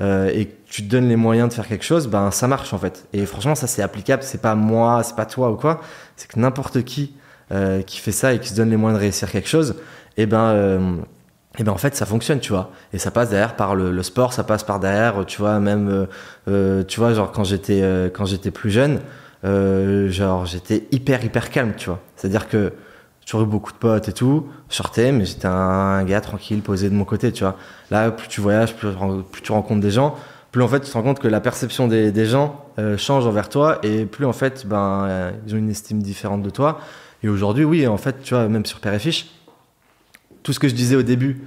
euh, 0.00 0.30
et 0.32 0.54
tu 0.66 0.82
te 0.82 0.90
donnes 0.90 1.08
les 1.08 1.16
moyens 1.16 1.48
de 1.48 1.54
faire 1.54 1.66
quelque 1.66 1.84
chose, 1.84 2.08
ben 2.08 2.30
ça 2.30 2.48
marche 2.48 2.72
en 2.72 2.78
fait. 2.78 3.06
Et 3.12 3.24
franchement, 3.26 3.54
ça 3.54 3.66
c'est 3.66 3.82
applicable. 3.82 4.22
C'est 4.22 4.40
pas 4.40 4.54
moi, 4.54 5.02
c'est 5.02 5.16
pas 5.16 5.26
toi 5.26 5.50
ou 5.50 5.56
quoi. 5.56 5.80
C'est 6.16 6.30
que 6.30 6.38
n'importe 6.38 6.82
qui 6.84 7.14
euh, 7.52 7.82
qui 7.82 8.00
fait 8.00 8.10
ça 8.10 8.32
et 8.32 8.40
qui 8.40 8.48
se 8.48 8.56
donne 8.56 8.70
les 8.70 8.76
moyens 8.76 8.98
de 8.98 9.04
réussir 9.04 9.30
quelque 9.30 9.48
chose, 9.48 9.76
et 10.16 10.22
eh 10.22 10.26
ben 10.26 10.46
euh, 10.46 10.96
et 11.56 11.62
ben 11.62 11.70
en 11.70 11.76
fait 11.76 11.94
ça 11.94 12.04
fonctionne 12.04 12.40
tu 12.40 12.50
vois. 12.50 12.72
Et 12.92 12.98
ça 12.98 13.12
passe 13.12 13.30
derrière 13.30 13.54
par 13.54 13.76
le, 13.76 14.02
sport 14.02 14.32
ça 14.32 14.42
passe 14.42 14.64
par 14.64 14.80
derrière 14.80 15.24
tu 15.26 15.38
vois 15.38 15.60
même 15.60 16.08
euh, 16.48 16.82
tu 16.82 16.98
vois 16.98 17.14
genre 17.14 17.30
quand 17.30 17.44
j'étais 17.44 18.10
quand 18.12 18.24
j'étais 18.24 18.50
plus 18.50 18.70
jeune 18.72 18.98
genre 19.44 20.44
j'étais 20.44 20.88
hyper 20.90 21.24
hyper 21.24 21.50
calme 21.50 21.74
tu 21.76 21.88
vois. 21.88 22.00
C'est 22.16 22.26
à 22.26 22.30
dire 22.30 22.48
que 22.48 22.72
j'aurais 23.24 23.44
beaucoup 23.44 23.70
de 23.70 23.78
potes 23.78 24.08
et 24.08 24.12
tout. 24.12 24.48
Je 24.68 24.74
sortais 24.74 25.12
mais 25.12 25.24
j'étais 25.24 25.46
un, 25.46 26.02
gars 26.02 26.20
tranquille 26.20 26.62
posé 26.62 26.90
de 26.90 26.94
mon 26.96 27.04
côté 27.04 27.30
tu 27.30 27.44
vois. 27.44 27.54
Là 27.92 28.10
plus 28.10 28.26
tu 28.26 28.40
voyages 28.40 28.74
plus, 28.74 28.88
tu 29.40 29.52
rencontres 29.52 29.80
des 29.82 29.92
gens 29.92 30.16
plus 30.50 30.62
en 30.64 30.68
fait 30.68 30.80
tu 30.80 30.90
te 30.90 30.94
rends 30.94 31.04
compte 31.04 31.20
que 31.20 31.28
la 31.28 31.40
perception 31.40 31.86
des, 31.86 32.26
gens 32.26 32.64
change 32.96 33.24
envers 33.24 33.48
toi 33.48 33.78
et 33.84 34.04
plus 34.04 34.26
en 34.26 34.32
fait 34.32 34.66
ben 34.66 35.04
euh, 35.08 35.30
ils 35.46 35.54
ont 35.54 35.58
une 35.58 35.70
estime 35.70 36.02
différente 36.02 36.42
de 36.42 36.50
toi 36.50 36.80
et 37.26 37.28
aujourd'hui 37.28 37.64
oui 37.64 37.86
en 37.86 37.96
fait 37.96 38.22
tu 38.22 38.34
vois 38.34 38.48
même 38.48 38.64
sur 38.64 38.80
Père 38.80 38.94
et 38.94 38.98
Fiche 38.98 39.26
tout 40.46 40.52
ce 40.52 40.60
que 40.60 40.68
je 40.68 40.74
disais 40.74 40.94
au 40.94 41.02
début, 41.02 41.42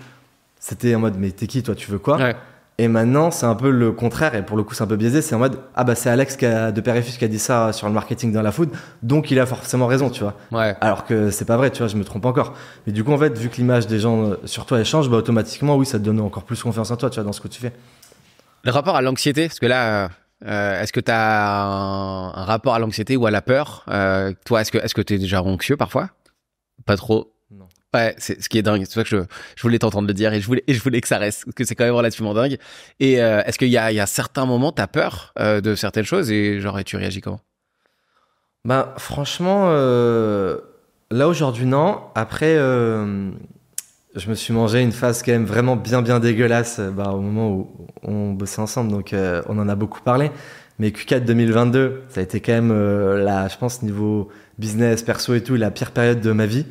c'était 0.60 0.94
en 0.94 1.00
mode 1.00 1.16
mais 1.18 1.32
t'es 1.32 1.48
qui 1.48 1.64
toi, 1.64 1.74
tu 1.74 1.90
veux 1.90 2.00
quoi 2.00 2.18
Ouais. 2.18 2.36
Et 2.78 2.90
maintenant 2.90 3.32
c'est 3.32 3.46
un 3.46 3.56
peu 3.56 3.72
le 3.72 3.94
contraire 3.94 4.36
et 4.36 4.46
pour 4.46 4.58
le 4.58 4.64
coup 4.64 4.74
c'est 4.74 4.84
un 4.84 4.88
peu 4.88 4.98
biaisé, 4.98 5.22
c'est 5.22 5.36
en 5.36 5.40
mode 5.40 5.58
ah 5.74 5.86
bah 5.86 5.96
c'est 5.96 6.10
Alex 6.10 6.36
qui 6.36 6.46
a, 6.46 6.74
de 6.74 6.82
Père 6.82 6.98
et 6.98 7.02
Fiche 7.02 7.18
qui 7.18 7.24
a 7.24 7.30
dit 7.30 7.40
ça 7.40 7.72
sur 7.72 7.88
le 7.88 7.94
marketing 7.94 8.34
dans 8.34 8.42
la 8.42 8.52
food, 8.52 8.70
donc 9.02 9.32
il 9.32 9.40
a 9.40 9.46
forcément 9.46 9.88
raison, 9.88 10.10
tu 10.10 10.22
vois. 10.24 10.36
Ouais. 10.52 10.76
Alors 10.82 11.06
que 11.06 11.32
c'est 11.32 11.46
pas 11.46 11.56
vrai, 11.56 11.72
tu 11.72 11.78
vois, 11.80 11.88
je 11.88 11.96
me 11.96 12.04
trompe 12.04 12.26
encore. 12.26 12.56
Mais 12.86 12.92
du 12.92 13.06
coup 13.06 13.14
en 13.14 13.18
fait 13.18 13.38
vu 13.38 13.48
que 13.48 13.56
l'image 13.56 13.88
des 13.88 14.00
gens 14.00 14.24
euh, 14.24 14.36
sur 14.44 14.66
toi 14.66 14.80
elle 14.80 14.86
change, 14.86 15.10
bah 15.10 15.16
automatiquement 15.16 15.78
oui 15.78 15.86
ça 15.86 15.98
te 15.98 16.04
donne 16.04 16.20
encore 16.20 16.44
plus 16.44 16.62
confiance 16.62 16.92
en 16.92 16.98
toi, 16.98 17.10
tu 17.10 17.16
vois, 17.16 17.24
dans 17.24 17.34
ce 17.34 17.40
que 17.40 17.48
tu 17.48 17.62
fais. 17.62 17.72
Le 18.64 18.72
rapport 18.72 18.98
à 18.98 19.02
l'anxiété, 19.02 19.48
parce 19.48 19.60
que 19.60 19.66
là, 19.66 20.10
euh, 20.46 20.82
est-ce 20.82 20.94
que 20.94 21.00
tu 21.00 21.12
as 21.12 21.64
un, 21.64 22.34
un 22.34 22.44
rapport 22.46 22.76
à 22.76 22.80
l'anxiété 22.80 23.18
ou 23.18 23.26
à 23.26 23.32
la 23.32 23.42
peur? 23.42 23.84
Euh, 23.90 24.34
Toi, 24.46 24.62
est-ce 24.62 24.72
que 24.72 24.78
est-ce 24.78 24.94
que 24.94 25.02
tu 25.02 25.16
es 25.16 25.18
déjà 25.18 25.42
anxieux 25.42 25.78
parfois? 25.78 26.10
Pas 26.86 26.96
trop. 26.96 27.34
Non. 27.52 27.68
Ouais, 27.94 28.14
c'est 28.20 28.42
ce 28.42 28.48
qui 28.50 28.58
est 28.58 28.62
dingue. 28.62 28.82
C'est 28.82 28.94
pour 28.94 29.02
ça 29.02 29.04
que 29.04 29.10
je, 29.10 29.24
je 29.56 29.62
voulais 29.64 29.80
t'entendre 29.80 30.08
le 30.08 30.14
dire 30.14 30.32
et 30.34 30.40
je 30.40 30.46
voulais, 30.46 30.64
et 30.68 30.74
je 30.74 30.82
voulais 30.82 31.02
que 31.02 31.08
ça 31.08 31.18
reste, 31.18 31.46
parce 31.46 31.56
que 31.56 31.64
c'est 31.64 31.76
quand 31.76 31.86
même 31.86 31.96
relativement 31.96 32.34
dingue. 32.34 32.58
Et 33.00 33.22
euh, 33.22 33.42
est-ce 33.46 33.58
qu'il 33.58 33.70
y 33.70 33.78
a, 33.78 33.92
il 33.92 33.96
y 33.96 34.00
a 34.00 34.06
certains 34.06 34.46
moments, 34.46 34.72
tu 34.72 34.82
as 34.82 34.88
peur 34.88 35.34
euh, 35.40 35.60
de 35.60 35.76
certaines 35.76 36.06
choses 36.06 36.30
et 36.32 36.60
genre, 36.62 36.78
et 36.80 36.84
tu 36.84 36.96
réagis 36.98 37.22
comment? 37.22 37.42
Bah 38.66 38.94
franchement, 38.98 39.70
euh, 39.70 40.60
là 41.10 41.28
aujourd'hui 41.28 41.66
non. 41.66 42.02
Après, 42.14 42.56
euh, 42.58 43.32
je 44.16 44.30
me 44.30 44.36
suis 44.36 44.54
mangé 44.54 44.82
une 44.82 44.92
phase 44.92 45.22
quand 45.22 45.32
même 45.32 45.46
vraiment 45.46 45.76
bien 45.76 46.02
bien 46.02 46.20
dégueulasse 46.20 46.78
euh, 46.80 46.90
bah, 46.90 47.12
au 47.12 47.22
moment 47.22 47.52
où 47.52 47.68
on 48.04 48.32
bossait 48.34 48.62
ensemble, 48.62 48.92
donc 48.92 49.14
euh, 49.14 49.42
on 49.48 49.58
en 49.60 49.70
a 49.70 49.76
beaucoup 49.76 50.02
parlé. 50.02 50.32
Mais 50.80 50.90
Q4 50.90 51.26
2022, 51.26 52.04
ça 52.10 52.22
a 52.22 52.24
été 52.24 52.40
quand 52.40 52.54
même, 52.54 52.72
euh, 52.72 53.22
la, 53.22 53.50
je 53.50 53.58
pense, 53.58 53.84
niveau 53.84 54.30
business, 54.58 55.04
perso 55.04 55.36
et 55.36 55.44
tout, 55.44 55.56
la 55.56 55.72
pire 55.72 55.92
période 55.92 56.22
de 56.22 56.32
ma 56.32 56.46
vie. 56.46 56.66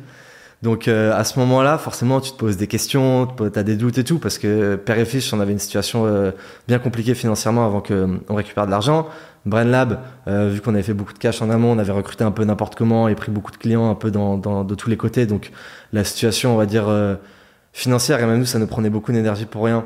Donc 0.61 0.87
euh, 0.87 1.13
à 1.13 1.23
ce 1.23 1.39
moment-là, 1.39 1.77
forcément, 1.77 2.19
tu 2.19 2.31
te 2.31 2.37
poses 2.37 2.57
des 2.57 2.67
questions, 2.67 3.27
tu 3.27 3.57
as 3.57 3.63
des 3.63 3.75
doutes 3.75 3.97
et 3.97 4.03
tout, 4.03 4.19
parce 4.19 4.37
que 4.37 4.75
Père 4.75 4.99
et 4.99 5.07
on 5.31 5.39
avait 5.39 5.53
une 5.53 5.59
situation 5.59 6.05
euh, 6.05 6.31
bien 6.67 6.79
compliquée 6.79 7.15
financièrement 7.15 7.65
avant 7.65 7.81
qu'on 7.81 8.35
récupère 8.35 8.65
de 8.65 8.71
l'argent. 8.71 9.07
BrainLab, 9.45 9.99
euh, 10.27 10.49
vu 10.49 10.61
qu'on 10.61 10.73
avait 10.73 10.83
fait 10.83 10.93
beaucoup 10.93 11.13
de 11.13 11.17
cash 11.17 11.41
en 11.41 11.49
amont, 11.49 11.71
on 11.71 11.77
avait 11.77 11.91
recruté 11.91 12.23
un 12.23 12.31
peu 12.31 12.43
n'importe 12.43 12.75
comment 12.75 13.07
et 13.07 13.15
pris 13.15 13.31
beaucoup 13.31 13.51
de 13.51 13.57
clients 13.57 13.89
un 13.89 13.95
peu 13.95 14.11
de 14.11 14.75
tous 14.75 14.89
les 14.89 14.97
côtés. 14.97 15.25
Donc 15.25 15.51
la 15.93 16.03
situation, 16.03 16.53
on 16.53 16.57
va 16.57 16.65
dire, 16.65 16.89
euh, 16.89 17.15
financière, 17.71 18.19
et 18.19 18.25
même 18.25 18.39
nous, 18.39 18.45
ça 18.45 18.59
nous 18.59 18.67
prenait 18.67 18.89
beaucoup 18.89 19.11
d'énergie 19.11 19.45
pour 19.45 19.63
rien, 19.63 19.85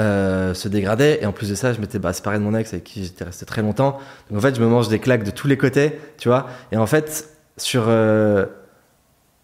euh, 0.00 0.54
se 0.54 0.68
dégradait. 0.68 1.22
Et 1.22 1.26
en 1.26 1.32
plus 1.32 1.50
de 1.50 1.54
ça, 1.54 1.72
je 1.72 1.80
m'étais 1.80 1.98
bah, 1.98 2.12
séparé 2.12 2.38
de 2.38 2.42
mon 2.42 2.54
ex 2.54 2.72
avec 2.72 2.84
qui 2.84 3.04
j'étais 3.04 3.24
resté 3.24 3.44
très 3.44 3.62
longtemps. 3.62 3.98
Donc 4.30 4.38
en 4.38 4.40
fait, 4.40 4.54
je 4.54 4.60
me 4.60 4.66
mange 4.66 4.88
des 4.88 4.98
claques 4.98 5.24
de 5.24 5.30
tous 5.30 5.46
les 5.46 5.58
côtés, 5.58 5.98
tu 6.18 6.28
vois. 6.28 6.46
Et 6.72 6.76
en 6.76 6.86
fait, 6.86 7.28
sur 7.58 7.84
euh, 7.88 8.46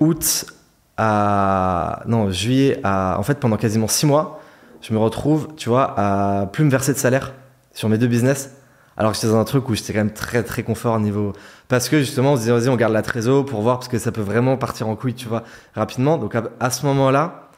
août 0.00 0.46
à... 0.96 2.02
Non, 2.06 2.30
juillet 2.30 2.80
à... 2.82 3.18
En 3.18 3.22
fait, 3.22 3.38
pendant 3.38 3.56
quasiment 3.56 3.88
six 3.88 4.06
mois, 4.06 4.40
je 4.82 4.92
me 4.92 4.98
retrouve, 4.98 5.48
tu 5.56 5.68
vois, 5.68 5.94
à 5.98 6.46
plus 6.46 6.64
me 6.64 6.70
verser 6.70 6.92
de 6.92 6.98
salaire 6.98 7.32
sur 7.72 7.88
mes 7.88 7.98
deux 7.98 8.08
business. 8.08 8.56
Alors 8.96 9.12
que 9.12 9.16
j'étais 9.16 9.28
dans 9.28 9.38
un 9.38 9.44
truc 9.44 9.68
où 9.68 9.74
j'étais 9.74 9.92
quand 9.92 10.00
même 10.00 10.12
très 10.12 10.42
très 10.42 10.62
confort 10.62 10.96
au 10.96 11.00
niveau. 11.00 11.32
Parce 11.68 11.88
que 11.88 12.00
justement, 12.00 12.32
on 12.32 12.36
se 12.36 12.40
disait, 12.40 12.52
vas-y, 12.52 12.68
on 12.68 12.76
garde 12.76 12.92
la 12.92 13.02
trésor 13.02 13.44
pour 13.44 13.62
voir, 13.62 13.78
parce 13.78 13.88
que 13.88 13.98
ça 13.98 14.12
peut 14.12 14.20
vraiment 14.20 14.56
partir 14.56 14.88
en 14.88 14.96
couille, 14.96 15.14
tu 15.14 15.28
vois, 15.28 15.44
rapidement. 15.74 16.18
Donc 16.18 16.34
à, 16.34 16.44
à 16.58 16.70
ce 16.70 16.84
moment-là, 16.86 17.49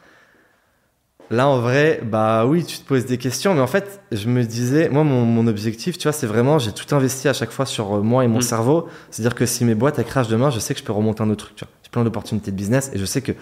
là 1.30 1.48
en 1.48 1.60
vrai, 1.60 2.00
bah 2.04 2.44
oui, 2.46 2.64
tu 2.64 2.78
te 2.78 2.84
poses 2.86 3.06
des 3.06 3.16
questions, 3.18 3.54
mais 3.54 3.60
en 3.60 3.66
fait, 3.66 4.00
je 4.12 4.28
me 4.28 4.42
disais, 4.44 4.88
moi, 4.90 5.02
mon, 5.04 5.24
mon 5.24 5.46
objectif, 5.46 5.96
tu 5.98 6.04
vois, 6.04 6.12
c'est 6.12 6.26
vraiment, 6.26 6.58
j'ai 6.58 6.72
tout 6.72 6.94
investi 6.94 7.28
à 7.28 7.32
chaque 7.32 7.50
fois 7.52 7.64
sur 7.66 7.96
euh, 7.96 8.00
moi 8.02 8.24
et 8.24 8.28
mon 8.28 8.38
Mm. 8.38 8.42
cerveau. 8.42 8.88
C'est-à-dire 9.10 9.34
que 9.34 9.46
si 9.46 9.64
mes 9.64 9.74
boîtes 9.74 9.98
elles 9.98 10.04
crachent 10.04 10.28
demain, 10.28 10.50
je 10.50 10.58
sais 10.58 10.74
que 10.74 10.80
je 10.80 10.84
peux 10.84 10.92
remonter 10.92 11.22
un 11.22 11.30
autre 11.30 11.44
truc, 11.46 11.56
tu 11.56 11.64
vois. 11.64 11.72
J'ai 11.82 11.90
plein 11.90 12.04
d'opportunités 12.04 12.50
de 12.50 12.56
business 12.56 12.90
et 12.94 12.98
je 12.98 13.04
sais 13.04 13.22
que 13.22 13.32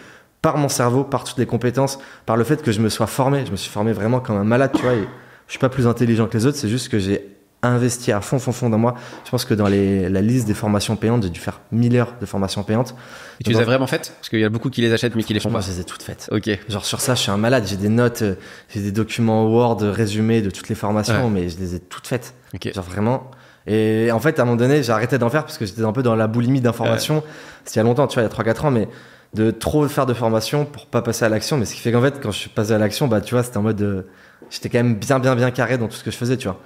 par 0.43 0.57
mon 0.57 0.69
cerveau, 0.69 1.05
par 1.05 1.25
toutes 1.25 1.39
les 1.39 1.47
compétences, 1.47 1.99
par 2.27 2.37
le 2.37 2.45
fait 2.45 2.63
que 2.63 2.73
je 2.73 2.81
me 2.81 2.89
sois 2.89 3.07
formé, 3.07 3.45
je 3.45 3.51
me 3.51 3.57
suis 3.57 3.71
formé 3.71 3.93
vraiment 3.93 4.21
comme 4.21 4.37
un 4.37 4.45
malade, 4.45 4.71
tu 4.75 4.83
vois, 4.83 4.95
et 4.95 5.05
je 5.47 5.53
suis 5.53 5.59
pas 5.59 5.69
plus 5.69 5.87
intelligent 5.87 6.27
que 6.29 6.37
les 6.39 6.47
autres, 6.47 6.57
c'est 6.57 6.69
juste 6.69 6.89
que 6.89 6.99
j'ai 6.99 7.27
investi 7.63 8.11
à 8.13 8.21
fond, 8.21 8.39
fond, 8.39 8.53
fond 8.53 8.71
dans 8.71 8.79
moi. 8.79 8.95
Je 9.25 9.31
pense 9.31 9.45
que 9.45 9.55
dans 9.55 9.67
les, 9.69 10.09
la 10.09 10.23
liste 10.23 10.47
des 10.47 10.55
formations 10.55 10.97
payantes, 10.97 11.23
j'ai 11.25 11.29
dû 11.31 11.41
faire 11.41 11.61
1000 11.73 11.97
heures 11.97 12.15
de 12.21 12.27
formations 12.27 12.63
payantes. 12.63 12.95
Et 13.41 13.45
tu 13.45 13.51
les 13.51 13.59
as 13.59 13.65
vraiment 13.65 13.87
faites? 13.87 14.13
Parce 14.19 14.29
qu'il 14.31 14.41
y 14.41 14.45
a 14.45 14.49
beaucoup 14.49 14.71
qui 14.71 14.81
les 14.81 14.93
achètent 14.93 15.15
mais 15.15 15.23
qui 15.23 15.35
les 15.35 15.41
font 15.41 15.51
pas. 15.51 15.61
je 15.61 15.69
les 15.71 15.81
ai 15.81 15.85
toutes 15.85 16.03
faites. 16.03 16.29
Ok. 16.33 16.49
Genre 16.69 16.85
sur 16.85 17.01
ça, 17.01 17.15
je 17.15 17.21
suis 17.21 17.31
un 17.31 17.37
malade. 17.37 17.65
J'ai 17.67 17.77
des 17.77 17.89
notes, 17.91 18.23
euh, 18.23 18.35
j'ai 18.71 18.81
des 18.81 18.93
documents 18.93 19.47
Word 19.47 19.79
résumés 19.83 20.41
de 20.43 20.51
toutes 20.51 20.69
les 20.69 20.75
formations, 20.75 21.25
Ouais. 21.27 21.31
mais 21.31 21.49
je 21.49 21.59
les 21.59 21.75
ai 21.75 21.81
toutes 21.81 22.07
faites. 22.07 22.35
Ok. 22.55 22.73
Genre 22.75 22.85
vraiment. 22.85 23.31
Et 23.67 24.11
en 24.11 24.21
fait, 24.21 24.39
à 24.39 24.43
un 24.43 24.45
moment 24.47 24.57
donné, 24.57 24.83
j'ai 24.83 24.93
arrêté 24.93 25.19
d'en 25.19 25.29
faire 25.29 25.45
parce 25.45 25.59
que 25.59 25.67
j'étais 25.67 25.85
un 25.85 25.93
peu 25.93 26.03
dans 26.03 26.17
la 26.17 26.27
boulimie 26.27 26.61
d'informations. 26.63 27.23
C'était 27.65 27.75
il 27.75 27.77
y 27.77 27.81
a 27.81 27.85
longtemps, 27.85 28.07
tu 28.07 28.15
vois, 28.15 28.23
il 28.23 28.27
y 28.27 28.51
a 28.51 28.53
3-4 28.53 28.67
ans, 28.67 28.71
mais 28.71 28.89
de 29.35 29.51
trop 29.51 29.87
faire 29.87 30.07
de 30.07 30.15
formation 30.15 30.65
pour 30.65 30.87
pas 30.87 31.03
passer 31.03 31.25
à 31.27 31.29
l'action. 31.29 31.57
Mais 31.59 31.67
ce 31.67 31.75
qui 31.75 31.81
fait 31.81 31.93
qu'en 31.93 32.01
fait, 32.03 32.21
quand 32.23 32.31
je 32.33 32.39
suis 32.39 32.49
passé 32.49 32.73
à 32.73 32.79
l'action, 32.79 33.07
bah, 33.07 33.21
tu 33.21 33.35
vois, 33.35 33.43
c'était 33.45 33.59
en 33.59 33.63
mode. 33.63 33.81
euh, 33.83 34.03
j'étais 34.49 34.69
quand 34.71 34.79
même 34.79 34.97
bien, 34.97 35.21
bien, 35.21 35.37
bien 35.37 35.51
carré 35.53 35.79
dans 35.79 35.87
tout 35.87 35.95
ce 35.97 36.03
que 36.03 36.11
je 36.11 36.17
faisais, 36.17 36.37
tu 36.37 36.49
vois. 36.49 36.59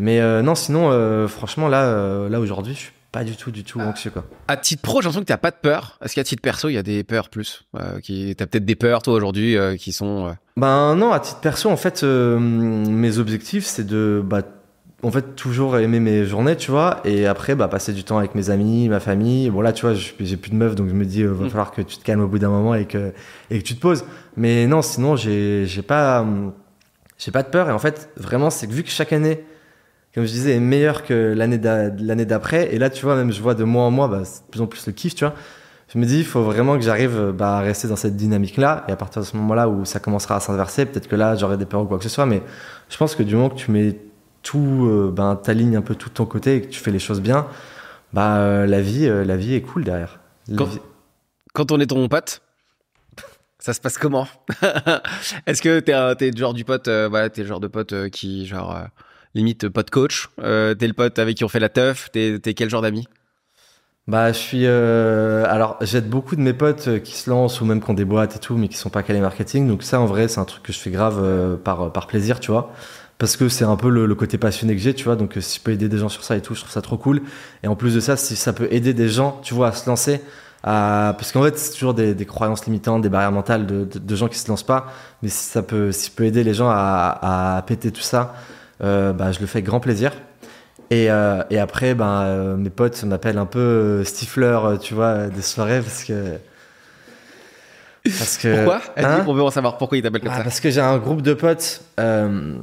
Mais 0.00 0.20
euh, 0.20 0.42
non, 0.42 0.54
sinon, 0.54 0.90
euh, 0.90 1.28
franchement, 1.28 1.68
là, 1.68 1.84
euh, 1.84 2.28
là 2.28 2.40
aujourd'hui, 2.40 2.74
je 2.74 2.78
suis 2.80 2.92
pas 3.12 3.22
du 3.24 3.36
tout, 3.36 3.50
du 3.50 3.64
tout 3.64 3.80
anxieux, 3.80 4.10
quoi. 4.10 4.24
À 4.48 4.56
titre 4.56 4.82
pro, 4.82 5.00
j'ai 5.00 5.04
l'impression 5.06 5.20
que 5.20 5.26
t'as 5.26 5.36
pas 5.36 5.50
de 5.50 5.56
peur. 5.60 5.98
Est-ce 6.04 6.14
qu'à 6.14 6.24
titre 6.24 6.42
perso, 6.42 6.68
il 6.68 6.74
y 6.74 6.78
a 6.78 6.82
des 6.82 7.02
peurs 7.04 7.28
plus 7.28 7.64
qui... 8.02 8.34
T'as 8.36 8.46
peut-être 8.46 8.64
des 8.64 8.76
peurs, 8.76 9.02
toi, 9.02 9.14
aujourd'hui, 9.14 9.56
qui 9.78 9.92
sont... 9.92 10.34
Ben 10.56 10.94
non, 10.96 11.12
à 11.12 11.20
titre 11.20 11.40
perso, 11.40 11.68
en 11.70 11.76
fait, 11.76 12.02
mes 12.04 13.18
objectifs, 13.18 13.64
c'est 13.66 13.84
de, 13.86 14.22
bah, 14.24 14.42
en 15.02 15.10
fait, 15.10 15.34
toujours 15.34 15.76
aimer 15.78 15.98
mes 15.98 16.24
journées, 16.24 16.56
tu 16.56 16.70
vois, 16.70 17.00
et 17.04 17.26
après, 17.26 17.54
bah, 17.54 17.66
passer 17.68 17.92
du 17.92 18.04
temps 18.04 18.18
avec 18.18 18.34
mes 18.34 18.50
amis, 18.50 18.88
ma 18.88 19.00
famille. 19.00 19.50
Bon 19.50 19.60
là, 19.60 19.72
tu 19.72 19.86
vois, 19.86 19.94
je- 19.94 20.12
j'ai 20.20 20.36
plus 20.36 20.50
de 20.50 20.56
meuf, 20.56 20.74
donc 20.76 20.88
je 20.88 20.94
me 20.94 21.04
dis, 21.04 21.24
va 21.24 21.32
Mm. 21.46 21.48
falloir 21.50 21.72
que 21.72 21.82
tu 21.82 21.96
te 21.96 22.04
calmes 22.04 22.20
au 22.20 22.28
bout 22.28 22.38
d'un 22.38 22.50
moment 22.50 22.74
et 22.74 22.84
que 22.86 23.12
et 23.50 23.58
que 23.58 23.64
tu 23.64 23.74
te 23.74 23.80
poses. 23.80 24.04
Mais 24.36 24.66
non, 24.66 24.82
sinon, 24.82 25.16
j'ai 25.16 25.64
j'ai 25.66 25.82
pas, 25.82 26.24
j'ai 27.18 27.30
pas 27.32 27.42
de 27.42 27.48
peur. 27.48 27.68
Et 27.70 27.72
en 27.72 27.78
fait, 27.78 28.10
vraiment, 28.16 28.50
c'est 28.50 28.66
que 28.66 28.72
vu 28.72 28.82
que 28.82 28.90
chaque 28.90 29.12
année, 29.12 29.42
comme 30.14 30.24
je 30.24 30.30
disais, 30.30 30.56
est 30.56 30.60
meilleure 30.60 31.04
que 31.04 31.32
l'année 31.36 31.58
d'a- 31.58 31.88
l'année 31.90 32.24
d'après, 32.26 32.74
et 32.74 32.78
là, 32.78 32.90
tu 32.90 33.04
vois, 33.04 33.14
même 33.16 33.32
je 33.32 33.40
vois 33.40 33.54
de 33.54 33.64
mois 33.64 33.84
en 33.84 33.90
mois, 33.90 34.08
bah, 34.08 34.22
c'est 34.24 34.44
de 34.44 34.50
plus 34.50 34.60
en 34.60 34.66
plus 34.66 34.86
le 34.86 34.92
kiff, 34.92 35.14
tu 35.14 35.24
vois. 35.24 35.34
Je 35.92 35.98
me 35.98 36.04
dis, 36.06 36.18
il 36.18 36.24
faut 36.24 36.42
vraiment 36.44 36.76
que 36.76 36.82
j'arrive 36.82 37.32
bah, 37.36 37.58
à 37.58 37.60
rester 37.60 37.88
dans 37.88 37.96
cette 37.96 38.14
dynamique-là. 38.16 38.84
Et 38.86 38.92
à 38.92 38.96
partir 38.96 39.22
de 39.22 39.26
ce 39.26 39.36
moment-là 39.36 39.68
où 39.68 39.84
ça 39.84 39.98
commencera 39.98 40.36
à 40.36 40.40
s'inverser, 40.40 40.86
peut-être 40.86 41.08
que 41.08 41.16
là, 41.16 41.34
j'aurai 41.34 41.56
des 41.56 41.66
peurs 41.66 41.82
ou 41.82 41.86
quoi 41.86 41.98
que 41.98 42.04
ce 42.04 42.08
soit. 42.10 42.26
Mais 42.26 42.42
je 42.88 42.96
pense 42.96 43.16
que 43.16 43.24
du 43.24 43.34
moment 43.34 43.48
que 43.50 43.56
tu 43.56 43.72
mets 43.72 43.96
tout, 44.42 44.86
euh, 44.88 45.10
ben, 45.12 45.34
t'alignes 45.34 45.76
un 45.76 45.82
peu 45.82 45.96
tout 45.96 46.08
de 46.08 46.14
ton 46.14 46.26
côté 46.26 46.54
et 46.56 46.62
que 46.62 46.68
tu 46.68 46.78
fais 46.80 46.92
les 46.92 47.00
choses 47.00 47.20
bien, 47.20 47.48
bah, 48.12 48.36
euh, 48.38 48.66
la, 48.66 48.80
vie, 48.80 49.06
euh, 49.08 49.24
la 49.24 49.36
vie 49.36 49.54
est 49.54 49.62
cool 49.62 49.82
derrière. 49.82 50.20
Quand- 50.56 50.64
vie- 50.64 50.78
Quand 51.54 51.72
on 51.72 51.80
est 51.80 51.86
ton 51.88 52.06
pote, 52.08 52.40
ça 53.58 53.72
se 53.74 53.80
passe 53.80 53.98
comment? 53.98 54.28
Est-ce 55.46 55.60
que 55.60 55.80
t'es 55.80 55.92
t'es 56.16 56.30
le 56.30 56.36
genre 56.36 56.54
du 56.54 56.64
pote, 56.64 56.86
euh, 56.88 57.08
voilà, 57.08 57.28
t'es 57.30 57.42
le 57.42 57.48
genre 57.48 57.60
de 57.60 57.66
pote 57.68 58.08
qui, 58.10 58.46
genre, 58.46 58.76
limite 59.34 59.68
pote 59.68 59.90
coach 59.90 60.28
euh, 60.40 60.74
T'es 60.74 60.86
le 60.86 60.92
pote 60.92 61.18
avec 61.18 61.36
qui 61.36 61.44
on 61.44 61.48
fait 61.48 61.60
la 61.60 61.68
teuf 61.68 62.10
T'es 62.12 62.40
quel 62.54 62.70
genre 62.70 62.82
d'ami 62.82 63.06
Bah, 64.06 64.32
je 64.32 64.38
suis. 64.38 64.62
euh, 64.64 65.44
alors, 65.48 65.76
j'aide 65.80 66.08
beaucoup 66.08 66.36
de 66.36 66.40
mes 66.40 66.52
potes 66.52 66.88
euh, 66.88 66.98
qui 66.98 67.12
se 67.14 67.30
lancent 67.30 67.60
ou 67.60 67.64
même 67.64 67.80
qui 67.82 67.90
ont 67.90 67.94
des 67.94 68.04
boîtes 68.04 68.36
et 68.36 68.38
tout, 68.38 68.56
mais 68.56 68.68
qui 68.68 68.76
sont 68.76 68.90
pas 68.90 69.02
calés 69.02 69.20
marketing. 69.20 69.68
Donc, 69.68 69.82
ça, 69.82 70.00
en 70.00 70.06
vrai, 70.06 70.28
c'est 70.28 70.40
un 70.40 70.44
truc 70.44 70.62
que 70.62 70.72
je 70.72 70.78
fais 70.78 70.90
grave 70.90 71.20
euh, 71.22 71.56
par, 71.56 71.92
par 71.92 72.06
plaisir, 72.06 72.40
tu 72.40 72.50
vois. 72.50 72.72
Parce 73.18 73.36
que 73.36 73.48
c'est 73.48 73.64
un 73.64 73.76
peu 73.76 73.90
le, 73.90 74.12
côté 74.14 74.38
passionné 74.38 74.74
que 74.74 74.80
j'ai, 74.80 74.94
tu 74.94 75.04
vois. 75.04 75.16
Donc, 75.16 75.36
euh, 75.36 75.40
si 75.40 75.58
je 75.58 75.62
peux 75.62 75.72
aider 75.72 75.88
des 75.88 75.98
gens 75.98 76.08
sur 76.08 76.24
ça 76.24 76.36
et 76.36 76.42
tout, 76.42 76.54
je 76.54 76.60
trouve 76.60 76.72
ça 76.72 76.82
trop 76.82 76.96
cool. 76.96 77.22
Et 77.62 77.68
en 77.68 77.76
plus 77.76 77.94
de 77.94 78.00
ça, 78.00 78.16
si 78.16 78.34
ça 78.34 78.52
peut 78.52 78.68
aider 78.70 78.94
des 78.94 79.08
gens, 79.08 79.38
tu 79.42 79.54
vois, 79.54 79.68
à 79.68 79.72
se 79.72 79.88
lancer, 79.88 80.20
parce 80.62 81.32
qu'en 81.32 81.42
fait, 81.42 81.56
c'est 81.58 81.72
toujours 81.72 81.94
des, 81.94 82.14
des 82.14 82.26
croyances 82.26 82.66
limitantes, 82.66 83.02
des 83.02 83.08
barrières 83.08 83.32
mentales 83.32 83.66
de, 83.66 83.84
de, 83.84 84.16
gens 84.16 84.28
qui 84.28 84.38
se 84.38 84.48
lancent 84.48 84.62
pas. 84.66 84.86
Mais 85.22 85.28
si 85.28 85.44
ça 85.44 85.62
peut, 85.62 85.92
si 85.92 86.10
je 86.10 86.14
peux 86.16 86.24
aider 86.24 86.44
les 86.44 86.54
gens 86.54 86.68
à, 86.68 87.56
à 87.56 87.62
péter 87.62 87.92
tout 87.92 88.02
ça, 88.02 88.34
euh, 88.34 88.59
bah, 88.80 89.32
je 89.32 89.40
le 89.40 89.46
fais 89.46 89.58
avec 89.58 89.66
grand 89.66 89.80
plaisir. 89.80 90.12
Et, 90.90 91.08
euh, 91.08 91.42
et 91.50 91.58
après, 91.58 91.94
ben, 91.94 92.22
euh, 92.22 92.56
mes 92.56 92.70
potes 92.70 93.04
m'appellent 93.04 93.38
un 93.38 93.46
peu 93.46 93.58
euh, 93.60 94.04
euh, 94.38 94.76
tu 94.76 94.94
vois, 94.94 95.28
des 95.28 95.42
soirées 95.42 95.80
parce 95.80 96.02
que. 96.02 96.38
Parce 98.04 98.36
que. 98.38 98.64
Pourquoi 98.64 98.80
Hein 98.96 99.24
On 99.28 99.32
veut 99.32 99.42
en 99.42 99.50
savoir 99.50 99.78
pourquoi 99.78 99.98
ils 99.98 100.02
t'appellent 100.02 100.22
comme 100.22 100.32
Ah, 100.32 100.38
ça. 100.38 100.42
Parce 100.42 100.58
que 100.58 100.68
j'ai 100.70 100.80
un 100.80 100.98
groupe 100.98 101.22
de 101.22 101.34
potes 101.34 101.82
euh, 102.00 102.54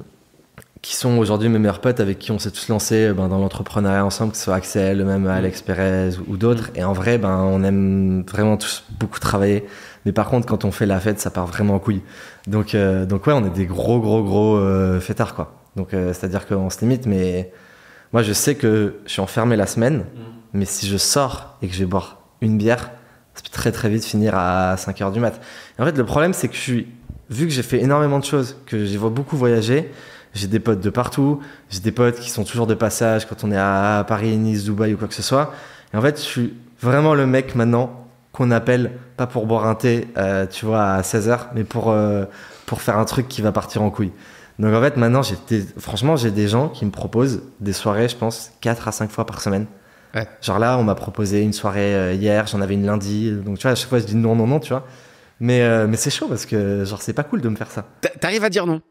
qui 0.81 0.95
sont 0.97 1.17
aujourd'hui 1.17 1.47
mes 1.47 1.57
meilleurs 1.57 1.79
potes 1.79 2.01
avec 2.01 2.19
qui 2.19 2.31
on 2.31 2.39
s'est 2.39 2.51
tous 2.51 2.67
lancés 2.67 3.07
euh, 3.07 3.13
ben, 3.13 3.29
dans 3.29 3.37
l'entrepreneuriat 3.37 4.03
ensemble, 4.03 4.33
que 4.33 4.37
ce 4.37 4.43
soit 4.43 4.55
Axel, 4.55 5.05
même 5.05 5.25
Alex 5.27 5.61
Perez 5.61 6.17
ou, 6.17 6.33
ou 6.33 6.37
d'autres. 6.37 6.69
Et 6.75 6.83
en 6.83 6.91
vrai, 6.91 7.17
ben, 7.17 7.37
on 7.37 7.63
aime 7.63 8.25
vraiment 8.29 8.57
tous 8.57 8.83
beaucoup 8.99 9.21
travailler. 9.21 9.65
Mais 10.05 10.11
par 10.11 10.27
contre, 10.27 10.45
quand 10.47 10.65
on 10.65 10.71
fait 10.71 10.85
la 10.85 10.99
fête, 10.99 11.21
ça 11.21 11.29
part 11.29 11.45
vraiment 11.45 11.75
en 11.75 11.79
couille. 11.79 12.01
Donc, 12.45 12.75
euh, 12.75 13.05
donc 13.05 13.25
ouais, 13.25 13.33
on 13.33 13.45
est 13.45 13.55
des 13.55 13.67
gros, 13.67 14.01
gros, 14.01 14.21
gros 14.21 14.57
euh, 14.57 14.99
fêtards, 14.99 15.33
quoi. 15.33 15.53
Donc, 15.77 15.93
euh, 15.93 16.11
c'est-à-dire 16.11 16.47
qu'on 16.47 16.69
se 16.69 16.81
limite, 16.81 17.05
mais 17.05 17.51
moi, 18.11 18.23
je 18.23 18.33
sais 18.33 18.55
que 18.55 18.95
je 19.05 19.11
suis 19.11 19.21
enfermé 19.21 19.55
la 19.55 19.67
semaine, 19.67 20.05
mais 20.53 20.65
si 20.65 20.87
je 20.87 20.97
sors 20.97 21.55
et 21.61 21.67
que 21.67 21.73
je 21.73 21.79
vais 21.79 21.85
boire 21.85 22.17
une 22.41 22.57
bière, 22.57 22.89
ça 23.35 23.43
peut 23.43 23.49
très, 23.51 23.71
très 23.71 23.87
vite 23.87 24.03
finir 24.03 24.33
à 24.35 24.75
5 24.75 24.99
heures 25.01 25.11
du 25.11 25.19
mat. 25.19 25.39
Et 25.77 25.81
en 25.81 25.85
fait, 25.85 25.95
le 25.95 26.05
problème, 26.05 26.33
c'est 26.33 26.47
que 26.47 26.55
je 26.55 26.59
suis, 26.59 26.87
vu 27.29 27.45
que 27.45 27.53
j'ai 27.53 27.61
fait 27.61 27.79
énormément 27.79 28.17
de 28.17 28.25
choses, 28.25 28.57
que 28.65 28.85
j'y 28.85 28.97
vois 28.97 29.11
beaucoup 29.11 29.37
voyager, 29.37 29.91
j'ai 30.33 30.47
des 30.47 30.59
potes 30.59 30.81
de 30.81 30.89
partout, 30.89 31.41
j'ai 31.69 31.79
des 31.79 31.91
potes 31.91 32.19
qui 32.19 32.31
sont 32.31 32.43
toujours 32.43 32.65
de 32.65 32.73
passage 32.73 33.27
quand 33.27 33.43
on 33.43 33.51
est 33.51 33.57
à 33.57 34.03
Paris, 34.07 34.35
Nice, 34.35 34.63
Dubaï 34.63 34.95
ou 34.95 34.97
quoi 34.97 35.07
que 35.07 35.13
ce 35.13 35.21
soit. 35.21 35.53
Et 35.93 35.97
en 35.97 36.01
fait, 36.01 36.17
je 36.17 36.23
suis 36.23 36.53
vraiment 36.81 37.13
le 37.13 37.27
mec 37.27 37.53
maintenant 37.53 38.07
qu'on 38.31 38.49
appelle, 38.49 38.93
pas 39.15 39.27
pour 39.27 39.45
boire 39.45 39.67
un 39.67 39.75
thé, 39.75 40.07
euh, 40.17 40.47
tu 40.47 40.65
vois, 40.65 40.83
à 40.83 41.01
16h, 41.01 41.49
mais 41.53 41.63
pour, 41.63 41.91
euh, 41.91 42.25
pour 42.65 42.81
faire 42.81 42.97
un 42.97 43.05
truc 43.05 43.27
qui 43.27 43.43
va 43.43 43.51
partir 43.51 43.83
en 43.83 43.91
couille. 43.91 44.11
Donc 44.59 44.73
en 44.73 44.81
fait, 44.81 44.97
maintenant, 44.97 45.21
des- 45.49 45.61
franchement, 45.77 46.15
j'ai 46.15 46.31
des 46.31 46.47
gens 46.47 46.69
qui 46.69 46.85
me 46.85 46.91
proposent 46.91 47.43
des 47.59 47.73
soirées, 47.73 48.09
je 48.09 48.15
pense, 48.15 48.51
4 48.61 48.87
à 48.87 48.91
5 48.91 49.11
fois 49.11 49.25
par 49.25 49.41
semaine. 49.41 49.67
Ouais. 50.15 50.27
Genre 50.41 50.57
là, 50.57 50.77
on 50.79 50.83
m'a 50.83 50.95
proposé 50.95 51.41
une 51.43 51.53
soirée 51.53 51.93
euh, 51.93 52.13
hier, 52.13 52.47
j'en 52.47 52.61
avais 52.61 52.73
une 52.73 52.85
lundi. 52.85 53.31
Donc 53.31 53.57
tu 53.59 53.63
vois, 53.63 53.71
à 53.71 53.75
chaque 53.75 53.89
fois, 53.89 53.99
je 53.99 54.05
dis 54.05 54.15
non, 54.15 54.35
non, 54.35 54.47
non, 54.47 54.59
tu 54.59 54.69
vois. 54.69 54.85
Mais, 55.39 55.61
euh, 55.61 55.85
mais 55.87 55.97
c'est 55.97 56.09
chaud 56.09 56.27
parce 56.27 56.45
que, 56.47 56.83
genre, 56.85 57.01
c'est 57.01 57.13
pas 57.13 57.23
cool 57.23 57.41
de 57.41 57.49
me 57.49 57.55
faire 57.55 57.69
ça. 57.69 57.85
T'a- 58.01 58.09
T'arrives 58.09 58.43
à 58.43 58.49
dire 58.49 58.65
non? 58.65 58.81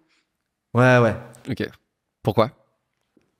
Ouais, 0.75 0.99
ouais. 0.99 1.17
Ok. 1.51 1.69
Pourquoi? 2.23 2.51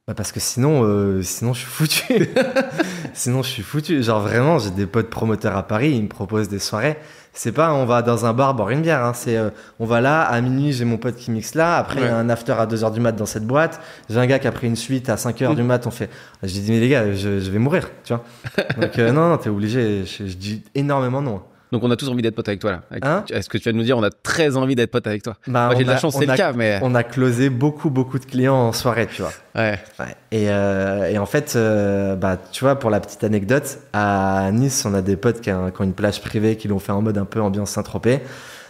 Bah 0.09 0.15
parce 0.15 0.31
que 0.31 0.39
sinon, 0.39 0.85
euh, 0.85 1.21
sinon 1.23 1.53
je 1.53 1.61
suis 1.61 1.69
foutu. 1.69 2.29
sinon 3.13 3.43
je 3.43 3.49
suis 3.51 3.63
foutu. 3.65 4.03
Genre 4.05 4.21
vraiment, 4.21 4.59
j'ai 4.59 4.71
des 4.71 4.87
potes 4.87 5.11
promoteurs 5.11 5.57
à 5.57 5.67
Paris, 5.67 5.91
ils 5.97 6.03
me 6.05 6.09
proposent 6.09 6.49
des 6.49 6.61
soirées. 6.61 6.97
C'est 7.37 7.53
pas 7.53 7.75
on 7.75 7.85
va 7.85 8.01
dans 8.01 8.25
un 8.25 8.33
bar 8.33 8.55
boire 8.55 8.71
une 8.71 8.81
bière. 8.81 9.05
Hein. 9.05 9.13
C'est 9.15 9.37
euh, 9.37 9.51
on 9.79 9.85
va 9.85 10.01
là 10.01 10.23
à 10.23 10.41
minuit, 10.41 10.73
j'ai 10.73 10.87
mon 10.87 10.97
pote 10.97 11.17
qui 11.17 11.31
mixe 11.31 11.55
là. 11.55 11.77
Après 11.77 12.01
il 12.01 12.07
y 12.07 12.09
a 12.09 12.17
un 12.17 12.31
after 12.31 12.53
à 12.53 12.67
2h 12.67 12.93
du 12.93 13.01
mat 13.01 13.13
dans 13.13 13.27
cette 13.27 13.47
boîte. 13.47 13.79
J'ai 14.09 14.19
un 14.19 14.27
gars 14.27 14.39
qui 14.39 14.47
a 14.47 14.53
pris 14.53 14.67
une 14.67 14.75
suite 14.75 15.11
à 15.11 15.17
5h 15.17 15.55
du 15.55 15.63
mat. 15.63 15.87
On 15.87 15.91
fait. 15.91 16.09
J'ai 16.43 16.61
dit 16.63 16.73
mais 16.73 16.81
les 16.81 16.89
gars, 16.89 17.13
je, 17.13 17.39
je 17.39 17.51
vais 17.51 17.59
mourir, 17.59 17.91
tu 18.05 18.15
vois. 18.15 18.25
Donc 18.81 18.99
euh, 18.99 19.13
non 19.13 19.29
non, 19.29 19.37
t'es 19.37 19.51
obligé. 19.51 20.05
Je, 20.07 20.27
je 20.27 20.37
dis 20.37 20.65
énormément 20.75 21.21
non. 21.21 21.43
Donc 21.73 21.83
on 21.83 21.91
a 21.91 21.97
tous 21.97 22.09
envie 22.09 22.23
d'être 22.23 22.35
potes 22.35 22.49
avec 22.49 22.61
toi 22.61 22.71
là. 22.71 22.83
Hein 23.03 23.25
Est-ce 23.31 23.49
que 23.49 23.59
tu 23.59 23.69
vas 23.69 23.73
nous 23.73 23.83
dire 23.83 23.99
on 23.99 24.03
a 24.03 24.11
très 24.11 24.57
envie 24.57 24.77
d'être 24.77 24.91
potes 24.91 25.07
avec 25.07 25.23
toi 25.23 25.37
Bah, 25.49 25.67
Moi 25.67 25.75
j'ai 25.77 25.85
de 25.85 25.89
la 25.91 25.99
chance, 25.99 26.17
c'est 26.19 26.27
le 26.27 26.37
cas, 26.37 26.53
mais 26.53 26.79
On 26.83 26.95
a 26.95 27.03
closé 27.03 27.51
beaucoup 27.51 27.91
beaucoup 27.91 28.19
de 28.19 28.25
clients 28.25 28.55
en 28.55 28.73
soirée, 28.73 29.07
tu 29.07 29.23
vois. 29.23 29.33
ouais. 29.55 29.79
Ouais. 29.99 30.15
Et, 30.31 30.51
euh, 30.51 31.11
et 31.11 31.19
en 31.19 31.27
fait, 31.27 31.55
euh, 31.57 32.15
bah, 32.15 32.37
tu 32.53 32.65
vois, 32.65 32.79
pour 32.79 32.91
la 32.91 33.01
petite 33.01 33.25
anecdote, 33.25 33.79
à 33.93 34.51
Nice, 34.53 34.85
on 34.85 34.95
a 34.95 35.03
des 35.03 35.17
potes 35.17 35.41
qui, 35.41 35.51
ont 35.51 35.73
une 35.81 35.93
plage 35.95 36.21
privée, 36.21 36.57
qui 36.57 36.69
l'ont 36.69 36.79
fait 36.79 36.93
en 36.93 37.03
mode 37.03 37.19
un 37.19 37.25
peu 37.25 37.41
ambiance 37.41 37.71
Saint-Tropez. 37.71 38.21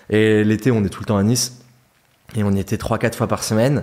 Et 0.08 0.44
l'été, 0.44 0.70
on 0.70 0.84
est 0.84 0.88
tout 0.88 1.00
le 1.00 1.06
temps 1.06 1.16
à 1.18 1.22
Nice. 1.22 1.60
Et 2.36 2.44
on 2.44 2.52
y 2.52 2.60
était 2.60 2.76
3-4 2.76 3.14
fois 3.14 3.26
par 3.26 3.42
semaine. 3.42 3.82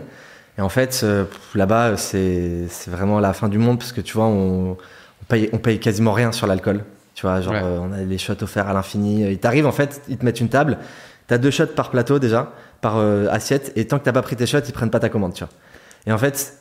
Et 0.57 0.61
en 0.61 0.70
fait, 0.70 1.01
euh, 1.03 1.26
là-bas, 1.55 1.97
c'est 1.97 2.68
c'est 2.70 2.91
vraiment 2.91 3.20
la 3.20 3.34
fin 3.34 3.49
du 3.49 3.57
monde, 3.57 3.80
parce 3.80 3.91
que 3.91 4.01
tu 4.01 4.14
vois, 4.14 4.26
on, 4.26 4.72
on, 4.72 5.26
paye, 5.28 5.49
on 5.51 5.57
paye 5.57 5.80
quasiment 5.80 6.14
rien 6.14 6.32
sur 6.32 6.47
l'alcool. 6.47 6.84
Tu 7.16 7.26
vois, 7.26 7.41
genre, 7.41 7.53
Ouais. 7.53 7.61
euh, 7.64 7.80
on 7.82 7.91
a 7.93 7.97
les 7.97 8.18
shots 8.18 8.41
offerts 8.41 8.68
à 8.68 8.74
l'infini. 8.74 9.22
Ils 9.30 9.38
t'arrivent, 9.39 9.68
en 9.68 9.72
fait, 9.72 10.01
ils 10.09 10.18
te 10.18 10.26
mettent 10.26 10.39
une 10.41 10.49
table. 10.49 10.78
T'as 11.28 11.38
deux 11.38 11.51
shots 11.51 11.68
par 11.68 11.89
plateau 11.91 12.20
déjà, 12.20 12.51
par 12.82 12.97
euh, 12.97 13.28
assiette. 13.30 13.72
Et 13.76 13.86
tant 13.88 13.99
que 13.99 14.03
t'as 14.03 14.11
pas 14.11 14.22
pris 14.22 14.36
tes 14.36 14.45
shots, 14.45 14.59
ils 14.68 14.74
prennent 14.74 14.89
pas 14.89 14.99
ta 14.99 15.09
commande, 15.09 15.34
tu 15.34 15.43
vois. 15.43 15.53
Et 16.05 16.11
en 16.11 16.18
fait, 16.18 16.57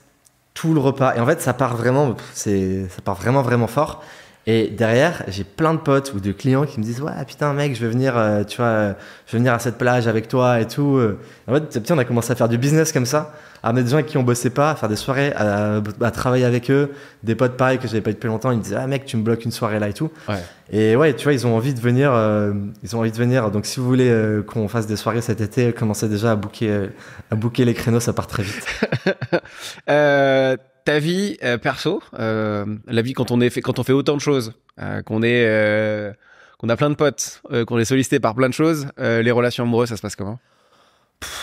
tout 0.55 0.75
le 0.75 0.81
repas. 0.81 1.15
Et 1.17 1.21
en 1.21 1.27
fait, 1.27 1.41
ça 1.41 1.55
part 1.55 1.77
vraiment, 1.77 2.15
c'est, 2.35 2.87
ça 2.89 3.01
part 3.03 3.15
vraiment, 3.15 3.43
vraiment 3.43 3.67
fort. 3.67 4.03
Et 4.47 4.67
derrière, 4.69 5.23
j'ai 5.29 5.45
plein 5.45 5.73
de 5.73 5.79
potes 5.79 6.13
ou 6.15 6.21
de 6.21 6.33
clients 6.33 6.65
qui 6.67 6.81
me 6.81 6.85
disent 6.85 7.01
Ouais, 7.01 7.13
putain, 7.27 7.53
mec, 7.53 7.77
je 7.77 7.81
vais 7.81 7.93
venir, 7.93 8.17
euh, 8.17 8.43
tu 8.43 8.57
vois, 8.57 8.89
je 9.27 9.33
vais 9.33 9.39
venir 9.39 9.53
à 9.55 9.61
cette 9.61 9.79
plage 9.79 10.09
avec 10.09 10.27
toi 10.27 10.61
et 10.61 10.67
tout. 10.67 10.97
euh. 10.97 11.19
En 11.47 11.55
fait, 11.55 11.61
petit 11.81 11.93
on 11.93 11.99
a 11.99 12.05
commencé 12.05 12.33
à 12.33 12.35
faire 12.35 12.49
du 12.49 12.59
business 12.59 12.91
comme 12.93 13.07
ça, 13.07 13.33
à 13.63 13.73
mettre 13.73 13.85
des 13.85 13.91
gens 13.93 13.99
avec 13.99 14.07
qui 14.07 14.19
on 14.19 14.25
bossait 14.25 14.51
pas, 14.51 14.73
à 14.73 14.75
faire 14.75 14.89
des 14.89 14.97
soirées, 14.97 15.33
à, 15.37 15.81
à 16.01 16.11
travailler 16.11 16.45
avec 16.45 16.73
eux. 16.73 16.91
Des 17.23 17.37
potes 17.37 17.57
pareils 17.57 17.79
que 17.79 17.87
j'avais 17.87 18.01
pas 18.01 18.11
eu 18.11 18.15
depuis 18.15 18.27
longtemps, 18.27 18.51
ils 18.51 18.59
me 18.59 18.63
disaient 18.65 18.79
Ah, 18.81 18.87
mec, 18.89 19.05
tu 19.05 19.17
me 19.17 19.23
bloques 19.23 19.45
une 19.45 19.53
soirée 19.53 19.79
là 19.79 19.89
et 19.89 19.93
tout. 19.93 20.11
Ouais. 20.29 20.43
Et 20.73 20.97
ouais, 20.97 21.15
tu 21.15 21.23
vois, 21.25 21.35
ils 21.35 21.47
ont 21.47 21.55
envie 21.55 21.75
de 21.75 21.81
venir. 21.81 22.11
euh, 22.13 22.53
ils 22.83 22.97
ont 22.97 22.99
envie 22.99 23.13
de 23.13 23.17
venir. 23.17 23.51
Donc, 23.53 23.65
si 23.67 23.79
vous 23.79 23.87
voulez 23.87 24.09
euh, 24.11 24.43
qu'on 24.43 24.67
fasse 24.67 24.89
des 24.89 24.97
soirées 24.97 25.21
cet 25.21 25.41
été, 25.41 25.73
commencez 25.73 26.09
déjà 26.09 26.33
à 26.33 26.35
booker, 26.37 26.89
à 27.31 27.37
booker 27.37 27.65
les 27.65 27.75
créneaux, 27.75 28.01
ça 28.01 28.13
part 28.13 28.27
très 28.27 28.43
vite. 28.43 28.67
Euh, 29.89 30.57
ta 30.85 30.99
vie 30.99 31.37
euh, 31.43 31.59
perso, 31.59 32.03
euh, 32.19 32.65
la 32.87 33.03
vie 33.03 33.13
quand 33.13 33.31
on 33.31 33.41
est 33.41 33.51
fait, 33.51 33.61
quand 33.61 33.79
on 33.79 33.83
fait 33.85 33.93
autant 33.93 34.15
de 34.17 34.21
choses, 34.21 34.53
euh, 34.81 35.03
qu'on 35.03 35.23
est, 35.23 36.13
qu'on 36.59 36.69
a 36.69 36.77
plein 36.77 36.91
de 36.91 36.95
potes, 36.95 37.43
qu'on 37.67 37.79
est 37.79 37.85
sollicité 37.85 38.21
par 38.21 38.35
plein 38.35 38.49
de 38.49 38.55
choses, 38.55 38.89
les 38.99 39.31
relations 39.31 39.65
amoureuses, 39.65 39.89
ça 39.91 39.97
se 39.97 40.03
passe 40.03 40.17
comment? 40.17 40.39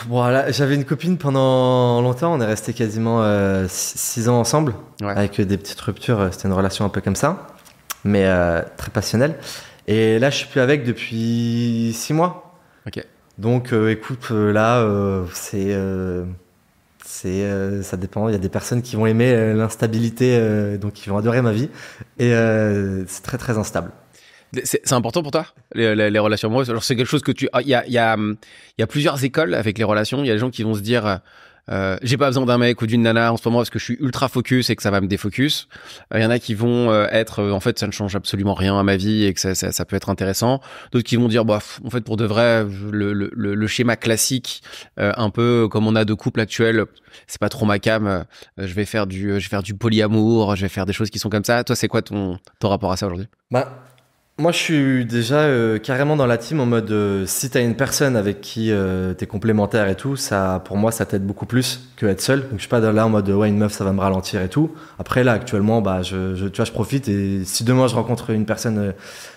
Voilà, 0.09 0.51
j'avais 0.51 0.75
une 0.75 0.83
copine 0.83 1.17
pendant 1.17 2.01
longtemps, 2.01 2.33
on 2.33 2.41
est 2.41 2.45
resté 2.45 2.73
quasiment 2.73 3.23
6 3.67 4.27
ans 4.29 4.39
ensemble, 4.39 4.73
Ouais. 5.01 5.11
avec 5.11 5.39
des 5.39 5.57
petites 5.57 5.79
ruptures, 5.79 6.29
c'était 6.33 6.47
une 6.49 6.53
relation 6.53 6.83
un 6.85 6.89
peu 6.89 6.99
comme 7.01 7.15
ça, 7.15 7.47
mais 8.03 8.29
très 8.77 8.91
passionnelle. 8.91 9.35
Et 9.87 10.19
là, 10.19 10.29
je 10.29 10.37
suis 10.37 10.47
plus 10.47 10.59
avec 10.61 10.83
depuis 10.83 11.91
6 11.95 12.13
mois. 12.13 12.57
Ok. 12.87 13.03
Donc, 13.37 13.71
écoute, 13.73 14.29
là, 14.31 14.85
c'est. 15.33 15.73
Euh, 17.27 17.81
ça 17.83 17.97
dépend. 17.97 18.29
Il 18.29 18.31
y 18.31 18.35
a 18.35 18.39
des 18.39 18.49
personnes 18.49 18.81
qui 18.81 18.95
vont 18.95 19.05
aimer 19.05 19.31
euh, 19.31 19.53
l'instabilité, 19.53 20.35
euh, 20.37 20.77
donc 20.77 20.93
qui 20.93 21.09
vont 21.09 21.17
adorer 21.17 21.41
ma 21.41 21.51
vie. 21.51 21.69
Et 22.17 22.31
c'est 23.07 23.23
très 23.23 23.37
très 23.37 23.57
instable. 23.57 23.91
C'est 24.63 24.93
important 24.93 25.21
pour 25.21 25.31
toi, 25.31 25.45
les, 25.75 26.19
relations 26.19 26.47
amoureuses? 26.47 26.71
Alors, 26.71 26.83
c'est 26.83 26.95
quelque 26.95 27.07
chose 27.07 27.21
que 27.21 27.31
tu. 27.31 27.47
ah, 27.53 27.59
hum, 27.59 28.37
il 28.77 28.81
y 28.81 28.83
a 28.83 28.87
plusieurs 28.87 29.23
écoles 29.23 29.53
avec 29.53 29.77
les 29.77 29.83
relations. 29.83 30.23
Il 30.23 30.27
y 30.27 30.31
a 30.31 30.33
des 30.33 30.39
gens 30.39 30.49
qui 30.49 30.63
vont 30.63 30.73
se 30.73 30.81
dire 30.81 31.19
euh, 31.69 31.97
j'ai 32.01 32.17
pas 32.17 32.27
besoin 32.27 32.45
d'un 32.45 32.57
mec 32.57 32.81
ou 32.81 32.87
d'une 32.87 33.01
nana 33.03 33.31
en 33.31 33.37
ce 33.37 33.47
moment 33.47 33.59
parce 33.59 33.69
que 33.69 33.79
je 33.79 33.83
suis 33.83 33.97
ultra 33.99 34.27
focus 34.27 34.69
et 34.69 34.75
que 34.75 34.81
ça 34.81 34.91
va 34.91 35.01
me 35.01 35.07
défocus. 35.07 35.67
Euh, 36.13 36.19
Il 36.19 36.23
y 36.23 36.25
en 36.25 36.29
a 36.31 36.39
qui 36.39 36.53
vont 36.55 36.89
euh, 36.91 37.07
être 37.11 37.39
euh, 37.39 37.51
en 37.51 37.59
fait, 37.59 37.77
ça 37.79 37.87
ne 37.87 37.91
change 37.91 38.15
absolument 38.15 38.53
rien 38.53 38.77
à 38.79 38.83
ma 38.83 38.97
vie 38.97 39.25
et 39.25 39.33
que 39.33 39.39
ça, 39.39 39.55
ça, 39.55 39.71
ça 39.71 39.85
peut 39.85 39.95
être 39.95 40.09
intéressant. 40.09 40.61
D'autres 40.91 41.05
qui 41.05 41.15
vont 41.15 41.27
dire 41.27 41.45
bah, 41.45 41.59
en 41.83 41.89
fait, 41.89 42.01
pour 42.01 42.17
de 42.17 42.25
vrai, 42.25 42.65
le, 42.91 43.13
le, 43.13 43.31
le, 43.33 43.67
schéma 43.67 43.95
classique, 43.95 44.61
euh, 44.99 45.11
un 45.17 45.29
peu 45.29 45.67
comme 45.69 45.85
on 45.87 45.95
a 45.95 46.05
de 46.05 46.13
couple 46.13 46.39
actuel, 46.39 46.85
c'est 47.27 47.39
pas 47.39 47.49
trop 47.49 47.65
ma 47.65 47.79
cam. 47.79 48.07
euh, 48.07 48.23
je 48.57 48.73
vais 48.73 48.85
faire 48.85 49.05
du, 49.07 49.27
je 49.29 49.33
vais 49.33 49.39
faire 49.41 49.63
du 49.63 49.73
polyamour, 49.75 50.55
je 50.55 50.61
vais 50.63 50.69
faire 50.69 50.85
des 50.85 50.93
choses 50.93 51.09
qui 51.09 51.19
sont 51.19 51.29
comme 51.29 51.43
ça. 51.45 51.63
Toi, 51.63 51.75
c'est 51.75 51.87
quoi 51.87 52.01
ton, 52.01 52.39
ton 52.59 52.69
rapport 52.69 52.91
à 52.91 52.97
ça 52.97 53.05
aujourd'hui? 53.05 53.27
Bah, 53.51 53.79
moi, 54.39 54.53
je 54.53 54.57
suis 54.57 55.05
déjà 55.05 55.41
euh, 55.41 55.79
carrément 55.79 56.15
dans 56.15 56.25
la 56.25 56.37
team 56.37 56.61
en 56.61 56.65
mode 56.65 56.89
euh, 56.91 57.25
si 57.25 57.49
t'as 57.49 57.61
une 57.61 57.75
personne 57.75 58.15
avec 58.15 58.39
qui 58.39 58.71
euh, 58.71 59.13
t'es 59.13 59.27
complémentaire 59.27 59.89
et 59.89 59.95
tout, 59.95 60.15
ça, 60.15 60.61
pour 60.63 60.77
moi, 60.77 60.93
ça 60.93 61.05
t'aide 61.05 61.25
beaucoup 61.25 61.45
plus 61.45 61.89
que 61.97 62.05
être 62.05 62.21
seul. 62.21 62.43
Donc, 62.43 62.53
je 62.53 62.59
suis 62.59 62.69
pas 62.69 62.79
là 62.79 63.05
en 63.05 63.09
mode 63.09 63.29
ouais, 63.29 63.49
une 63.49 63.57
meuf, 63.57 63.73
ça 63.73 63.83
va 63.83 63.91
me 63.91 63.99
ralentir 63.99 64.41
et 64.41 64.47
tout. 64.47 64.71
Après, 64.97 65.25
là, 65.25 65.33
actuellement, 65.33 65.81
bah, 65.81 66.03
je, 66.03 66.35
je, 66.35 66.47
tu 66.47 66.55
vois, 66.55 66.65
je 66.65 66.71
profite 66.71 67.09
et 67.09 67.43
si 67.43 67.65
demain 67.65 67.87
je 67.87 67.95
rencontre 67.95 68.29
une 68.29 68.45
personne 68.45 68.93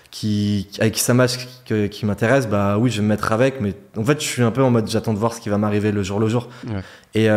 qui, 0.09 0.69
avec 0.79 0.93
qui 0.93 1.01
ça 1.01 1.13
match, 1.13 1.37
qui, 1.65 1.89
qui 1.89 2.05
m'intéresse, 2.05 2.47
bah 2.47 2.77
oui, 2.77 2.89
je 2.89 2.97
vais 2.97 3.03
me 3.03 3.09
mettre 3.09 3.33
avec. 3.33 3.59
Mais 3.59 3.73
en 3.97 4.05
fait, 4.05 4.21
je 4.21 4.25
suis 4.25 4.41
un 4.41 4.51
peu 4.51 4.63
en 4.63 4.71
mode 4.71 4.89
j'attends 4.89 5.13
de 5.13 5.19
voir 5.19 5.33
ce 5.33 5.41
qui 5.41 5.49
va 5.49 5.57
m'arriver 5.57 5.91
le 5.91 6.01
jour 6.01 6.17
le 6.17 6.29
jour. 6.29 6.47
Ouais. 6.65 6.79
Et, 7.13 7.27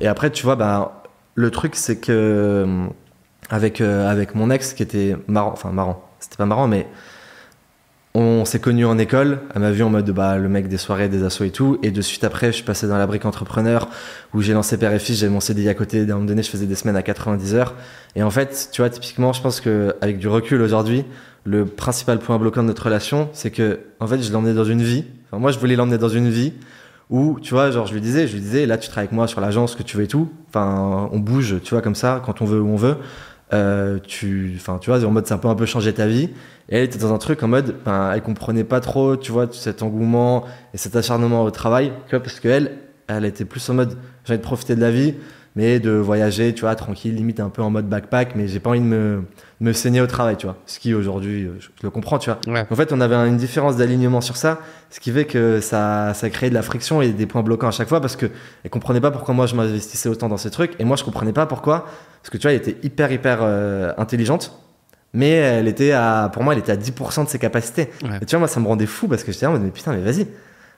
et 0.00 0.08
après, 0.08 0.30
tu 0.30 0.42
vois, 0.42 0.56
bah, 0.56 1.02
le 1.36 1.50
truc, 1.52 1.76
c'est 1.76 2.00
que 2.00 2.66
avec, 3.50 3.80
avec 3.80 4.34
mon 4.34 4.50
ex, 4.50 4.72
qui 4.72 4.82
était 4.82 5.16
marrant, 5.28 5.52
enfin 5.52 5.70
marrant, 5.70 6.07
c'était 6.20 6.36
pas 6.36 6.46
marrant, 6.46 6.66
mais 6.66 6.86
on 8.14 8.44
s'est 8.44 8.58
connus 8.58 8.86
en 8.86 8.98
école. 8.98 9.38
Elle 9.54 9.60
m'a 9.60 9.70
vu 9.70 9.82
en 9.82 9.90
mode 9.90 10.10
bah, 10.10 10.38
le 10.38 10.48
mec 10.48 10.68
des 10.68 10.78
soirées, 10.78 11.08
des 11.08 11.22
assos 11.22 11.44
et 11.44 11.50
tout. 11.50 11.78
Et 11.82 11.90
de 11.90 12.00
suite 12.00 12.24
après, 12.24 12.48
je 12.48 12.56
suis 12.56 12.64
passé 12.64 12.88
dans 12.88 12.98
la 12.98 13.06
brique 13.06 13.24
entrepreneur 13.24 13.88
où 14.34 14.42
j'ai 14.42 14.54
lancé 14.54 14.76
Père 14.76 14.92
et 14.92 14.98
Fils. 14.98 15.20
J'avais 15.20 15.32
mon 15.32 15.40
CDI 15.40 15.68
à 15.68 15.74
côté. 15.74 16.00
À 16.00 16.02
un 16.02 16.06
moment 16.06 16.24
donné, 16.24 16.42
je 16.42 16.50
faisais 16.50 16.66
des 16.66 16.74
semaines 16.74 16.96
à 16.96 17.02
90 17.02 17.54
heures. 17.54 17.74
Et 18.16 18.22
en 18.22 18.30
fait, 18.30 18.70
tu 18.72 18.80
vois, 18.80 18.90
typiquement, 18.90 19.32
je 19.32 19.42
pense 19.42 19.60
que 19.60 19.94
avec 20.00 20.18
du 20.18 20.26
recul 20.28 20.60
aujourd'hui, 20.62 21.04
le 21.44 21.64
principal 21.66 22.18
point 22.18 22.38
bloquant 22.38 22.62
de 22.62 22.68
notre 22.68 22.84
relation, 22.84 23.28
c'est 23.32 23.50
que 23.50 23.80
en 24.00 24.06
fait, 24.06 24.20
je 24.20 24.32
l'emmenais 24.32 24.54
dans 24.54 24.64
une 24.64 24.82
vie. 24.82 25.04
Enfin, 25.26 25.40
moi, 25.40 25.52
je 25.52 25.58
voulais 25.58 25.76
l'emmener 25.76 25.98
dans 25.98 26.08
une 26.08 26.28
vie 26.28 26.54
où, 27.10 27.38
tu 27.40 27.54
vois, 27.54 27.70
genre, 27.70 27.86
je 27.86 27.94
lui 27.94 28.00
disais, 28.00 28.26
je 28.26 28.34
lui 28.34 28.40
disais, 28.40 28.66
là, 28.66 28.76
tu 28.78 28.88
travailles 28.88 29.06
avec 29.06 29.12
moi 29.12 29.26
sur 29.28 29.40
l'agence, 29.40 29.74
que 29.74 29.82
tu 29.82 29.96
veux 29.96 30.04
et 30.04 30.08
tout. 30.08 30.28
Enfin, 30.48 31.08
on 31.12 31.18
bouge, 31.20 31.56
tu 31.62 31.74
vois, 31.74 31.82
comme 31.82 31.94
ça, 31.94 32.22
quand 32.24 32.42
on 32.42 32.44
veut 32.44 32.60
où 32.60 32.68
on 32.68 32.76
veut. 32.76 32.96
Euh, 33.52 33.98
tu, 34.06 34.52
enfin, 34.56 34.78
tu 34.78 34.90
vois, 34.90 35.02
en 35.04 35.10
mode, 35.10 35.26
c'est 35.26 35.34
un 35.34 35.38
peu, 35.38 35.48
un 35.48 35.54
peu 35.54 35.66
changer 35.66 35.92
ta 35.92 36.06
vie. 36.06 36.30
Et 36.68 36.76
elle 36.76 36.84
était 36.84 36.98
dans 36.98 37.14
un 37.14 37.18
truc 37.18 37.42
en 37.42 37.48
mode, 37.48 37.76
ben, 37.84 38.12
elle 38.14 38.22
comprenait 38.22 38.64
pas 38.64 38.80
trop, 38.80 39.16
tu 39.16 39.32
vois, 39.32 39.46
cet 39.50 39.82
engouement 39.82 40.44
et 40.74 40.76
cet 40.76 40.96
acharnement 40.96 41.42
au 41.42 41.50
travail, 41.50 41.92
tu 42.08 42.20
parce 42.20 42.40
qu'elle, 42.40 42.78
elle 43.06 43.24
était 43.24 43.46
plus 43.46 43.66
en 43.70 43.74
mode, 43.74 43.96
j'ai 44.24 44.34
envie 44.34 44.38
de 44.38 44.44
profiter 44.44 44.76
de 44.76 44.80
la 44.82 44.90
vie, 44.90 45.14
mais 45.58 45.80
de 45.80 45.90
voyager, 45.90 46.54
tu 46.54 46.60
vois, 46.60 46.76
tranquille, 46.76 47.16
limite 47.16 47.40
un 47.40 47.48
peu 47.48 47.62
en 47.62 47.70
mode 47.70 47.88
backpack, 47.88 48.36
mais 48.36 48.46
j'ai 48.46 48.60
pas 48.60 48.70
envie 48.70 48.78
de 48.78 48.84
me, 48.84 49.24
me 49.58 49.72
saigner 49.72 50.00
au 50.00 50.06
travail, 50.06 50.36
tu 50.36 50.46
vois. 50.46 50.54
Ce 50.66 50.78
qui 50.78 50.94
aujourd'hui, 50.94 51.46
euh, 51.46 51.56
je, 51.58 51.66
je 51.76 51.82
le 51.82 51.90
comprends, 51.90 52.20
tu 52.20 52.30
vois. 52.30 52.38
Ouais. 52.46 52.64
En 52.70 52.76
fait, 52.76 52.92
on 52.92 53.00
avait 53.00 53.16
une 53.16 53.36
différence 53.36 53.76
d'alignement 53.76 54.20
sur 54.20 54.36
ça, 54.36 54.60
ce 54.88 55.00
qui 55.00 55.10
fait 55.10 55.24
que 55.24 55.60
ça, 55.60 56.14
ça 56.14 56.30
créait 56.30 56.48
de 56.48 56.54
la 56.54 56.62
friction 56.62 57.02
et 57.02 57.08
des 57.08 57.26
points 57.26 57.42
bloquants 57.42 57.66
à 57.66 57.72
chaque 57.72 57.88
fois 57.88 58.00
parce 58.00 58.14
que 58.14 58.26
elle 58.62 58.70
comprenait 58.70 59.00
pas 59.00 59.10
pourquoi 59.10 59.34
moi 59.34 59.46
je 59.46 59.56
m'investissais 59.56 60.08
autant 60.08 60.28
dans 60.28 60.36
ces 60.36 60.50
trucs 60.52 60.76
et 60.78 60.84
moi 60.84 60.94
je 60.94 61.02
comprenais 61.02 61.32
pas 61.32 61.46
pourquoi 61.46 61.86
parce 62.22 62.30
que 62.30 62.36
tu 62.36 62.42
vois, 62.42 62.52
elle 62.52 62.58
était 62.58 62.76
hyper 62.84 63.10
hyper 63.10 63.40
euh, 63.42 63.92
intelligente, 63.98 64.56
mais 65.12 65.30
elle 65.30 65.66
était 65.66 65.90
à, 65.90 66.30
pour 66.32 66.44
moi, 66.44 66.52
elle 66.52 66.60
était 66.60 66.70
à 66.70 66.76
10% 66.76 67.24
de 67.24 67.28
ses 67.28 67.40
capacités. 67.40 67.88
Ouais. 68.04 68.18
Et 68.22 68.26
tu 68.26 68.36
vois, 68.36 68.38
moi 68.38 68.48
ça 68.48 68.60
me 68.60 68.68
rendait 68.68 68.86
fou 68.86 69.08
parce 69.08 69.24
que 69.24 69.32
j'étais 69.32 69.46
en 69.46 69.50
mode 69.50 69.62
mais 69.62 69.72
putain, 69.72 69.90
mais 69.90 70.02
vas-y. 70.02 70.28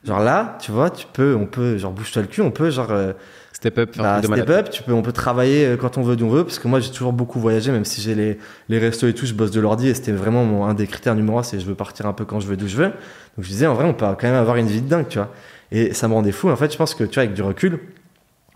Genre 0.05 0.21
là, 0.21 0.57
tu 0.59 0.73
vois, 0.73 0.89
tu 0.89 1.07
peux, 1.13 1.37
on 1.39 1.45
peut, 1.45 1.77
genre 1.77 1.93
bouge-toi 1.93 2.23
le 2.23 2.29
cul, 2.29 2.41
on 2.41 2.51
peut, 2.51 2.71
genre 2.71 2.91
euh, 2.91 3.13
Step 3.61 3.77
up, 3.77 3.91
bah, 3.99 4.23
step 4.23 4.49
up, 4.49 4.71
tu 4.71 4.83
peux, 4.83 4.95
on 4.95 5.03
peut 5.03 5.13
travailler 5.13 5.67
euh, 5.67 5.77
quand 5.77 5.99
on 5.99 6.03
veut, 6.03 6.17
d'où 6.17 6.25
on 6.25 6.31
veut, 6.31 6.45
parce 6.45 6.59
que 6.59 6.67
moi 6.67 6.81
j'ai 6.81 6.91
toujours 6.91 7.13
beaucoup 7.13 7.39
voyagé, 7.39 7.71
même 7.71 7.85
si 7.85 8.01
j'ai 8.01 8.15
les, 8.15 8.39
les 8.71 8.79
restos 8.79 9.07
et 9.07 9.13
tout, 9.13 9.27
je 9.27 9.35
bosse 9.35 9.51
de 9.51 9.61
l'ordi, 9.61 9.89
et 9.89 9.93
c'était 9.93 10.13
vraiment 10.13 10.47
mon, 10.47 10.65
un 10.65 10.73
des 10.73 10.87
critères 10.87 11.15
numéro 11.15 11.39
un, 11.39 11.43
c'est 11.43 11.61
je 11.61 11.67
veux 11.67 11.75
partir 11.75 12.07
un 12.07 12.15
peu 12.15 12.25
quand 12.25 12.41
je 12.41 12.47
veux, 12.47 12.57
d'où 12.57 12.67
je 12.67 12.77
veux. 12.77 12.87
Donc 12.87 12.95
je 13.41 13.49
disais, 13.49 13.67
en 13.67 13.75
vrai, 13.75 13.85
on 13.85 13.93
peut 13.93 14.07
quand 14.07 14.23
même 14.23 14.35
avoir 14.35 14.57
une 14.57 14.67
vie 14.67 14.81
de 14.81 14.89
dingue, 14.89 15.09
tu 15.09 15.19
vois. 15.19 15.31
Et 15.73 15.93
ça 15.93 16.09
me 16.09 16.15
rendait 16.15 16.33
fou, 16.33 16.49
en 16.49 16.57
fait, 16.57 16.73
je 16.73 16.79
pense 16.79 16.95
que, 16.95 17.05
tu 17.05 17.17
vois, 17.17 17.25
avec 17.25 17.35
du 17.35 17.43
recul, 17.43 17.81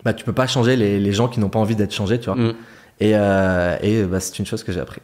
bah, 0.05 0.15
tu 0.15 0.25
peux 0.25 0.33
pas 0.33 0.47
changer 0.47 0.75
les, 0.75 0.99
les 0.99 1.13
gens 1.13 1.29
qui 1.29 1.39
n'ont 1.39 1.51
pas 1.51 1.59
envie 1.59 1.77
d'être 1.77 1.93
changés, 1.93 2.19
tu 2.19 2.31
vois. 2.31 2.37
Mm. 2.37 2.55
Et, 3.01 3.13
euh, 3.15 3.77
et 3.83 4.05
bah, 4.05 4.21
c'est 4.21 4.39
une 4.39 4.47
chose 4.47 4.65
que 4.65 4.73
j'ai 4.73 4.81
appris. 4.81 5.03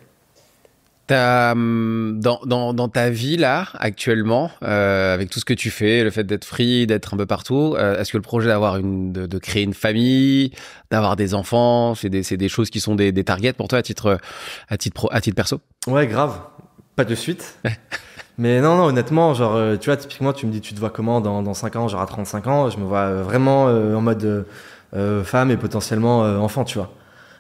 Hum, 1.11 2.19
dans, 2.21 2.41
dans, 2.45 2.73
dans 2.73 2.89
ta 2.89 3.11
vie 3.11 3.37
là, 3.37 3.67
actuellement, 3.75 4.51
euh, 4.63 5.15
avec 5.15 5.31
tout 5.31 5.41
ce 5.41 5.45
que 5.45 5.55
tu 5.55 5.71
fais, 5.71 6.05
le 6.05 6.11
fait 6.11 6.25
d'être 6.25 6.45
free, 6.45 6.87
d'être 6.87 7.15
un 7.15 7.17
peu 7.17 7.27
partout, 7.27 7.75
euh, 7.77 7.99
est-ce 7.99 8.13
que 8.13 8.17
le 8.17 8.23
projet 8.23 8.49
d'avoir 8.49 8.77
une, 8.77 9.13
de, 9.13 9.27
de 9.27 9.39
créer 9.39 9.63
une 9.63 9.75
famille, 9.75 10.53
d'avoir 10.91 11.17
des 11.17 11.35
enfants, 11.35 11.95
c'est 11.95 12.09
des, 12.09 12.49
choses 12.49 12.71
qui 12.71 12.81
sont 12.81 12.95
des, 12.95 13.13
des 13.13 13.25
targets 13.25 13.53
pour 13.53 13.69
toi 13.69 13.79
à 13.79 13.83
titre, 13.83 14.19
à 14.69 14.77
titre 14.77 14.95
pro, 14.95 15.09
à 15.11 15.21
titre 15.21 15.37
perso? 15.37 15.61
Ouais, 15.87 16.07
grave. 16.07 16.39
Pas 16.97 17.05
de 17.05 17.15
suite. 17.15 17.59
Mais 18.39 18.61
non, 18.61 18.77
non, 18.77 18.85
honnêtement, 18.85 19.35
genre, 19.35 19.55
euh, 19.57 19.77
tu 19.77 19.91
vois, 19.91 19.97
typiquement, 19.97 20.33
tu 20.33 20.47
me 20.47 20.53
dis, 20.53 20.61
tu 20.61 20.75
te 20.75 20.81
vois 20.81 20.91
comment 20.91 21.21
dans, 21.21 21.43
dans 21.43 21.55
5 21.55 21.77
ans, 21.77 21.89
genre 21.89 22.01
à 22.01 22.07
35 22.07 22.47
ans, 22.47 22.71
je 22.71 22.79
me 22.79 22.85
vois 22.85 23.23
vraiment 23.23 23.69
euh, 23.69 23.95
en 23.95 24.01
mode 24.01 24.47
euh, 24.97 25.23
femme 25.23 25.51
et 25.51 25.57
potentiellement 25.57 26.25
euh, 26.25 26.39
enfant, 26.39 26.65
tu 26.65 26.79
vois. 26.79 26.93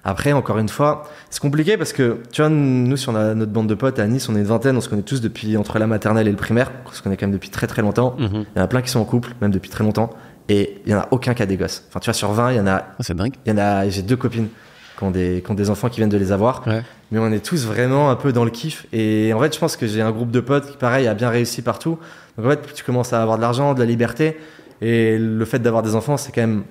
Après, 0.04 0.32
encore 0.32 0.58
une 0.58 0.68
fois, 0.68 1.04
c'est 1.28 1.40
compliqué 1.40 1.76
parce 1.76 1.92
que, 1.92 2.18
tu 2.32 2.40
vois, 2.40 2.48
nous, 2.48 2.96
si 2.96 3.08
on 3.08 3.14
a 3.16 3.34
notre 3.34 3.52
bande 3.52 3.66
de 3.66 3.74
potes 3.74 3.98
à 3.98 4.06
Nice, 4.06 4.28
on 4.28 4.36
est 4.36 4.38
une 4.40 4.44
vingtaine, 4.46 4.76
on 4.76 4.80
se 4.80 4.88
connaît 4.88 5.02
tous 5.02 5.20
depuis 5.20 5.56
entre 5.56 5.78
la 5.78 5.86
maternelle 5.86 6.26
et 6.26 6.30
le 6.30 6.36
primaire, 6.36 6.70
on 6.86 6.90
se 6.92 7.02
connaît 7.02 7.16
quand 7.16 7.26
même 7.26 7.34
depuis 7.34 7.50
très 7.50 7.66
très 7.66 7.82
longtemps. 7.82 8.14
Mhm. 8.18 8.44
Il 8.54 8.58
y 8.58 8.60
en 8.60 8.64
a 8.64 8.68
plein 8.68 8.80
qui 8.82 8.88
sont 8.90 9.00
en 9.00 9.04
couple, 9.04 9.34
même 9.42 9.50
depuis 9.50 9.68
très 9.70 9.84
longtemps, 9.84 10.10
et 10.48 10.80
il 10.86 10.90
y 10.92 10.94
en 10.94 10.98
a 11.00 11.08
aucun 11.10 11.34
qui 11.34 11.42
a 11.42 11.46
des 11.46 11.56
gosses. 11.56 11.84
Enfin, 11.88 12.00
tu 12.00 12.06
vois, 12.06 12.14
sur 12.14 12.32
20, 12.32 12.52
il 12.52 12.56
y 12.56 12.60
en 12.60 12.66
a 12.66 12.76
Ah, 12.76 12.86
C'est 13.00 13.14
dingue. 13.14 13.34
il 13.44 13.50
y 13.50 13.54
en 13.54 13.58
a, 13.58 13.88
j'ai 13.90 14.02
deux 14.02 14.16
copines 14.16 14.48
qui 14.96 15.04
ont 15.04 15.10
des, 15.10 15.42
qui 15.44 15.50
ont 15.50 15.54
des 15.54 15.68
enfants 15.70 15.88
qui 15.88 15.98
viennent 15.98 16.08
de 16.08 16.16
les 16.18 16.32
avoir. 16.32 16.66
Ouais. 16.66 16.82
Mais 17.12 17.18
on 17.18 17.30
est 17.32 17.44
tous 17.44 17.66
vraiment 17.66 18.10
un 18.10 18.16
peu 18.16 18.32
dans 18.32 18.44
le 18.44 18.50
kiff. 18.50 18.86
Et 18.92 19.32
en 19.34 19.40
fait, 19.40 19.54
je 19.54 19.58
pense 19.60 19.76
que 19.76 19.86
j'ai 19.86 20.00
un 20.00 20.12
groupe 20.12 20.30
de 20.30 20.40
potes 20.40 20.70
qui, 20.70 20.76
pareil, 20.76 21.06
a 21.08 21.14
bien 21.14 21.28
réussi 21.28 21.60
partout. 21.62 21.98
Donc 22.38 22.46
en 22.46 22.50
fait, 22.50 22.72
tu 22.74 22.84
commences 22.84 23.12
à 23.12 23.20
avoir 23.22 23.36
de 23.36 23.42
l'argent, 23.42 23.74
de 23.74 23.80
la 23.80 23.86
liberté. 23.86 24.38
Et 24.80 25.18
le 25.18 25.44
fait 25.44 25.58
d'avoir 25.58 25.82
des 25.82 25.94
enfants, 25.94 26.16
c'est 26.16 26.32
quand 26.32 26.40
même 26.40 26.62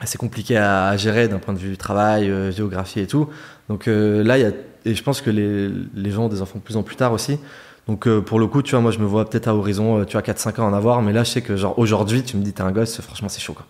assez 0.00 0.18
compliqué 0.18 0.56
à, 0.56 0.96
gérer 0.96 1.28
d'un 1.28 1.38
point 1.38 1.54
de 1.54 1.58
vue 1.58 1.76
travail, 1.76 2.30
euh, 2.30 2.50
géographie 2.50 3.00
et 3.00 3.06
tout. 3.06 3.28
Donc 3.68 3.86
euh, 3.88 4.24
là, 4.24 4.38
y 4.38 4.44
a, 4.44 4.50
et 4.84 4.94
je 4.94 5.02
pense 5.02 5.20
que 5.20 5.30
les, 5.30 5.68
les 5.94 6.10
gens 6.10 6.24
ont 6.24 6.28
des 6.28 6.42
enfants 6.42 6.58
de 6.58 6.64
plus 6.64 6.76
en 6.76 6.82
plus 6.82 6.96
tard 6.96 7.12
aussi. 7.12 7.38
Donc 7.86 8.06
euh, 8.06 8.20
pour 8.20 8.38
le 8.38 8.46
coup, 8.46 8.62
tu 8.62 8.72
vois, 8.72 8.80
moi 8.80 8.92
je 8.92 8.98
me 8.98 9.04
vois 9.04 9.28
peut-être 9.28 9.48
à 9.48 9.54
horizon, 9.54 10.00
euh, 10.00 10.04
tu 10.04 10.12
vois, 10.12 10.22
4-5 10.22 10.60
ans 10.60 10.66
en 10.66 10.72
avoir. 10.72 11.02
Mais 11.02 11.12
là, 11.12 11.24
je 11.24 11.30
sais 11.30 11.42
que 11.42 11.56
genre 11.56 11.78
aujourd'hui, 11.78 12.22
tu 12.22 12.36
me 12.36 12.42
dis 12.42 12.52
t'es 12.52 12.62
un 12.62 12.72
gosse, 12.72 13.00
franchement, 13.00 13.28
c'est 13.28 13.40
chaud 13.40 13.54
quoi. 13.54 13.66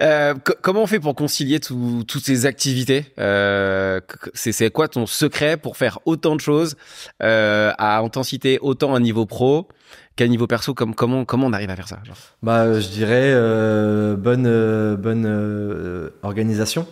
Co- 0.44 0.54
comment 0.60 0.82
on 0.82 0.86
fait 0.88 0.98
pour 0.98 1.14
concilier 1.14 1.60
tout- 1.60 2.02
toutes 2.08 2.24
ces 2.24 2.46
activités 2.46 3.06
euh, 3.20 4.00
c'est, 4.34 4.70
quoi 4.72 4.88
ton 4.88 5.06
secret 5.06 5.56
pour 5.56 5.76
faire 5.76 6.00
autant 6.04 6.34
de 6.34 6.40
choses 6.40 6.74
à 7.20 7.98
intensité 7.98 8.58
autant 8.60 8.94
à 8.94 8.98
niveau 9.00 9.24
pro? 9.24 9.68
Qu'à 10.16 10.28
niveau 10.28 10.46
perso 10.46 10.74
comme, 10.74 10.94
comment, 10.94 11.24
on 11.30 11.52
arrive 11.52 11.70
à 11.70 11.76
faire 11.76 11.88
ça 11.88 11.98
Bah, 12.42 12.62
euh, 12.62 12.80
je 12.80 12.88
dirais 12.88 13.32
euh, 13.32 14.16
bonne, 14.16 14.46
euh, 14.46 14.96
bonne 14.96 16.10
organisation. 16.22 16.86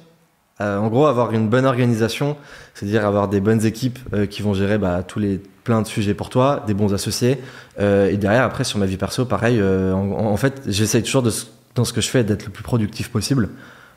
En 0.63 0.89
gros, 0.89 1.07
avoir 1.07 1.33
une 1.33 1.49
bonne 1.49 1.65
organisation, 1.65 2.37
c'est-à-dire 2.75 3.07
avoir 3.07 3.29
des 3.29 3.41
bonnes 3.41 3.65
équipes 3.65 3.99
qui 4.29 4.43
vont 4.43 4.53
gérer 4.53 4.77
bah, 4.77 5.03
tous 5.03 5.19
les 5.19 5.41
plein 5.65 5.81
de 5.81 5.87
sujets 5.87 6.13
pour 6.13 6.29
toi, 6.29 6.63
des 6.67 6.75
bons 6.75 6.93
associés. 6.93 7.39
Et 7.79 8.17
derrière, 8.19 8.43
après, 8.43 8.65
sur 8.65 8.79
ma 8.79 8.85
vie 8.85 8.99
perso, 8.99 9.25
pareil. 9.25 9.59
en, 9.63 10.37
fait, 10.37 10.61
j'essaye 10.67 11.03
toujours 11.03 11.23
dans 11.23 11.85
ce 11.87 11.93
que 11.95 12.03
je 12.03 12.11
fais 12.11 12.25
d'être 12.25 12.45
le 12.45 12.53
plus 12.53 12.63
productif 12.63 13.11
possible, 13.11 13.49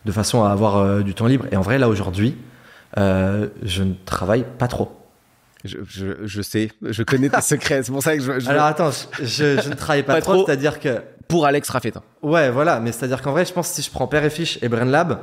de 0.05 0.11
façon 0.13 0.45
à 0.45 0.51
avoir 0.51 1.03
du 1.03 1.13
temps 1.13 1.27
libre. 1.27 1.47
Et 1.51 1.57
en 1.57 1.61
vrai, 1.61 1.77
là 1.77 1.89
aujourd'hui, 1.89 2.37
je 2.95 3.83
ne 3.83 3.93
travaille 4.05 4.45
pas 4.57 4.69
trop. 4.69 5.02
Je, 5.63 5.77
je, 5.87 6.05
je 6.25 6.41
sais, 6.41 6.71
je 6.81 7.03
connais 7.03 7.29
tes 7.29 7.41
secrets, 7.41 7.83
c'est 7.83 7.91
pour 7.91 8.03
ça 8.03 8.15
que 8.17 8.23
je, 8.23 8.39
je- 8.39 8.49
Alors 8.49 8.65
attends, 8.65 8.91
je, 9.21 9.69
ne 9.69 9.73
travaille 9.75 10.03
pas, 10.03 10.15
Pas 10.15 10.21
trop, 10.21 10.33
trop. 10.33 10.45
c'est-à-dire 10.45 10.79
que 10.79 11.01
pour 11.27 11.45
Alex 11.45 11.69
Raffetin. 11.69 12.01
Ouais, 12.21 12.49
voilà, 12.51 12.79
mais 12.79 12.91
c'est-à-dire 12.91 13.21
qu'en 13.21 13.31
vrai, 13.31 13.45
je 13.45 13.53
pense 13.53 13.69
que 13.69 13.75
si 13.75 13.81
je 13.81 13.89
prends 13.91 14.07
Père 14.07 14.23
et 14.23 14.29
Fiche 14.29 14.59
et 14.61 14.67
Brain 14.69 14.85
Lab, 14.85 15.19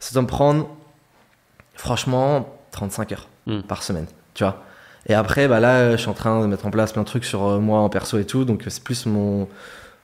ça 0.00 0.12
doit 0.12 0.22
me 0.22 0.26
prendre, 0.26 0.68
franchement, 1.76 2.48
35 2.72 3.12
heures 3.12 3.28
Hmm. 3.46 3.60
par 3.60 3.82
semaine, 3.82 4.06
tu 4.32 4.42
vois. 4.42 4.62
Et 5.06 5.12
après, 5.12 5.48
bah 5.48 5.60
là, 5.60 5.92
je 5.92 5.96
suis 5.98 6.08
en 6.08 6.14
train 6.14 6.40
de 6.40 6.46
mettre 6.46 6.64
en 6.64 6.70
place 6.70 6.92
plein 6.94 7.02
de 7.02 7.06
trucs 7.06 7.26
sur 7.26 7.44
euh, 7.46 7.58
moi 7.58 7.80
en 7.80 7.90
perso 7.90 8.18
et 8.18 8.24
tout, 8.24 8.46
donc 8.46 8.62
euh, 8.66 8.70
c'est 8.70 8.82
plus 8.82 9.04
mon 9.04 9.48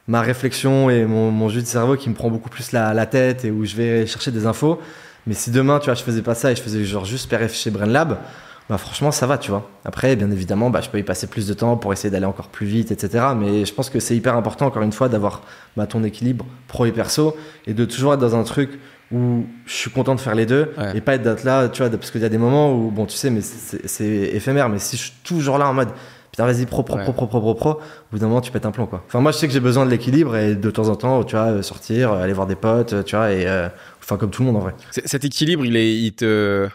ma 0.06 0.20
réflexion 0.20 0.90
et 0.90 1.06
mon, 1.06 1.30
mon 1.30 1.48
jus 1.48 1.62
de 1.62 1.66
cerveau 1.66 1.96
qui 1.96 2.10
me 2.10 2.14
prend 2.14 2.28
beaucoup 2.30 2.50
plus 2.50 2.72
la, 2.72 2.92
la 2.92 3.06
tête 3.06 3.46
et 3.46 3.50
où 3.50 3.64
je 3.64 3.76
vais 3.76 4.06
chercher 4.06 4.30
des 4.30 4.44
infos. 4.44 4.78
Mais 5.26 5.32
si 5.32 5.50
demain, 5.50 5.78
tu 5.78 5.86
vois, 5.86 5.94
je 5.94 6.02
faisais 6.02 6.20
pas 6.20 6.34
ça 6.34 6.52
et 6.52 6.56
je 6.56 6.60
faisais 6.60 6.84
genre 6.84 7.06
juste 7.06 7.30
Père 7.30 7.40
et 7.42 7.48
Fiche 7.48 7.66
et 7.66 7.70
Brain 7.70 7.86
Lab, 7.86 8.18
bah 8.70 8.78
franchement, 8.78 9.10
ça 9.10 9.26
va, 9.26 9.36
tu 9.36 9.50
vois. 9.50 9.68
Après, 9.84 10.16
bien 10.16 10.30
évidemment, 10.30 10.70
bah, 10.70 10.80
je 10.80 10.88
peux 10.88 10.98
y 10.98 11.02
passer 11.02 11.26
plus 11.26 11.46
de 11.46 11.52
temps 11.54 11.76
pour 11.76 11.92
essayer 11.92 12.08
d'aller 12.10 12.24
encore 12.24 12.48
plus 12.48 12.66
vite, 12.66 12.90
etc. 12.92 13.24
Mais 13.36 13.64
je 13.66 13.74
pense 13.74 13.90
que 13.90 13.98
c'est 14.00 14.16
hyper 14.16 14.36
important, 14.36 14.66
encore 14.66 14.82
une 14.82 14.92
fois, 14.92 15.08
d'avoir 15.08 15.42
bah, 15.76 15.86
ton 15.86 16.04
équilibre 16.04 16.46
pro 16.68 16.86
et 16.86 16.92
perso 16.92 17.36
et 17.66 17.74
de 17.74 17.84
toujours 17.84 18.14
être 18.14 18.20
dans 18.20 18.36
un 18.36 18.44
truc 18.44 18.78
où 19.12 19.44
je 19.66 19.74
suis 19.74 19.90
content 19.90 20.14
de 20.14 20.20
faire 20.20 20.36
les 20.36 20.46
deux 20.46 20.70
Ouais. 20.78 20.96
et 20.96 21.00
pas 21.00 21.14
être 21.16 21.22
d'être 21.22 21.42
là, 21.42 21.68
tu 21.68 21.82
vois, 21.82 21.90
parce 21.90 22.12
qu'il 22.12 22.20
y 22.20 22.24
a 22.24 22.28
des 22.28 22.38
moments 22.38 22.72
où, 22.72 22.92
bon, 22.92 23.06
tu 23.06 23.16
sais, 23.16 23.28
mais 23.28 23.40
c'est 23.40 23.88
c'est 23.88 24.06
éphémère, 24.06 24.68
mais 24.68 24.78
si 24.78 24.96
je 24.96 25.02
suis 25.02 25.12
toujours 25.24 25.58
là 25.58 25.68
en 25.68 25.74
mode 25.74 25.88
putain, 26.30 26.46
vas-y, 26.46 26.64
pro, 26.64 26.84
pro, 26.84 26.96
Ouais. 26.96 27.02
pro, 27.02 27.12
pro, 27.12 27.26
pro, 27.26 27.40
pro, 27.40 27.54
pro, 27.54 27.70
au 27.72 27.78
bout 28.12 28.18
d'un 28.20 28.28
moment, 28.28 28.40
tu 28.40 28.52
pètes 28.52 28.64
un 28.66 28.70
plomb, 28.70 28.86
quoi. 28.86 29.02
Enfin, 29.08 29.18
moi, 29.18 29.32
je 29.32 29.38
sais 29.38 29.48
que 29.48 29.52
j'ai 29.52 29.58
besoin 29.58 29.84
de 29.84 29.90
l'équilibre 29.90 30.36
et 30.36 30.54
de 30.54 30.70
temps 30.70 30.88
en 30.88 30.94
temps, 30.94 31.24
tu 31.24 31.34
vois, 31.34 31.60
sortir, 31.64 32.12
aller 32.12 32.32
voir 32.32 32.46
des 32.46 32.54
potes, 32.54 33.04
tu 33.04 33.16
vois, 33.16 33.32
et 33.32 33.48
euh, 33.48 33.68
enfin, 34.00 34.16
comme 34.16 34.30
tout 34.30 34.42
le 34.42 34.46
monde 34.46 34.56
en 34.58 34.60
vrai. 34.60 34.74
C'est- 34.92 35.08
Cet 35.08 35.24
équilibre, 35.24 35.64
il 35.66 35.76
est, 35.76 35.92
il 35.92 36.12
te, 36.12 36.68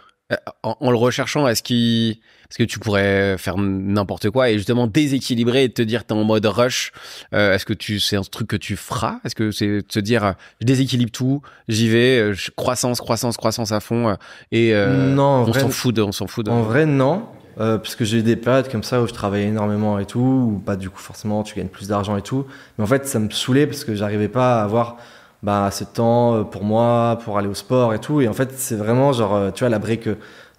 en, 0.63 0.75
en 0.79 0.91
le 0.91 0.97
recherchant, 0.97 1.47
est-ce 1.47 1.61
qu'il, 1.61 2.11
est-ce 2.49 2.57
que 2.57 2.63
tu 2.63 2.79
pourrais 2.79 3.37
faire 3.37 3.57
n'importe 3.57 4.29
quoi 4.31 4.49
et 4.49 4.57
justement 4.57 4.87
déséquilibrer 4.87 5.65
et 5.65 5.69
te 5.69 5.81
dire 5.81 6.03
t'es 6.03 6.13
en 6.13 6.23
mode 6.23 6.45
rush 6.45 6.91
euh, 7.33 7.53
Est-ce 7.53 7.65
que 7.65 7.73
tu, 7.73 7.99
c'est 7.99 8.15
un 8.15 8.21
truc 8.23 8.47
que 8.47 8.55
tu 8.55 8.75
feras? 8.75 9.19
Est-ce 9.23 9.35
que 9.35 9.51
c'est 9.51 9.81
te 9.87 9.99
dire 9.99 10.23
euh, 10.25 10.31
je 10.61 10.65
déséquilibre 10.65 11.11
tout, 11.11 11.41
j'y 11.67 11.89
vais, 11.89 12.17
euh, 12.19 12.33
je- 12.33 12.49
croissance, 12.51 12.99
croissance, 13.01 13.37
croissance 13.37 13.71
à 13.71 13.79
fond 13.79 14.09
euh, 14.09 14.15
et 14.51 14.73
euh, 14.73 15.13
Non, 15.13 15.45
on 15.47 15.53
s'en 15.53 15.69
fout, 15.69 15.95
de, 15.95 16.01
on 16.01 16.11
s'en 16.11 16.27
fout. 16.27 16.45
De... 16.45 16.51
En 16.51 16.63
vrai, 16.63 16.85
non. 16.85 17.25
Euh, 17.57 17.77
parce 17.77 17.95
que 17.95 18.03
j'ai 18.03 18.17
eu 18.17 18.21
des 18.23 18.35
périodes 18.35 18.69
comme 18.69 18.83
ça 18.83 19.01
où 19.01 19.07
je 19.07 19.13
travaillais 19.13 19.47
énormément 19.47 19.97
et 19.97 20.05
tout, 20.05 20.19
où 20.19 20.59
pas 20.59 20.75
du 20.75 20.89
coup 20.89 20.99
forcément 20.99 21.41
tu 21.41 21.55
gagnes 21.55 21.69
plus 21.69 21.87
d'argent 21.87 22.17
et 22.17 22.21
tout. 22.21 22.45
Mais 22.77 22.83
en 22.83 22.87
fait, 22.87 23.07
ça 23.07 23.17
me 23.19 23.29
saoulait 23.29 23.65
parce 23.65 23.85
que 23.85 23.95
j'arrivais 23.95 24.27
pas 24.27 24.59
à 24.59 24.63
avoir 24.65 24.97
bah, 25.45 25.65
assez 25.65 25.85
de 25.85 25.89
temps 25.91 26.33
euh, 26.35 26.43
pour 26.43 26.63
moi, 26.63 27.19
pour 27.23 27.37
aller 27.37 27.47
au 27.47 27.53
sport 27.53 27.93
et 27.93 27.99
tout. 27.99 28.19
Et 28.19 28.27
en 28.27 28.33
fait, 28.33 28.49
c'est 28.57 28.75
vraiment 28.75 29.13
genre, 29.13 29.35
euh, 29.35 29.51
tu 29.51 29.59
vois, 29.59 29.69
la 29.69 29.79
brique 29.79 30.09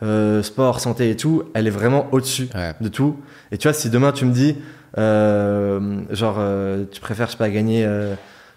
euh, 0.03 0.43
sport, 0.43 0.78
santé 0.80 1.11
et 1.11 1.16
tout, 1.16 1.43
elle 1.55 1.66
est 1.66 1.70
vraiment 1.70 2.07
au-dessus 2.12 2.49
Ouais. 2.55 2.72
de 2.80 2.89
tout. 2.89 3.16
Et 3.53 3.59
tu 3.59 3.66
vois, 3.68 3.72
si 3.74 3.91
demain 3.91 4.12
tu 4.12 4.24
me 4.24 4.32
dis, 4.32 4.57
euh, 4.99 6.01
genre, 6.11 6.37
euh, 6.39 6.84
tu 6.91 7.01
préfères, 7.01 7.26
je 7.26 7.32
sais 7.32 7.39
pas, 7.39 7.51
gagner 7.51 7.84
euh, 7.84 8.14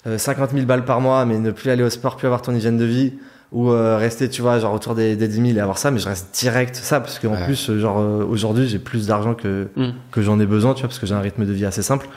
euh, 0.08 0.18
50 0.18 0.52
000 0.52 0.66
balles 0.66 0.86
par 0.86 1.02
mois, 1.02 1.26
mais 1.26 1.38
ne 1.40 1.52
plus 1.52 1.70
aller 1.70 1.84
au 1.84 1.90
sport, 1.90 2.16
plus 2.16 2.28
avoir 2.28 2.42
ton 2.42 2.54
hygiène 2.54 2.78
de 2.78 2.86
vie, 2.86 3.14
ou 3.52 3.72
euh, 3.72 3.98
rester, 3.98 4.30
tu 4.30 4.42
vois, 4.42 4.60
genre 4.60 4.74
autour 4.74 4.94
des, 4.96 5.16
des 5.16 5.28
10 5.28 5.36
000 5.48 5.58
et 5.58 5.60
avoir 5.60 5.78
ça, 5.80 5.90
mais 5.92 6.00
je 6.00 6.08
reste 6.08 6.36
direct 6.40 6.76
ça, 6.76 7.00
parce 7.00 7.18
qu'en 7.20 7.32
Ouais. 7.32 7.46
plus, 7.46 7.72
genre, 7.80 8.00
euh, 8.00 8.24
aujourd'hui, 8.24 8.68
j'ai 8.68 8.80
plus 8.80 9.08
d'argent 9.08 9.34
que, 9.34 9.68
Mm. 9.76 9.90
que 10.12 10.22
j'en 10.22 10.40
ai 10.40 10.46
besoin, 10.46 10.74
tu 10.74 10.82
vois, 10.82 10.90
parce 10.90 11.00
que 11.00 11.06
j'ai 11.08 11.16
un 11.16 11.20
rythme 11.22 11.46
de 11.46 11.52
vie 11.52 11.66
assez 11.66 11.82
simple. 11.82 12.08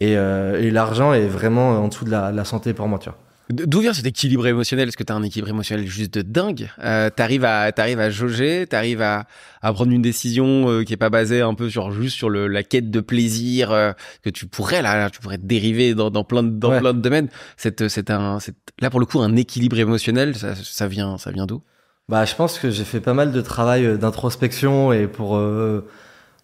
Et, 0.00 0.16
euh, 0.16 0.60
et 0.60 0.70
l'argent 0.70 1.12
est 1.14 1.26
vraiment 1.26 1.70
en 1.82 1.88
dessous 1.88 2.04
de 2.04 2.10
la, 2.10 2.32
la 2.32 2.44
santé 2.44 2.74
pour 2.74 2.88
moi, 2.88 2.98
tu 2.98 3.08
vois. 3.08 3.18
D'où 3.50 3.80
vient 3.80 3.92
cet 3.92 4.06
équilibre 4.06 4.46
émotionnel? 4.46 4.88
Est-ce 4.88 4.96
que 4.96 5.02
tu 5.04 5.12
as 5.12 5.16
un 5.16 5.22
équilibre 5.22 5.50
émotionnel 5.50 5.86
juste 5.86 6.14
de 6.14 6.22
dingue? 6.22 6.70
Euh, 6.82 7.10
T'arrives 7.10 7.44
à, 7.44 7.70
t'arrives 7.72 8.00
à 8.00 8.08
jauger, 8.08 8.66
t'arrives 8.66 9.02
à, 9.02 9.26
à 9.60 9.72
prendre 9.74 9.92
une 9.92 10.00
décision 10.00 10.70
euh, 10.70 10.82
qui 10.82 10.94
est 10.94 10.96
pas 10.96 11.10
basée 11.10 11.42
un 11.42 11.52
peu 11.52 11.68
sur 11.68 11.92
juste 11.92 12.16
sur 12.16 12.30
le, 12.30 12.48
la 12.48 12.62
quête 12.62 12.90
de 12.90 13.00
plaisir 13.00 13.70
euh, 13.70 13.92
que 14.22 14.30
tu 14.30 14.46
pourrais 14.46 14.80
là, 14.80 14.96
là, 14.96 15.10
tu 15.10 15.20
pourrais 15.20 15.36
te 15.36 15.44
dériver 15.44 15.94
dans, 15.94 16.10
dans 16.10 16.24
plein 16.24 16.42
de, 16.42 16.48
dans 16.58 16.70
Ouais. 16.70 16.80
plein 16.80 16.94
de 16.94 17.00
domaines. 17.02 17.28
C'est, 17.58 17.86
c'est 17.88 18.10
un, 18.10 18.40
c'est, 18.40 18.54
là 18.80 18.88
pour 18.88 18.98
le 18.98 19.04
coup 19.04 19.20
un 19.20 19.36
équilibre 19.36 19.78
émotionnel. 19.78 20.34
Ça, 20.36 20.54
ça 20.54 20.88
vient, 20.88 21.18
ça 21.18 21.30
vient 21.30 21.44
d'où? 21.44 21.60
Bah, 22.08 22.24
je 22.24 22.34
pense 22.34 22.58
que 22.58 22.70
j'ai 22.70 22.84
fait 22.84 23.00
pas 23.00 23.14
mal 23.14 23.30
de 23.30 23.40
travail 23.42 23.84
euh, 23.84 23.96
d'introspection 23.98 24.90
et 24.94 25.06
pour 25.06 25.36
euh, 25.36 25.86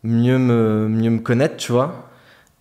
mieux, 0.05 0.39
me, 0.39 0.87
mieux 0.89 1.11
me 1.11 1.21
connaître, 1.21 1.57
tu 1.57 1.73
vois. 1.73 2.10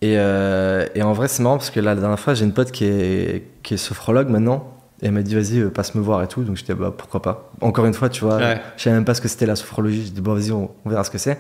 Et, 0.02 0.14
euh, 0.18 0.86
et 0.95 1.02
en 1.04 1.12
vrai, 1.14 1.28
c'est 1.28 1.43
marrant 1.43 1.58
parce 1.58 1.70
que 1.72 1.80
là, 1.80 1.93
la 1.93 2.00
dernière 2.00 2.20
fois, 2.20 2.34
j'ai 2.34 2.45
une 2.45 2.54
pote 2.54 2.72
qui 2.72 2.86
est, 2.86 3.43
qui 3.64 3.74
est 3.74 3.78
sophrologue 3.78 4.30
maintenant. 4.30 4.76
Et 5.02 5.06
elle 5.08 5.12
m'a 5.14 5.22
dit, 5.22 5.34
vas-y, 5.36 5.60
euh, 5.60 5.70
passe 5.70 5.95
me 5.95 6.02
voir 6.02 6.22
et 6.24 6.28
tout. 6.28 6.43
Donc 6.43 6.58
j'étais, 6.58 6.74
bah 6.74 6.93
pourquoi 6.95 7.22
pas. 7.22 7.52
Encore 7.62 7.86
une 7.86 7.93
fois, 7.93 8.10
tu 8.10 8.24
vois, 8.24 8.38
Ouais. 8.38 8.62
je 8.78 8.84
savais 8.84 8.95
même 8.95 9.06
pas 9.06 9.14
ce 9.14 9.22
que 9.22 9.28
c'était 9.28 9.45
la 9.45 9.56
sophrologie. 9.56 10.06
Je 10.08 10.12
dis, 10.12 10.22
bon, 10.22 10.34
vas-y, 10.34 10.52
on, 10.52 10.72
on 10.86 10.89
verra 10.89 11.04
ce 11.04 11.10
que 11.12 11.18
c'est. 11.18 11.38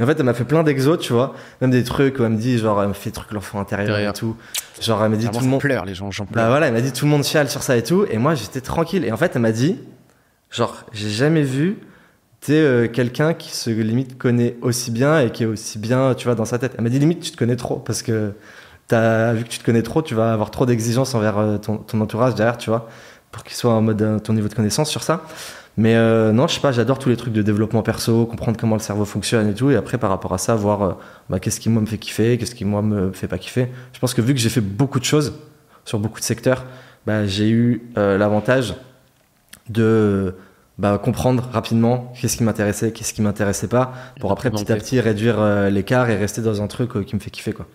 Et 0.00 0.02
en 0.02 0.06
fait, 0.06 0.18
elle 0.18 0.24
m'a 0.24 0.32
fait 0.34 0.44
plein 0.44 0.62
d'exos, 0.62 0.98
tu 0.98 1.12
vois. 1.12 1.34
Même 1.60 1.70
des 1.70 1.84
trucs 1.84 2.18
où 2.18 2.24
elle 2.24 2.30
me 2.30 2.38
dit, 2.38 2.56
genre, 2.58 2.80
elle 2.82 2.88
me 2.88 2.92
fait 2.94 3.10
des 3.10 3.14
trucs 3.14 3.32
l'enfant 3.32 3.60
intérieur 3.60 3.98
et 3.98 4.12
tout. 4.14 4.36
Genre, 4.80 5.02
elle 5.04 5.10
m'a 5.10 5.16
dit, 5.16 5.24
Vraiment, 5.26 5.38
tout 5.38 5.44
le 5.44 5.50
monde. 5.50 5.60
pleure, 5.60 5.84
les 5.84 5.94
gens, 5.94 6.10
j'en 6.10 6.24
pleure. 6.24 6.44
Bah 6.44 6.48
voilà, 6.50 6.68
elle 6.68 6.72
m'a 6.72 6.80
dit 6.80 6.92
tout 6.92 7.04
le 7.04 7.10
monde 7.10 7.24
chiale 7.24 7.48
sur 7.50 7.62
ça 7.62 7.76
et 7.76 7.82
tout, 7.82 8.06
et 8.10 8.16
moi 8.16 8.34
j'étais 8.34 8.62
tranquille. 8.62 9.04
Et 9.04 9.12
en 9.12 9.18
fait, 9.18 9.32
elle 9.34 9.42
m'a 9.42 9.52
dit, 9.52 9.78
genre, 10.50 10.84
j'ai 10.92 11.10
jamais 11.10 11.42
vu, 11.42 11.76
tu 12.42 12.52
sais, 12.52 12.90
quelqu'un 12.92 13.34
qui 13.34 13.50
se 13.50 13.70
limite 13.70 14.18
connaît 14.18 14.56
aussi 14.60 14.90
bien 14.90 15.20
et 15.20 15.30
qui 15.30 15.44
est 15.44 15.46
aussi 15.46 15.78
bien, 15.78 16.14
tu 16.14 16.26
vois, 16.26 16.34
dans 16.34 16.44
sa 16.44 16.58
tête. 16.58 16.74
Elle 16.76 16.84
m'a 16.84 16.90
dit 16.90 16.98
limite, 16.98 17.20
tu 17.20 17.30
te 17.30 17.36
connais 17.36 17.56
trop, 17.56 17.76
parce 17.76 18.02
que 18.02 18.32
t'as 18.88 19.32
vu 19.32 19.44
que 19.44 19.48
tu 19.48 19.58
te 19.58 19.64
connais 19.64 19.82
trop, 19.82 20.02
tu 20.02 20.14
vas 20.14 20.32
avoir 20.32 20.50
trop 20.50 20.66
d'exigences 20.66 21.14
envers 21.14 21.38
euh, 21.38 21.58
ton, 21.58 22.00
entourage 22.00 22.34
derrière, 22.34 22.58
tu 22.58 22.68
vois, 22.68 22.88
pour 23.30 23.44
qu'il 23.44 23.54
soit 23.54 23.72
en 23.72 23.80
mode 23.80 24.02
euh, 24.02 24.18
ton 24.18 24.32
niveau 24.32 24.48
de 24.48 24.54
connaissance 24.54 24.90
sur 24.90 25.02
ça. 25.02 25.22
Mais 25.76 25.96
euh, 25.96 26.32
non, 26.32 26.48
je 26.48 26.54
sais 26.54 26.60
pas, 26.60 26.72
j'adore 26.72 26.98
tous 26.98 27.08
les 27.08 27.16
trucs 27.16 27.32
de 27.32 27.40
développement 27.40 27.82
perso, 27.82 28.26
comprendre 28.26 28.58
comment 28.58 28.76
le 28.76 28.82
cerveau 28.82 29.06
fonctionne 29.06 29.48
et 29.48 29.54
tout, 29.54 29.70
et 29.70 29.76
après 29.76 29.96
par 29.96 30.10
rapport 30.10 30.34
à 30.34 30.38
ça, 30.38 30.54
voir 30.54 30.82
euh, 30.82 30.92
bah, 31.30 31.40
qu'est-ce 31.40 31.60
qui 31.60 31.70
moi 31.70 31.80
me 31.80 31.86
fait 31.86 31.98
kiffer, 31.98 32.36
qu'est-ce 32.36 32.54
qui 32.54 32.66
moi 32.66 32.82
me 32.82 33.10
fait 33.12 33.28
pas 33.28 33.38
kiffer. 33.38 33.68
Je 33.94 33.98
pense 33.98 34.12
que 34.12 34.20
vu 34.20 34.34
que 34.34 34.40
j'ai 34.40 34.50
fait 34.50 34.60
beaucoup 34.60 35.00
de 35.00 35.04
choses 35.04 35.32
sur 35.86 35.98
beaucoup 35.98 36.20
de 36.20 36.24
secteurs, 36.24 36.66
bah, 37.06 37.26
j'ai 37.26 37.48
eu 37.48 37.88
euh, 37.96 38.18
l'avantage 38.18 38.74
de 39.70 40.34
bah, 40.82 40.98
comprendre 40.98 41.48
rapidement 41.52 42.12
qu'est-ce 42.20 42.36
qui 42.36 42.42
m'intéressait, 42.42 42.90
qu'est-ce 42.90 43.14
qui 43.14 43.22
m'intéressait 43.22 43.68
pas, 43.68 43.92
pour 44.18 44.32
après 44.32 44.50
petit 44.50 44.72
à 44.72 44.74
petit 44.74 44.98
réduire 44.98 45.40
euh, 45.40 45.70
l'écart 45.70 46.10
et 46.10 46.16
rester 46.16 46.42
dans 46.42 46.60
un 46.60 46.66
truc 46.66 46.96
euh, 46.96 47.04
qui 47.04 47.14
me 47.14 47.20
fait 47.20 47.30
kiffer 47.30 47.52
quoi. 47.52 47.68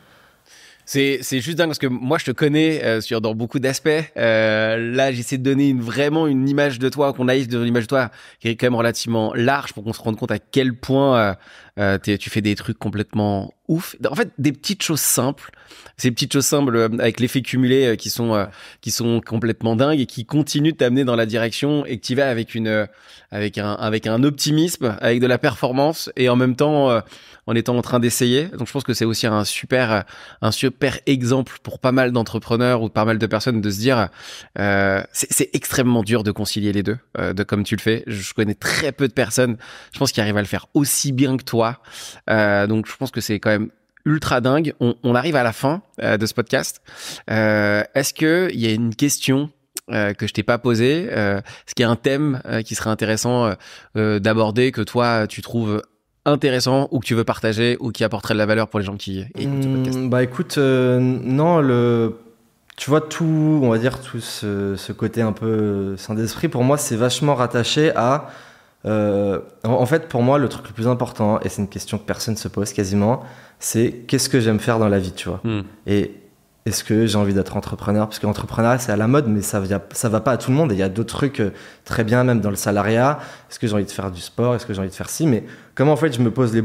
C'est, 0.89 1.19
c'est 1.21 1.41
juste 1.41 1.57
dingue 1.57 1.67
parce 1.67 1.79
que 1.79 1.87
moi 1.87 2.17
je 2.17 2.23
te 2.23 2.31
connais 2.31 2.81
euh, 2.85 3.01
sur 3.01 3.19
dans 3.19 3.35
beaucoup 3.35 3.59
d'aspects. 3.59 3.89
Euh, 4.15 4.77
là 4.77 5.11
j'essaie 5.11 5.37
de 5.37 5.43
donner 5.43 5.67
une, 5.67 5.81
vraiment 5.81 6.27
une 6.27 6.47
image 6.47 6.79
de 6.79 6.87
toi, 6.87 7.11
qu'on 7.11 7.27
aille 7.27 7.45
de 7.45 7.59
l'image 7.59 7.83
de 7.83 7.87
toi 7.87 8.09
qui 8.39 8.47
est 8.47 8.55
quand 8.55 8.67
même 8.67 8.75
relativement 8.75 9.33
large 9.33 9.73
pour 9.73 9.83
qu'on 9.83 9.91
se 9.91 10.01
rende 10.01 10.15
compte 10.15 10.31
à 10.31 10.39
quel 10.39 10.73
point 10.73 11.19
euh, 11.19 11.33
euh, 11.79 11.97
tu 11.99 12.29
fais 12.29 12.41
des 12.41 12.55
trucs 12.55 12.79
complètement 12.79 13.53
ouf. 13.67 13.95
En 14.09 14.15
fait 14.15 14.29
des 14.39 14.51
petites 14.51 14.81
choses 14.81 15.01
simples, 15.01 15.51
ces 15.97 16.09
petites 16.09 16.33
choses 16.33 16.45
simples 16.45 16.75
euh, 16.75 16.89
avec 16.99 17.19
l'effet 17.19 17.41
cumulé 17.41 17.85
euh, 17.85 17.95
qui 17.95 18.09
sont 18.09 18.47
qui 18.81 18.89
sont 18.89 19.21
complètement 19.21 19.75
dingues 19.75 19.99
et 19.99 20.05
qui 20.07 20.25
continuent 20.25 20.71
de 20.71 20.77
t'amener 20.77 21.03
dans 21.03 21.15
la 21.15 21.27
direction 21.27 21.85
et 21.85 21.99
que 21.99 22.05
tu 22.05 22.15
vas 22.15 22.29
avec 22.29 22.55
une 22.55 22.87
avec 23.29 23.57
un 23.59 23.73
avec 23.73 24.07
un 24.07 24.23
optimisme, 24.23 24.97
avec 25.01 25.19
de 25.19 25.27
la 25.27 25.37
performance 25.37 26.09
et 26.15 26.29
en 26.29 26.35
même 26.35 26.55
temps 26.55 27.01
en 27.47 27.55
étant 27.55 27.75
en 27.75 27.81
train 27.81 27.99
d'essayer. 27.99 28.45
Donc 28.45 28.67
je 28.67 28.71
pense 28.73 28.83
que 28.83 28.93
c'est 28.93 29.05
aussi 29.05 29.25
un 29.25 29.43
super 29.43 30.03
un 30.41 30.51
super 30.51 30.99
exemple 31.05 31.57
pour 31.63 31.79
pas 31.79 31.91
mal 31.91 32.11
d'entrepreneurs 32.11 32.81
ou 32.81 32.89
pas 32.89 33.05
mal 33.05 33.17
de 33.17 33.25
personnes 33.25 33.61
de 33.61 33.69
se 33.71 33.79
dire 33.79 34.09
euh, 34.59 35.01
c'est 35.11 35.49
extrêmement 35.53 36.03
dur 36.03 36.23
de 36.23 36.31
concilier 36.31 36.73
les 36.73 36.83
deux 36.83 36.97
euh, 37.17 37.33
de 37.33 37.43
comme 37.43 37.63
tu 37.63 37.75
le 37.75 37.81
fais. 37.81 38.03
Je 38.05 38.33
connais 38.33 38.55
très 38.55 38.91
peu 38.91 39.07
de 39.07 39.13
personnes 39.13 39.57
je 39.93 39.99
pense 39.99 40.11
qui 40.11 40.21
arrivent 40.21 40.37
à 40.37 40.41
le 40.41 40.47
faire 40.47 40.67
aussi 40.73 41.11
bien 41.11 41.37
que 41.37 41.43
toi. 41.43 41.79
Euh, 42.29 42.67
donc 42.67 42.87
je 42.87 42.95
pense 42.95 43.11
que 43.11 43.21
c'est 43.21 43.39
quand 43.39 43.49
même 43.49 43.69
ultra 44.05 44.41
dingue. 44.41 44.73
On, 44.79 44.95
on 45.03 45.15
arrive 45.15 45.35
à 45.35 45.43
la 45.43 45.53
fin 45.53 45.81
euh, 46.01 46.17
de 46.17 46.25
ce 46.25 46.33
podcast. 46.33 46.81
Euh, 47.29 47.83
est-ce 47.95 48.13
que 48.13 48.49
il 48.53 48.59
y 48.59 48.67
a 48.67 48.71
une 48.71 48.95
question 48.95 49.49
euh, 49.91 50.13
que 50.13 50.27
je 50.27 50.33
t'ai 50.33 50.43
pas 50.43 50.57
posée 50.57 51.07
euh, 51.11 51.37
est-ce 51.39 51.73
qu'il 51.75 51.83
y 51.83 51.85
a 51.85 51.89
un 51.89 51.95
thème 51.95 52.41
euh, 52.45 52.61
qui 52.61 52.75
serait 52.75 52.89
intéressant 52.89 53.53
euh, 53.95 54.19
d'aborder 54.19 54.71
que 54.73 54.81
toi 54.81 55.27
tu 55.27 55.41
trouves 55.41 55.81
intéressant 56.27 56.87
ou 56.91 56.99
que 56.99 57.05
tu 57.05 57.15
veux 57.15 57.23
partager 57.23 57.77
ou 57.79 57.91
qui 57.91 58.03
apporterait 58.03 58.33
de 58.33 58.39
la 58.39 58.45
valeur 58.45 58.67
pour 58.67 58.79
les 58.79 58.85
gens 58.85 58.97
qui 58.97 59.25
écoutent 59.35 59.63
ce 59.63 59.67
podcast 59.67 59.97
Hmm, 59.99 60.09
bah 60.09 60.23
écoute, 60.23 60.55
euh, 60.57 60.99
non, 60.99 61.59
le, 61.61 62.15
tu 62.75 62.89
vois 62.89 63.01
tout, 63.01 63.59
on 63.63 63.69
va 63.69 63.77
dire 63.77 63.99
tout 64.01 64.19
ce, 64.19 64.75
ce 64.75 64.91
côté 64.93 65.21
un 65.21 65.31
peu 65.31 65.95
saint 65.97 66.13
d'esprit, 66.13 66.47
pour 66.47 66.63
moi 66.63 66.77
c'est 66.77 66.95
vachement 66.95 67.33
rattaché 67.35 67.91
à, 67.95 68.29
euh, 68.85 69.39
en, 69.63 69.71
en 69.71 69.85
fait 69.85 70.07
pour 70.07 70.21
moi 70.21 70.37
le 70.37 70.47
truc 70.49 70.67
le 70.67 70.73
plus 70.73 70.87
important, 70.87 71.39
et 71.41 71.49
c'est 71.49 71.61
une 71.61 71.69
question 71.69 71.97
que 71.97 72.05
personne 72.05 72.37
se 72.37 72.47
pose 72.47 72.73
quasiment, 72.73 73.23
c'est 73.59 74.03
qu'est-ce 74.07 74.29
que 74.29 74.39
j'aime 74.39 74.59
faire 74.59 74.77
dans 74.79 74.89
la 74.89 74.99
vie, 74.99 75.13
tu 75.13 75.29
vois. 75.29 75.41
Et 75.87 76.11
est-ce 76.67 76.83
que 76.83 77.05
j'ai 77.05 77.17
envie 77.17 77.33
d'être 77.33 77.55
entrepreneur? 77.55 78.07
Parce 78.07 78.19
que 78.19 78.25
l'entrepreneuriat, 78.25 78.77
c'est 78.77 78.91
à 78.91 78.97
la 78.97 79.07
mode, 79.07 79.27
mais 79.27 79.41
ça 79.41 79.61
ne 79.61 79.67
ça 79.93 80.09
va 80.09 80.19
pas 80.19 80.31
à 80.31 80.37
tout 80.37 80.51
le 80.51 80.57
monde. 80.57 80.73
Et 80.73 80.75
il 80.75 80.79
y 80.79 80.83
a 80.83 80.89
d'autres 80.89 81.15
trucs 81.15 81.39
euh, 81.39 81.51
très 81.85 82.03
bien, 82.03 82.25
même 82.25 82.41
dans 82.41 82.49
le 82.49 82.57
salariat. 82.57 83.19
Est-ce 83.49 83.57
que 83.57 83.67
j'ai 83.67 83.73
envie 83.73 83.85
de 83.85 83.91
faire 83.91 84.11
du 84.11 84.19
sport? 84.19 84.53
Est-ce 84.53 84.65
que 84.65 84.73
j'ai 84.73 84.79
envie 84.79 84.89
de 84.89 84.93
faire 84.93 85.09
ci? 85.09 85.27
Mais 85.27 85.45
comment, 85.75 85.93
en 85.93 85.95
fait, 85.95 86.11
je 86.11 86.21
me 86.21 86.29
pose 86.29 86.53
les, 86.53 86.61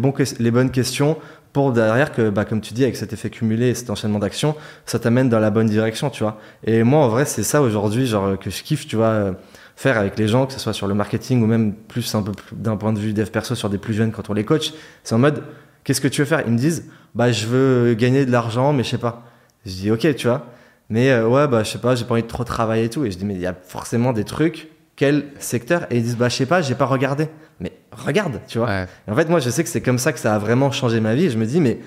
bonnes 0.51 0.71
questions 0.73 1.17
pour 1.53 1.71
derrière 1.71 2.13
que, 2.13 2.31
bah, 2.31 2.45
comme 2.45 2.61
tu 2.61 2.75
dis, 2.75 2.83
avec 2.83 2.97
cet 2.97 3.13
effet 3.13 3.31
cumulé 3.31 3.69
et 3.69 3.75
cet 3.75 3.91
enchaînement 3.91 4.19
d'actions, 4.19 4.57
ça 4.87 4.99
t'amène 4.99 5.29
dans 5.29 5.39
la 5.39 5.51
bonne 5.51 5.69
direction, 5.69 6.11
tu 6.11 6.25
vois? 6.25 6.39
Et 6.65 6.83
moi, 6.83 7.05
en 7.05 7.09
vrai, 7.09 7.25
c'est 7.25 7.45
ça 7.45 7.63
aujourd'hui, 7.63 8.13
euh, 8.13 8.37
que 8.37 8.51
je 8.51 8.63
kiffe, 8.65 8.89
tu 8.89 8.97
vois, 8.97 9.07
euh, 9.07 9.33
faire 9.77 9.99
avec 9.99 10.19
les 10.19 10.27
gens, 10.27 10.47
que 10.47 10.53
ce 10.53 10.59
soit 10.59 10.73
sur 10.73 10.89
le 10.89 10.95
marketing 10.95 11.45
ou 11.45 11.47
même 11.47 11.75
plus 11.75 12.13
un 12.17 12.23
peu 12.23 12.33
d'un 12.51 12.77
point 12.77 12.93
de 12.93 12.99
vue 12.99 13.13
dev 13.13 13.31
perso 13.31 13.55
sur 13.55 13.71
des 13.71 13.79
plus 13.79 13.95
jeunes 13.95 14.11
quand 14.11 14.31
on 14.31 14.35
les 14.35 14.45
coach. 14.45 14.73
C'est 15.05 15.15
en 15.15 15.19
mode, 15.19 15.45
qu'est-ce 15.85 16.01
que 16.01 16.09
tu 16.09 16.23
veux 16.23 16.27
faire? 16.27 16.43
Ils 16.45 16.53
me 16.53 16.59
disent, 16.59 16.91
bah, 17.15 17.31
je 17.31 17.47
veux 17.47 17.95
gagner 17.95 18.27
de 18.27 18.33
l'argent, 18.33 18.73
mais 18.73 18.83
je 18.83 18.91
sais 18.91 18.99
pas. 18.99 19.32
Je 19.67 19.73
dis 19.73 19.91
ok, 19.91 20.15
tu 20.15 20.27
vois. 20.27 20.47
Mais 20.89 21.11
euh, 21.11 21.27
ouais, 21.27 21.49
bah 21.49 21.63
je 21.63 21.71
sais 21.71 21.79
pas, 21.79 21.95
j'ai 21.95 22.05
pas 22.05 22.15
envie 22.15 22.23
de 22.23 22.29
trop 22.29 22.45
travailler 22.45 22.85
et 22.85 22.91
tout. 22.91 23.05
Et 23.05 23.11
je 23.11 23.19
dis 23.19 23.25
mais 23.25 23.35
il 23.35 23.41
y 23.41 23.47
a 23.47 23.55
forcément 23.55 24.13
des 24.13 24.25
trucs. 24.25 24.69
Quel 24.97 25.27
secteur? 25.39 25.87
Et 25.91 25.97
ils 25.97 26.03
disent 26.03 26.17
bah 26.17 26.29
je 26.29 26.37
sais 26.37 26.47
pas, 26.47 26.63
j'ai 26.63 26.75
pas 26.75 26.87
regardé. 26.87 27.29
Mais 27.61 27.73
regarde, 27.93 28.41
tu 28.49 28.59
vois. 28.59 28.69
Ouais. 28.69 28.87
Et 29.09 29.11
en 29.11 29.15
fait, 29.15 29.29
moi 29.29 29.41
je 29.41 29.51
sais 29.51 29.63
que 29.63 29.71
c'est 29.71 29.81
comme 29.81 29.99
ça 29.99 30.13
que 30.13 30.19
ça 30.19 30.35
a 30.35 30.39
vraiment 30.39 30.71
changé 30.71 31.01
ma 31.01 31.15
vie. 31.15 31.27
Et 31.27 31.31
je 31.31 31.39
me 31.39 31.47
dis 31.47 31.61
mais 31.61 31.81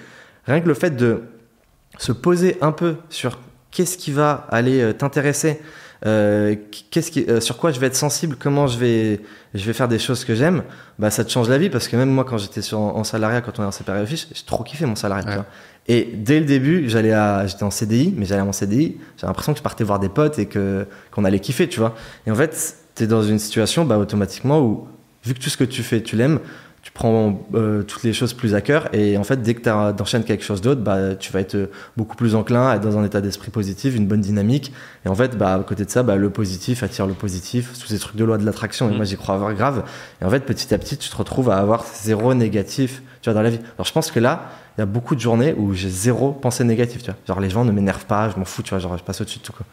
rien 0.46 0.62
que 0.62 0.68
le 0.68 0.74
fait 0.74 0.96
de 0.96 1.24
se 1.98 2.12
poser 2.12 2.58
un 2.62 2.72
peu 2.72 2.96
sur 3.10 3.40
qu'est-ce 3.72 3.98
qui 3.98 4.12
va 4.12 4.48
aller 4.50 4.82
euh, 4.82 4.94
t'intéresser, 4.94 5.62
euh, 6.06 6.56
qu'est-ce 6.92 7.12
qui, 7.12 7.26
euh, 7.28 7.40
sur 7.40 7.58
quoi 7.58 7.72
je 7.72 7.80
vais 7.80 7.88
être 7.88 7.96
sensible, 7.96 8.36
comment 8.40 8.68
je 8.68 8.78
vais, 8.78 9.22
je 9.54 9.66
vais 9.66 9.74
faire 9.74 9.88
des 9.88 10.00
choses 10.00 10.24
que 10.24 10.36
j'aime, 10.36 10.64
bah 11.00 11.10
ça 11.10 11.26
te 11.26 11.32
change 11.32 11.50
la 11.50 11.58
vie 11.58 11.70
parce 11.70 11.88
que 11.88 11.96
même 11.96 12.10
moi 12.10 12.24
quand 12.24 12.38
j'étais 12.38 12.62
sur, 12.62 12.80
en 12.80 13.04
salariat, 13.04 13.42
quand 13.42 13.60
on 13.60 13.64
est 13.64 13.66
en 13.66 13.72
CPR 13.72 14.06
fiche, 14.06 14.28
j'ai 14.34 14.46
trop 14.46 14.64
kiffé 14.64 14.86
mon 14.86 14.96
salariat. 14.96 15.24
tu 15.24 15.38
Ouais. 15.38 15.44
Et 15.88 16.10
dès 16.14 16.40
le 16.40 16.46
début, 16.46 16.90
j'allais 16.90 17.14
à, 17.14 17.46
j'étais 17.46 17.64
en 17.64 17.72
CDI, 17.72 18.14
mais 18.18 18.26
j'allais 18.26 18.44
mon 18.44 18.52
CDI, 18.52 18.98
j'avais 19.18 19.30
l'impression 19.30 19.54
que 19.54 19.60
je 19.60 19.64
partais 19.64 19.84
voir 19.84 20.00
des 20.00 20.10
potes 20.10 20.40
et 20.40 20.48
que 20.48 20.88
qu'on 21.12 21.26
allait 21.26 21.40
kiffer, 21.40 21.70
tu 21.70 21.80
vois. 21.80 21.96
Et 22.26 22.32
en 22.32 22.36
fait, 22.36 22.78
t'es 22.96 23.06
dans 23.08 23.22
une 23.22 23.40
situation, 23.40 23.86
bah 23.86 23.98
automatiquement 23.98 24.62
où 24.62 24.88
vu 25.24 25.34
que 25.34 25.40
tout 25.40 25.50
ce 25.50 25.58
que 25.58 25.64
tu 25.64 25.84
fais, 25.84 26.02
tu 26.02 26.16
l'aimes, 26.16 26.40
tu 26.86 26.92
prends 26.92 27.42
euh, 27.56 27.82
toutes 27.82 28.04
les 28.04 28.14
choses 28.14 28.34
plus 28.34 28.54
à 28.54 28.62
cœur 28.62 28.94
et 28.94 29.18
en 29.18 29.24
fait 29.24 29.42
dès 29.42 29.56
que 29.56 29.62
tu 29.62 29.70
enchaînes 29.72 30.24
quelque 30.24 30.44
chose 30.44 30.62
d'autre 30.62 30.82
bah 30.82 31.16
tu 31.16 31.32
vas 31.32 31.40
être 31.40 31.56
euh, 31.56 31.72
beaucoup 31.98 32.16
plus 32.16 32.36
enclin 32.36 32.68
à 32.70 32.76
être 32.76 32.84
dans 32.84 32.96
un 33.00 33.04
état 33.04 33.22
d'esprit 33.22 33.50
positif 33.50 33.96
une 33.96 34.06
bonne 34.06 34.22
dynamique. 34.22 34.72
Et 35.04 35.10
en 35.10 35.16
fait 35.16 35.36
bah 35.36 35.56
à 35.56 35.60
côté 35.64 35.84
de 35.84 35.90
ça 35.90 36.04
bah, 36.04 36.16
le 36.16 36.30
positif 36.30 36.84
attire 36.84 37.08
le 37.08 37.16
positif 37.16 37.74
tous 37.80 37.88
ces 37.88 37.98
trucs 37.98 38.18
de 38.18 38.24
loi 38.24 38.38
de 38.38 38.46
l'attraction. 38.46 38.88
Et 38.88 38.94
Mm. 38.94 38.98
moi 38.98 39.06
j'y 39.06 39.18
crois 39.18 39.34
avoir 39.34 39.52
grave. 39.56 39.84
Et 40.22 40.26
en 40.26 40.30
fait 40.30 40.42
petit 40.42 40.72
à 40.76 40.78
petit 40.78 40.96
tu 40.96 41.10
te 41.10 41.18
retrouves 41.18 41.50
à 41.50 41.58
avoir 41.58 41.84
zéro 41.92 42.36
négatif 42.36 43.02
tu 43.24 43.32
vois 43.32 43.34
dans 43.34 43.42
la 43.42 43.50
vie. 43.50 43.60
Alors 43.78 43.88
je 43.88 43.92
pense 43.92 44.12
que 44.12 44.20
là 44.20 44.52
il 44.78 44.82
y 44.82 44.84
a 44.84 44.86
beaucoup 44.86 45.16
de 45.16 45.20
journées 45.22 45.56
où 45.58 45.74
j'ai 45.74 45.90
zéro 45.90 46.34
pensée 46.34 46.64
négative 46.66 47.00
tu 47.02 47.08
vois. 47.10 47.18
Genre 47.28 47.40
les 47.40 47.50
gens 47.50 47.66
ne 47.66 47.72
m'énervent 47.72 48.06
pas 48.06 48.30
je 48.30 48.38
m'en 48.38 48.46
fous 48.46 48.62
tu 48.62 48.70
vois 48.70 48.78
genre 48.80 48.96
je 48.96 49.04
passe 49.04 49.22
au 49.22 49.24
dessus 49.24 49.40
de 49.40 49.44
tout 49.44 49.54
quoi. 49.54 49.66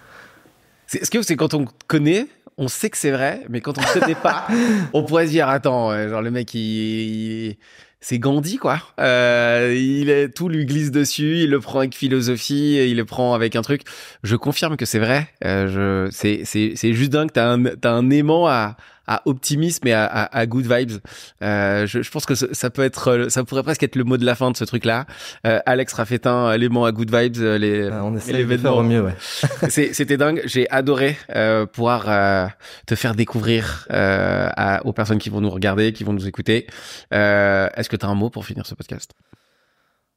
Est-ce 0.95 1.11
que 1.11 1.23
c'est 1.23 1.37
quand 1.37 1.53
on 1.53 1.67
connaît, 1.89 2.27
on 2.63 2.69
sait 2.69 2.91
que 2.91 2.97
c'est 2.97 3.11
vrai, 3.11 3.43
mais 3.49 3.61
quand 3.61 3.77
on 3.79 3.81
ne 3.81 4.01
connaît 4.01 4.15
pas, 4.15 4.47
on 4.93 5.03
pourrait 5.03 5.27
se 5.27 5.33
dire 5.33 5.49
attends, 5.49 5.93
genre 6.09 6.23
le 6.23 6.31
mec 6.31 6.55
il, 6.55 6.61
il- 6.61 7.57
c'est 8.05 8.19
Gandhi 8.19 8.57
quoi. 8.57 8.81
Euh, 8.99 9.73
il 9.77 10.11
est 10.11 10.29
tout 10.31 10.49
lui 10.49 10.67
glisse 10.67 10.91
dessus, 10.91 11.39
il 11.39 11.51
le 11.51 11.61
prend 11.61 11.79
avec 11.79 11.95
philosophie, 11.95 12.75
il 12.91 12.97
le 12.97 13.05
prend 13.05 13.33
avec 13.35 13.55
un 13.55 13.63
truc. 13.63 13.83
Je 14.25 14.35
confirme 14.35 14.77
que 14.77 14.85
c'est 14.87 14.99
vrai. 14.99 15.29
Euh, 15.45 16.07
je 16.09 16.13
c'est 16.13 16.43
c'est 16.45 16.73
c'est 16.75 16.95
juste 16.95 17.13
dingue. 17.13 17.31
T'as 17.33 17.49
un 17.53 17.63
t'as 17.63 17.93
un 17.93 18.11
aimant 18.11 18.49
à 18.49 18.77
à 19.07 19.23
optimisme 19.27 19.87
et 19.89 19.93
à, 19.93 20.05
à, 20.05 20.39
à 20.39 20.47
good 20.47 20.67
vibes. 20.71 20.99
Euh, 21.43 21.87
je, 21.87 22.03
je 22.03 22.11
pense 22.11 22.25
que 22.27 22.35
ça 22.35 22.71
peut 22.71 22.83
être, 22.83 23.09
euh, 23.09 23.29
ça 23.29 23.45
pourrait 23.45 23.63
presque 23.63 23.83
être 23.83 23.97
le 23.97 24.05
mot 24.05 24.17
de 24.17 24.25
la 24.25 24.35
fin 24.35 24.51
de 24.51 24.57
ce 24.57 24.65
truc-là. 24.65 25.07
Euh, 25.47 25.59
Alex 25.67 25.93
Raffetin, 25.95 26.57
l'aimant 26.57 26.85
à 26.85 26.93
good 26.93 27.15
vibes, 27.15 27.37
euh, 27.39 27.59
les, 27.59 27.83
Euh, 27.83 28.03
on 28.03 28.17
essaie 28.17 28.33
de 28.45 28.57
faire 28.57 28.77
au 28.77 28.83
mieux 28.83 29.03
ouais 29.03 29.15
C'était 29.69 30.17
dingue. 30.17 30.43
J'ai 30.45 30.69
adoré 30.71 31.17
euh, 31.35 31.67
pouvoir 31.67 32.05
euh, 32.09 32.47
te 32.87 32.95
faire 32.95 33.15
découvrir 33.15 33.87
euh, 33.91 34.49
à- 34.57 34.85
aux 34.87 34.93
personnes 34.93 35.19
qui 35.19 35.31
vont 35.31 35.41
nous 35.41 35.51
regarder, 35.51 35.93
qui 35.93 36.05
vont 36.05 36.13
nous 36.13 36.27
écouter. 36.29 36.67
Euh, 37.13 37.69
Est-ce 37.77 37.89
que 37.89 37.97
tu 37.97 38.07
as 38.07 38.09
un 38.09 38.15
mot 38.15 38.31
pour 38.31 38.45
finir 38.47 38.67
ce 38.67 38.75
podcast? 38.75 39.13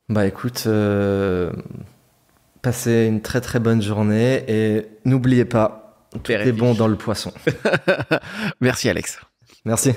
Bah 0.08 0.26
écoute, 0.28 0.64
euh, 0.68 1.52
passez 2.62 3.06
une 3.08 3.22
très 3.22 3.42
très 3.42 3.60
bonne 3.60 3.82
journée 3.82 4.44
et 4.48 4.86
n'oubliez 5.06 5.46
pas, 5.46 5.85
fils. 6.24 6.52
bon 6.52 6.74
dans 6.74 6.88
le 6.88 6.96
poisson. 6.96 7.32
Merci 8.62 8.90
Alex. 8.90 9.20
Merci. 9.66 9.94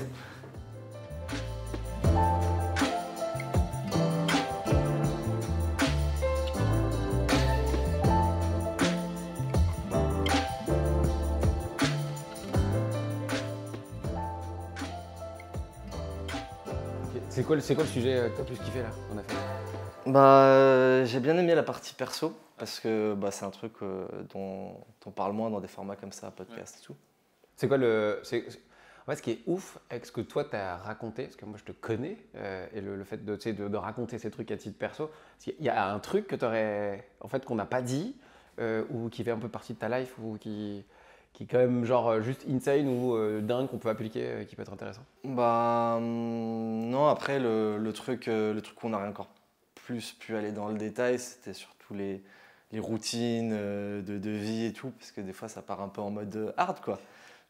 C'est 17.39 17.45
quoi, 17.45 17.85
le 17.85 17.89
sujet 17.89 18.31
que 18.31 18.35
tu 18.35 18.41
as 18.41 18.45
plus 18.45 18.57
kiffé 18.57 18.81
là 18.81 18.91
on 19.15 19.19
a 19.19 19.23
fait? 19.23 20.11
Bah, 20.11 20.43
euh, 20.43 21.07
j'ai 21.07 21.21
bien 21.21 21.39
aimé 21.39 21.55
la 21.55 21.63
partie 21.63 21.95
perso 21.95 22.35
parce 22.59 22.81
que 22.81 23.15
bah, 23.15 23.31
c'est 23.31 23.45
un 23.45 23.51
truc 23.51 23.73
euh, 23.83 24.07
dont 24.33 24.85
on 25.07 25.11
parle 25.11 25.33
moins 25.33 25.51
dans 25.51 25.61
des 25.61 25.69
formats 25.69 25.97
comme 25.97 26.13
ça, 26.13 26.31
podcast 26.31 26.79
et 26.81 26.85
tout. 26.85 26.97
C'est 27.57 27.69
quoi 27.69 27.77
le. 27.77 28.21
En 28.23 29.11
fait, 29.11 29.17
ce 29.17 29.23
qui 29.23 29.31
est 29.31 29.41
ouf 29.47 29.79
avec 29.89 30.05
ce 30.05 30.13
que 30.13 30.21
toi 30.21 30.45
t'as 30.45 30.77
raconté, 30.77 31.25
parce 31.25 31.37
que 31.37 31.47
moi 31.47 31.57
je 31.59 31.65
te 31.65 31.73
connais, 31.73 32.19
euh, 32.37 32.67
et 32.75 32.83
le, 32.83 32.95
le 32.95 33.05
fait 33.05 33.25
de, 33.25 33.37
de, 33.37 33.69
de 33.69 33.77
raconter 33.77 34.19
ces 34.19 34.31
trucs 34.31 34.51
à 34.51 34.57
titre 34.59 34.77
perso, 34.77 35.11
qu'il 35.39 35.55
y 35.61 35.71
a 35.71 35.91
un 35.91 35.99
truc 35.99 36.27
que 36.27 36.37
t'aurais. 36.37 37.09
En 37.21 37.29
fait, 37.29 37.45
qu'on 37.45 37.55
n'a 37.55 37.65
pas 37.65 37.81
dit, 37.81 38.17
euh, 38.59 38.85
ou 38.91 39.09
qui 39.09 39.25
fait 39.25 39.31
un 39.31 39.39
peu 39.39 39.49
partie 39.49 39.73
de 39.73 39.79
ta 39.79 39.89
life, 39.89 40.15
ou 40.19 40.37
qui, 40.37 40.85
qui 41.33 41.45
est 41.45 41.47
quand 41.47 41.59
même 41.59 41.87
genre 41.87 42.21
juste 42.21 42.45
insane 42.51 42.87
ou 42.87 43.41
dingue 43.41 43.69
qu'on 43.69 43.79
peut 43.79 43.89
appliquer, 43.89 44.45
qui 44.47 44.57
peut 44.57 44.63
être 44.63 44.75
intéressant. 44.75 45.03
Bah 45.25 45.95
hum, 45.97 46.91
non, 46.91 47.07
après 47.07 47.39
le, 47.39 47.79
le 47.79 47.93
truc, 47.95 48.27
le 48.27 48.61
truc 48.61 48.85
où 48.85 48.89
on 48.89 48.93
a 48.93 49.09
encore 49.09 49.29
plus 49.75 50.13
pu 50.13 50.37
aller 50.37 50.53
dans 50.53 50.69
le 50.69 50.77
détail, 50.77 51.19
c'était 51.19 51.55
surtout 51.55 51.95
les, 51.95 52.23
les 52.73 52.81
routines 52.81 53.53
euh, 53.53 54.03
de, 54.03 54.19
de 54.19 54.31
vie 54.31 54.67
et 54.67 54.73
tout, 54.73 54.91
parce 54.91 55.13
que 55.13 55.21
des 55.21 55.33
fois 55.33 55.49
ça 55.49 55.63
part 55.63 55.81
un 55.81 55.89
peu 55.89 56.01
en 56.01 56.11
mode 56.11 56.35
euh, 56.37 56.53
hard 56.57 56.81
quoi. 56.81 56.99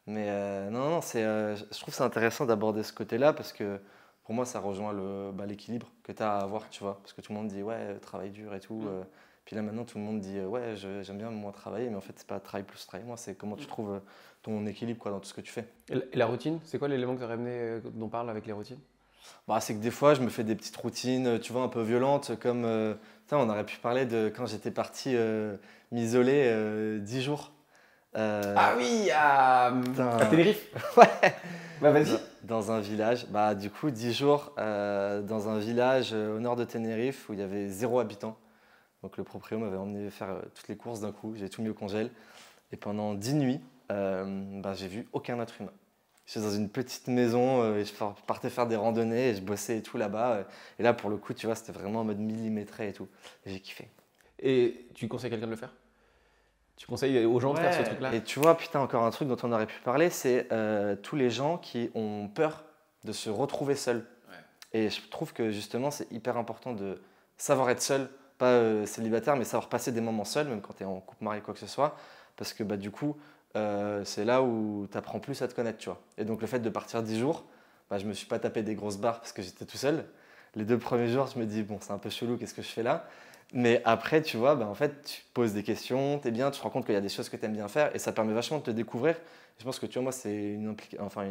Mais 0.07 0.25
euh, 0.29 0.69
non, 0.69 0.89
non, 0.89 1.01
c'est, 1.01 1.23
euh, 1.23 1.55
je 1.55 1.63
trouve 1.79 1.91
que 1.93 1.97
c'est 1.97 2.03
intéressant 2.03 2.45
d'aborder 2.45 2.83
ce 2.83 2.93
côté-là 2.93 3.33
parce 3.33 3.53
que 3.53 3.79
pour 4.23 4.33
moi 4.33 4.45
ça 4.45 4.59
rejoint 4.59 4.93
le, 4.93 5.31
bah, 5.33 5.45
l'équilibre 5.45 5.91
que 6.03 6.11
tu 6.11 6.23
as 6.23 6.37
à 6.37 6.41
avoir, 6.41 6.69
tu 6.69 6.83
vois. 6.83 6.99
Parce 7.01 7.13
que 7.13 7.21
tout 7.21 7.31
le 7.33 7.37
monde 7.39 7.47
dit 7.49 7.61
ouais, 7.63 7.95
travail 7.99 8.31
dur 8.31 8.53
et 8.55 8.59
tout. 8.59 8.83
euh, 8.87 9.03
puis 9.45 9.55
là 9.55 9.61
maintenant 9.61 9.83
tout 9.85 9.97
le 9.97 10.03
monde 10.03 10.19
dit 10.21 10.39
ouais, 10.41 10.75
je- 10.77 11.01
j'aime 11.03 11.17
bien 11.17 11.29
moins 11.31 11.51
travailler, 11.51 11.89
mais 11.89 11.95
en 11.95 12.01
fait 12.01 12.13
c'est 12.17 12.27
pas 12.27 12.39
travail 12.39 12.63
plus 12.65 12.85
travail 12.87 13.05
moins, 13.05 13.17
c'est 13.17 13.35
comment 13.35 13.55
tu 13.55 13.67
trouves 13.67 13.93
euh, 13.95 13.99
ton 14.43 14.65
équilibre 14.65 14.99
quoi, 14.99 15.11
dans 15.11 15.19
tout 15.19 15.27
ce 15.29 15.33
que 15.33 15.41
tu 15.41 15.51
fais. 15.51 15.65
Et 15.89 16.17
la, 16.17 16.25
routine, 16.27 16.59
c'est 16.63 16.79
quoi 16.79 16.87
l'élément 16.87 17.13
que 17.13 17.19
tu 17.19 17.25
aurais 17.25 17.33
amené, 17.33 17.79
dont 17.93 18.05
on 18.05 18.09
parle 18.09 18.29
avec 18.29 18.45
les 18.45 18.53
routines? 18.53 18.79
Bah, 19.47 19.59
c'est 19.59 19.73
que 19.73 19.79
des 19.79 19.91
fois, 19.91 20.13
je 20.13 20.21
me 20.21 20.29
fais 20.29 20.43
des 20.43 20.55
petites 20.55 20.75
routines, 20.77 21.27
euh, 21.27 21.39
tu 21.39 21.51
vois, 21.53 21.63
un 21.63 21.67
peu 21.69 21.81
violentes, 21.81 22.37
comme, 22.39 22.65
euh, 22.65 22.93
putain, 23.25 23.37
on 23.37 23.49
aurait 23.49 23.65
pu 23.65 23.77
parler 23.77 24.05
de 24.05 24.31
quand 24.35 24.45
j'étais 24.45 24.71
parti 24.71 25.13
euh, 25.15 25.55
m'isoler 25.91 26.43
euh, 26.45 26.99
10 26.99 27.21
jours. 27.23 27.51
Ah 28.15 28.73
oui, 28.77 29.09
à, 29.13 29.71
Putain. 29.83 30.17
à 30.17 30.25
Tenerife 30.25 30.67
Ouais. 30.97 31.33
Bah 31.81 31.91
vas-y. 31.91 32.19
Dans 32.43 32.71
un 32.71 32.79
village, 32.79 33.27
bah 33.29 33.53
du 33.55 33.69
coup 33.69 33.89
10 33.91 34.13
jours 34.13 34.51
dans 34.57 35.47
un 35.47 35.59
village 35.59 36.13
au 36.13 36.39
nord 36.39 36.55
de 36.55 36.63
Tenerife 36.65 37.29
où 37.29 37.33
il 37.33 37.39
y 37.39 37.43
avait 37.43 37.67
zéro 37.69 37.99
habitant. 37.99 38.35
Donc 39.03 39.15
le 39.17 39.23
proprio 39.23 39.59
m'avait 39.59 39.77
emmené 39.77 40.09
faire 40.09 40.41
toutes 40.55 40.67
les 40.67 40.75
courses 40.75 41.01
d'un 41.01 41.11
coup, 41.11 41.35
j'ai 41.37 41.49
tout 41.49 41.61
mis 41.61 41.69
au 41.69 41.73
congèle. 41.75 42.09
Et 42.71 42.77
pendant 42.77 43.13
10 43.13 43.35
nuits, 43.35 43.61
bah, 43.89 44.73
j'ai 44.73 44.87
vu 44.87 45.07
aucun 45.13 45.39
être 45.39 45.61
humain. 45.61 45.71
J'étais 46.29 46.45
dans 46.45 46.51
une 46.51 46.69
petite 46.69 47.07
maison 47.07 47.63
euh, 47.63 47.79
et 47.79 47.85
je 47.85 47.93
par- 47.93 48.13
partais 48.13 48.51
faire 48.51 48.67
des 48.67 48.75
randonnées 48.75 49.29
et 49.29 49.35
je 49.35 49.41
bossais 49.41 49.79
et 49.79 49.81
tout 49.81 49.97
là-bas. 49.97 50.33
euh, 50.33 50.43
Et 50.77 50.83
là 50.83 50.93
pour 50.93 51.09
le 51.09 51.17
coup, 51.17 51.33
tu 51.33 51.47
vois, 51.47 51.55
c'était 51.55 51.71
vraiment 51.71 52.01
en 52.01 52.03
mode 52.03 52.19
millimétré 52.19 52.89
et 52.89 52.93
tout. 52.93 53.07
J'ai 53.47 53.59
kiffé. 53.59 53.89
Et 54.37 54.85
tu 54.93 55.07
conseilles 55.07 55.31
quelqu'un 55.31 55.47
de 55.47 55.51
le 55.51 55.57
faire? 55.57 55.73
Tu 56.77 56.85
conseilles 56.85 57.25
aux 57.25 57.39
gens 57.39 57.55
de 57.55 57.59
faire 57.59 57.73
ce 57.73 57.81
truc-là? 57.81 58.13
Et 58.13 58.23
tu 58.23 58.39
vois, 58.39 58.55
putain, 58.55 58.79
encore 58.79 59.03
un 59.03 59.09
truc 59.09 59.27
dont 59.27 59.37
on 59.41 59.51
aurait 59.51 59.65
pu 59.65 59.79
parler, 59.83 60.11
c'est 60.11 60.47
euh, 60.51 60.95
tous 60.95 61.15
les 61.15 61.31
gens 61.31 61.57
qui 61.57 61.89
ont 61.95 62.27
peur 62.27 62.63
de 63.05 63.11
se 63.11 63.29
retrouver 63.31 63.75
seuls. 63.75 64.05
Et 64.71 64.91
je 64.91 65.01
trouve 65.09 65.33
que 65.33 65.49
justement, 65.49 65.89
c'est 65.89 66.09
hyper 66.11 66.37
important 66.37 66.73
de 66.73 67.01
savoir 67.37 67.71
être 67.71 67.81
seul, 67.81 68.07
pas 68.37 68.51
euh, 68.51 68.85
célibataire, 68.85 69.35
mais 69.35 69.45
savoir 69.45 69.67
passer 69.67 69.91
des 69.91 69.99
moments 69.99 70.25
seuls, 70.25 70.47
même 70.47 70.61
quand 70.61 70.73
tu 70.73 70.83
es 70.83 70.85
en 70.85 70.99
couple 70.99 71.23
marié, 71.23 71.41
quoi 71.41 71.55
que 71.55 71.59
ce 71.59 71.65
soit. 71.65 71.97
Parce 72.37 72.53
que 72.53 72.63
bah, 72.63 72.77
du 72.77 72.91
coup, 72.91 73.17
euh, 73.55 74.03
c'est 74.05 74.25
là 74.25 74.41
où 74.43 74.87
tu 74.91 74.97
apprends 74.97 75.19
plus 75.19 75.41
à 75.41 75.47
te 75.47 75.53
connaître, 75.53 75.77
tu 75.79 75.89
vois. 75.89 76.01
Et 76.17 76.25
donc, 76.25 76.41
le 76.41 76.47
fait 76.47 76.59
de 76.59 76.69
partir 76.69 77.03
10 77.03 77.19
jours, 77.19 77.45
bah, 77.89 77.97
je 77.97 78.05
me 78.05 78.13
suis 78.13 78.27
pas 78.27 78.39
tapé 78.39 78.61
des 78.61 78.75
grosses 78.75 78.97
barres 78.97 79.19
parce 79.19 79.33
que 79.33 79.41
j'étais 79.41 79.65
tout 79.65 79.77
seul. 79.77 80.05
Les 80.55 80.65
deux 80.65 80.77
premiers 80.77 81.07
jours, 81.07 81.27
je 81.33 81.39
me 81.39 81.45
dis, 81.45 81.63
bon, 81.63 81.77
c'est 81.81 81.91
un 81.91 81.97
peu 81.97 82.09
chelou, 82.09 82.37
qu'est-ce 82.37 82.53
que 82.53 82.61
je 82.61 82.67
fais 82.67 82.83
là? 82.83 83.07
Mais 83.53 83.81
après, 83.85 84.21
tu 84.21 84.37
vois, 84.37 84.55
bah, 84.55 84.67
en 84.67 84.75
fait, 84.75 85.01
tu 85.03 85.23
poses 85.33 85.53
des 85.53 85.63
questions, 85.63 86.19
tu 86.19 86.27
es 86.27 86.31
bien, 86.31 86.51
tu 86.51 86.59
te 86.59 86.63
rends 86.63 86.69
compte 86.69 86.85
qu'il 86.85 86.93
y 86.93 86.97
a 86.97 87.01
des 87.01 87.09
choses 87.09 87.29
que 87.29 87.37
tu 87.37 87.45
aimes 87.45 87.53
bien 87.53 87.67
faire 87.67 87.95
et 87.95 87.99
ça 87.99 88.11
permet 88.11 88.33
vachement 88.33 88.59
de 88.59 88.63
te 88.63 88.71
découvrir. 88.71 89.15
Je 89.57 89.63
pense 89.63 89.79
que 89.79 89.85
tu 89.87 89.95
vois, 89.95 90.03
moi, 90.03 90.11
c'est 90.11 90.53
une 90.53 90.75
enfin, 90.99 91.25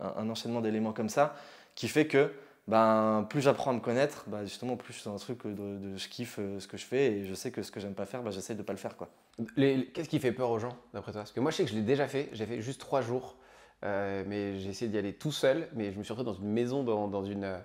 un, 0.00 0.14
un 0.16 0.30
enchaînement 0.30 0.60
d'éléments 0.60 0.92
comme 0.92 1.08
ça 1.08 1.34
qui 1.74 1.88
fait 1.88 2.06
que 2.06 2.30
ben, 2.68 3.26
plus 3.28 3.40
j'apprends 3.42 3.70
à 3.72 3.74
me 3.74 3.80
connaître, 3.80 4.24
bah, 4.28 4.44
justement, 4.44 4.76
plus 4.76 4.94
je 4.94 5.00
suis 5.00 5.08
dans 5.10 5.14
un 5.16 5.18
truc 5.18 5.46
de, 5.46 5.52
de- 5.52 5.96
je 5.96 6.08
kiffe 6.08 6.36
euh, 6.38 6.58
ce 6.60 6.66
que 6.68 6.76
je 6.76 6.84
fais 6.86 7.12
et 7.12 7.26
je 7.26 7.34
sais 7.34 7.50
que 7.50 7.62
ce 7.62 7.70
que 7.70 7.80
j'aime 7.80 7.94
pas 7.94 8.06
faire, 8.06 8.22
bah, 8.22 8.30
j'essaie 8.30 8.54
de 8.54 8.62
pas 8.62 8.72
le 8.72 8.78
faire. 8.78 8.96
Quoi. 8.96 9.10
Qu'est-ce 9.56 10.08
qui 10.08 10.18
fait 10.20 10.32
peur 10.32 10.50
aux 10.50 10.58
gens, 10.58 10.76
d'après 10.94 11.12
toi? 11.12 11.22
Parce 11.22 11.32
que 11.32 11.40
moi, 11.40 11.50
je 11.50 11.56
sais 11.56 11.64
que 11.64 11.70
je 11.70 11.74
l'ai 11.74 11.82
déjà 11.82 12.06
fait. 12.08 12.28
J'ai 12.32 12.46
fait 12.46 12.60
juste 12.62 12.80
trois 12.80 13.00
jours. 13.02 13.36
euh, 13.84 14.24
mais 14.26 14.58
j'ai 14.58 14.70
essayé 14.70 14.90
d'y 14.90 14.96
aller 14.98 15.12
tout 15.12 15.32
seul. 15.32 15.68
Mais 15.74 15.92
je 15.92 15.98
me 15.98 16.02
suis 16.04 16.12
retrouvé 16.14 16.32
dans 16.36 16.40
une 16.42 16.52
maison, 16.52 16.82
dans, 16.84 17.08
dans 17.08 17.24
une. 17.24 17.44
euh, 17.44 17.58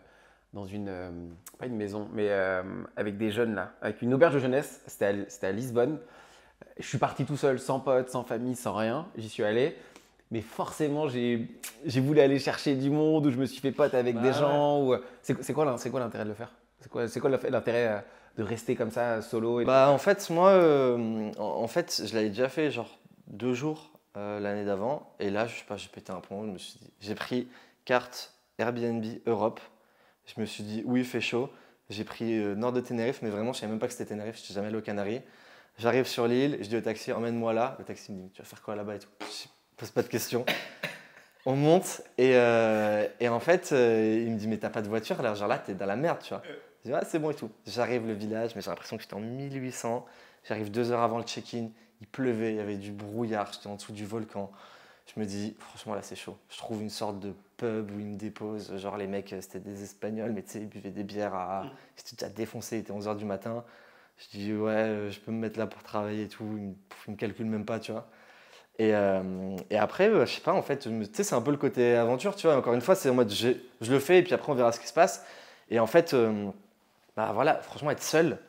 Dans 0.54 0.66
une. 0.66 0.90
euh, 0.90 1.12
pas 1.60 1.68
une 1.68 1.76
maison, 1.78 2.10
mais 2.14 2.28
euh, 2.30 2.64
avec 2.98 3.18
des 3.18 3.32
jeunes 3.32 3.56
là. 3.56 3.74
Avec 3.82 4.02
une 4.02 4.14
auberge 4.14 4.34
de 4.36 4.40
jeunesse. 4.40 4.82
C'était 4.88 5.06
à, 5.46 5.48
à 5.48 5.52
Lisbonne. 5.52 6.00
Je 6.80 6.88
suis 6.88 6.98
parti 6.98 7.26
tout 7.26 7.38
seul, 7.38 7.60
sans 7.60 7.80
potes, 7.80 8.10
sans 8.10 8.24
famille, 8.24 8.56
sans 8.56 8.74
rien. 8.74 9.08
J'y 9.18 9.30
suis 9.30 9.44
allé. 9.44 9.78
Mais 10.32 10.42
forcément, 10.42 11.08
j'ai 11.08 11.48
voulu 12.02 12.20
aller 12.20 12.38
chercher 12.40 12.76
du 12.76 12.90
monde, 12.90 13.26
ou 13.26 13.32
je 13.32 13.38
me 13.38 13.46
suis 13.46 13.60
fait 13.62 13.72
pote 13.72 13.94
avec 13.94 14.16
Bah 14.16 14.22
des 14.22 14.28
ouais. 14.28 14.34
gens. 14.34 14.82
ou- 14.84 14.96
C'est 15.22 15.42
c'est 15.44 15.54
quoi 15.54 15.66
l'intérêt 15.66 16.24
de 16.24 16.30
le 16.30 16.36
faire? 16.36 16.52
C'est 16.82 17.20
quoi, 17.20 17.30
l'intérêt 17.50 17.88
euh, 17.88 18.00
de 18.38 18.44
rester 18.44 18.76
comme 18.76 18.92
ça, 18.92 19.22
solo 19.22 19.60
et 19.60 19.66
Bah, 19.66 19.90
en 19.92 19.98
fait, 19.98 20.30
moi, 20.30 20.50
euh, 20.52 21.32
en, 21.38 21.68
fait, 21.68 22.04
je 22.06 22.14
l'avais 22.16 22.30
déjà 22.30 22.48
fait 22.48 22.72
genre 22.72 23.00
deux 23.28 23.54
jours 23.54 23.92
euh, 24.18 24.40
l'année 24.40 24.66
d'avant. 24.66 25.14
Et 25.20 25.30
là, 25.30 25.48
je 25.48 25.58
sais 25.58 25.66
pas, 25.66 25.76
j'ai 25.78 25.90
pété 25.90 26.12
un 26.12 26.22
plomb. 26.22 26.46
Je 26.46 26.52
me 26.52 26.58
suis 26.58 26.80
dit, 26.80 26.94
j'ai 27.02 27.16
pris 27.16 27.48
carte 27.86 28.34
Airbnb 28.58 29.04
Europe. 29.26 29.60
Je 30.26 30.40
me 30.40 30.46
suis 30.46 30.64
dit, 30.64 30.84
oui, 30.86 31.02
il 31.02 31.06
fait 31.06 31.22
chaud. 31.22 31.50
J'ai 31.90 32.04
pris 32.04 32.38
euh, 32.38 32.56
nord 32.56 32.72
de 32.72 32.82
Tenerife, 32.82 33.22
mais 33.24 33.30
vraiment, 33.30 33.52
je 33.52 33.60
savais 33.62 33.72
même 33.72 33.80
pas 33.80 33.88
que 33.88 33.94
c'était 33.94 34.14
Tenerife. 34.14 34.38
Je 34.38 34.42
suis 34.42 34.54
jamais 34.54 34.68
allé 34.68 34.78
aux 34.78 34.82
Canaries. 34.82 35.22
J'arrive 35.80 36.06
sur 36.06 36.28
l'île, 36.28 36.60
je 36.62 36.70
dis 36.70 36.78
au 36.78 36.82
taxi, 36.82 37.12
emmène-moi 37.12 37.52
là. 37.54 37.76
Le 37.80 37.86
taxi 37.86 38.12
me 38.12 38.22
dit, 38.22 38.30
tu 38.32 38.42
vas 38.42 38.48
faire 38.48 38.62
quoi 38.62 38.76
là-bas 38.76 38.96
et 38.96 39.00
tout. 39.00 39.10
Pose 39.80 39.92
pas 39.92 40.04
de 40.04 40.10
questions. 40.10 40.46
On 41.46 41.56
monte 41.56 42.02
et, 42.18 42.32
euh, 42.36 43.08
et 43.22 43.30
en 43.30 43.40
fait, 43.40 43.72
euh, 43.72 44.24
il 44.26 44.32
me 44.34 44.38
dit, 44.38 44.50
mais 44.50 44.58
t'as 44.58 44.70
pas 44.70 44.82
de 44.82 44.90
voiture? 44.90 45.22
Là 45.22 45.34
Genre 45.34 45.48
là, 45.48 45.58
t'es 45.58 45.74
dans 45.74 45.86
la 45.86 45.96
merde, 45.96 46.20
tu 46.22 46.34
vois. 46.34 46.44
Je 46.84 46.90
dis, 46.90 46.94
ah, 46.94 47.02
c'est 47.08 47.18
bon 47.18 47.32
et 47.32 47.34
tout. 47.34 47.50
J'arrive 47.66 48.06
le 48.06 48.12
village, 48.12 48.56
mais 48.56 48.62
j'ai 48.62 48.70
l'impression 48.70 48.98
que 48.98 49.04
j'étais 49.04 49.16
en 49.16 49.22
1800. 49.22 50.06
J'arrive 50.44 50.70
deux 50.70 50.92
heures 50.92 51.02
avant 51.02 51.18
le 51.18 51.24
check-in. 51.24 51.70
Il 52.02 52.08
pleuvait, 52.08 52.52
il 52.52 52.58
y 52.58 52.60
avait 52.60 52.76
du 52.76 52.92
brouillard, 52.92 53.52
j'étais 53.54 53.68
en 53.68 53.76
dessous 53.76 53.94
du 53.94 54.06
volcan. 54.06 54.52
Je 55.14 55.20
me 55.20 55.26
dis, 55.26 55.56
franchement, 55.60 55.96
là, 55.96 56.02
c'est 56.02 56.18
chaud. 56.18 56.38
Je 56.50 56.58
trouve 56.58 56.82
une 56.82 56.90
sorte 56.90 57.20
de 57.20 57.34
pub 57.56 57.90
où 57.92 58.00
ils 58.00 58.06
me 58.06 58.18
déposent. 58.18 58.76
Genre, 58.78 58.98
les 58.98 59.08
mecs, 59.08 59.32
euh, 59.32 59.40
c'était 59.42 59.60
des 59.60 59.82
Espagnols, 59.82 60.34
mais 60.34 60.44
tu 60.44 60.52
sais, 60.52 60.60
ils 60.60 60.68
buvaient 60.68 60.92
des 60.92 61.04
bières 61.04 61.36
à. 61.36 61.64
J'étais 61.96 62.18
déjà 62.18 62.30
défoncé, 62.30 62.78
il 62.78 62.80
était 62.82 62.94
11h 62.94 63.16
du 63.16 63.26
matin. 63.26 63.64
Je 64.18 64.38
dis, 64.38 64.54
ouais, 64.54 65.08
je 65.10 65.20
peux 65.22 65.32
me 65.32 65.40
mettre 65.40 65.58
là 65.58 65.68
pour 65.68 65.84
travailler 65.84 66.24
et 66.24 66.28
tout. 66.28 66.44
Ils 66.44 66.64
me, 66.64 66.74
ils 67.08 67.12
me 67.12 67.16
calculent 67.16 67.46
même 67.46 67.66
pas, 67.66 67.80
tu 67.80 67.94
vois. 67.94 68.10
Et, 68.80 68.96
euh, 68.96 69.58
et 69.70 69.78
après, 69.78 70.08
euh, 70.08 70.26
je 70.26 70.36
sais 70.36 70.42
pas, 70.42 70.54
en 70.54 70.62
fait, 70.62 70.80
tu 70.80 70.90
sais, 71.12 71.24
c'est 71.24 71.36
un 71.36 71.42
peu 71.42 71.52
le 71.52 71.58
côté 71.58 71.96
aventure, 71.96 72.36
tu 72.36 72.48
vois. 72.48 72.56
Encore 72.56 72.74
une 72.74 72.82
fois, 72.82 72.96
c'est 72.96 73.10
en 73.10 73.14
mode, 73.14 73.30
je 73.30 73.54
le 73.82 74.00
fais 74.00 74.20
et 74.20 74.24
puis 74.24 74.34
après, 74.34 74.52
on 74.52 74.56
verra 74.56 74.72
ce 74.72 74.80
qui 74.80 74.88
se 74.88 74.94
passe. 74.94 75.26
Et 75.70 75.80
en 75.80 75.86
fait, 75.86 76.14
euh, 76.14 76.50
bah 77.18 77.32
voilà, 77.34 77.56
franchement, 77.56 77.92
être 77.92 78.02
seul, 78.02 78.40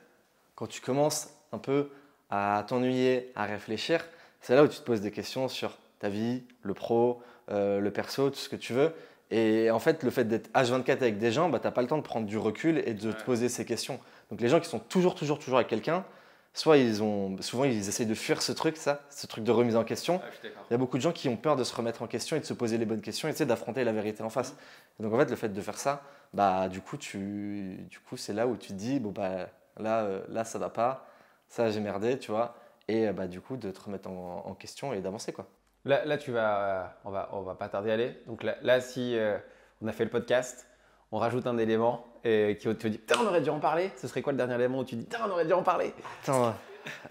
quand 0.54 0.68
tu 0.68 0.80
commences 0.80 1.30
un 1.52 1.58
peu 1.58 1.90
à 2.30 2.64
t'ennuyer, 2.68 3.32
à 3.34 3.44
réfléchir, 3.44 4.04
c'est 4.40 4.54
là 4.54 4.62
où 4.62 4.68
tu 4.68 4.78
te 4.78 4.84
poses 4.84 5.00
des 5.00 5.10
questions 5.10 5.48
sur 5.48 5.76
ta 5.98 6.08
vie, 6.08 6.44
le 6.62 6.74
pro, 6.74 7.20
euh, 7.50 7.80
le 7.80 7.90
perso, 7.90 8.30
tout 8.30 8.36
ce 8.38 8.48
que 8.48 8.56
tu 8.56 8.72
veux. 8.72 8.94
Et 9.32 9.70
en 9.72 9.80
fait, 9.80 10.04
le 10.04 10.10
fait 10.10 10.24
d'être 10.24 10.48
H24 10.52 10.92
avec 10.92 11.18
des 11.18 11.32
gens, 11.32 11.48
bah, 11.48 11.58
tu 11.58 11.66
n'as 11.66 11.72
pas 11.72 11.82
le 11.82 11.88
temps 11.88 11.98
de 11.98 12.02
prendre 12.02 12.26
du 12.26 12.38
recul 12.38 12.82
et 12.86 12.94
de 12.94 13.10
te 13.10 13.22
poser 13.24 13.48
ces 13.48 13.64
questions. 13.64 13.98
Donc 14.30 14.40
les 14.40 14.48
gens 14.48 14.60
qui 14.60 14.68
sont 14.68 14.78
toujours, 14.78 15.16
toujours, 15.16 15.40
toujours 15.40 15.58
avec 15.58 15.68
quelqu'un, 15.68 16.04
soit 16.52 16.76
ils 16.76 17.02
ont, 17.02 17.40
souvent 17.40 17.64
ils 17.64 17.88
essayent 17.88 18.06
de 18.06 18.14
fuir 18.14 18.42
ce 18.42 18.52
truc, 18.52 18.76
ça, 18.76 19.00
ce 19.10 19.26
truc 19.26 19.44
de 19.44 19.52
remise 19.52 19.76
en 19.76 19.84
question. 19.84 20.20
Il 20.44 20.72
y 20.72 20.74
a 20.74 20.78
beaucoup 20.78 20.96
de 20.96 21.02
gens 21.02 21.12
qui 21.12 21.28
ont 21.28 21.36
peur 21.36 21.56
de 21.56 21.64
se 21.64 21.74
remettre 21.74 22.02
en 22.02 22.06
question 22.06 22.36
et 22.36 22.40
de 22.40 22.44
se 22.44 22.54
poser 22.54 22.78
les 22.78 22.86
bonnes 22.86 23.02
questions 23.02 23.28
et 23.28 23.44
d'affronter 23.44 23.84
la 23.84 23.92
vérité 23.92 24.22
en 24.22 24.30
face. 24.30 24.56
Et 24.98 25.02
donc 25.02 25.12
en 25.12 25.18
fait, 25.18 25.30
le 25.30 25.36
fait 25.36 25.48
de 25.50 25.60
faire 25.60 25.78
ça, 25.78 26.02
bah 26.32 26.68
du 26.68 26.80
coup, 26.80 26.96
tu, 26.96 27.86
du 27.88 27.98
coup, 28.00 28.16
c'est 28.16 28.32
là 28.32 28.46
où 28.46 28.56
tu 28.56 28.68
te 28.68 28.72
dis 28.74 29.00
bon 29.00 29.10
bah 29.10 29.48
là, 29.78 30.02
euh, 30.02 30.22
là 30.28 30.44
ça 30.44 30.58
va 30.58 30.70
pas, 30.70 31.06
ça 31.48 31.70
j'ai 31.70 31.80
merdé, 31.80 32.18
tu 32.18 32.30
vois. 32.30 32.56
Et 32.88 33.08
euh, 33.08 33.12
bah 33.12 33.26
du 33.26 33.40
coup, 33.40 33.56
de 33.56 33.70
te 33.70 33.80
remettre 33.80 34.08
en, 34.08 34.44
en 34.46 34.54
question 34.54 34.92
et 34.92 35.00
d'avancer 35.00 35.32
quoi. 35.32 35.46
Là, 35.86 36.04
là, 36.04 36.18
tu 36.18 36.30
vas, 36.30 36.98
on 37.04 37.10
va, 37.10 37.30
on 37.32 37.40
va 37.40 37.54
pas 37.54 37.68
tarder 37.68 37.90
à 37.90 37.94
aller. 37.94 38.20
Donc 38.26 38.42
là, 38.42 38.56
là, 38.62 38.80
si 38.80 39.16
euh, 39.16 39.38
on 39.80 39.88
a 39.88 39.92
fait 39.92 40.04
le 40.04 40.10
podcast, 40.10 40.66
on 41.10 41.18
rajoute 41.18 41.46
un 41.46 41.56
élément 41.56 42.06
et 42.24 42.58
qui 42.60 42.74
te 42.74 42.86
dit 42.88 42.98
putain, 42.98 43.16
on 43.22 43.26
aurait 43.26 43.40
dû 43.40 43.50
en 43.50 43.60
parler. 43.60 43.90
Ce 43.96 44.08
serait 44.08 44.22
quoi 44.22 44.32
le 44.32 44.38
dernier 44.38 44.54
élément 44.54 44.78
où 44.78 44.84
tu 44.84 44.96
dis 44.96 45.04
putain, 45.04 45.20
on 45.26 45.30
aurait 45.30 45.46
dû 45.46 45.52
en 45.52 45.62
parler 45.62 45.92
Attends, 46.22 46.54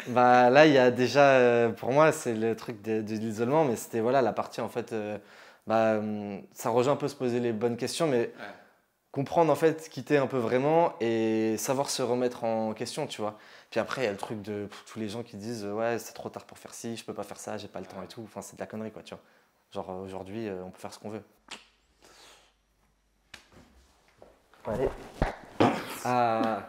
bah 0.07 0.49
là 0.49 0.65
il 0.65 0.73
y 0.73 0.77
a 0.77 0.91
déjà, 0.91 1.31
euh, 1.33 1.69
pour 1.69 1.91
moi 1.91 2.11
c'est 2.11 2.33
le 2.33 2.55
truc 2.55 2.81
de, 2.81 3.01
de 3.01 3.13
l'isolement, 3.15 3.65
mais 3.65 3.75
c'était 3.75 3.99
voilà 3.99 4.21
la 4.21 4.33
partie 4.33 4.61
en 4.61 4.69
fait, 4.69 4.93
euh, 4.93 5.17
bah, 5.67 6.01
ça 6.53 6.69
rejoint 6.69 6.93
un 6.93 6.97
peu 6.97 7.07
se 7.07 7.15
poser 7.15 7.39
les 7.39 7.51
bonnes 7.53 7.77
questions, 7.77 8.07
mais 8.07 8.31
comprendre 9.11 9.51
en 9.51 9.55
fait 9.55 9.89
qui 9.89 10.03
t'es 10.03 10.17
un 10.17 10.27
peu 10.27 10.37
vraiment 10.37 10.93
et 10.99 11.57
savoir 11.57 11.89
se 11.89 12.01
remettre 12.01 12.43
en 12.43 12.73
question, 12.73 13.07
tu 13.07 13.21
vois. 13.21 13.37
Puis 13.71 13.79
après 13.79 14.01
il 14.01 14.05
y 14.05 14.07
a 14.07 14.11
le 14.11 14.17
truc 14.17 14.41
de 14.41 14.65
pff, 14.65 14.85
tous 14.85 14.99
les 14.99 15.09
gens 15.09 15.23
qui 15.23 15.37
disent 15.37 15.65
euh, 15.65 15.73
ouais 15.73 15.99
c'est 15.99 16.13
trop 16.13 16.29
tard 16.29 16.45
pour 16.45 16.57
faire 16.57 16.73
ci, 16.73 16.95
je 16.95 17.03
peux 17.05 17.13
pas 17.13 17.23
faire 17.23 17.37
ça, 17.39 17.57
j'ai 17.57 17.67
pas 17.67 17.79
le 17.79 17.85
temps 17.85 18.01
et 18.03 18.07
tout. 18.07 18.21
Enfin 18.23 18.41
c'est 18.41 18.55
de 18.55 18.61
la 18.61 18.67
connerie 18.67 18.91
quoi, 18.91 19.03
tu 19.03 19.13
vois. 19.13 19.23
Genre 19.71 20.01
aujourd'hui 20.01 20.47
euh, 20.47 20.63
on 20.63 20.71
peut 20.71 20.79
faire 20.79 20.93
ce 20.93 20.99
qu'on 20.99 21.09
veut. 21.09 21.23
Allez. 24.71 24.89
Ah. 26.05 26.67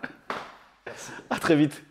À 1.29 1.39
très 1.39 1.55
vite. 1.57 1.83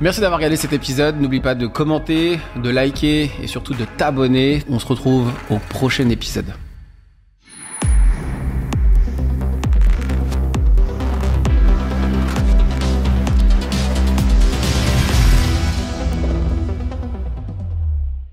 Merci 0.00 0.20
d'avoir 0.20 0.38
regardé 0.38 0.56
cet 0.56 0.72
épisode. 0.72 1.20
N'oublie 1.20 1.40
pas 1.40 1.54
de 1.54 1.66
commenter, 1.66 2.38
de 2.56 2.70
liker 2.70 3.30
et 3.42 3.46
surtout 3.46 3.74
de 3.74 3.84
t'abonner. 3.84 4.62
On 4.70 4.78
se 4.78 4.86
retrouve 4.86 5.30
au 5.50 5.58
prochain 5.58 6.08
épisode. 6.08 6.54